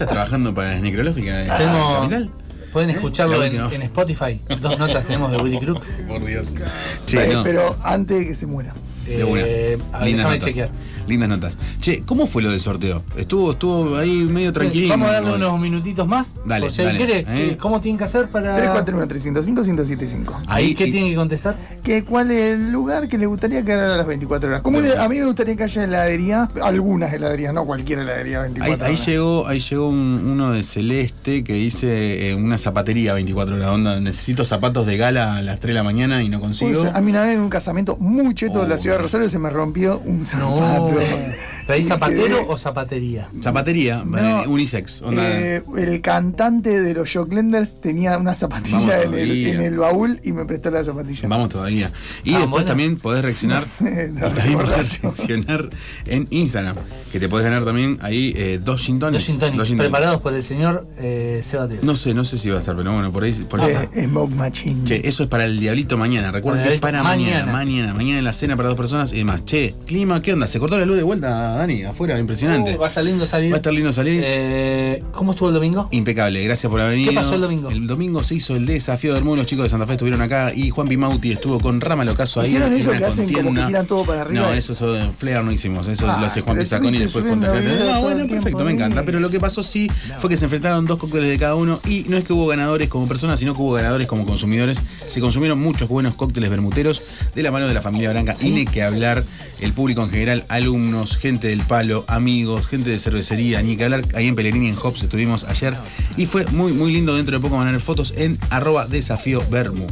Estás 0.02 0.14
trabajando 0.14 0.54
para 0.54 0.74
la 0.74 0.80
necrológica 0.80 1.36
de 1.38 1.44
Tengo- 1.50 2.00
Capital? 2.00 2.30
Pueden 2.72 2.88
escucharlo 2.90 3.38
La 3.38 3.46
en, 3.46 3.82
Spotify. 3.82 4.40
Dos 4.60 4.78
notas 4.78 5.04
tenemos 5.04 5.30
de 5.30 5.36
Willy 5.36 5.58
Crook. 5.60 5.82
Por 6.08 6.24
Dios. 6.24 6.54
Eh, 6.54 6.60
Che, 7.04 7.28
no. 7.34 7.42
Pero 7.42 7.76
antes 7.82 8.18
de 8.20 8.26
que 8.28 8.34
se 8.34 8.46
muera. 8.46 8.72
De 9.06 9.24
una. 9.24 9.42
Eh, 9.44 9.78
Lindas 10.04 10.24
notas. 10.26 10.44
chequear. 10.44 10.70
Lindas 11.06 11.28
notas. 11.28 11.56
Che, 11.80 12.02
¿cómo 12.06 12.26
fue 12.26 12.42
lo 12.42 12.50
del 12.50 12.60
sorteo? 12.60 13.02
Estuvo, 13.16 13.50
estuvo 13.52 13.96
ahí 13.98 14.22
medio 14.22 14.52
tranquilo. 14.54 14.88
Vamos 14.88 15.08
a 15.10 15.12
darle 15.14 15.34
unos 15.34 15.60
minutitos 15.60 16.08
más. 16.08 16.34
Dale, 16.52 16.66
alguien 16.66 16.86
dale, 16.86 16.98
quiere. 17.24 17.50
eh. 17.52 17.56
¿Cómo 17.58 17.80
tienen 17.80 17.98
que 17.98 18.04
hacer 18.04 18.28
para.? 18.28 18.56
341-305-1075. 18.84 20.42
Ahí, 20.46 20.74
¿qué 20.74 20.84
tienen 20.86 21.10
que 21.10 21.16
contestar? 21.16 21.56
que 21.82 22.04
cuál 22.04 22.30
es 22.30 22.54
el 22.54 22.70
lugar 22.70 23.08
que 23.08 23.18
le 23.18 23.26
gustaría 23.26 23.62
que 23.64 23.72
haga 23.72 23.94
a 23.94 23.96
las 23.96 24.06
24 24.06 24.48
horas. 24.48 24.62
Como 24.62 24.78
a 24.78 25.08
mí 25.08 25.18
me 25.18 25.24
gustaría 25.26 25.56
que 25.56 25.64
haya 25.64 25.84
heladería, 25.84 26.48
algunas 26.62 27.12
heladerías, 27.12 27.52
no 27.52 27.64
cualquier 27.64 28.00
heladería 28.00 28.40
24 28.42 28.74
Ahí, 28.74 28.80
ahí 28.90 28.94
horas. 28.94 29.06
llegó, 29.06 29.46
ahí 29.48 29.58
llegó 29.58 29.88
un- 29.88 30.22
uno 30.24 30.52
de 30.52 30.62
Celeste 30.62 31.42
que 31.44 31.54
dice 31.54 32.30
eh, 32.30 32.34
una 32.34 32.58
zapatería 32.58 33.14
24 33.14 33.56
horas. 33.56 33.68
Onda, 33.68 34.00
necesito 34.00 34.44
zapatos 34.44 34.86
de 34.86 34.96
gala 34.96 35.36
a 35.36 35.42
las 35.42 35.58
3 35.60 35.70
de 35.70 35.74
la 35.74 35.82
mañana 35.82 36.22
y 36.22 36.28
no 36.28 36.40
consigo. 36.40 36.84
ser. 36.84 36.96
A 36.96 37.00
mí 37.00 37.10
una 37.10 37.22
vez 37.22 37.34
en 37.34 37.40
un 37.40 37.50
casamiento 37.50 37.96
muy 37.98 38.34
cheto 38.34 38.62
de 38.62 38.68
la 38.68 38.74
Oh, 38.76 38.78
ciudad 38.78 38.96
de 38.96 39.02
Rosario 39.02 39.28
se 39.28 39.38
me 39.38 39.50
rompió 39.50 40.00
un 40.04 40.24
No. 40.38 40.90
¿Pero 41.66 41.74
hay 41.74 41.80
Y 41.80 41.84
zapatero 41.84 42.36
quedé- 42.38 42.46
o 42.48 42.56
zapatería? 42.58 43.28
Zapatería, 43.42 44.04
No. 44.04 44.42
eh, 44.42 44.46
unisex. 44.48 45.02
Onda, 45.02 45.22
Eh, 45.40 45.62
el 45.78 46.00
cantante 46.00 46.80
de 46.82 46.94
los 46.94 47.08
Shocklanders 47.08 47.80
tenía 47.80 48.18
una 48.18 48.34
zapatilla 48.34 49.02
en 49.02 49.14
el, 49.14 49.26
todavía. 49.28 49.54
en 49.54 49.60
el 49.62 49.78
baúl 49.78 50.20
y 50.24 50.32
me 50.32 50.44
prestó 50.44 50.70
la 50.70 50.82
zapatilla. 50.84 51.28
Vamos 51.28 51.48
todavía. 51.50 51.92
Y 52.24 52.30
Ah, 52.34 52.38
después 52.38 52.50
bueno. 52.50 52.66
también 52.66 52.96
podés 52.96 53.22
reaccionar. 53.22 53.62
No 53.82 53.88
sé, 53.88 54.08
no, 54.12 54.28
y 54.28 54.30
también 54.32 54.58
podés 54.58 55.00
reaccionar 55.02 55.70
en 56.06 56.26
Instagram. 56.30 56.76
Que 57.10 57.20
te 57.20 57.28
podés 57.28 57.44
ganar 57.44 57.64
también 57.64 57.98
ahí 58.02 58.32
eh, 58.36 58.58
dos 58.62 58.82
gin 58.82 58.98
tonics. 58.98 59.26
Dos 59.38 59.52
Dos 59.56 59.70
preparados 59.70 60.20
por 60.20 60.32
el 60.34 60.42
señor 60.42 60.86
eh, 60.98 61.40
Seba 61.42 61.68
Teo. 61.68 61.78
No 61.82 61.94
sé, 61.94 62.14
no 62.14 62.24
sé 62.24 62.38
si 62.38 62.48
va 62.50 62.56
a 62.56 62.60
estar, 62.60 62.74
pero 62.76 62.92
bueno, 62.92 63.12
por 63.12 63.24
ahí. 63.24 63.32
Por 63.48 63.60
ahí 63.60 63.72
Eh, 63.94 64.04
Smoke 64.06 64.34
Machine. 64.34 64.84
Che, 64.84 65.06
eso 65.06 65.22
es 65.24 65.28
para 65.28 65.44
el 65.44 65.58
diablito 65.60 65.96
mañana. 65.98 66.30
Recuerden 66.32 66.62
Para 66.62 66.68
que 66.70 66.74
es 66.76 66.80
para 66.80 67.02
mañana, 67.02 67.46
mañana. 67.46 67.52
mañana, 67.52 67.94
mañana 67.94 68.18
en 68.18 68.24
la 68.24 68.32
cena 68.32 68.56
para 68.56 68.68
dos 68.70 68.76
personas 68.78 69.12
y 69.12 69.18
demás. 69.18 69.44
Che, 69.44 69.74
clima, 69.86 70.20
¿qué 70.22 70.32
onda? 70.32 70.46
Se 70.46 70.58
cortó 70.58 70.78
la 70.78 70.86
luz 70.86 70.96
de 70.96 71.02
vuelta, 71.02 71.51
Dani, 71.56 71.84
afuera, 71.84 72.18
impresionante. 72.18 72.74
Uh, 72.76 72.78
va 72.80 72.86
a 72.86 72.88
estar 72.88 73.04
lindo 73.04 73.26
salir. 73.26 73.50
Va 73.52 73.56
a 73.56 73.58
estar 73.58 73.72
lindo 73.72 73.92
salir. 73.92 74.22
Eh, 74.24 75.02
¿Cómo 75.12 75.32
estuvo 75.32 75.48
el 75.48 75.54
domingo? 75.54 75.88
Impecable, 75.90 76.42
gracias 76.44 76.70
por 76.70 76.80
haber 76.80 76.94
venido. 76.94 77.10
¿Qué 77.10 77.16
pasó 77.16 77.34
el 77.34 77.40
domingo? 77.40 77.70
El 77.70 77.86
domingo 77.86 78.22
se 78.22 78.34
hizo 78.36 78.56
el 78.56 78.66
desafío 78.66 79.14
del 79.14 79.24
mundo, 79.24 79.38
los 79.42 79.46
chicos 79.46 79.64
de 79.64 79.68
Santa 79.68 79.86
Fe 79.86 79.92
estuvieron 79.92 80.20
acá 80.22 80.52
y 80.54 80.70
Juan 80.70 80.88
Pimauti 80.88 81.32
estuvo 81.32 81.60
con 81.60 81.80
Rama 81.80 82.04
Locaso 82.04 82.40
ahí. 82.40 82.48
¿Hicieron 82.48 82.72
en 82.72 82.80
eso 82.80 82.90
una 82.90 82.98
que 82.98 83.04
hacen 83.04 83.24
como 83.24 83.36
que 83.38 83.42
contienda. 83.44 83.66
tiran 83.66 83.86
todo 83.86 84.04
para 84.04 84.20
arriba? 84.22 84.46
No, 84.48 84.52
eso, 84.52 84.72
eso 84.72 84.92
de 84.92 85.08
Flair 85.16 85.42
no 85.42 85.52
hicimos, 85.52 85.86
eso 85.88 86.08
Ah, 86.10 86.18
lo 86.20 86.26
hace 86.26 86.40
Juan 86.42 86.58
Pizacón 86.58 86.94
y 86.94 86.98
después 86.98 87.24
contagiaste. 87.24 87.84
No, 87.84 88.00
bueno, 88.02 88.26
perfecto, 88.26 88.64
me 88.64 88.72
encanta. 88.72 89.02
Pero 89.04 89.20
lo 89.20 89.30
que 89.30 89.40
pasó 89.40 89.62
sí 89.62 89.90
fue 90.18 90.28
que 90.30 90.36
se 90.36 90.44
enfrentaron 90.44 90.84
dos 90.86 90.98
cócteles 90.98 91.28
de 91.30 91.38
cada 91.38 91.54
uno 91.56 91.80
y 91.88 92.04
no 92.08 92.16
es 92.16 92.24
que 92.24 92.32
hubo 92.32 92.46
ganadores 92.46 92.88
como 92.88 93.06
personas, 93.08 93.38
sino 93.40 93.54
que 93.54 93.60
hubo 93.62 93.72
ganadores 93.72 94.06
como 94.08 94.24
consumidores. 94.24 94.80
Se 95.08 95.20
consumieron 95.20 95.60
muchos 95.60 95.88
buenos 95.88 96.14
cócteles 96.14 96.50
bermuteros 96.50 97.02
de 97.34 97.42
la 97.42 97.50
mano 97.50 97.66
de 97.68 97.74
la 97.74 97.82
familia 97.82 98.10
Branca. 98.10 98.34
Y 98.40 98.50
ni 98.50 98.64
que 98.66 98.82
hablar, 98.82 99.22
el 99.60 99.72
público 99.72 100.02
en 100.02 100.10
general, 100.10 100.44
alumnos, 100.48 101.16
gente 101.16 101.41
del 101.48 101.60
palo, 101.60 102.04
amigos, 102.08 102.66
gente 102.66 102.90
de 102.90 102.98
cervecería, 102.98 103.62
ni 103.62 103.76
que 103.76 103.84
hablar. 103.84 104.04
Ahí 104.14 104.26
en 104.28 104.34
Pellegrini, 104.34 104.68
en 104.68 104.76
Hops, 104.82 105.02
estuvimos 105.02 105.44
ayer 105.44 105.74
y 106.16 106.26
fue 106.26 106.44
muy, 106.46 106.72
muy 106.72 106.92
lindo. 106.92 107.14
Dentro 107.16 107.36
de 107.36 107.40
poco 107.42 107.56
van 107.56 107.68
a 107.68 107.72
ver 107.72 107.80
fotos 107.80 108.12
en 108.16 108.38
arroba 108.50 108.86
desafío 108.86 109.42
bermu. 109.50 109.86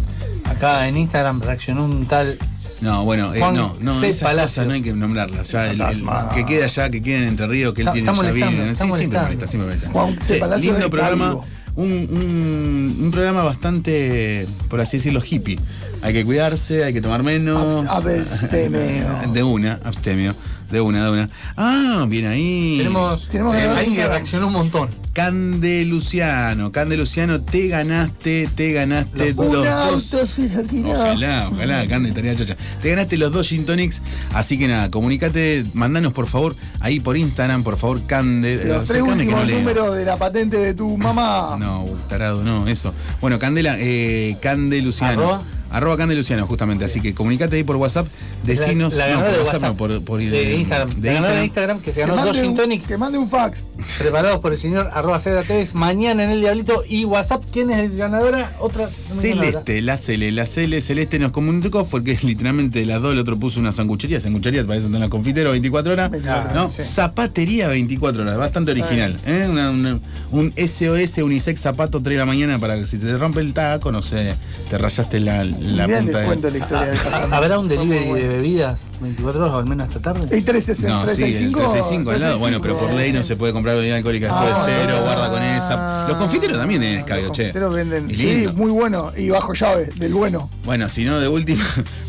Acá 0.48 0.88
en 0.88 0.96
Instagram 0.96 1.40
reaccionó 1.40 1.84
un 1.84 2.06
tal. 2.06 2.38
No, 2.80 3.04
bueno, 3.04 3.34
eh, 3.34 3.40
no, 3.40 3.76
no, 3.80 4.02
esas 4.02 4.32
cosas 4.34 4.66
no 4.66 4.72
hay 4.72 4.80
que 4.82 4.92
nombrarlas. 4.94 5.50
Ya, 5.50 5.66
el- 5.66 5.72
el- 5.72 5.78
Fantasma. 5.78 6.28
que 6.34 6.46
quede 6.46 6.64
allá, 6.64 6.88
que 6.90 7.02
quede 7.02 7.18
en 7.18 7.24
Entre 7.24 7.46
Ríos, 7.46 7.74
que 7.74 7.82
él 7.82 7.88
Está- 7.88 7.92
tiene 7.92 8.06
ya 8.06 8.32
bien. 8.32 8.60
está 8.70 8.84
Sí, 8.86 8.92
siempre 8.96 9.18
molesta, 9.20 9.46
siempre 9.46 9.66
molesta. 9.68 9.90
Juan 9.90 10.18
C. 10.20 10.40
Sí, 10.60 10.66
lindo 10.66 10.88
programa. 10.90 11.36
Un, 11.76 11.86
un- 11.92 12.96
un 13.04 13.10
programa 13.12 13.44
bastante, 13.44 14.46
por 14.68 14.80
así 14.80 14.96
decirlo, 14.96 15.22
hippie. 15.28 15.58
Hay 16.02 16.12
que 16.14 16.24
cuidarse, 16.24 16.82
hay 16.84 16.92
que 16.92 17.00
tomar 17.02 17.22
menos. 17.22 17.86
Ab- 17.86 18.08
abstemio. 18.08 18.80
De 19.32 19.42
una, 19.42 19.78
abstemio. 19.84 20.34
De 20.70 20.80
una, 20.80 21.04
de 21.04 21.10
una. 21.10 21.30
Ah, 21.56 22.04
bien 22.08 22.26
ahí. 22.26 22.76
Tenemos, 22.78 23.28
Tenemos 23.28 23.56
eh, 23.56 23.62
alguien 23.62 23.96
que 23.96 24.06
reaccionó 24.06 24.46
un 24.46 24.52
montón. 24.52 24.88
Cande 25.12 25.84
Luciano. 25.84 26.70
Cande 26.70 26.96
Luciano, 26.96 27.40
te 27.40 27.66
ganaste, 27.66 28.48
te 28.54 28.72
ganaste 28.72 29.32
Un 29.36 29.52
los 29.52 29.66
auto 29.66 29.90
dos. 29.92 30.38
lo. 30.38 30.90
Ojalá, 30.90 31.48
ojalá, 31.52 31.86
Cande 31.88 32.10
estaría 32.10 32.36
chocha. 32.36 32.56
Te 32.80 32.90
ganaste 32.90 33.16
los 33.16 33.32
dos 33.32 33.48
gin 33.48 33.66
tonics, 33.66 34.00
así 34.32 34.56
que 34.56 34.68
nada, 34.68 34.88
comunicate, 34.90 35.64
mandanos 35.74 36.12
por 36.12 36.26
favor 36.28 36.54
ahí 36.78 37.00
por 37.00 37.16
Instagram, 37.16 37.64
por 37.64 37.76
favor, 37.76 38.00
Cande. 38.06 38.62
Los 38.64 38.88
tres 38.88 39.02
no 39.02 39.10
últimos 39.12 39.46
leo. 39.46 39.58
números 39.58 39.96
de 39.96 40.04
la 40.04 40.16
patente 40.16 40.56
de 40.56 40.74
tu 40.74 40.96
mamá. 40.96 41.56
No, 41.58 41.84
tarado, 42.08 42.44
no, 42.44 42.68
eso. 42.68 42.94
Bueno, 43.20 43.38
Candela, 43.40 43.76
eh, 43.80 44.36
Cande 44.40 44.80
Luciano. 44.80 45.12
Arroba. 45.22 45.42
Arroba 45.70 45.96
Cande 45.96 46.14
Luciano, 46.14 46.46
justamente. 46.46 46.84
Así 46.84 47.00
que 47.00 47.14
comunicate 47.14 47.56
ahí 47.56 47.62
por 47.64 47.76
WhatsApp, 47.76 48.06
decinos. 48.44 48.94
La- 48.94 49.08
la 49.08 49.14
no, 49.14 49.20
por 49.20 49.30
de 49.32 49.38
WhatsApp, 49.38 49.52
no, 49.62 49.68
WhatsApp. 49.68 49.76
por, 49.76 50.04
por 50.04 50.18
de 50.20 50.54
Instagram. 50.56 50.90
de 50.90 51.08
la 51.08 51.14
ganadora 51.14 51.38
de 51.40 51.44
Instagram. 51.44 51.80
Que 51.80 51.92
se 51.92 52.00
Que 52.00 52.06
ganó 52.06 52.24
dos 52.24 52.36
gin 52.36 52.50
un, 52.50 52.56
tonic 52.56 52.86
que 52.86 52.96
mande 52.96 53.18
un 53.18 53.28
fax. 53.30 53.66
preparados 53.98 54.40
por 54.40 54.52
el 54.52 54.58
señor 54.58 54.90
arroba 54.92 55.18
Tevez. 55.20 55.74
Mañana 55.74 56.24
en 56.24 56.30
el 56.30 56.40
Diablito 56.40 56.82
y 56.88 57.04
WhatsApp. 57.04 57.42
¿Quién 57.52 57.70
es 57.70 57.78
el 57.90 57.96
ganadora? 57.96 58.52
Otra 58.60 58.86
ganadora. 58.86 59.20
Celeste, 59.20 59.82
la 59.82 59.96
Cele, 59.98 60.32
la 60.32 60.46
Cele, 60.46 60.80
Celeste 60.80 61.18
nos 61.18 61.32
comunicó 61.32 61.86
porque 61.86 62.18
literalmente 62.22 62.84
las 62.86 63.00
dos, 63.02 63.12
el 63.12 63.18
otro 63.18 63.38
puso 63.38 63.60
una 63.60 63.72
sanguchería, 63.72 64.20
sanguchería 64.20 64.64
para 64.66 64.76
eso 64.78 64.86
están 64.86 65.00
los 65.00 65.10
confiteros 65.10 65.52
24 65.52 65.92
horas, 65.92 66.10
24 66.10 66.54
¿no? 66.54 66.60
horas, 66.64 66.74
sí. 66.76 66.82
Zapatería 66.82 67.68
24 67.68 68.22
horas, 68.22 68.36
bastante 68.36 68.70
original, 68.72 69.18
¿eh? 69.26 69.46
Una- 69.50 69.70
una- 69.70 69.98
un 70.30 70.52
SOS 70.56 71.18
unisex 71.18 71.60
zapato 71.60 72.00
3 72.02 72.14
de 72.14 72.18
la 72.18 72.26
mañana 72.26 72.58
para 72.58 72.76
que 72.78 72.86
si 72.86 72.98
te 72.98 73.16
rompe 73.18 73.40
el 73.40 73.52
taco, 73.52 73.90
no 73.92 74.02
sé, 74.02 74.34
te 74.70 74.78
rayaste 74.78 75.20
la, 75.20 75.44
la 75.60 75.84
punta 75.86 76.00
les 76.02 76.06
de... 76.14 76.22
cuento 76.24 76.50
la 76.50 76.58
historia 76.58 76.86
del 76.86 76.96
casamiento. 76.98 77.34
¿Habrá 77.36 77.58
un 77.58 77.68
delivery 77.68 78.12
de 78.20 78.28
bebidas 78.28 78.80
24 79.00 79.40
horas 79.40 79.54
o 79.54 79.58
al 79.58 79.66
menos 79.66 79.88
esta 79.88 80.00
tarde? 80.00 80.24
¿Y 80.36 80.42
360, 80.42 80.88
No, 80.88 81.02
sí, 81.02 81.10
el 81.10 81.16
365? 81.52 81.58
365 81.60 82.10
al 82.10 82.20
lado. 82.20 82.38
Bueno, 82.38 82.60
pero 82.60 82.78
por 82.78 82.92
ley 82.92 83.12
no 83.12 83.22
se 83.22 83.36
puede 83.36 83.52
comprar 83.52 83.76
bebida 83.76 83.96
alcohólica 83.96 84.26
después 84.26 84.52
Ah. 84.56 84.66
de 84.66 84.72
cero, 84.82 84.98
guarda 85.02 85.30
con 85.30 85.42
esa. 85.42 86.08
Los 86.08 86.16
confiteros 86.16 86.58
también 86.58 86.80
tienen 86.80 86.98
escabio, 87.00 87.28
Los 87.28 87.36
che. 87.36 87.42
confiteros 87.44 87.74
venden. 87.74 88.16
Sí, 88.16 88.48
muy 88.54 88.70
bueno. 88.70 89.12
Y 89.16 89.28
bajo 89.30 89.52
llave, 89.54 89.88
del 89.96 90.12
bueno. 90.14 90.50
Bueno, 90.64 90.88
si 90.88 91.04
no, 91.04 91.20
de 91.20 91.28
última, 91.28 91.64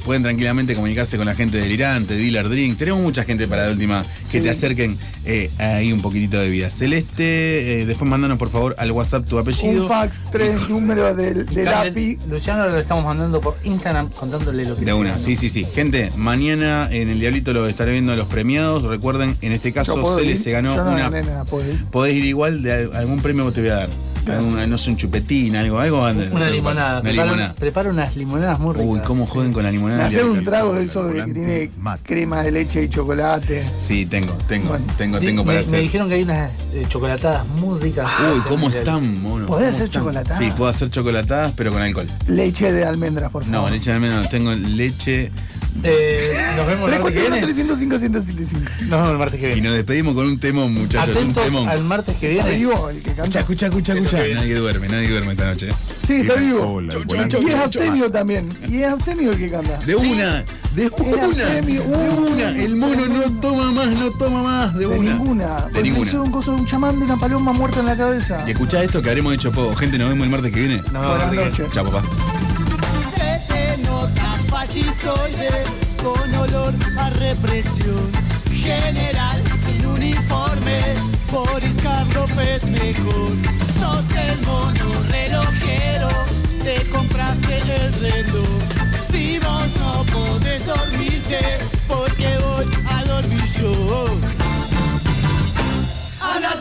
pueden 0.05 0.23
tranquilamente 0.23 0.75
comunicarse 0.75 1.17
con 1.17 1.25
la 1.25 1.35
gente 1.35 1.57
delirante, 1.57 2.15
Dealer 2.15 2.49
Drink. 2.49 2.77
Tenemos 2.77 3.01
mucha 3.01 3.23
gente 3.23 3.47
para 3.47 3.65
de 3.67 3.71
última 3.73 4.03
que 4.03 4.25
Sí. 4.27 4.41
te 4.41 4.49
acerquen 4.49 4.97
eh, 5.25 5.49
ahí 5.59 5.91
un 5.93 6.01
poquitito 6.01 6.39
de 6.39 6.49
vida. 6.49 6.69
Celeste, 6.71 7.81
eh, 7.81 7.85
después 7.85 8.09
mandanos 8.09 8.37
por 8.39 8.49
favor 8.49 8.75
al 8.79 8.91
WhatsApp 8.91 9.27
tu 9.27 9.37
apellido. 9.37 9.83
Un 9.83 9.87
fax, 9.87 10.23
tres 10.31 10.67
números 10.69 11.15
del, 11.15 11.67
API. 11.67 12.17
Luciano 12.29 12.67
lo 12.67 12.79
estamos 12.79 13.05
mandando 13.05 13.39
por 13.41 13.55
Instagram 13.63 14.09
contándole 14.09 14.65
lo 14.65 14.75
que 14.75 14.85
De 14.85 14.93
una, 14.93 15.19
sí, 15.19 15.35
sí, 15.35 15.49
sí. 15.49 15.63
Gente, 15.75 16.11
mañana 16.17 16.87
en 16.91 17.09
el 17.09 17.19
Diablito 17.19 17.53
lo 17.53 17.67
estaré 17.67 17.91
viendo 17.91 18.13
a 18.13 18.15
los 18.15 18.27
premiados. 18.27 18.83
Recuerden, 18.83 19.35
en 19.41 19.51
este 19.51 19.71
caso, 19.71 19.99
puedo 19.99 20.17
Cele 20.17 20.31
ir. 20.31 20.37
se 20.37 20.51
ganó 20.51 20.75
Yo 20.75 20.83
no 20.83 20.91
una. 20.91 21.09
gané 21.09 21.21
nada, 21.27 21.45
puedo 21.45 21.69
ir. 21.71 21.83
Podés 21.91 22.15
ir 22.15 22.25
igual 22.25 22.63
de 22.63 22.71
al- 22.73 22.95
algún 22.95 23.19
premio 23.21 23.45
que 23.47 23.51
te 23.51 23.61
voy 23.61 23.69
a 23.69 23.75
dar. 23.75 23.89
No 24.25 24.77
sé, 24.77 24.89
un 24.91 24.97
chupetín, 24.97 25.55
algo, 25.55 25.79
algo. 25.79 25.99
Una 26.31 26.49
limonada. 26.49 26.99
Una 26.99 27.01
prepara, 27.01 27.25
limonada. 27.31 27.53
prepara 27.53 27.89
unas 27.89 28.15
limonadas 28.15 28.59
muy 28.59 28.73
ricas. 28.73 28.87
Uy, 28.87 28.99
cómo 29.01 29.25
joden 29.25 29.51
con 29.53 29.63
la 29.63 29.71
limonada. 29.71 30.05
Hacer 30.05 30.25
un 30.25 30.43
trago 30.43 30.73
de 30.73 30.85
eso 30.85 31.03
de 31.05 31.25
que 31.25 31.33
tiene 31.33 31.71
crema 32.03 32.43
de 32.43 32.51
leche 32.51 32.83
y 32.83 32.89
chocolate. 32.89 33.63
Sí, 33.77 34.05
tengo, 34.05 34.33
tengo, 34.47 34.69
Bueno, 34.69 34.85
tengo, 34.97 35.19
tengo 35.19 35.43
para 35.43 35.59
me, 35.59 35.61
me 35.63 35.67
hacer. 35.67 35.81
dijeron 35.81 36.07
que 36.09 36.15
hay 36.15 36.23
unas 36.23 36.51
eh, 36.73 36.85
chocolatadas 36.87 37.47
muy 37.47 37.79
ricas. 37.79 38.07
Uy, 38.33 38.41
cómo 38.47 38.69
están, 38.69 39.21
mono. 39.21 39.47
¿Podés 39.47 39.73
hacer 39.73 39.85
están. 39.85 40.01
chocolatadas? 40.01 40.37
Sí, 40.39 40.51
puedo 40.55 40.69
hacer 40.69 40.89
chocolatadas, 40.91 41.53
pero 41.55 41.71
con 41.71 41.81
alcohol. 41.81 42.07
Leche 42.27 42.71
de 42.71 42.85
almendras, 42.85 43.31
por 43.31 43.45
No, 43.47 43.57
favor. 43.57 43.71
leche 43.71 43.89
de 43.89 43.95
almendras 43.95 44.23
no, 44.25 44.29
tengo 44.29 44.53
leche. 44.53 45.31
Eh, 45.83 46.37
nos 46.57 46.67
vemos 46.67 46.91
el 46.91 46.99
martes 46.99 47.13
que 47.13 47.21
341 47.21 47.31
viene. 47.31 47.41
305 47.41 47.97
175 47.97 48.71
Nos 48.81 48.89
vemos 48.91 49.11
el 49.11 49.17
martes 49.17 49.39
que 49.39 49.49
Y 49.49 49.53
viene. 49.53 49.67
nos 49.69 49.77
despedimos 49.77 50.15
con 50.15 50.25
un 50.27 50.39
temón, 50.39 50.73
muchachos. 50.73 51.09
Atentos 51.15 51.43
un 51.45 51.51
temón. 51.51 51.69
al 51.69 51.83
martes 51.83 52.15
que 52.17 52.31
¿Está 52.33 52.43
viene. 52.49 52.59
vivo 52.59 52.89
el 52.89 52.97
que 53.01 53.11
canta? 53.13 53.39
Escucha, 53.39 53.65
escucha, 53.67 53.93
escucha, 53.93 54.17
escucha. 54.19 54.39
Nadie 54.41 54.55
duerme, 54.55 54.87
nadie 54.89 55.09
duerme 55.09 55.31
esta 55.31 55.45
noche. 55.45 55.69
Sí, 56.05 56.13
está 56.13 56.35
vivo. 56.35 56.73
Hola, 56.73 56.93
Y 57.41 57.45
es 57.49 57.55
abstemio 57.55 58.11
también. 58.11 58.49
Y 58.67 58.81
es 58.81 58.87
abstemio 58.87 59.31
el 59.31 59.37
que 59.37 59.49
canta. 59.49 59.77
De 59.85 59.95
una, 59.95 60.43
de 60.75 60.89
una, 60.89 61.61
de 61.61 61.79
una. 61.79 62.49
El 62.51 62.75
mono 62.75 63.05
no 63.07 63.39
toma 63.39 63.71
más, 63.71 63.87
no 63.87 64.09
toma 64.11 64.43
más, 64.43 64.73
de 64.73 64.79
De 64.81 64.85
una. 64.87 65.11
ninguna. 65.13 65.67
De 65.73 65.81
ninguna. 65.83 66.09
hizo 66.09 66.21
un 66.21 66.31
coso 66.31 66.53
de 66.53 66.61
un 66.61 66.65
chamán 66.67 66.99
de 66.99 67.05
una 67.05 67.17
paloma 67.17 67.53
muerta 67.53 67.79
en 67.79 67.85
la 67.87 67.95
cabeza. 67.97 68.43
Y 68.47 68.51
escuchá 68.51 68.83
esto 68.83 69.01
que 69.01 69.09
habremos 69.09 69.33
hecho 69.33 69.51
poco. 69.51 69.75
Gente, 69.75 69.97
nos 69.97 70.09
vemos 70.09 70.25
el 70.25 70.31
martes 70.31 70.51
que 70.51 70.59
viene. 70.59 70.77
Nos 70.91 71.01
vemos 71.01 71.23
el 71.23 71.27
Buenas 71.29 71.45
noches. 71.59 71.71
Chao, 71.71 71.85
papá 71.85 72.03
fascistoide 74.71 75.65
con 76.01 76.33
olor 76.33 76.73
a 76.97 77.09
represión. 77.09 78.09
General 78.53 79.43
sin 79.65 79.85
uniforme, 79.85 80.79
Boris 81.29 81.75
Karloff 81.83 82.31
es 82.39 82.63
mejor. 82.65 83.31
Sos 83.79 84.05
el 84.15 84.39
mono 84.45 84.87
relojero, 85.09 86.09
te 86.63 86.89
compraste 86.89 87.57
el 87.57 87.93
reloj. 87.95 88.47
Si 89.11 89.39
vos 89.39 89.67
no 89.79 90.05
podés 90.05 90.65
dormirte, 90.65 91.39
porque 91.87 92.37
voy 92.37 92.67
a 92.87 93.03
dormir 93.05 93.43
yo. 93.59 94.50